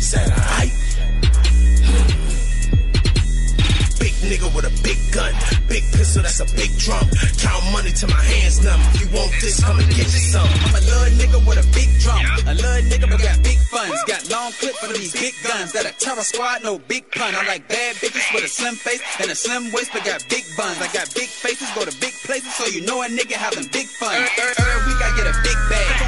Said 0.00 0.30
alright. 0.32 0.83
Nigga 4.34 4.50
with 4.54 4.66
a 4.66 4.74
big 4.82 4.98
gun, 5.14 5.30
big 5.68 5.84
pistol, 5.94 6.22
that's 6.22 6.40
a 6.42 6.48
big 6.58 6.70
drum. 6.78 7.06
Count 7.38 7.62
money 7.70 7.92
to 7.94 8.06
my 8.10 8.18
hands 8.18 8.64
numb. 8.64 8.80
If 8.90 9.06
you 9.06 9.08
want 9.14 9.30
this, 9.38 9.62
come 9.62 9.78
and 9.78 9.88
get 9.94 10.10
you 10.10 10.22
some. 10.34 10.48
I'm 10.66 10.74
a 10.74 10.82
little 10.82 11.14
nigga 11.14 11.38
with 11.46 11.62
a 11.62 11.66
big 11.70 11.90
drum. 12.02 12.18
A 12.50 12.54
little 12.54 12.82
nigga 12.90 13.06
but 13.06 13.22
got 13.22 13.38
big 13.46 13.58
funds. 13.70 14.02
Got 14.10 14.26
long 14.30 14.50
clip 14.58 14.74
for 14.74 14.90
these 14.90 15.12
big 15.14 15.34
guns. 15.46 15.72
That 15.72 15.86
a 15.86 15.94
terror 16.02 16.26
squad, 16.26 16.64
no 16.64 16.78
big 16.78 17.10
pun. 17.12 17.34
I 17.34 17.46
like 17.46 17.68
bad 17.68 17.94
bitches 18.02 18.26
with 18.34 18.44
a 18.44 18.48
slim 18.48 18.74
face 18.74 19.02
and 19.20 19.30
a 19.30 19.34
slim 19.34 19.70
waist, 19.70 19.90
but 19.92 20.04
got 20.04 20.26
big 20.28 20.44
buns. 20.56 20.82
I 20.82 20.90
got 20.90 21.06
big 21.14 21.30
faces, 21.30 21.70
go 21.74 21.84
to 21.84 21.94
big 22.00 22.14
places, 22.26 22.52
so 22.54 22.66
you 22.66 22.82
know 22.82 23.02
a 23.02 23.06
nigga 23.06 23.38
having 23.38 23.68
big 23.70 23.86
fun. 23.86 24.14
Er, 24.18 24.26
every, 24.38 24.54
every 24.58 24.80
week 24.90 25.00
I 25.02 25.10
get 25.14 25.26
a 25.30 25.36
big 25.46 25.58
bag. 25.70 26.03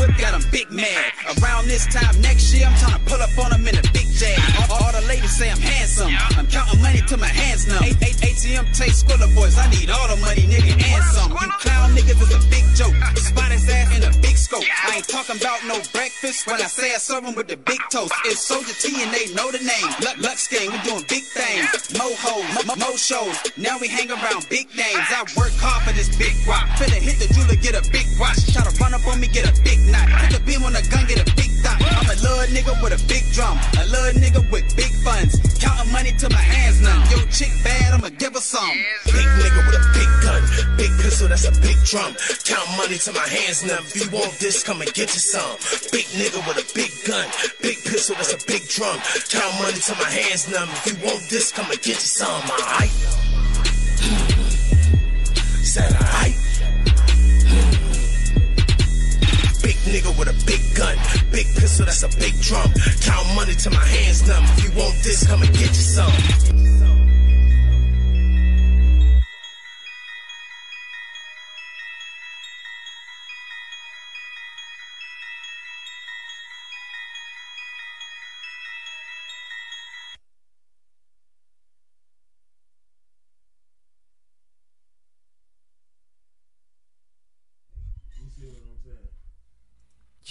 Whip, 0.00 0.16
got 0.18 0.32
'em 0.34 0.42
big 0.50 0.70
mad. 0.70 1.12
Around 1.42 1.68
this 1.68 1.84
time 1.86 2.20
next 2.22 2.54
year, 2.54 2.66
I'm 2.66 2.76
trying 2.78 2.98
to 2.98 3.04
pull 3.10 3.20
up 3.20 3.36
on 3.38 3.52
'em 3.52 3.68
in 3.68 3.76
a 3.76 3.82
big 3.92 4.08
jag. 4.18 4.38
All, 4.70 4.78
all 4.82 4.92
the 4.92 5.02
ladies 5.02 5.36
say 5.36 5.50
I'm 5.50 5.60
handsome. 5.60 6.10
I'm 6.38 6.46
counting 6.46 6.80
money 6.80 7.02
to 7.08 7.16
my 7.16 7.28
hands 7.28 7.66
numb. 7.66 7.82
A- 7.84 7.88
A- 8.08 8.16
ATM 8.30 8.66
full 9.20 9.22
of 9.22 9.34
boys. 9.34 9.58
I 9.58 9.68
need 9.70 9.90
all 9.90 10.08
the 10.08 10.16
money, 10.16 10.42
nigga, 10.48 10.72
and 10.92 11.04
some. 11.14 11.30
You 11.32 11.50
clown 11.60 11.94
niggas 11.94 12.20
is 12.22 12.32
a 12.34 12.40
big 12.48 12.64
joke. 12.74 12.94
Spot 13.16 13.50
his 13.52 13.68
ass 13.68 13.94
in 13.96 14.02
a 14.04 14.12
big 14.24 14.36
scope. 14.36 14.64
I 14.88 14.96
ain't 14.96 15.08
talking 15.08 15.36
about 15.36 15.64
no 15.66 15.76
breakfast 15.92 16.46
when 16.46 16.56
I 16.62 16.66
say 16.66 16.94
I 16.94 16.98
serve 16.98 17.24
'em 17.24 17.34
with 17.34 17.48
the 17.48 17.56
big 17.56 17.80
toast. 17.90 18.12
It's 18.24 18.40
Soldier 18.46 18.72
T 18.82 19.02
and 19.02 19.12
they 19.12 19.26
know 19.34 19.50
the 19.50 19.58
name. 19.58 19.88
Lux, 20.04 20.16
Lux 20.26 20.48
gang, 20.48 20.70
we 20.72 20.78
doing 20.88 21.04
big 21.08 21.24
things. 21.24 21.68
Mo 21.98 22.08
hoes, 22.24 22.46
mo, 22.66 22.74
mo 22.76 22.96
shows. 22.96 23.36
Now 23.56 23.76
we 23.78 23.88
hang 23.88 24.10
around 24.10 24.48
big 24.48 24.66
names. 24.74 25.06
I 25.10 25.20
work 25.36 25.52
hard 25.60 25.82
for 25.84 25.92
this 25.92 26.08
big 26.16 26.34
rock. 26.46 26.66
Finna 26.78 26.98
hit 27.08 27.18
the 27.18 27.28
jeweler, 27.34 27.56
get 27.56 27.74
a 27.74 27.82
big 27.90 28.06
watch. 28.18 28.38
Try 28.52 28.62
to 28.64 28.70
run 28.80 28.94
up 28.94 29.06
on 29.06 29.20
me, 29.20 29.26
get 29.26 29.44
a 29.48 29.52
big 29.62 29.78
knot. 29.90 30.08
Put 30.08 30.30
the 30.32 30.40
beam 30.46 30.62
on 30.64 30.72
the 30.72 30.82
gun, 30.90 31.06
get 31.06 31.20
a 31.20 31.26
big 31.36 31.50
dot. 31.62 31.78
I'm 31.82 32.08
a 32.10 32.16
little 32.18 32.48
nigga 32.54 32.72
with 32.82 32.94
a 32.96 33.00
big 33.06 33.24
drum. 33.32 33.58
A 33.78 33.84
little 33.86 34.20
nigga 34.20 34.42
with 34.50 34.66
big 34.76 34.92
funds. 35.04 35.36
Counting 35.60 35.92
money 35.92 36.12
to 36.12 36.28
my 36.30 36.40
hands 36.40 36.80
none. 36.80 37.02
Yo, 37.10 37.18
chick 37.28 37.52
bad, 37.62 37.94
I'ma 37.94 38.08
give 38.16 38.34
her 38.34 38.40
some. 38.40 38.76
Big 39.06 39.28
nigga 39.42 39.60
with 39.66 39.76
a 39.76 39.84
big 39.92 40.10
gun, 40.24 40.42
big 40.76 40.90
pistol, 41.00 41.28
that's 41.28 41.44
a 41.44 41.52
big 41.60 41.76
drum. 41.84 42.14
Count 42.44 42.68
money 42.76 42.96
to 42.96 43.12
my 43.12 43.26
hands 43.26 43.64
now. 43.64 43.78
If 43.78 43.96
you 43.96 44.08
want 44.10 44.32
this, 44.38 44.62
come 44.62 44.80
and 44.80 44.92
get 44.94 45.12
you 45.12 45.20
some. 45.20 45.56
Big 45.92 46.06
nigga 46.16 46.40
with 46.46 46.58
a 46.58 46.66
big 46.74 46.92
gun, 47.06 47.26
big 47.60 47.76
pistol, 47.84 48.16
that's 48.16 48.32
a 48.32 48.40
big 48.46 48.66
drum. 48.68 48.98
Count 49.28 49.54
money 49.60 49.80
to 49.80 49.94
my 49.96 50.10
hands 50.10 50.48
now. 50.48 50.64
If 50.64 50.86
you 50.86 50.96
want 51.04 51.22
this, 51.28 51.52
come 51.52 51.70
and 51.70 51.80
get 51.82 52.00
you 52.00 52.10
some. 52.18 52.42
Alright. 52.48 52.90
Hmm. 54.00 54.40
Said 55.62 55.92
alright. 55.92 56.36
Nigga 59.90 60.16
with 60.16 60.28
a 60.28 60.46
big 60.46 60.62
gun, 60.74 60.96
big 61.32 61.46
pistol, 61.56 61.84
that's 61.84 62.02
a 62.02 62.08
big 62.18 62.38
drum. 62.40 62.70
Count 63.02 63.26
money 63.34 63.54
to 63.54 63.70
my 63.70 63.84
hands 63.84 64.26
now. 64.26 64.40
If 64.56 64.64
you 64.64 64.70
want 64.78 64.94
this, 65.02 65.26
come 65.26 65.42
and 65.42 65.52
get 65.52 65.68
you 65.68 65.74
some. 65.74 66.69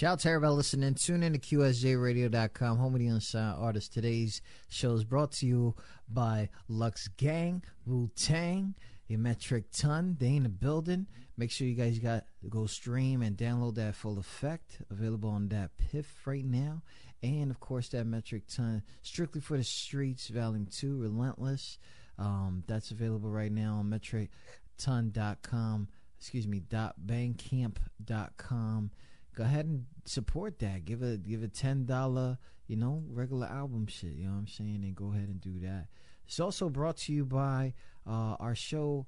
Shout 0.00 0.12
out 0.12 0.20
to 0.20 0.28
everybody 0.30 0.54
listening. 0.54 0.94
Tune 0.94 1.22
in 1.22 1.34
to 1.34 1.38
QSJRadio.com, 1.38 2.78
home 2.78 2.94
of 2.94 3.00
the 3.00 3.08
unsigned 3.08 3.56
artists. 3.58 3.90
Today's 3.90 4.40
show 4.70 4.94
is 4.94 5.04
brought 5.04 5.32
to 5.32 5.44
you 5.44 5.74
by 6.08 6.48
Lux 6.68 7.08
Gang, 7.18 7.62
Wu 7.84 8.08
Tang, 8.16 8.74
a 9.10 9.16
metric 9.16 9.64
ton. 9.70 10.16
They 10.18 10.36
in 10.36 10.44
the 10.44 10.48
building. 10.48 11.06
Make 11.36 11.50
sure 11.50 11.66
you 11.66 11.74
guys 11.74 11.98
got 11.98 12.24
go 12.48 12.64
stream 12.64 13.20
and 13.20 13.36
download 13.36 13.74
that 13.74 13.94
full 13.94 14.18
effect. 14.18 14.80
Available 14.90 15.28
on 15.28 15.50
DatPiff 15.50 16.06
right 16.24 16.46
now. 16.46 16.80
And 17.22 17.50
of 17.50 17.60
course 17.60 17.90
that 17.90 18.06
metric 18.06 18.44
ton 18.48 18.82
strictly 19.02 19.42
for 19.42 19.58
the 19.58 19.64
streets, 19.64 20.28
volume 20.28 20.64
two, 20.64 20.96
relentless. 20.96 21.78
Um, 22.18 22.64
that's 22.66 22.90
available 22.90 23.28
right 23.28 23.52
now 23.52 23.74
on 23.74 23.90
metricton.com. 23.90 25.88
Excuse 26.18 26.48
me, 26.48 26.60
dot 26.60 26.94
bandcamp.com 27.04 28.92
go 29.40 29.46
ahead 29.46 29.64
and 29.64 29.86
support 30.04 30.58
that. 30.58 30.84
Give 30.84 31.02
a 31.02 31.16
give 31.16 31.42
a 31.42 31.48
ten 31.48 31.86
dollar, 31.86 32.36
you 32.66 32.76
know, 32.76 33.02
regular 33.08 33.46
album 33.46 33.86
shit. 33.86 34.12
You 34.12 34.26
know 34.26 34.32
what 34.32 34.40
I'm 34.40 34.46
saying? 34.46 34.80
And 34.82 34.94
go 34.94 35.12
ahead 35.12 35.28
and 35.28 35.40
do 35.40 35.58
that. 35.60 35.86
It's 36.26 36.38
also 36.38 36.68
brought 36.68 36.98
to 36.98 37.12
you 37.12 37.24
by 37.24 37.72
uh, 38.06 38.36
our 38.38 38.54
show 38.54 39.06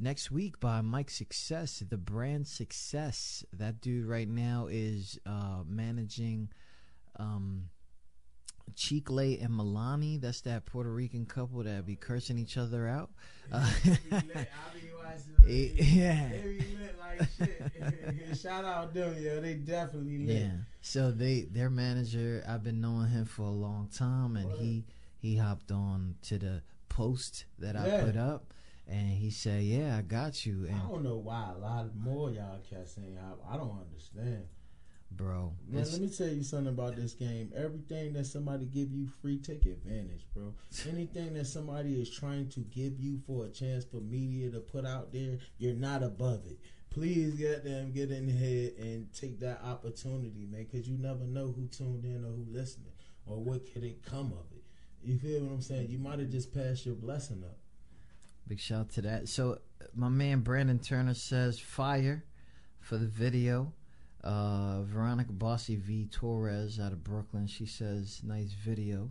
next 0.00 0.30
week 0.30 0.58
by 0.58 0.80
Mike 0.80 1.10
Success, 1.10 1.82
the 1.86 1.98
brand 1.98 2.46
Success. 2.46 3.44
That 3.52 3.82
dude 3.82 4.06
right 4.06 4.28
now 4.28 4.68
is 4.70 5.18
uh, 5.26 5.64
managing 5.66 6.48
um, 7.18 7.68
Chikle 8.74 9.44
and 9.44 9.52
Milani. 9.52 10.18
That's 10.18 10.40
that 10.42 10.64
Puerto 10.64 10.90
Rican 10.90 11.26
couple 11.26 11.62
that 11.62 11.84
be 11.84 11.96
cursing 11.96 12.38
each 12.38 12.56
other 12.56 12.88
out. 12.88 13.10
Uh, 13.52 13.70
yeah. 15.46 16.32
Shout 18.34 18.64
out 18.64 18.94
them, 18.94 19.14
yeah. 19.20 19.40
They 19.40 19.54
definitely 19.54 20.18
lit. 20.18 20.42
Yeah. 20.42 20.50
So 20.80 21.10
they 21.10 21.42
their 21.42 21.70
manager, 21.70 22.44
I've 22.48 22.62
been 22.62 22.80
knowing 22.80 23.08
him 23.08 23.24
for 23.24 23.42
a 23.42 23.50
long 23.50 23.88
time, 23.94 24.36
and 24.36 24.50
he 24.52 24.84
he 25.18 25.36
hopped 25.36 25.70
on 25.70 26.16
to 26.22 26.38
the 26.38 26.62
post 26.88 27.44
that 27.58 27.76
I 27.76 28.02
put 28.02 28.16
up, 28.16 28.52
and 28.88 29.10
he 29.10 29.30
said, 29.30 29.62
"Yeah, 29.62 29.96
I 29.96 30.02
got 30.02 30.44
you." 30.44 30.66
And 30.66 30.76
I 30.76 30.88
don't 30.88 31.02
know 31.04 31.16
why 31.16 31.52
a 31.54 31.58
lot 31.58 31.94
more 31.96 32.30
y'all 32.30 32.60
cats 32.68 32.98
ain't 32.98 33.18
out. 33.18 33.40
I 33.48 33.56
don't 33.56 33.78
understand. 33.80 34.44
Bro. 35.16 35.54
Man, 35.68 35.80
It's- 35.82 35.92
let 35.92 36.00
me 36.00 36.08
tell 36.08 36.28
you 36.28 36.42
something 36.42 36.72
about 36.72 36.96
this 36.96 37.14
game. 37.14 37.52
Everything 37.54 38.12
that 38.14 38.26
somebody 38.26 38.66
give 38.66 38.92
you 38.92 39.06
free, 39.06 39.38
take 39.38 39.66
advantage, 39.66 40.26
bro. 40.34 40.54
Anything 40.88 41.34
that 41.34 41.46
somebody 41.46 42.00
is 42.00 42.10
trying 42.10 42.48
to 42.50 42.60
give 42.60 43.00
you 43.00 43.18
for 43.26 43.46
a 43.46 43.50
chance 43.50 43.84
for 43.84 44.00
media 44.00 44.50
to 44.50 44.60
put 44.60 44.84
out 44.84 45.12
there, 45.12 45.38
you're 45.58 45.74
not 45.74 46.02
above 46.02 46.46
it. 46.46 46.58
Please 46.90 47.34
get 47.34 47.64
them, 47.64 47.90
get 47.92 48.10
in 48.10 48.28
head 48.28 48.74
and 48.78 49.12
take 49.12 49.40
that 49.40 49.62
opportunity, 49.64 50.46
man, 50.46 50.64
because 50.70 50.88
you 50.88 50.96
never 50.96 51.24
know 51.24 51.48
who 51.52 51.66
tuned 51.66 52.04
in 52.04 52.24
or 52.24 52.28
who 52.28 52.46
listening 52.48 52.92
or 53.26 53.42
what 53.42 53.72
could 53.72 53.82
it 53.82 54.02
come 54.04 54.32
of 54.32 54.46
it. 54.52 54.62
You 55.02 55.18
feel 55.18 55.42
what 55.42 55.52
I'm 55.54 55.60
saying? 55.60 55.90
You 55.90 55.98
might 55.98 56.18
have 56.20 56.30
just 56.30 56.54
passed 56.54 56.86
your 56.86 56.94
blessing 56.94 57.42
up. 57.44 57.58
Big 58.46 58.60
shout 58.60 58.80
out 58.80 58.90
to 58.90 59.02
that. 59.02 59.28
So 59.28 59.58
my 59.94 60.08
man 60.08 60.40
Brandon 60.40 60.78
Turner 60.78 61.14
says 61.14 61.58
fire 61.58 62.24
for 62.80 62.96
the 62.96 63.06
video. 63.06 63.72
Uh, 64.24 64.82
Veronica 64.84 65.32
Bossy 65.32 65.76
V 65.76 66.08
Torres 66.10 66.80
out 66.80 66.92
of 66.92 67.04
Brooklyn. 67.04 67.46
She 67.46 67.66
says 67.66 68.22
nice 68.24 68.52
video. 68.52 69.10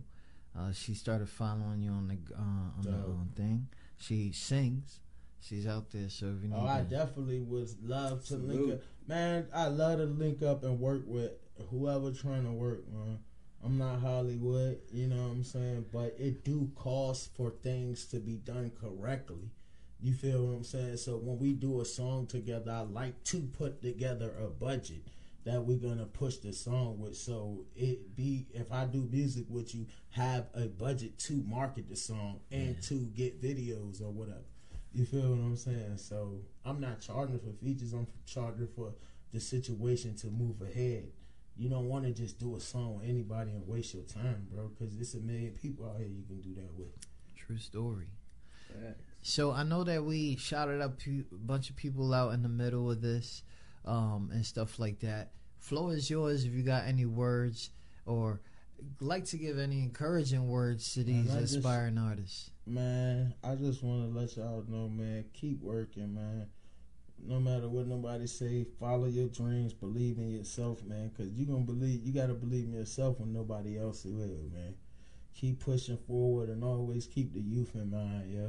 Uh, 0.58 0.72
she 0.72 0.94
started 0.94 1.28
following 1.28 1.82
you 1.82 1.90
on 1.90 2.08
the 2.08 2.18
uh, 2.34 2.40
on 2.40 2.82
the 2.82 2.90
Dope. 2.90 3.36
thing. 3.36 3.68
She 3.96 4.32
sings. 4.32 4.98
She's 5.40 5.66
out 5.66 5.90
there. 5.90 6.08
So 6.08 6.26
if 6.36 6.42
you 6.42 6.48
need 6.48 6.56
Oh, 6.58 6.66
I 6.66 6.80
definitely 6.80 7.40
would 7.40 7.68
love 7.82 8.24
to 8.26 8.36
link 8.36 8.72
up. 8.74 8.80
Man, 9.06 9.46
I 9.54 9.66
love 9.68 9.98
to 9.98 10.04
link 10.06 10.42
up 10.42 10.64
and 10.64 10.80
work 10.80 11.02
with 11.06 11.32
whoever 11.70 12.10
trying 12.10 12.44
to 12.44 12.52
work, 12.52 12.84
man. 12.92 13.18
I'm 13.62 13.78
not 13.78 14.00
Hollywood, 14.00 14.78
you 14.92 15.06
know 15.06 15.22
what 15.22 15.30
I'm 15.32 15.44
saying? 15.44 15.86
But 15.92 16.16
it 16.18 16.44
do 16.44 16.70
cost 16.74 17.34
for 17.36 17.50
things 17.62 18.04
to 18.06 18.18
be 18.18 18.34
done 18.36 18.72
correctly. 18.78 19.50
You 20.04 20.12
feel 20.12 20.44
what 20.44 20.56
I'm 20.56 20.64
saying? 20.64 20.98
So 20.98 21.16
when 21.16 21.38
we 21.38 21.54
do 21.54 21.80
a 21.80 21.84
song 21.86 22.26
together, 22.26 22.70
I 22.70 22.80
like 22.80 23.24
to 23.24 23.40
put 23.40 23.80
together 23.80 24.34
a 24.38 24.48
budget 24.48 25.00
that 25.44 25.64
we're 25.64 25.78
gonna 25.78 26.04
push 26.04 26.36
the 26.36 26.52
song 26.52 27.00
with. 27.00 27.16
So 27.16 27.64
it 27.74 28.14
be 28.14 28.44
if 28.52 28.70
I 28.70 28.84
do 28.84 29.08
music 29.10 29.46
with 29.48 29.74
you, 29.74 29.86
have 30.10 30.48
a 30.52 30.66
budget 30.66 31.18
to 31.20 31.42
market 31.46 31.88
the 31.88 31.96
song 31.96 32.40
and 32.50 32.82
to 32.82 33.06
get 33.16 33.40
videos 33.42 34.02
or 34.02 34.10
whatever. 34.10 34.44
You 34.92 35.06
feel 35.06 35.22
what 35.22 35.38
I'm 35.38 35.56
saying? 35.56 35.96
So 35.96 36.42
I'm 36.66 36.82
not 36.82 37.00
charging 37.00 37.38
for 37.38 37.54
features. 37.64 37.94
I'm 37.94 38.06
charging 38.26 38.68
for 38.76 38.92
the 39.32 39.40
situation 39.40 40.16
to 40.16 40.26
move 40.26 40.60
ahead. 40.60 41.06
You 41.56 41.70
don't 41.70 41.88
want 41.88 42.04
to 42.04 42.12
just 42.12 42.38
do 42.38 42.56
a 42.56 42.60
song 42.60 42.96
with 42.96 43.08
anybody 43.08 43.52
and 43.52 43.66
waste 43.66 43.94
your 43.94 44.02
time, 44.02 44.48
bro. 44.52 44.68
Because 44.68 45.00
it's 45.00 45.14
a 45.14 45.20
million 45.20 45.52
people 45.52 45.86
out 45.86 45.96
here 45.96 46.08
you 46.08 46.24
can 46.28 46.42
do 46.42 46.54
that 46.56 46.74
with. 46.76 46.92
True 47.38 47.56
story. 47.56 48.08
So 49.26 49.52
I 49.52 49.62
know 49.62 49.84
that 49.84 50.04
we 50.04 50.36
shouted 50.36 50.82
up 50.82 51.00
a 51.06 51.24
bunch 51.32 51.70
of 51.70 51.76
people 51.76 52.12
out 52.12 52.34
in 52.34 52.42
the 52.42 52.48
middle 52.50 52.90
of 52.90 53.00
this, 53.00 53.42
um, 53.86 54.28
and 54.34 54.44
stuff 54.44 54.78
like 54.78 55.00
that. 55.00 55.32
Floor 55.60 55.94
is 55.94 56.10
yours 56.10 56.44
if 56.44 56.52
you 56.52 56.62
got 56.62 56.84
any 56.84 57.06
words 57.06 57.70
or 58.04 58.42
like 59.00 59.24
to 59.24 59.38
give 59.38 59.58
any 59.58 59.80
encouraging 59.80 60.46
words 60.46 60.92
to 60.92 61.04
these 61.04 61.24
just- 61.24 61.56
aspiring 61.56 61.96
artists. 61.96 62.50
Man, 62.66 63.32
I 63.42 63.54
just 63.54 63.82
want 63.82 64.12
to 64.12 64.18
let 64.18 64.36
y'all 64.36 64.62
know, 64.68 64.90
man. 64.90 65.24
Keep 65.32 65.62
working, 65.62 66.14
man. 66.14 66.50
No 67.26 67.40
matter 67.40 67.70
what 67.70 67.86
nobody 67.86 68.26
say, 68.26 68.66
follow 68.78 69.06
your 69.06 69.28
dreams, 69.28 69.72
believe 69.72 70.18
in 70.18 70.28
yourself, 70.32 70.84
man. 70.84 71.10
Cause 71.16 71.28
you 71.28 71.46
gonna 71.46 71.64
believe, 71.64 72.04
you 72.04 72.12
gotta 72.12 72.34
believe 72.34 72.66
in 72.66 72.74
yourself 72.74 73.20
when 73.20 73.32
nobody 73.32 73.78
else 73.78 74.04
will, 74.04 74.50
man. 74.52 74.74
Keep 75.34 75.60
pushing 75.60 75.96
forward 75.96 76.50
and 76.50 76.62
always 76.62 77.06
keep 77.06 77.32
the 77.32 77.40
youth 77.40 77.74
in 77.74 77.90
mind, 77.90 78.30
yeah. 78.30 78.48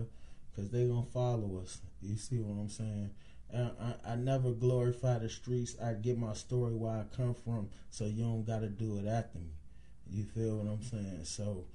Cause 0.56 0.70
they 0.70 0.86
gonna 0.86 1.06
follow 1.14 1.60
us. 1.62 1.82
You 2.02 2.18
see 2.18 2.38
what 2.38 2.60
I'm 2.60 2.70
saying? 2.70 3.12
I, 3.54 4.14
I, 4.14 4.16
never 4.16 4.52
glorify 4.52 5.20
the 5.20 5.30
streets. 5.30 5.76
I 5.82 5.94
give 5.94 6.18
my 6.18 6.34
story 6.34 6.74
where 6.74 6.92
I 6.92 7.16
come 7.16 7.34
from, 7.34 7.70
so 7.90 8.06
you 8.06 8.24
don't 8.24 8.46
gotta 8.46 8.68
do 8.68 8.98
it 8.98 9.08
after 9.08 9.40
me. 9.40 9.52
You 10.10 10.24
feel 10.24 10.58
what 10.58 10.72
I'm 10.72 10.82
saying? 10.82 11.22
So 11.24 11.66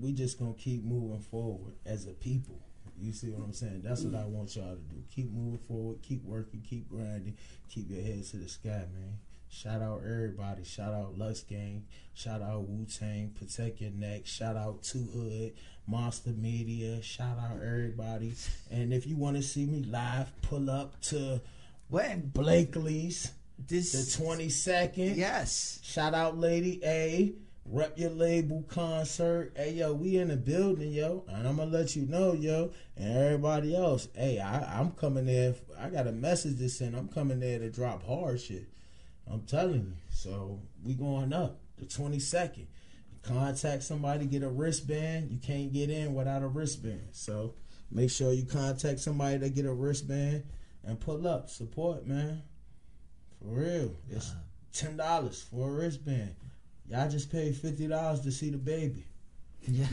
we 0.00 0.12
just 0.12 0.38
gonna 0.38 0.54
keep 0.54 0.84
moving 0.84 1.20
forward 1.20 1.74
as 1.86 2.06
a 2.06 2.12
people. 2.12 2.60
You 3.00 3.12
see 3.12 3.28
what 3.28 3.44
I'm 3.44 3.52
saying? 3.52 3.82
That's 3.84 4.02
what 4.02 4.14
I 4.14 4.24
want 4.24 4.56
y'all 4.56 4.74
to 4.74 4.80
do. 4.80 5.02
Keep 5.14 5.32
moving 5.32 5.60
forward, 5.68 6.02
keep 6.02 6.24
working, 6.24 6.62
keep 6.68 6.88
grinding, 6.88 7.36
keep 7.68 7.90
your 7.90 8.02
head 8.02 8.24
to 8.26 8.36
the 8.38 8.48
sky, 8.48 8.86
man. 8.92 9.18
Shout 9.50 9.82
out 9.82 10.02
everybody. 10.04 10.64
Shout 10.64 10.92
out 10.92 11.18
Lux 11.18 11.42
Gang. 11.42 11.84
Shout 12.14 12.42
out 12.42 12.68
Wu 12.68 12.84
Tang. 12.86 13.30
Protect 13.38 13.80
your 13.80 13.90
neck. 13.92 14.26
Shout 14.26 14.56
out 14.56 14.82
Two 14.82 15.04
Hood. 15.14 15.54
Monster 15.86 16.30
Media. 16.30 17.00
Shout 17.02 17.38
out 17.38 17.56
everybody. 17.62 18.34
And 18.70 18.92
if 18.92 19.06
you 19.06 19.16
want 19.16 19.36
to 19.36 19.42
see 19.42 19.64
me 19.64 19.84
live, 19.84 20.30
pull 20.42 20.68
up 20.70 21.00
to 21.02 21.40
When 21.88 22.28
Blakely's 22.28 23.32
this 23.66 24.16
the 24.16 24.22
22nd. 24.24 25.16
yes, 25.16 25.80
Shout 25.82 26.14
out 26.14 26.38
Lady 26.38 26.80
A. 26.84 27.32
Rep 27.70 27.98
your 27.98 28.10
label 28.10 28.64
concert. 28.68 29.52
Hey 29.56 29.72
yo, 29.74 29.92
we 29.92 30.16
in 30.16 30.28
the 30.28 30.36
building, 30.36 30.90
yo. 30.92 31.24
And 31.28 31.46
I'm 31.46 31.56
gonna 31.56 31.70
let 31.70 31.94
you 31.96 32.06
know, 32.06 32.32
yo, 32.32 32.70
and 32.96 33.16
everybody 33.18 33.76
else. 33.76 34.08
Hey, 34.14 34.38
I, 34.40 34.80
I'm 34.80 34.92
coming 34.92 35.26
there. 35.26 35.54
I 35.78 35.90
got 35.90 36.06
a 36.06 36.12
message 36.12 36.56
to 36.58 36.68
send. 36.70 36.96
I'm 36.96 37.08
coming 37.08 37.40
there 37.40 37.58
to 37.58 37.68
drop 37.68 38.06
hard 38.06 38.40
shit. 38.40 38.68
I'm 39.30 39.42
telling 39.42 39.74
you. 39.74 39.92
So 40.10 40.60
we 40.82 40.94
going 40.94 41.32
up 41.32 41.60
the 41.78 41.86
22nd. 41.86 42.66
Contact 43.22 43.82
somebody, 43.82 44.26
get 44.26 44.42
a 44.42 44.48
wristband. 44.48 45.30
You 45.30 45.38
can't 45.38 45.72
get 45.72 45.90
in 45.90 46.14
without 46.14 46.42
a 46.42 46.46
wristband. 46.46 47.08
So 47.12 47.54
make 47.90 48.10
sure 48.10 48.32
you 48.32 48.44
contact 48.44 49.00
somebody 49.00 49.38
to 49.40 49.50
get 49.50 49.66
a 49.66 49.72
wristband 49.72 50.44
and 50.84 50.98
pull 50.98 51.26
up. 51.26 51.50
Support, 51.50 52.06
man. 52.06 52.42
For 53.40 53.48
real. 53.48 53.94
It's 54.08 54.32
ten 54.72 54.96
dollars 54.96 55.44
for 55.50 55.68
a 55.68 55.72
wristband. 55.72 56.34
Y'all 56.88 57.10
just 57.10 57.30
paid 57.30 57.56
fifty 57.56 57.86
dollars 57.86 58.20
to 58.20 58.32
see 58.32 58.50
the 58.50 58.56
baby. 58.56 59.04
Yeah. 59.68 59.86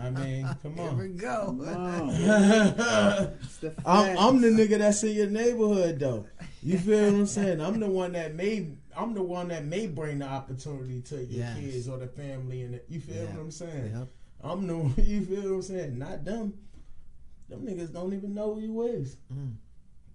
I 0.00 0.10
mean, 0.10 0.48
come 0.62 0.76
Here 0.76 0.92
we 0.92 1.04
on. 1.04 1.16
go. 1.16 1.64
I'm, 3.86 4.18
I'm 4.18 4.40
the 4.40 4.48
nigga 4.48 4.78
that's 4.78 5.02
in 5.04 5.12
your 5.16 5.28
neighborhood 5.28 5.98
though. 6.00 6.26
You 6.62 6.78
feel 6.78 7.04
what 7.04 7.14
I'm 7.20 7.26
saying? 7.26 7.60
I'm 7.60 7.78
the 7.80 7.88
one 7.88 8.12
that 8.12 8.34
may 8.34 8.68
I'm 8.96 9.14
the 9.14 9.22
one 9.22 9.48
that 9.48 9.64
may 9.64 9.86
bring 9.86 10.18
the 10.20 10.26
opportunity 10.26 11.00
to 11.02 11.16
your 11.16 11.40
Yes. 11.44 11.58
kids 11.58 11.88
or 11.88 11.98
the 11.98 12.06
family 12.06 12.62
and 12.62 12.74
the, 12.74 12.82
you 12.88 13.00
feel 13.00 13.16
Yeah. 13.16 13.24
what 13.32 13.40
I'm 13.40 13.50
saying? 13.50 13.92
Yep. 13.94 14.08
I'm 14.42 14.66
the 14.66 15.02
you 15.02 15.24
feel 15.24 15.42
what 15.42 15.50
I'm 15.56 15.62
saying? 15.62 15.98
Not 15.98 16.24
them. 16.24 16.54
Them 17.48 17.66
niggas 17.66 17.92
don't 17.92 18.12
even 18.14 18.34
know 18.34 18.54
who 18.54 18.60
you 18.60 18.82
is. 18.82 19.16
Mm. 19.32 19.54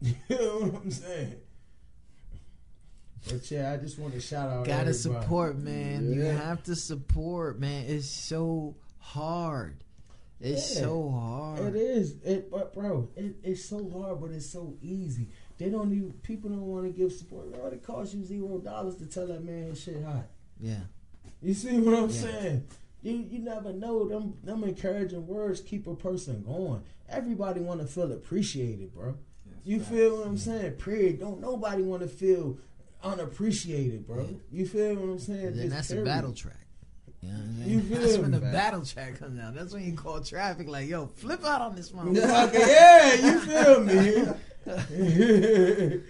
You 0.01 0.13
feel 0.27 0.61
what 0.67 0.81
I'm 0.81 0.91
saying? 0.91 1.35
But 3.29 3.51
yeah, 3.51 3.73
I 3.73 3.77
just 3.77 3.99
want 3.99 4.13
to 4.13 4.21
shout 4.21 4.49
out. 4.49 4.65
Gotta 4.65 4.89
everybody. 4.89 4.97
support, 4.97 5.57
man. 5.59 6.13
You 6.13 6.21
have 6.21 6.63
to 6.63 6.75
support, 6.75 7.59
man. 7.59 7.83
It's 7.87 8.07
so 8.07 8.75
hard. 8.99 9.83
It's 10.39 10.73
Yeah. 10.75 10.81
so 10.83 11.09
hard. 11.09 11.59
It 11.59 11.75
is, 11.75 12.15
it, 12.23 12.49
but 12.49 12.73
bro, 12.73 13.09
it, 13.17 13.35
it's 13.43 13.65
so 13.65 13.89
hard, 13.89 14.21
but 14.21 14.31
it's 14.31 14.49
so 14.49 14.77
easy. 14.81 15.27
They 15.57 15.69
don't 15.69 15.91
even 15.93 16.13
people 16.23 16.49
don't 16.49 16.65
want 16.65 16.85
to 16.85 16.91
give 16.91 17.11
support. 17.11 17.51
Bro, 17.53 17.67
it 17.67 17.83
costs 17.83 18.13
you 18.13 18.23
zero 18.23 18.57
dollars 18.59 18.95
to 18.97 19.05
tell 19.05 19.27
that 19.27 19.43
man 19.43 19.69
his 19.69 19.81
shit 19.81 20.01
hot. 20.03 20.27
Yeah. 20.59 20.79
You 21.41 21.53
see 21.53 21.77
what 21.79 21.93
I'm 21.95 22.09
Yeah. 22.09 22.21
saying? 22.21 22.63
You 23.01 23.13
you 23.29 23.39
never 23.39 23.73
know 23.73 24.07
them 24.07 24.37
them 24.43 24.63
encouraging 24.63 25.27
words 25.27 25.59
keep 25.61 25.87
a 25.87 25.95
person 25.95 26.43
going. 26.43 26.83
Everybody 27.09 27.59
want 27.59 27.81
to 27.81 27.87
feel 27.87 28.11
appreciated, 28.13 28.93
bro. 28.93 29.17
You 29.65 29.81
feel 29.81 30.17
what 30.19 30.27
I'm 30.27 30.37
saying? 30.37 30.73
Period. 30.73 31.19
Don't 31.19 31.41
nobody 31.41 31.81
want 31.83 32.01
to 32.01 32.07
feel 32.07 32.57
unappreciated, 33.03 34.07
bro. 34.07 34.39
You 34.51 34.65
feel 34.65 34.95
what 34.95 35.03
I'm 35.09 35.19
saying? 35.19 35.45
And 35.47 35.55
then 35.59 35.69
Just 35.69 35.89
that's 35.89 36.01
a 36.01 36.03
battle 36.03 36.33
track. 36.33 36.58
You 37.21 37.31
know 37.31 37.37
what 37.37 37.43
I 37.43 37.67
mean? 37.67 37.89
That's 37.89 38.17
when 38.17 38.31
the 38.31 38.39
battle 38.39 38.85
track 38.85 39.19
comes 39.19 39.39
out. 39.39 39.53
That's 39.55 39.73
when 39.73 39.83
you 39.83 39.93
call 39.93 40.21
traffic 40.21 40.67
like, 40.69 40.87
yo, 40.87 41.07
flip 41.07 41.43
out 41.43 41.61
on 41.61 41.75
this 41.75 41.91
one. 41.93 42.15
yeah, 42.15 43.13
you 43.15 43.39
feel 43.41 43.83
me? 43.83 44.27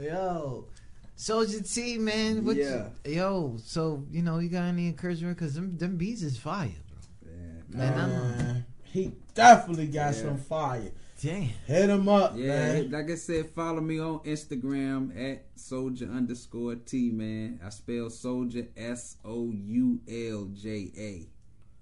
Yo. 0.00 0.66
Soldier 1.14 1.62
T, 1.62 1.98
man. 1.98 2.44
What 2.44 2.56
Yeah. 2.56 2.88
You, 3.04 3.12
yo, 3.14 3.56
so, 3.62 4.04
you 4.10 4.22
know, 4.22 4.38
you 4.38 4.48
got 4.50 4.64
any 4.64 4.88
encouragement? 4.88 5.36
Because 5.36 5.54
them, 5.54 5.76
them 5.78 5.96
beats 5.96 6.22
is 6.22 6.36
fire, 6.36 6.68
bro. 6.90 7.30
Yeah. 7.32 7.82
And 7.86 8.00
I'm- 8.00 8.10
Man, 8.10 8.66
he 8.84 9.12
definitely 9.34 9.86
got 9.86 10.14
Yeah. 10.14 10.22
some 10.22 10.36
fire. 10.38 10.90
Damn. 11.20 11.42
Hit 11.66 11.88
him 11.88 12.08
up, 12.08 12.34
Yeah, 12.36 12.72
man. 12.74 12.90
like 12.90 13.10
I 13.10 13.14
said, 13.14 13.48
follow 13.50 13.80
me 13.80 13.98
on 13.98 14.18
Instagram 14.20 15.16
at 15.18 15.46
soldier 15.54 16.10
underscore 16.12 16.74
T 16.74 17.10
man. 17.10 17.58
I 17.64 17.70
spell 17.70 18.10
soldier 18.10 18.66
S 18.76 19.16
O 19.24 19.50
U 19.50 20.00
L 20.08 20.50
J 20.52 20.92
A. 20.98 21.26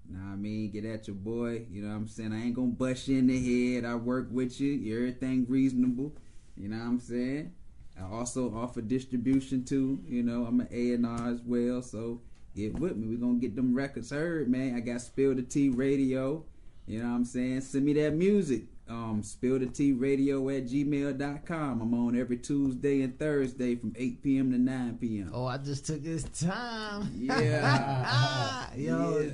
You 0.07 0.17
know 0.17 0.23
what 0.23 0.33
I 0.33 0.35
mean? 0.37 0.71
Get 0.71 0.85
at 0.85 1.07
your 1.07 1.15
boy. 1.15 1.65
You 1.69 1.81
know 1.81 1.89
what 1.89 1.95
I'm 1.95 2.07
saying? 2.07 2.31
I 2.31 2.43
ain't 2.45 2.53
gonna 2.55 2.67
bust 2.67 3.07
you 3.09 3.17
in 3.17 3.27
the 3.27 3.73
head. 3.73 3.83
I 3.85 3.95
work 3.95 4.27
with 4.31 4.61
you. 4.61 4.95
Everything 4.95 5.45
reasonable. 5.49 6.13
You 6.55 6.69
know 6.69 6.77
what 6.77 6.85
I'm 6.85 6.99
saying? 6.99 7.51
I 7.99 8.05
also 8.05 8.53
offer 8.55 8.81
distribution 8.81 9.65
too. 9.65 9.99
You 10.07 10.23
know, 10.23 10.45
I'm 10.45 10.61
an 10.61 10.67
A&R 10.71 11.27
as 11.29 11.41
well. 11.41 11.81
So 11.81 12.21
get 12.55 12.79
with 12.79 12.95
me. 12.95 13.07
we 13.07 13.17
gonna 13.17 13.39
get 13.39 13.55
them 13.55 13.73
records 13.73 14.11
heard, 14.11 14.47
man. 14.49 14.75
I 14.75 14.79
got 14.79 15.01
Spill 15.01 15.35
the 15.35 15.41
Tea 15.41 15.69
Radio. 15.69 16.45
You 16.87 16.99
know 17.01 17.09
what 17.09 17.15
I'm 17.15 17.25
saying? 17.25 17.61
Send 17.61 17.83
me 17.83 17.93
that 17.93 18.13
music. 18.13 18.63
Um, 18.87 19.21
spill 19.23 19.59
the 19.59 19.65
tea 19.65 19.93
radio 19.93 20.47
at 20.49 20.65
gmail.com. 20.65 21.81
I'm 21.81 21.93
on 21.93 22.19
every 22.19 22.37
Tuesday 22.37 23.01
and 23.01 23.17
Thursday 23.17 23.75
from 23.75 23.93
8 23.97 24.21
p.m. 24.23 24.51
to 24.51 24.57
9 24.57 24.97
p.m. 24.99 25.31
Oh, 25.33 25.45
I 25.45 25.57
just 25.57 25.85
took 25.85 26.03
his 26.03 26.23
time. 26.25 27.11
Yeah. 27.15 28.67
Yo, 28.75 29.19
Yeah. 29.19 29.29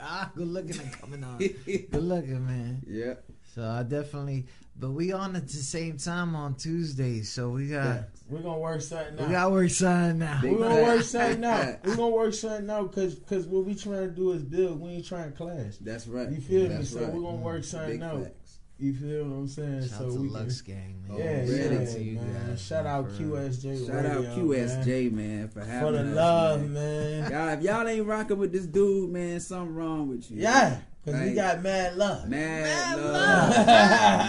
ah, 0.00 0.30
good 0.34 0.48
looking 0.48 0.80
and 0.80 0.92
coming 0.92 1.24
on. 1.24 1.38
good 1.66 1.94
looking, 1.94 2.46
man. 2.46 2.82
yeah. 2.86 3.14
So 3.54 3.62
I 3.64 3.84
definitely, 3.84 4.44
but 4.78 4.90
we 4.90 5.12
on 5.12 5.34
at 5.34 5.46
the 5.48 5.54
same 5.54 5.96
time 5.96 6.36
on 6.36 6.56
Tuesdays, 6.56 7.32
so 7.32 7.48
we 7.48 7.68
got 7.68 8.00
We're 8.28 8.40
gonna 8.40 8.58
work 8.58 8.82
something 8.82 9.18
out. 9.18 9.26
we 9.28 9.32
got 9.32 9.50
work 9.50 9.70
sign 9.70 10.18
now. 10.18 10.40
We're 10.42 10.58
gonna 10.58 10.82
work 10.82 11.02
something 11.02 11.42
out. 11.44 11.76
We're 11.86 11.96
gonna 11.96 12.14
work 12.14 12.34
something 12.34 12.68
out 12.68 12.90
because 12.90 13.18
cause 13.26 13.46
what 13.46 13.64
we 13.64 13.74
trying 13.74 14.08
to 14.10 14.14
do 14.14 14.32
is 14.32 14.42
build. 14.42 14.78
We 14.78 14.90
ain't 14.90 15.06
trying 15.06 15.30
to 15.32 15.36
clash. 15.38 15.76
That's 15.80 16.06
right. 16.06 16.30
You 16.30 16.40
feel 16.42 16.62
me? 16.64 16.68
That's 16.68 16.90
So 16.90 16.98
we're 17.08 17.22
gonna 17.22 17.36
work 17.38 17.64
something 17.64 17.92
Big 17.92 18.02
out. 18.02 18.22
facts. 18.24 18.45
You 18.78 18.92
feel 18.92 19.24
what 19.24 19.36
I'm 19.36 19.48
saying? 19.48 19.82
Shout 19.88 19.98
so 19.98 20.04
out 20.06 20.12
to 20.12 20.20
we 20.20 20.28
Lux 20.28 20.60
can. 20.60 20.74
Gang, 20.74 21.02
man. 21.08 21.18
Yeah, 21.18 21.24
Already. 21.24 21.74
yeah, 21.86 21.92
to 21.94 22.02
you 22.02 22.16
man. 22.20 22.46
guys, 22.50 22.60
Shout 22.62 22.84
man, 22.84 22.94
out. 22.94 23.08
QSJ. 23.10 23.86
Shout 23.86 24.06
out 24.06 24.24
QSJ, 24.24 25.12
man, 25.12 25.48
for 25.48 25.64
having 25.64 25.86
for 25.88 25.92
the 25.92 26.10
us, 26.10 26.14
love, 26.16 26.60
man. 26.60 26.72
man. 26.74 27.30
Y'all, 27.32 27.48
if 27.54 27.62
y'all 27.62 27.88
ain't 27.88 28.06
rocking 28.06 28.38
with 28.38 28.52
this 28.52 28.66
dude, 28.66 29.10
man, 29.10 29.40
something 29.40 29.74
wrong 29.74 30.08
with 30.10 30.30
you. 30.30 30.42
Yeah, 30.42 30.78
because 31.04 31.20
we 31.22 31.32
got 31.34 31.62
mad 31.62 31.96
love. 31.96 32.28
Mad, 32.28 32.98
love, 32.98 33.12
love. 33.56 33.66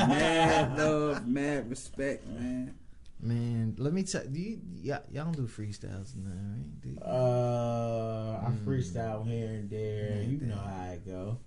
mad 0.10 0.78
love, 0.78 1.28
mad 1.28 1.70
respect, 1.70 2.26
man. 2.28 2.74
Man, 3.20 3.76
let 3.80 3.92
me 3.94 4.04
tell 4.04 4.24
do 4.32 4.40
you 4.40 4.62
y'all, 4.82 5.02
y'all 5.12 5.26
don't 5.26 5.36
do 5.36 5.48
freestyles 5.48 6.16
in 6.16 6.24
there, 6.24 6.36
right? 6.36 6.82
Do? 6.82 7.02
Uh, 7.02 8.40
I 8.48 8.52
Mm. 8.52 8.64
freestyle 8.64 9.26
here 9.28 9.48
and 9.48 9.70
there. 9.70 10.22
Yeah, 10.22 10.22
you 10.22 10.38
know 10.42 10.56
how 10.56 10.92
it 10.92 11.06
go. 11.06 11.38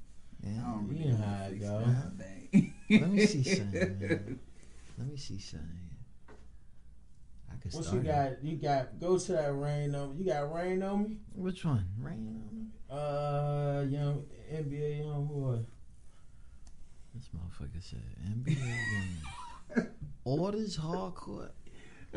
Yeah. 0.43 0.51
I 0.67 0.71
don't 0.73 0.93
You 0.97 1.13
know 1.13 1.17
how 1.17 1.45
it 1.47 1.61
go. 1.61 1.85
freestyle 2.91 2.99
thing. 2.99 3.01
Let 3.01 3.11
me 3.13 3.27
see 3.27 3.43
something. 3.57 4.39
Let 4.99 5.09
me 5.09 5.17
see 5.17 5.39
something. 5.39 5.69
I 7.51 7.57
could 7.57 7.73
What 7.75 7.85
start. 7.85 7.95
you 8.05 8.11
it. 8.11 8.13
got? 8.13 8.45
You 8.45 8.57
got 8.57 9.01
go 9.01 9.19
to 9.19 9.33
that 9.33 9.53
rain 9.55 9.95
on 9.95 10.11
me. 10.17 10.25
You 10.25 10.31
got 10.33 10.53
rain 10.55 10.83
on 10.83 11.03
me. 11.05 11.17
Which 11.35 11.65
one? 11.65 11.85
Rain 11.99 12.27
on 12.27 12.57
me. 12.57 12.67
Uh, 12.91 13.85
young 13.89 14.25
NBA 14.53 14.99
young 15.05 15.27
boy. 15.27 15.59
This 17.15 17.29
motherfucker 17.35 17.83
said 17.83 18.03
NBA 18.25 18.57
game. 18.57 19.87
Orders 20.25 20.77
hardcore. 20.79 21.51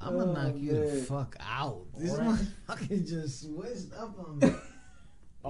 I'm 0.00 0.16
gonna 0.16 0.30
Oh, 0.30 0.32
knock 0.32 0.54
you 0.56 0.72
the 0.72 0.86
man. 0.94 1.02
fuck 1.02 1.36
out. 1.40 1.86
This 1.96 2.12
Alright. 2.12 2.40
motherfucker 2.68 3.06
just 3.08 3.42
switched 3.42 3.92
up 3.98 4.16
on 4.18 4.38
me. 4.38 4.50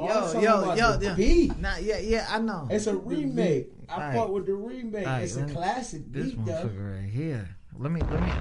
Yo, 0.07 0.41
yo, 0.41 0.75
yo, 0.75 0.97
the 0.97 1.07
yo. 1.07 1.15
beat. 1.15 1.59
Nah, 1.59 1.77
yeah, 1.77 1.99
yeah, 1.99 2.27
I 2.31 2.39
know. 2.39 2.69
It's 2.71 2.87
a 2.87 2.95
remake. 2.97 3.71
I 3.89 4.15
fuck 4.15 4.29
with 4.31 4.47
the 4.47 4.55
remake. 4.55 5.07
It's 5.23 5.37
a 5.37 5.47
me- 5.47 5.53
classic 5.53 6.03
This 6.13 6.33
beat, 6.33 6.45
though. 6.47 6.71
right 6.75 7.09
here. 7.09 7.49
Let 7.77 7.91
me, 7.93 8.01
let 8.01 8.21
me. 8.21 8.33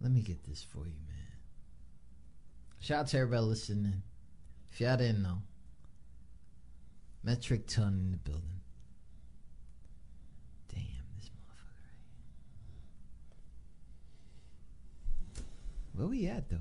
Let 0.00 0.12
me 0.12 0.20
get 0.20 0.44
this 0.44 0.62
for 0.62 0.80
you, 0.86 0.98
man. 1.06 1.38
Shout 2.80 3.00
out 3.00 3.06
to 3.08 3.18
everybody 3.18 3.42
listening. 3.46 4.02
If 4.70 4.80
y'all 4.80 4.96
didn't 4.96 5.22
know, 5.22 5.38
Metric 7.22 7.66
Ton 7.66 7.98
in 8.00 8.10
the 8.10 8.18
building. 8.18 8.60
Damn, 10.68 10.82
this 11.16 11.30
motherfucker 11.30 11.80
right 11.80 11.94
here. 15.36 15.44
Where 15.94 16.08
we 16.08 16.26
at 16.26 16.48
though? 16.50 16.56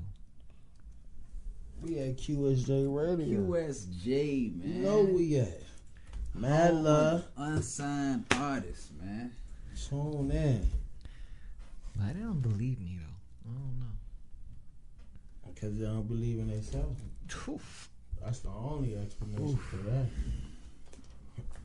We 1.81 1.99
at 1.99 2.18
QSJ 2.18 2.88
Radio. 2.95 3.39
QSJ, 3.39 4.55
man. 4.57 4.76
You 4.76 4.81
know 4.84 5.01
we 5.01 5.39
at. 5.39 5.61
Mad 6.35 6.72
Home 6.72 6.84
love. 6.84 7.26
Unsigned 7.38 8.26
artist, 8.31 8.91
man. 9.01 9.31
Tune 9.89 10.31
in. 10.31 10.69
But 11.95 12.14
they 12.14 12.22
don't 12.22 12.41
believe 12.41 12.80
me 12.80 12.99
though. 12.99 13.49
I 13.49 13.53
don't 13.53 13.80
know. 13.80 15.53
Because 15.53 15.77
they 15.77 15.85
don't 15.85 16.07
believe 16.07 16.39
in 16.39 16.49
themselves. 16.49 17.01
Oof. 17.47 17.89
That's 18.23 18.39
the 18.39 18.49
only 18.49 18.95
explanation 18.95 19.57
for 19.57 19.77
that. 19.77 20.05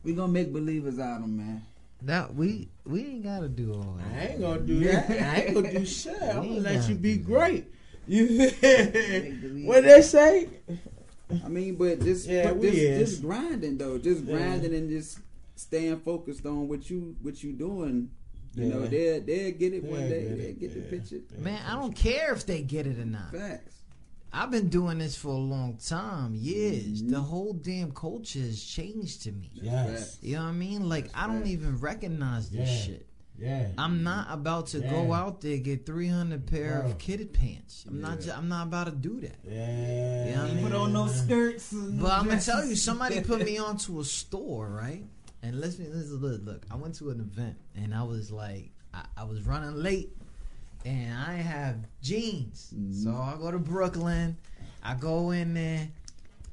We 0.02 0.14
gonna 0.14 0.32
make 0.32 0.52
believers 0.52 0.98
out 0.98 1.16
of 1.16 1.22
them, 1.22 1.36
man. 1.36 1.62
That 2.02 2.34
we 2.34 2.68
we 2.84 3.00
ain't 3.00 3.24
gotta 3.24 3.48
do 3.48 3.72
all 3.74 3.98
that. 3.98 4.06
I 4.06 4.14
that. 4.20 4.30
ain't 4.32 4.40
gonna 4.40 4.60
do 4.60 4.80
that. 4.84 5.10
I 5.10 5.40
ain't 5.42 5.54
gonna 5.54 5.72
do 5.72 5.84
shit. 5.86 6.16
I'm 6.22 6.36
gonna 6.48 6.60
let 6.60 6.88
you 6.88 6.94
be 6.94 7.16
great. 7.16 7.66
You 8.06 8.26
believe. 8.60 9.66
what 9.66 9.84
they 9.84 10.02
say? 10.02 10.48
I 11.44 11.48
mean, 11.48 11.74
but 11.74 12.00
just 12.00 12.26
Yeah, 12.28 12.44
but 12.48 12.56
we 12.58 12.70
just, 12.70 13.20
grinding 13.20 13.78
though, 13.78 13.98
just 13.98 14.24
Yeah. 14.24 14.36
grinding 14.36 14.74
and 14.74 14.88
just 14.88 15.18
staying 15.56 15.98
focused 16.00 16.46
on 16.46 16.68
what 16.68 16.88
you 16.88 17.16
what 17.20 17.42
you 17.42 17.52
doing. 17.52 18.10
You 18.54 18.64
know, 18.66 18.86
they'll 18.86 19.20
they'll 19.20 19.52
get 19.52 19.74
it 19.74 19.84
one 19.84 20.00
They'll 20.00 20.08
day. 20.08 20.22
get 20.22 20.36
They'll 20.38 20.46
it, 20.48 20.60
get 20.60 20.74
the 20.74 20.96
picture. 20.96 21.20
Man, 21.38 21.60
I 21.66 21.74
don't 21.74 21.94
care 21.94 22.32
if 22.32 22.46
they 22.46 22.62
get 22.62 22.86
it 22.86 22.98
or 22.98 23.04
not. 23.04 23.32
Facts. 23.32 23.74
I've 24.32 24.50
been 24.50 24.68
doing 24.68 24.98
this 24.98 25.16
for 25.16 25.28
a 25.28 25.32
long 25.32 25.78
time, 25.78 26.34
years. 26.34 27.02
Mm-hmm. 27.02 27.10
The 27.10 27.20
whole 27.20 27.52
damn 27.54 27.92
culture 27.92 28.40
has 28.40 28.62
changed 28.62 29.22
to 29.22 29.32
me. 29.32 29.50
Yes. 29.54 30.18
You 30.20 30.36
know 30.36 30.42
what 30.42 30.48
I 30.50 30.52
mean? 30.52 30.88
Like 30.88 31.06
I 31.14 31.26
don't 31.26 31.40
right. 31.40 31.46
even 31.48 31.78
recognize 31.78 32.50
this 32.50 32.68
Yeah. 32.68 32.76
shit. 32.94 33.04
Yeah. 33.40 33.68
I'm 33.78 34.02
not 34.02 34.26
about 34.30 34.66
to 34.68 34.80
go 34.80 35.12
out 35.12 35.40
there 35.40 35.58
get 35.58 35.86
300 35.86 36.44
pair 36.46 36.80
Bro. 36.80 36.90
of 36.90 36.98
kitted 36.98 37.32
pants. 37.32 37.84
I'm 37.88 38.00
not. 38.00 38.20
Ju- 38.20 38.32
I'm 38.36 38.48
not 38.48 38.66
about 38.66 38.86
to 38.86 38.90
do 38.92 39.20
that. 39.20 39.36
Yeah. 39.44 40.24
You 40.26 40.34
know 40.34 40.42
what 40.42 40.50
I 40.50 40.54
mean? 40.54 40.64
Put 40.64 40.72
on 40.74 40.92
no 40.92 41.06
skirts. 41.06 41.70
and 41.72 42.00
But 42.00 42.10
I'm 42.12 42.26
gonna 42.28 42.40
tell 42.40 42.64
you, 42.64 42.74
somebody 42.74 43.20
put 43.22 43.44
me 43.44 43.56
onto 43.58 44.00
a 44.00 44.04
store, 44.04 44.68
right? 44.68 45.04
And 45.42 45.60
listen, 45.60 45.86
listen, 45.94 46.16
look, 46.16 46.40
look. 46.44 46.66
I 46.68 46.74
went 46.74 46.96
to 46.96 47.10
an 47.10 47.20
event 47.20 47.56
and 47.76 47.94
I 47.94 48.02
was 48.02 48.32
like, 48.32 48.72
I, 48.92 49.04
I 49.16 49.22
was 49.22 49.42
running 49.46 49.76
late, 49.76 50.10
and 50.84 51.12
I 51.12 51.34
have 51.34 51.76
jeans, 52.02 52.68
so 53.02 53.10
mm-hmm. 53.10 53.34
I 53.34 53.36
go 53.40 53.50
to 53.50 53.58
Brooklyn. 53.58 54.36
I 54.82 54.94
go 54.94 55.30
in 55.32 55.54
there, 55.54 55.88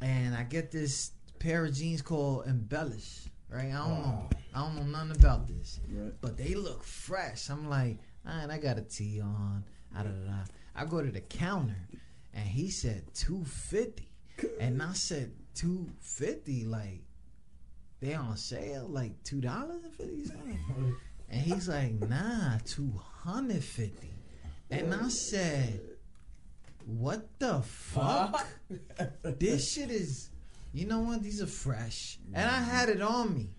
and 0.02 0.36
I 0.36 0.44
get 0.44 0.72
this 0.72 1.12
pair 1.40 1.66
of 1.66 1.74
jeans 1.74 2.02
called 2.02 2.48
Embellish. 2.48 3.26
Right? 3.50 3.68
I 3.68 3.78
don't 3.78 4.02
know. 4.02 4.28
Oh. 4.32 4.38
I 4.54 4.60
don't 4.62 4.76
know 4.76 4.84
nothing 5.04 5.12
about 5.22 5.48
this, 5.48 5.80
Right. 5.92 6.14
but 6.22 6.38
they 6.38 6.56
look 6.56 6.84
fresh. 6.84 7.50
I'm 7.50 7.70
like, 7.70 7.98
all 8.28 8.38
right, 8.38 8.50
I 8.50 8.58
got 8.58 8.78
a 8.78 8.82
tee 8.82 9.22
on. 9.22 9.64
Da, 9.94 10.04
da, 10.04 10.10
da. 10.10 10.44
I 10.76 10.86
go 10.86 11.02
to 11.02 11.12
the 11.12 11.22
counter, 11.22 11.88
and 12.34 12.48
he 12.48 12.70
said 12.70 13.04
two 13.14 13.44
fifty, 13.46 14.10
and 14.60 14.82
I 14.82 14.94
said 14.94 15.32
two 15.54 15.88
fifty. 16.00 16.66
Like 16.66 17.02
they 18.02 18.14
on 18.14 18.36
sale, 18.38 18.88
like 18.90 19.22
two 19.24 19.40
dollars 19.42 19.84
and 19.84 19.94
fifty 19.94 20.26
cents. 20.26 20.42
And 21.28 21.42
he's 21.42 21.68
like, 21.68 21.92
nah, 22.08 22.60
two 22.66 22.92
hundred 23.24 23.64
fifty. 23.64 24.12
And 24.70 24.94
I 24.94 25.10
said, 25.10 25.80
what 26.86 27.28
the 27.40 27.62
fuck? 27.62 28.46
this 29.24 29.74
shit 29.74 29.92
is, 29.92 30.30
you 30.74 30.86
know 30.88 31.00
what? 31.00 31.24
These 31.24 31.42
are 31.42 31.48
fresh, 31.48 32.18
and 32.34 32.50
I 32.50 32.60
had 32.62 32.90
it 32.90 33.02
on 33.02 33.34
me. 33.34 33.50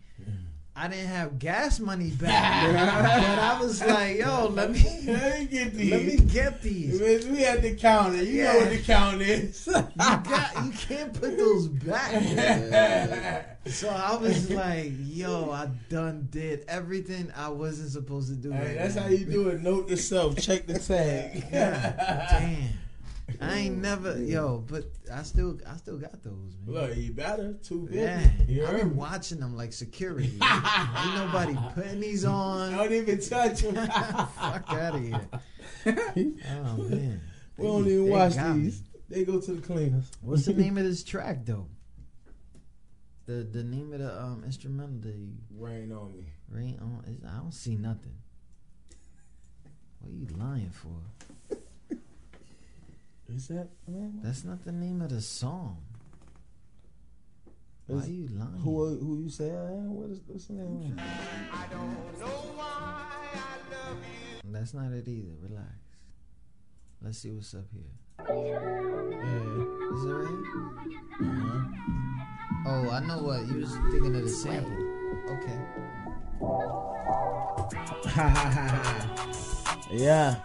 I 0.79 0.89
didn't 0.89 1.07
have 1.07 1.39
gas 1.39 1.81
money 1.81 2.11
back, 2.11 2.73
but 2.75 3.39
I 3.39 3.59
was 3.63 3.83
like, 3.83 4.19
yo, 4.19 4.49
let 4.49 4.71
me 4.71 5.01
Let 5.07 5.41
me 5.41 5.47
get 5.47 5.73
these. 5.73 5.91
let 5.91 6.05
me 6.05 6.17
get 6.19 6.61
these. 6.61 7.01
You 7.01 7.33
We 7.33 7.47
at 7.47 7.63
the 7.63 7.75
counter. 7.75 8.23
You 8.23 8.45
know 8.45 8.59
what 8.59 8.69
the 8.69 8.83
counter 8.83 9.25
is. 9.25 9.65
got, 9.97 10.65
you 10.65 10.71
can't 10.73 11.15
put 11.15 11.39
those 11.39 11.69
back. 11.69 13.59
So 13.69 13.89
I 13.89 14.17
was 14.17 14.51
like, 14.51 14.93
yo, 14.99 15.51
I 15.51 15.71
done 15.89 16.29
did 16.31 16.67
everything 16.69 17.33
I 17.35 17.49
wasn't 17.49 17.91
supposed 17.91 18.29
to 18.29 18.35
do. 18.35 18.51
Hey, 18.53 18.67
right 18.67 18.77
that's 18.77 18.97
now. 18.97 19.03
how 19.05 19.09
you 19.09 19.25
do 19.25 19.49
it. 19.49 19.63
Note 19.63 19.89
to 19.89 19.97
self. 19.97 20.37
Check 20.37 20.67
the 20.67 20.79
tag. 20.79 21.51
Damn. 21.51 22.69
I 23.41 23.55
ain't 23.59 23.79
never 23.79 24.17
yo, 24.23 24.65
but 24.69 24.85
I 25.13 25.23
still 25.25 25.59
I 25.69 25.77
still 25.77 25.99
got 25.99 26.23
those, 26.23 26.57
man. 26.65 26.75
Look, 26.75 26.97
you 26.97 27.13
better 27.13 27.55
two 27.55 27.87
fifty. 27.87 27.99
yeah, 28.01 28.31
You 28.47 28.67
I've 28.67 28.77
been 28.77 28.95
watching 28.97 29.41
them 29.41 29.57
like 29.57 29.73
security. 29.73 30.29
Ain't 30.43 31.15
nobody 31.17 31.57
putting 31.75 32.01
these 32.01 32.25
on. 32.25 32.73
Don't 32.73 32.93
even 32.93 33.21
touch 33.21 33.63
them. 33.63 33.75
Fuck 33.87 34.71
out 34.73 34.95
of 34.95 35.03
here. 35.03 35.29
Oh 36.49 36.77
man, 36.79 37.21
we 37.59 37.67
don't 37.67 37.87
even 37.87 38.09
watch 38.11 38.37
got 38.37 38.57
me. 38.57 38.63
these. 38.65 38.83
They 39.09 39.25
go 39.25 39.41
to 39.41 39.53
the 39.53 39.63
cleaners. 39.63 40.11
What's 40.21 40.47
the 40.47 40.55
name 40.55 40.79
of 40.79 40.85
this 40.85 41.03
track 41.05 41.45
though? 41.45 41.67
The 43.27 43.43
the 43.43 43.65
name 43.65 43.93
of 43.93 43.99
the 43.99 44.21
um 44.23 44.43
instrumental 44.45 45.01
that 45.01 45.15
you 45.17 45.33
Rain 45.57 45.91
on 45.93 46.17
me. 46.17 46.27
rain 46.49 46.79
on 46.81 47.03
I 47.29 47.39
don't 47.39 47.53
see 47.53 47.75
nothing. 47.77 48.15
What 50.01 50.13
are 50.13 50.15
you 50.15 50.27
lying 50.39 50.71
for? 50.71 50.91
Is 53.29 53.49
that 53.49 53.69
man? 53.89 54.21
That's 54.23 54.45
not 54.45 54.65
the 54.65 54.73
name 54.73 55.03
of 55.03 55.11
the 55.11 55.21
song. 55.21 55.83
Why 57.87 57.99
Is- 57.99 58.07
are 58.09 58.11
you 58.13 58.29
lying? 58.29 58.61
Who 58.63 58.99
who 58.99 59.19
you 59.23 59.29
say 59.29 59.51
I 59.51 59.73
am? 59.73 59.95
What 59.95 60.11
is 60.11 60.21
what's 60.27 60.47
the 60.47 60.55
name? 60.55 60.97
That's 64.45 64.75
not 64.75 64.93
it 64.93 65.07
either. 65.09 65.33
Relax. 65.43 65.69
Let's 67.03 67.19
see 67.19 67.31
what's 67.31 67.53
up 67.55 67.65
here. 67.73 67.83
Yeah. 68.29 68.35
Is 69.95 70.05
it 70.05 70.13
right? 70.13 70.43
Uh-huh. 71.21 71.61
Oh, 72.69 72.91
I 72.91 73.01
know 73.07 73.19
what 73.23 73.47
you 73.47 73.59
was 73.61 73.73
thinking 73.91 74.17
of 74.17 74.23
the 74.23 74.29
sample. 74.29 74.73
Okay. 75.31 75.61
Ha 78.09 78.29
ha 78.29 78.51
ha 78.51 78.69
ha. 78.73 79.79
Yeah. 79.91 80.37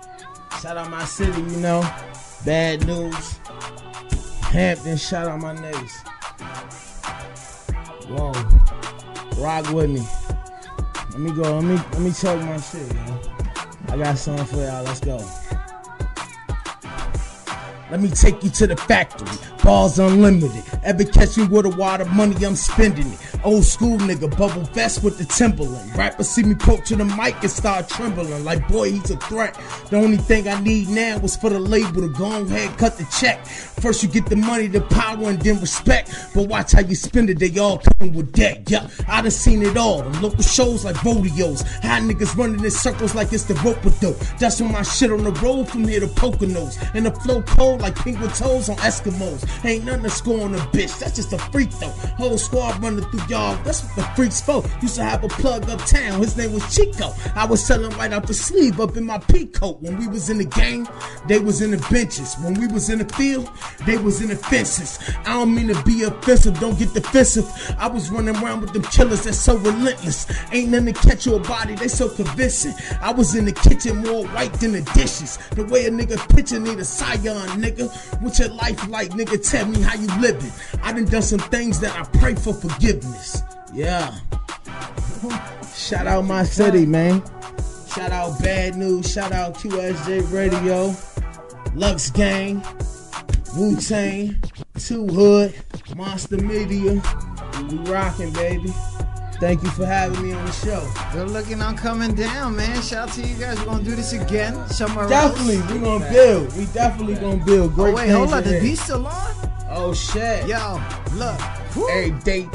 Shout 0.62 0.78
out 0.78 0.90
my 0.92 1.06
city, 1.06 1.40
you 1.42 1.58
know. 1.58 1.82
Bad 2.46 2.88
news. 2.88 3.40
Hampton, 4.42 4.98
shout 4.98 5.28
out 5.28 5.40
my 5.40 5.56
niggas. 5.56 5.92
Whoa. 8.10 8.32
Rock 9.42 9.72
with 9.72 9.92
me. 9.92 10.02
Let 11.12 11.20
me 11.20 11.32
go. 11.32 11.60
Let 11.60 11.64
me 11.64 11.76
let 11.76 12.00
me 12.00 12.12
talk 12.12 12.40
my 12.42 12.60
shit. 12.60 12.92
I 13.90 13.98
got 13.98 14.18
something 14.18 14.46
for 14.46 14.58
y'all. 14.58 14.84
Let's 14.84 15.00
go. 15.00 15.20
Let 17.92 18.00
me 18.00 18.10
take 18.10 18.42
you 18.42 18.50
to 18.52 18.68
the 18.68 18.78
factory. 18.78 19.28
Balls 19.62 20.00
unlimited. 20.00 20.64
Ever 20.84 21.04
catch 21.04 21.38
me 21.38 21.46
with 21.46 21.66
a 21.66 21.70
wad 21.70 22.00
of 22.00 22.10
money, 22.12 22.46
I'm 22.46 22.56
spending 22.56 23.12
it. 23.12 23.20
Old 23.44 23.66
school 23.66 23.98
nigga, 23.98 24.36
bubble 24.38 24.62
vest 24.74 25.04
with 25.04 25.18
the 25.18 25.26
Timberland. 25.26 25.94
Rappers 25.98 26.30
see 26.30 26.44
me 26.44 26.56
poke 26.56 26.86
to 26.86 26.96
the 26.96 27.04
mic 27.04 27.36
and 27.42 27.52
start 27.52 27.90
trembling. 27.90 28.46
Like, 28.46 28.66
boy, 28.70 28.94
he's 28.94 29.12
a 29.12 29.18
threat. 29.18 29.60
The 29.90 29.98
only 29.98 30.16
thing 30.16 30.48
I 30.48 30.62
need 30.62 30.88
now 30.88 31.18
was 31.18 31.36
for 31.36 31.50
the 31.50 31.60
label 31.60 32.02
to 32.02 32.10
go 32.10 32.32
ahead 32.42 32.78
cut 32.78 32.98
the 32.98 33.06
check. 33.20 33.46
First, 33.46 34.04
you 34.04 34.10
get 34.10 34.28
the 34.28 34.38
money, 34.38 34.68
the 34.68 34.82
power, 34.82 35.30
and 35.30 35.42
then 35.42 35.60
respect. 35.60 36.16
But 36.34 36.48
watch 36.48 36.72
how 36.72 36.82
you 36.82 36.96
spend 36.96 37.30
it, 37.30 37.40
they 37.40 37.58
all 37.58 37.80
coming 37.80 38.16
with 38.16 38.32
debt. 38.32 38.70
Yeah, 38.70 38.88
I 39.08 39.22
done 39.22 39.32
seen 39.32 39.64
it 39.64 39.76
all. 39.76 40.04
Them 40.04 40.22
local 40.22 40.44
shows 40.44 40.86
like 40.86 41.04
rodeos. 41.04 41.62
High 41.82 42.00
niggas 42.00 42.38
running 42.38 42.64
in 42.64 42.72
circles 42.72 43.16
like 43.16 43.34
it's 43.34 43.44
the 43.44 43.56
rope 43.56 43.82
dope. 44.00 44.18
That's 44.40 44.62
when 44.62 44.72
my 44.72 44.84
shit 44.84 45.12
on 45.12 45.24
the 45.24 45.32
road 45.32 45.68
from 45.68 45.88
here 45.88 46.00
to 46.00 46.08
Poconos. 46.08 46.78
And 46.94 47.06
the 47.06 47.12
flow 47.12 47.42
cold 47.42 47.81
like 47.82 47.96
penguin 47.96 48.30
toes 48.30 48.70
on 48.70 48.76
Eskimos. 48.78 49.66
Ain't 49.66 49.86
nothing 49.86 50.04
to 50.04 50.10
score 50.10 50.42
on 50.42 50.56
a 50.56 50.58
bitch, 50.58 51.00
that's 51.00 51.16
just 51.16 51.34
a 51.34 51.38
freak 51.38 51.72
though. 51.80 51.90
Whole 52.18 52.38
squad 52.38 52.82
running 52.82 53.04
through 53.06 53.22
y'all, 53.28 53.56
that's 53.64 53.84
what 53.84 53.96
the 53.96 54.04
freaks 54.16 54.42
for. 54.42 54.64
Used 54.82 54.96
to 54.96 55.04
have 55.04 55.24
a 55.24 55.28
plug 55.28 55.70
uptown, 55.70 56.20
his 56.20 56.38
name 56.38 56.54
was 56.54 56.64
Chico. 56.74 57.14
I 57.36 57.46
was 57.46 57.66
selling 57.66 57.92
right 57.98 58.14
out 58.14 58.28
the 58.28 58.34
sleeve 58.34 58.80
up 58.80 58.96
in 58.98 59.06
my 59.06 59.18
peacoat. 59.18 59.82
When 59.82 59.98
we 59.98 60.08
was 60.08 60.30
in 60.30 60.38
the 60.38 60.46
game, 60.46 60.88
they 61.28 61.40
was 61.40 61.62
in 61.62 61.72
the 61.72 61.88
benches. 61.90 62.36
When 62.36 62.54
we 62.54 62.68
was 62.68 62.90
in 62.90 63.00
the 63.00 63.14
field, 63.14 63.50
they 63.86 63.98
was 63.98 64.22
in 64.22 64.30
the 64.30 64.36
fences. 64.36 65.00
I 65.26 65.34
don't 65.34 65.54
mean 65.54 65.68
to 65.68 65.84
be 65.84 66.04
offensive, 66.04 66.60
don't 66.60 66.78
get 66.78 66.94
defensive. 66.94 67.50
I 67.78 67.88
was 67.88 68.10
running 68.10 68.36
around 68.38 68.62
with 68.62 68.74
them 68.74 68.84
killers 68.84 69.24
that's 69.24 69.40
so 69.40 69.58
relentless. 69.58 70.28
Ain't 70.52 70.70
nothing 70.70 70.94
to 70.94 71.08
catch 71.08 71.26
your 71.26 71.40
body, 71.40 71.76
they 71.76 71.88
so 71.88 72.10
convincing. 72.10 72.74
I 73.02 73.12
was 73.12 73.36
in 73.36 73.46
the 73.46 73.52
kitchen 73.52 73.98
more 73.98 74.26
white 74.28 74.54
than 74.54 74.74
the 74.74 74.82
dishes. 74.94 75.38
The 75.52 75.66
way 75.66 75.86
a 75.86 75.92
nigga 75.92 76.18
picture 76.36 76.60
need 76.60 76.80
a 76.80 76.86
scion, 76.86 77.48
nigga. 77.62 77.71
What's 78.20 78.40
your 78.40 78.50
life 78.50 78.88
like, 78.88 79.12
nigga? 79.12 79.50
Tell 79.50 79.66
me 79.68 79.82
how 79.82 79.96
you 79.96 80.08
living. 80.20 80.52
I 80.84 80.94
done 80.94 81.06
done 81.06 81.22
some 81.22 81.40
things 81.40 81.80
that 81.82 81.98
I 81.98 82.04
pray 82.20 82.36
for 82.36 82.54
forgiveness. 82.54 83.42
Yeah. 83.74 84.18
Shout 85.76 86.08
out 86.08 86.26
my 86.26 86.44
city, 86.44 86.86
man. 86.86 87.24
Shout 87.94 88.12
out 88.12 88.42
Bad 88.42 88.78
News. 88.78 89.12
Shout 89.12 89.32
out 89.32 89.56
QSJ 89.56 90.32
Radio. 90.32 90.96
Lux 91.76 92.10
Gang. 92.12 92.64
Wu 93.56 93.76
Tang. 93.80 94.42
Two 94.78 95.08
Hood. 95.08 95.54
Monster 95.96 96.38
Media. 96.38 97.02
We 97.70 97.78
rocking, 97.92 98.32
baby. 98.34 98.74
Thank 99.42 99.64
you 99.64 99.72
for 99.72 99.88
having 99.88 100.22
me 100.22 100.34
on 100.34 100.46
the 100.46 100.52
show. 100.52 100.88
Good 101.14 101.32
looking 101.32 101.64
on 101.64 101.76
coming 101.76 102.14
down, 102.14 102.56
man. 102.56 102.80
Shout 102.84 103.10
out 103.10 103.16
to 103.16 103.22
you 103.28 103.36
guys. 103.36 103.58
We're 103.58 103.66
gonna 103.66 103.84
do 103.84 103.96
this 103.96 104.14
again 104.14 104.70
somewhere 104.70 105.10
Definitely, 105.10 105.58
else. 105.58 105.72
we 105.72 105.80
gonna 105.80 106.10
build. 106.12 106.56
We 106.56 106.66
definitely 106.68 107.16
gonna 107.16 107.44
build. 107.44 107.74
Great 107.74 107.92
Oh 107.92 107.96
wait, 107.96 108.10
hold 108.10 108.34
on. 108.36 108.44
The 108.44 108.60
beat 108.62 108.78
still 108.78 109.08
on? 109.08 109.34
Oh 109.74 109.94
shit. 109.94 110.48
Yo, 110.48 110.82
look. 111.14 111.40
Woo. 111.76 111.88
Every 111.90 112.12
date. 112.24 112.48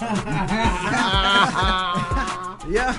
Yeah. 2.68 2.92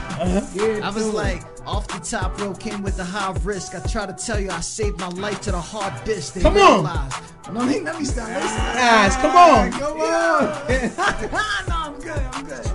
Yeah, 0.55 0.79
I 0.83 0.89
was 0.89 1.13
like, 1.13 1.43
off 1.67 1.87
the 1.87 1.99
top 1.99 2.41
row 2.41 2.55
came 2.55 2.81
with 2.81 2.97
the 2.97 3.03
high 3.03 3.31
risk. 3.43 3.75
I 3.75 3.79
try 3.87 4.07
to 4.07 4.13
tell 4.13 4.39
you 4.39 4.49
I 4.49 4.61
saved 4.61 4.99
my 4.99 5.09
life 5.09 5.41
to 5.41 5.51
the 5.51 5.61
hard 5.61 5.93
dish. 6.05 6.29
They 6.29 6.41
Come 6.41 6.57
on. 6.57 6.83
realize. 6.85 7.13
No, 7.51 7.59
let 7.59 7.67
me, 7.69 7.79
let 7.81 7.99
me 7.99 8.05
stop. 8.05 8.27
Let 8.29 8.41
me 8.41 8.47
stop. 8.49 8.73
Guys, 8.75 9.15
come 9.17 9.35
on. 9.35 9.71
Come 9.71 10.01
on. 10.01 10.09
no, 11.69 11.75
I'm 11.75 11.99
good. 11.99 12.23
I'm 12.33 12.45
good. 12.45 12.65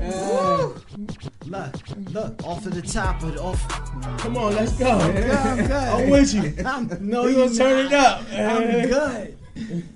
Woo. 0.00 0.74
Look, 1.46 1.74
look, 2.14 2.42
off 2.44 2.64
of 2.64 2.72
the 2.74 2.80
top 2.82 3.22
of 3.22 3.36
off. 3.36 3.60
Come 4.20 4.38
on, 4.38 4.54
let's 4.54 4.72
go. 4.72 4.88
I'm 4.88 5.12
good. 5.12 5.30
I'm 5.30 5.56
good. 5.58 5.70
I'm 5.70 6.08
with 6.10 6.32
you. 6.34 6.54
I'm, 6.64 6.88
No, 7.00 7.26
you 7.26 7.36
gonna 7.36 7.54
turn 7.54 7.86
it 7.86 7.92
up. 7.92 8.22
I'm 8.32 8.88
good. 8.88 9.36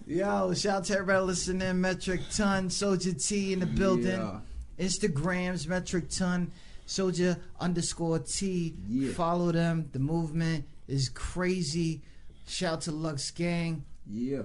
Yo, 0.07 0.55
shout 0.55 0.77
out 0.77 0.85
to 0.85 0.95
everybody 0.95 1.25
listening. 1.27 1.81
Metric 1.81 2.21
Ton, 2.35 2.71
Soldier 2.71 3.13
T 3.13 3.53
in 3.53 3.61
the 3.61 3.67
building. 3.67 4.07
Yeah. 4.07 4.41
Instagrams, 4.79 5.67
Metric 5.67 6.09
Ton, 6.11 6.53
Soldier 6.87 7.37
underscore 7.61 8.21
T. 8.21 8.75
Yeah. 8.89 9.13
Follow 9.13 9.51
them. 9.53 9.89
The 9.93 9.99
movement 9.99 10.65
is 10.87 11.09
crazy. 11.09 12.03
Shout 12.47 12.73
out 12.75 12.81
to 12.83 12.93
Lux 12.93 13.31
Gang. 13.33 13.85
Yeah. 14.09 14.43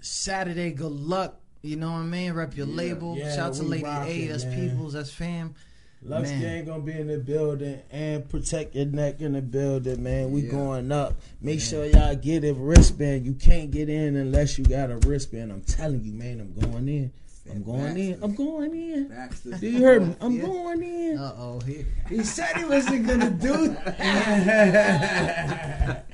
Saturday, 0.00 0.72
good 0.72 0.92
luck. 0.92 1.40
You 1.62 1.76
know 1.76 1.92
what 1.92 1.98
I 1.98 2.04
mean? 2.04 2.32
Rep 2.32 2.56
your 2.56 2.66
Yeah. 2.66 2.74
label. 2.74 3.16
Yeah, 3.16 3.34
Shout 3.34 3.54
to 3.54 3.62
we 3.64 3.68
Lady 3.82 3.86
A. 3.86 4.26
That's 4.28 4.44
man. 4.44 4.70
peoples. 4.70 4.92
That's 4.92 5.10
fam. 5.10 5.54
Lux 6.02 6.30
Man. 6.30 6.40
Gang 6.40 6.64
gonna 6.64 6.82
be 6.82 6.92
in 6.92 7.08
the 7.08 7.18
building 7.18 7.78
and 7.90 8.26
protect 8.28 8.74
your 8.74 8.86
neck 8.86 9.20
in 9.20 9.34
the 9.34 9.42
building, 9.42 10.02
man. 10.02 10.30
We 10.32 10.42
Yeah. 10.42 10.50
going 10.50 10.90
up. 10.92 11.20
Make 11.42 11.60
sure 11.60 11.84
y'all 11.84 12.16
get 12.16 12.42
a 12.44 12.54
wristband. 12.54 13.26
You 13.26 13.34
can't 13.34 13.70
get 13.70 13.88
in 13.90 14.16
unless 14.16 14.56
you 14.58 14.64
got 14.64 14.90
a 14.90 14.96
wristband. 14.98 15.52
I'm 15.52 15.60
telling 15.60 16.02
you, 16.02 16.12
man. 16.12 16.40
I'm 16.40 16.54
going 16.58 16.88
in. 16.88 17.12
I'm 17.50 17.62
going 17.62 17.96
in. 17.98 18.18
I'm 18.22 18.34
going 18.34 18.74
in. 18.74 19.08
Baxter. 19.08 19.50
Do 19.58 19.66
you 19.68 19.78
hear 19.78 20.00
me? 20.00 20.14
I'm 20.20 20.32
Yeah. 20.36 20.42
going 20.42 20.82
in. 20.82 21.18
Uh 21.18 21.34
oh. 21.36 21.60
He, 21.60 21.84
he 22.08 22.22
said 22.24 22.56
he 22.56 22.64
wasn't 22.64 23.06
gonna 23.06 23.30
do 23.30 23.68
that. 23.68 23.98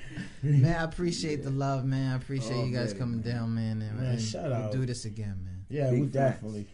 man, 0.42 0.80
I 0.80 0.84
appreciate 0.84 1.42
the 1.44 1.50
love, 1.50 1.84
man. 1.84 2.12
I 2.12 2.16
appreciate 2.16 2.56
Oh, 2.56 2.64
you 2.64 2.72
guys 2.74 2.90
man, 2.92 2.98
coming 3.00 3.20
down, 3.20 3.54
man. 3.54 3.82
And, 3.82 3.96
Man, 3.98 4.06
and 4.12 4.20
shout 4.20 4.44
we'll 4.44 4.54
out. 4.54 4.72
do 4.72 4.86
this 4.86 5.04
again, 5.04 5.36
man. 5.44 5.64
yeah, 5.68 5.90
Big 5.90 6.00
we 6.00 6.06
facts. 6.08 6.34
definitely. 6.36 6.66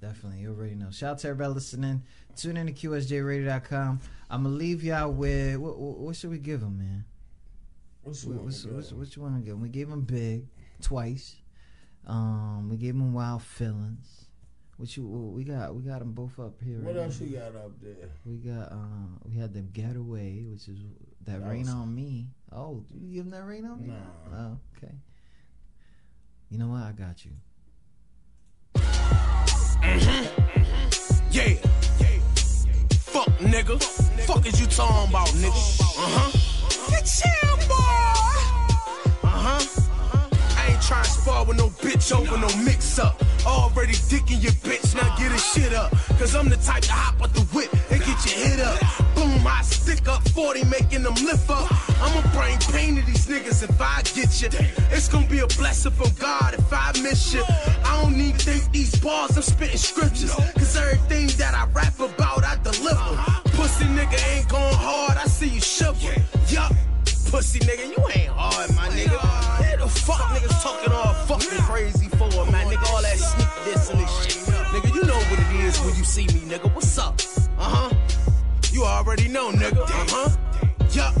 Definitely. 0.00 0.40
You 0.40 0.50
already 0.50 0.74
know. 0.74 0.90
Shout 0.90 1.12
out 1.12 1.18
to 1.20 1.28
everybody 1.28 1.54
listening. 1.54 2.02
Tune 2.36 2.56
in 2.56 2.66
to 2.66 2.72
QSJRadio.com. 2.72 4.00
I'm 4.30 4.42
going 4.42 4.54
to 4.54 4.58
leave 4.58 4.84
y'all 4.84 5.10
with 5.12 5.56
what, 5.56 5.78
what, 5.78 5.98
what 5.98 6.16
should 6.16 6.30
we 6.30 6.38
give 6.38 6.60
them, 6.60 6.78
man? 6.78 7.04
What's, 8.02 8.24
What, 8.24 8.36
what's, 8.42 8.64
what's, 8.64 8.74
what's, 8.74 8.92
what 8.92 9.16
you 9.16 9.22
want 9.22 9.36
to 9.36 9.40
give 9.42 9.54
'em? 9.54 9.60
We 9.62 9.68
gave 9.68 9.88
them 9.88 10.02
Big 10.02 10.46
twice. 10.80 11.36
Um, 12.06 12.68
we 12.68 12.76
gave 12.76 12.94
them 12.94 13.12
Wild 13.12 13.42
Feelings. 13.42 14.26
What 14.76 14.94
you 14.96 15.06
what 15.06 15.32
we 15.32 15.42
got? 15.42 15.74
We 15.74 15.82
got 15.82 16.00
them 16.00 16.12
both 16.12 16.38
up 16.38 16.60
here. 16.62 16.78
what 16.80 16.94
right 16.94 17.04
else 17.04 17.18
now. 17.20 17.26
you 17.26 17.36
got 17.38 17.56
up 17.56 17.72
there? 17.80 18.10
We 18.26 18.36
got 18.36 18.70
uh, 18.70 19.08
we 19.24 19.34
had 19.34 19.54
them 19.54 19.70
Getaway, 19.72 20.44
which 20.44 20.68
is 20.68 20.78
that, 21.24 21.40
That 21.40 21.48
rain 21.48 21.60
was- 21.62 21.70
on 21.70 21.94
me. 21.94 22.28
Oh, 22.52 22.84
you 22.94 23.14
give 23.14 23.24
them 23.24 23.30
that 23.40 23.46
rain 23.46 23.64
on 23.64 23.80
me? 23.82 23.88
Nah. 23.88 24.36
Oh, 24.38 24.58
okay. 24.76 24.92
You 26.50 26.58
know 26.58 26.68
what? 26.68 26.82
I 26.82 26.92
got 26.92 27.24
you. 27.24 27.32
Yeah. 31.32 31.54
Fuck, 33.16 33.38
nigga. 33.38 33.82
Fuck 34.26 34.46
is 34.46 34.60
you 34.60 34.66
talking 34.66 35.08
about, 35.08 35.28
nigga? 35.28 35.80
Uh 35.80 36.06
huh. 36.06 36.90
Get 36.90 37.06
chill, 37.06 37.56
boy. 37.66 38.15
Trying 40.86 41.02
to 41.02 41.10
spar 41.10 41.44
with 41.44 41.56
no 41.56 41.68
bitch 41.82 42.14
over 42.16 42.38
no 42.38 42.46
mix 42.64 43.00
up. 43.00 43.20
Already 43.44 43.94
dicking 43.94 44.40
your 44.40 44.52
bitch, 44.62 44.94
now 44.94 45.16
get 45.16 45.32
his 45.32 45.44
shit 45.44 45.74
up. 45.74 45.90
Cause 46.16 46.36
I'm 46.36 46.48
the 46.48 46.56
type 46.58 46.84
to 46.84 46.92
hop 46.92 47.20
out 47.20 47.34
the 47.34 47.40
whip 47.50 47.72
and 47.90 47.98
get 47.98 48.18
your 48.24 48.38
hit 48.46 48.60
up. 48.60 48.78
Boom, 49.16 49.44
I 49.44 49.62
stick 49.62 50.06
up 50.06 50.22
40, 50.28 50.64
making 50.66 51.02
them 51.02 51.14
lift 51.14 51.50
up. 51.50 51.66
I'ma 52.00 52.22
bring 52.32 52.56
pain 52.70 52.94
to 52.94 53.02
these 53.02 53.26
niggas 53.26 53.64
if 53.64 53.80
I 53.80 54.02
get 54.14 54.30
you. 54.40 54.48
It's 54.92 55.08
gonna 55.08 55.26
be 55.26 55.40
a 55.40 55.48
blessing 55.58 55.90
from 55.90 56.12
God 56.20 56.54
if 56.54 56.72
I 56.72 56.92
miss 57.02 57.34
you. 57.34 57.42
I 57.48 58.00
don't 58.00 58.14
even 58.14 58.38
think 58.38 58.70
these 58.70 58.94
bars, 59.00 59.36
I'm 59.36 59.42
spitting 59.42 59.78
scriptures. 59.78 60.32
Cause 60.54 60.76
everything 60.76 61.26
that 61.38 61.52
I 61.52 61.66
rap 61.72 61.98
about, 61.98 62.44
I 62.44 62.62
deliver. 62.62 63.16
Pussy 63.56 63.86
nigga 63.86 64.22
ain't 64.36 64.48
going 64.48 64.74
hard, 64.74 65.18
I 65.18 65.26
see 65.26 65.48
you 65.48 65.60
shiver. 65.60 66.14
Yup. 66.46 66.72
Pussy 67.32 67.58
nigga, 67.58 67.88
you 67.90 68.06
ain't 68.14 68.30
hard, 68.30 68.70
my 68.76 68.88
nigga. 68.90 69.65
The 69.86 69.92
fuck 69.92 70.20
niggas 70.34 70.62
talking 70.64 70.92
all 70.92 71.14
fucking 71.14 71.62
crazy 71.62 72.08
for, 72.08 72.26
man? 72.50 72.66
Nigga, 72.66 72.92
all 72.92 73.02
that 73.02 73.16
sneak 73.18 73.46
this 73.64 73.88
and 73.88 74.00
this 74.00 74.24
shit. 74.24 74.52
Nigga, 74.74 74.92
you 74.92 75.04
know 75.04 75.14
what 75.14 75.38
it 75.38 75.64
is 75.64 75.78
when 75.78 75.94
you 75.94 76.02
see 76.02 76.26
me, 76.26 76.40
nigga. 76.50 76.74
What's 76.74 76.98
up? 76.98 77.20
Uh 77.56 77.88
huh. 77.90 77.94
You 78.72 78.82
already 78.82 79.28
know, 79.28 79.52
nigga. 79.52 79.82
Uh 79.82 80.06
huh. 80.10 80.36
Yup. 80.90 81.14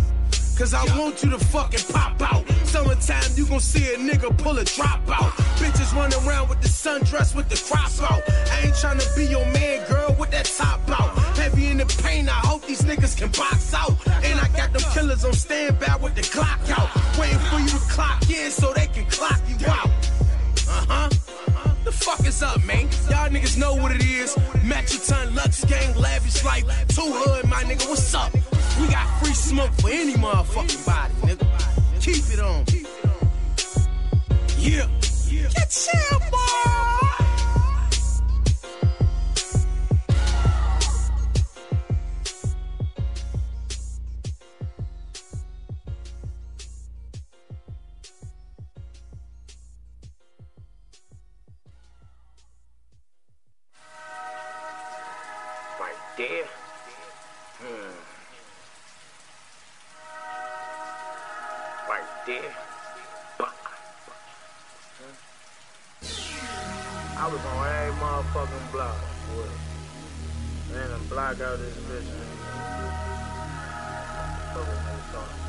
Cause 0.58 0.74
I 0.74 0.84
want 0.98 1.22
you 1.22 1.30
to 1.30 1.38
fucking 1.38 1.92
pop 1.94 2.20
out. 2.20 2.44
Summertime, 2.64 3.30
you 3.36 3.46
gon' 3.46 3.60
see 3.60 3.94
a 3.94 3.98
nigga 3.98 4.36
pull 4.36 4.58
a 4.58 4.64
drop 4.64 5.00
out. 5.10 5.30
Bitches 5.62 5.94
running 5.94 6.18
around 6.26 6.48
with 6.48 6.60
the 6.60 6.68
sundress 6.68 7.36
with 7.36 7.48
the 7.48 7.62
crop 7.68 8.10
out. 8.10 8.22
I 8.50 8.62
ain't 8.64 8.74
tryna 8.74 9.06
be 9.14 9.26
your 9.26 9.46
man, 9.52 9.88
girl, 9.88 10.16
with 10.18 10.32
that 10.32 10.46
top 10.46 10.80
out 10.88 11.35
heavy 11.46 11.66
in 11.68 11.78
the 11.78 11.86
pain. 12.02 12.28
I 12.28 12.40
hope 12.50 12.62
these 12.66 12.82
niggas 12.82 13.16
can 13.16 13.30
box 13.30 13.72
out. 13.74 13.94
And 14.24 14.40
I 14.40 14.48
got 14.56 14.72
them 14.72 14.82
killers 14.92 15.24
on 15.24 15.32
standby 15.32 15.96
with 16.02 16.14
the 16.14 16.22
clock 16.22 16.60
out. 16.76 16.90
Waiting 17.18 17.38
for 17.50 17.58
you 17.60 17.68
to 17.68 17.82
clock 17.94 18.28
in 18.28 18.50
so 18.50 18.72
they 18.72 18.88
can 18.88 19.06
clock 19.06 19.40
you 19.48 19.58
out. 19.66 19.90
Uh 20.68 20.84
huh. 20.90 21.08
The 21.84 21.92
fuck 21.92 22.26
is 22.26 22.42
up, 22.42 22.64
man? 22.64 22.88
Y'all 23.10 23.30
niggas 23.30 23.56
know 23.56 23.74
what 23.74 23.92
it 23.92 24.04
is. 24.04 24.36
Metric 24.64 25.02
Ton, 25.06 25.34
Lux 25.36 25.64
Gang, 25.64 25.94
Lavish 25.96 26.44
Life, 26.44 26.64
Two 26.88 27.12
Hood, 27.20 27.48
my 27.48 27.62
nigga, 27.62 27.88
what's 27.88 28.14
up? 28.14 28.32
We 28.80 28.88
got 28.88 29.06
free 29.20 29.32
smoke 29.32 29.72
for 29.80 29.90
any 29.90 30.14
motherfucking 30.14 30.84
body, 30.84 31.14
nigga. 31.26 31.46
Keep 32.00 32.24
it 32.34 32.40
on. 32.40 32.64
Yeah. 34.58 34.88
Get 35.54 35.70
chill, 35.70 36.18
boy. 36.30 37.05
There. 56.16 56.44
Hmm. 57.58 57.92
Right 61.88 62.26
there. 62.26 62.54
Bah. 63.38 63.52
I 67.18 67.28
was 67.28 67.44
on 67.44 67.68
every 67.68 67.94
motherfucking 68.00 68.72
block. 68.72 68.96
Boy. 69.34 69.48
Man, 70.72 70.90
I'm 70.92 71.06
block 71.08 71.40
out 71.40 71.58
this 71.58 71.74
bitch. 71.74 72.04
Man. 72.04 72.36
Fuck 74.54 74.66
what 74.66 74.80
they 74.86 74.98
talking 75.12 75.40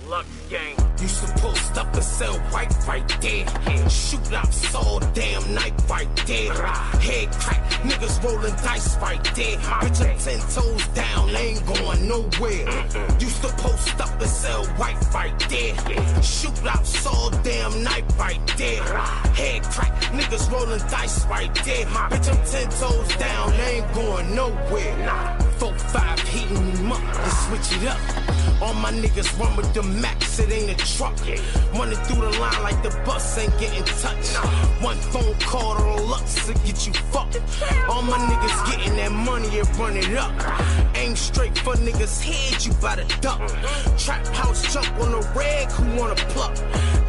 about. 0.00 0.08
Lux 0.08 0.26
gang. 0.48 0.81
Used 1.02 1.26
to 1.26 1.32
post 1.42 1.76
up 1.76 1.92
and 1.94 2.04
sell 2.04 2.38
white 2.52 2.72
right 2.86 3.08
there. 3.20 3.90
Shoot 3.90 4.32
up 4.32 4.48
all 4.74 5.00
damn 5.14 5.52
night 5.52 5.74
right 5.90 6.08
there. 6.26 6.54
Head 6.54 7.32
crack, 7.32 7.62
niggas 7.82 8.22
rolling 8.22 8.54
dice 8.62 8.96
right 8.98 9.24
there. 9.34 9.56
Bitch, 9.58 10.00
I'm 10.00 10.18
ten 10.18 10.40
toes 10.54 10.86
down, 10.94 11.28
ain't 11.30 11.66
going 11.66 12.08
nowhere. 12.08 12.68
Used 13.18 13.42
to 13.42 13.48
post 13.58 14.00
up 14.00 14.20
and 14.20 14.30
sell 14.30 14.64
white 14.78 15.02
right 15.12 15.36
there. 15.50 16.22
Shoot 16.22 16.64
up 16.66 16.84
all 17.12 17.30
damn 17.42 17.82
night 17.82 18.04
right 18.16 18.40
there. 18.56 18.84
Head 19.34 19.62
crack, 19.64 19.92
niggas 20.12 20.50
rolling 20.52 20.78
dice 20.88 21.26
right 21.26 21.52
there. 21.66 21.86
Bitch, 21.86 22.28
I'm 22.30 22.46
ten 22.46 22.68
toes 22.70 23.16
down, 23.16 23.52
ain't 23.54 23.92
going 23.92 24.36
nowhere. 24.36 25.38
Four 25.58 25.74
five 25.74 26.20
heating 26.28 26.72
them 26.74 26.92
up, 26.92 27.00
and 27.00 27.32
switch 27.32 27.82
it 27.82 27.88
up. 27.88 27.98
All 28.62 28.74
my 28.74 28.92
niggas 28.92 29.36
run 29.40 29.56
with 29.56 29.74
the 29.74 29.82
max, 29.82 30.38
it 30.38 30.50
ain't 30.50 30.70
a 30.70 30.86
truck. 30.96 31.18
Running 31.74 31.98
through 32.06 32.22
the 32.22 32.38
line 32.38 32.62
like 32.62 32.82
the 32.82 32.90
bus 33.04 33.38
ain't 33.38 33.56
getting 33.58 33.84
touched. 33.84 34.36
One 34.82 34.96
phone 35.12 35.34
call 35.40 35.76
to 35.76 36.02
Lux 36.04 36.46
to 36.46 36.54
get 36.66 36.86
you 36.86 36.92
fucked. 37.12 37.40
All 37.88 38.02
my 38.02 38.18
niggas 38.18 38.56
getting 38.70 38.96
that 38.96 39.12
money 39.12 39.58
and 39.58 39.78
run 39.78 39.96
it 39.96 40.16
up. 40.16 40.32
Aim 40.96 41.14
straight 41.16 41.56
for 41.58 41.74
niggas' 41.74 42.22
head, 42.22 42.64
you 42.64 42.72
bout 42.74 42.98
to 42.98 43.20
duck. 43.20 43.40
Trap 43.98 44.26
house 44.28 44.72
jump 44.72 44.90
on 45.00 45.12
the 45.12 45.22
rag, 45.36 45.70
who 45.72 45.84
wanna 45.98 46.16
pluck? 46.32 46.54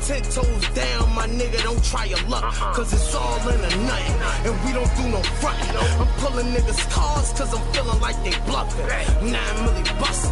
Ten 0.06 0.22
toes 0.22 0.68
down, 0.74 1.16
my 1.16 1.28
nigga, 1.28 1.64
don't 1.64 1.84
try 1.84 2.06
your 2.06 2.22
luck. 2.28 2.44
Cause 2.76 2.92
it's 2.92 3.16
all 3.16 3.40
in 3.50 3.60
a 3.60 3.72
nothing, 3.88 4.52
and 4.52 4.56
we 4.66 4.74
don't 4.74 4.92
do 4.98 5.08
no 5.10 5.22
front. 5.40 5.58
I'm 6.02 6.08
pulling 6.20 6.48
niggas' 6.48 6.90
cars 6.92 7.32
cause 7.34 7.54
I'm 7.54 7.66
feeling 7.74 8.00
like 8.02 8.18
they 8.24 8.36
bluffing. 8.46 8.86
Nine 9.32 9.56
milli 9.64 9.84
bustin', 10.00 10.32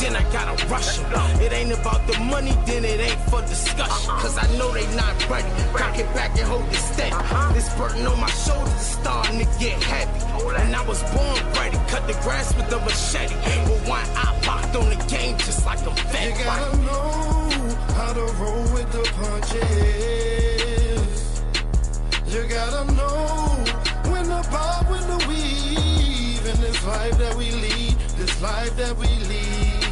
then 0.00 0.16
I 0.16 0.22
gotta 0.32 0.66
rush. 0.66 0.98
It 1.40 1.52
It 1.52 1.58
ain't 1.58 1.72
about 1.72 2.06
the 2.06 2.18
money, 2.20 2.56
then 2.66 2.84
it 2.84 2.91
ain't 3.00 3.20
for 3.30 3.40
discussion. 3.42 4.10
Cause 4.22 4.36
I 4.38 4.46
know 4.58 4.70
they 4.72 4.86
not 4.96 5.14
ready. 5.28 5.48
Cock 5.74 5.98
it 5.98 6.06
back 6.14 6.30
and 6.38 6.46
hold 6.48 6.66
it 6.68 6.74
steady. 6.74 7.12
Uh-huh. 7.12 7.52
This 7.54 7.68
burden 7.76 8.06
on 8.06 8.18
my 8.20 8.30
shoulders 8.30 8.74
is 8.74 8.86
starting 9.00 9.38
to 9.38 9.44
get 9.58 9.82
heavy. 9.82 10.20
And 10.62 10.74
I 10.76 10.82
was 10.86 11.02
born 11.14 11.38
ready, 11.54 11.78
cut 11.88 12.06
the 12.06 12.12
grass 12.24 12.54
with 12.56 12.70
a 12.72 12.78
machete. 12.80 13.34
But 13.66 13.80
one 13.88 14.06
I 14.16 14.38
popped 14.42 14.74
on 14.76 14.88
the 14.90 14.96
game 15.08 15.36
just 15.38 15.64
like 15.64 15.78
I'm 15.80 15.96
You 15.96 16.02
fed. 16.12 16.34
gotta 16.44 16.76
know 16.78 17.50
how 17.96 18.12
to 18.12 18.24
roll 18.42 18.62
with 18.74 18.90
the 18.92 19.02
punches. 19.16 19.72
You 22.26 22.42
gotta 22.48 22.84
know 22.92 23.64
when 24.10 24.24
to 24.24 24.42
bob, 24.50 24.88
when 24.90 25.02
to 25.02 25.18
weave. 25.28 26.46
In 26.52 26.60
this 26.60 26.84
life 26.84 27.16
that 27.18 27.34
we 27.36 27.50
lead, 27.52 27.96
this 28.18 28.40
life 28.42 28.76
that 28.76 28.96
we 28.96 29.06
lead. 29.06 29.82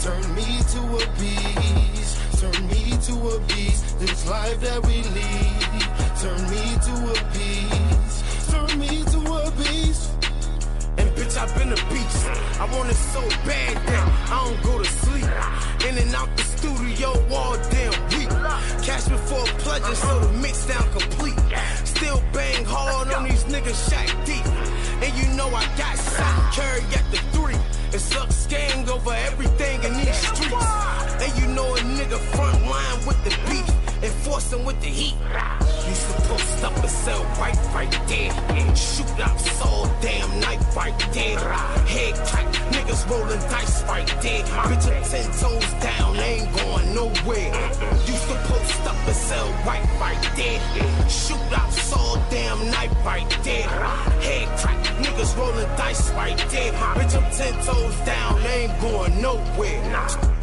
Turn 0.00 0.22
me 0.34 0.60
to 0.72 0.80
a 1.02 1.06
beast, 1.18 1.95
turn 2.38 2.66
me 2.68 2.96
to 3.08 3.14
a 3.28 3.40
beast. 3.48 3.98
This 3.98 4.28
life 4.28 4.60
that 4.60 4.86
we 4.86 5.02
lead. 5.16 5.66
Turn 6.20 6.42
me 6.50 6.64
to 6.86 6.94
a 7.12 7.18
beast, 7.36 8.50
turn 8.50 8.78
me 8.78 9.04
to 9.12 9.18
a 9.36 9.50
beast. 9.52 10.10
And 10.98 11.10
bitch, 11.14 11.36
I've 11.36 11.54
been 11.58 11.72
a 11.72 11.80
beast. 11.92 12.26
I 12.58 12.68
want 12.74 12.88
it 12.90 12.94
so 12.94 13.20
bad 13.44 13.76
that 13.86 14.32
I 14.32 14.44
don't 14.44 14.62
go 14.62 14.78
to 14.78 14.84
sleep. 14.84 15.28
In 15.88 15.98
and 15.98 16.14
out 16.14 16.34
the 16.36 16.42
studio 16.42 17.08
all 17.30 17.56
damn 17.70 17.92
week. 18.16 18.30
Cash 18.82 19.08
before 19.08 19.42
a 19.42 19.58
pleasure, 19.60 19.94
so 19.94 20.20
the 20.20 20.32
mix 20.38 20.66
down 20.66 20.90
complete. 20.90 21.38
Still 21.84 22.22
bang 22.32 22.64
hard 22.64 23.12
on 23.12 23.24
these 23.28 23.44
niggas 23.44 23.90
shack 23.90 24.08
deep. 24.24 24.46
And 25.04 25.12
you 25.18 25.36
know 25.36 25.48
I 25.48 25.64
got 25.76 25.96
shot, 25.96 26.52
carry 26.54 26.80
at 26.96 27.04
the 27.10 27.18
three. 27.36 27.75
It 27.92 28.00
sucks 28.00 28.46
gang 28.46 28.88
over 28.88 29.12
everything 29.12 29.82
in 29.84 29.94
these 29.94 30.16
streets. 30.16 30.52
And 31.22 31.38
you 31.38 31.46
know 31.54 31.74
a 31.74 31.78
nigga 31.78 32.18
front 32.34 32.62
line 32.66 33.06
with 33.06 33.22
the 33.24 33.30
beef. 33.48 33.68
Enforcing 34.02 34.64
with 34.64 34.80
the 34.80 34.88
heat. 34.88 35.65
To 35.86 36.12
post 36.28 36.64
up 36.64 36.76
and 36.76 36.90
sell 36.90 37.24
right 37.38 37.56
right 37.72 37.90
there. 38.08 38.76
Shoot 38.76 39.20
up 39.20 39.38
all 39.64 39.86
damn 40.02 40.40
night 40.40 40.60
right 40.74 40.98
there. 41.12 41.38
Head 41.38 42.14
crack, 42.26 42.52
niggas 42.72 43.08
rolling 43.08 43.40
dice 43.48 43.82
right 43.84 44.06
there. 44.20 44.42
Bitch, 44.42 44.86
I'm 44.94 45.02
ten 45.04 45.30
toes 45.40 45.72
down, 45.80 46.16
ain't 46.16 46.56
going 46.56 46.94
nowhere. 46.94 47.52
To 48.26 48.34
post 48.48 48.86
up 48.86 49.06
and 49.06 49.16
sell 49.16 49.48
right 49.64 49.86
right 50.00 50.30
there. 50.36 51.08
Shoot 51.08 51.52
up 51.52 51.70
all 51.96 52.16
damn 52.30 52.70
night 52.70 52.90
right 53.04 53.30
there. 53.44 53.68
Head 54.26 54.58
crack, 54.58 54.84
niggas 54.98 55.36
rolling 55.38 55.76
dice 55.76 56.10
right 56.14 56.36
there. 56.50 56.72
Bitch, 56.72 57.14
I'm 57.16 57.30
ten 57.30 57.54
toes 57.64 57.96
down, 58.04 58.40
ain't 58.44 58.80
going 58.80 59.22
nowhere. 59.22 60.35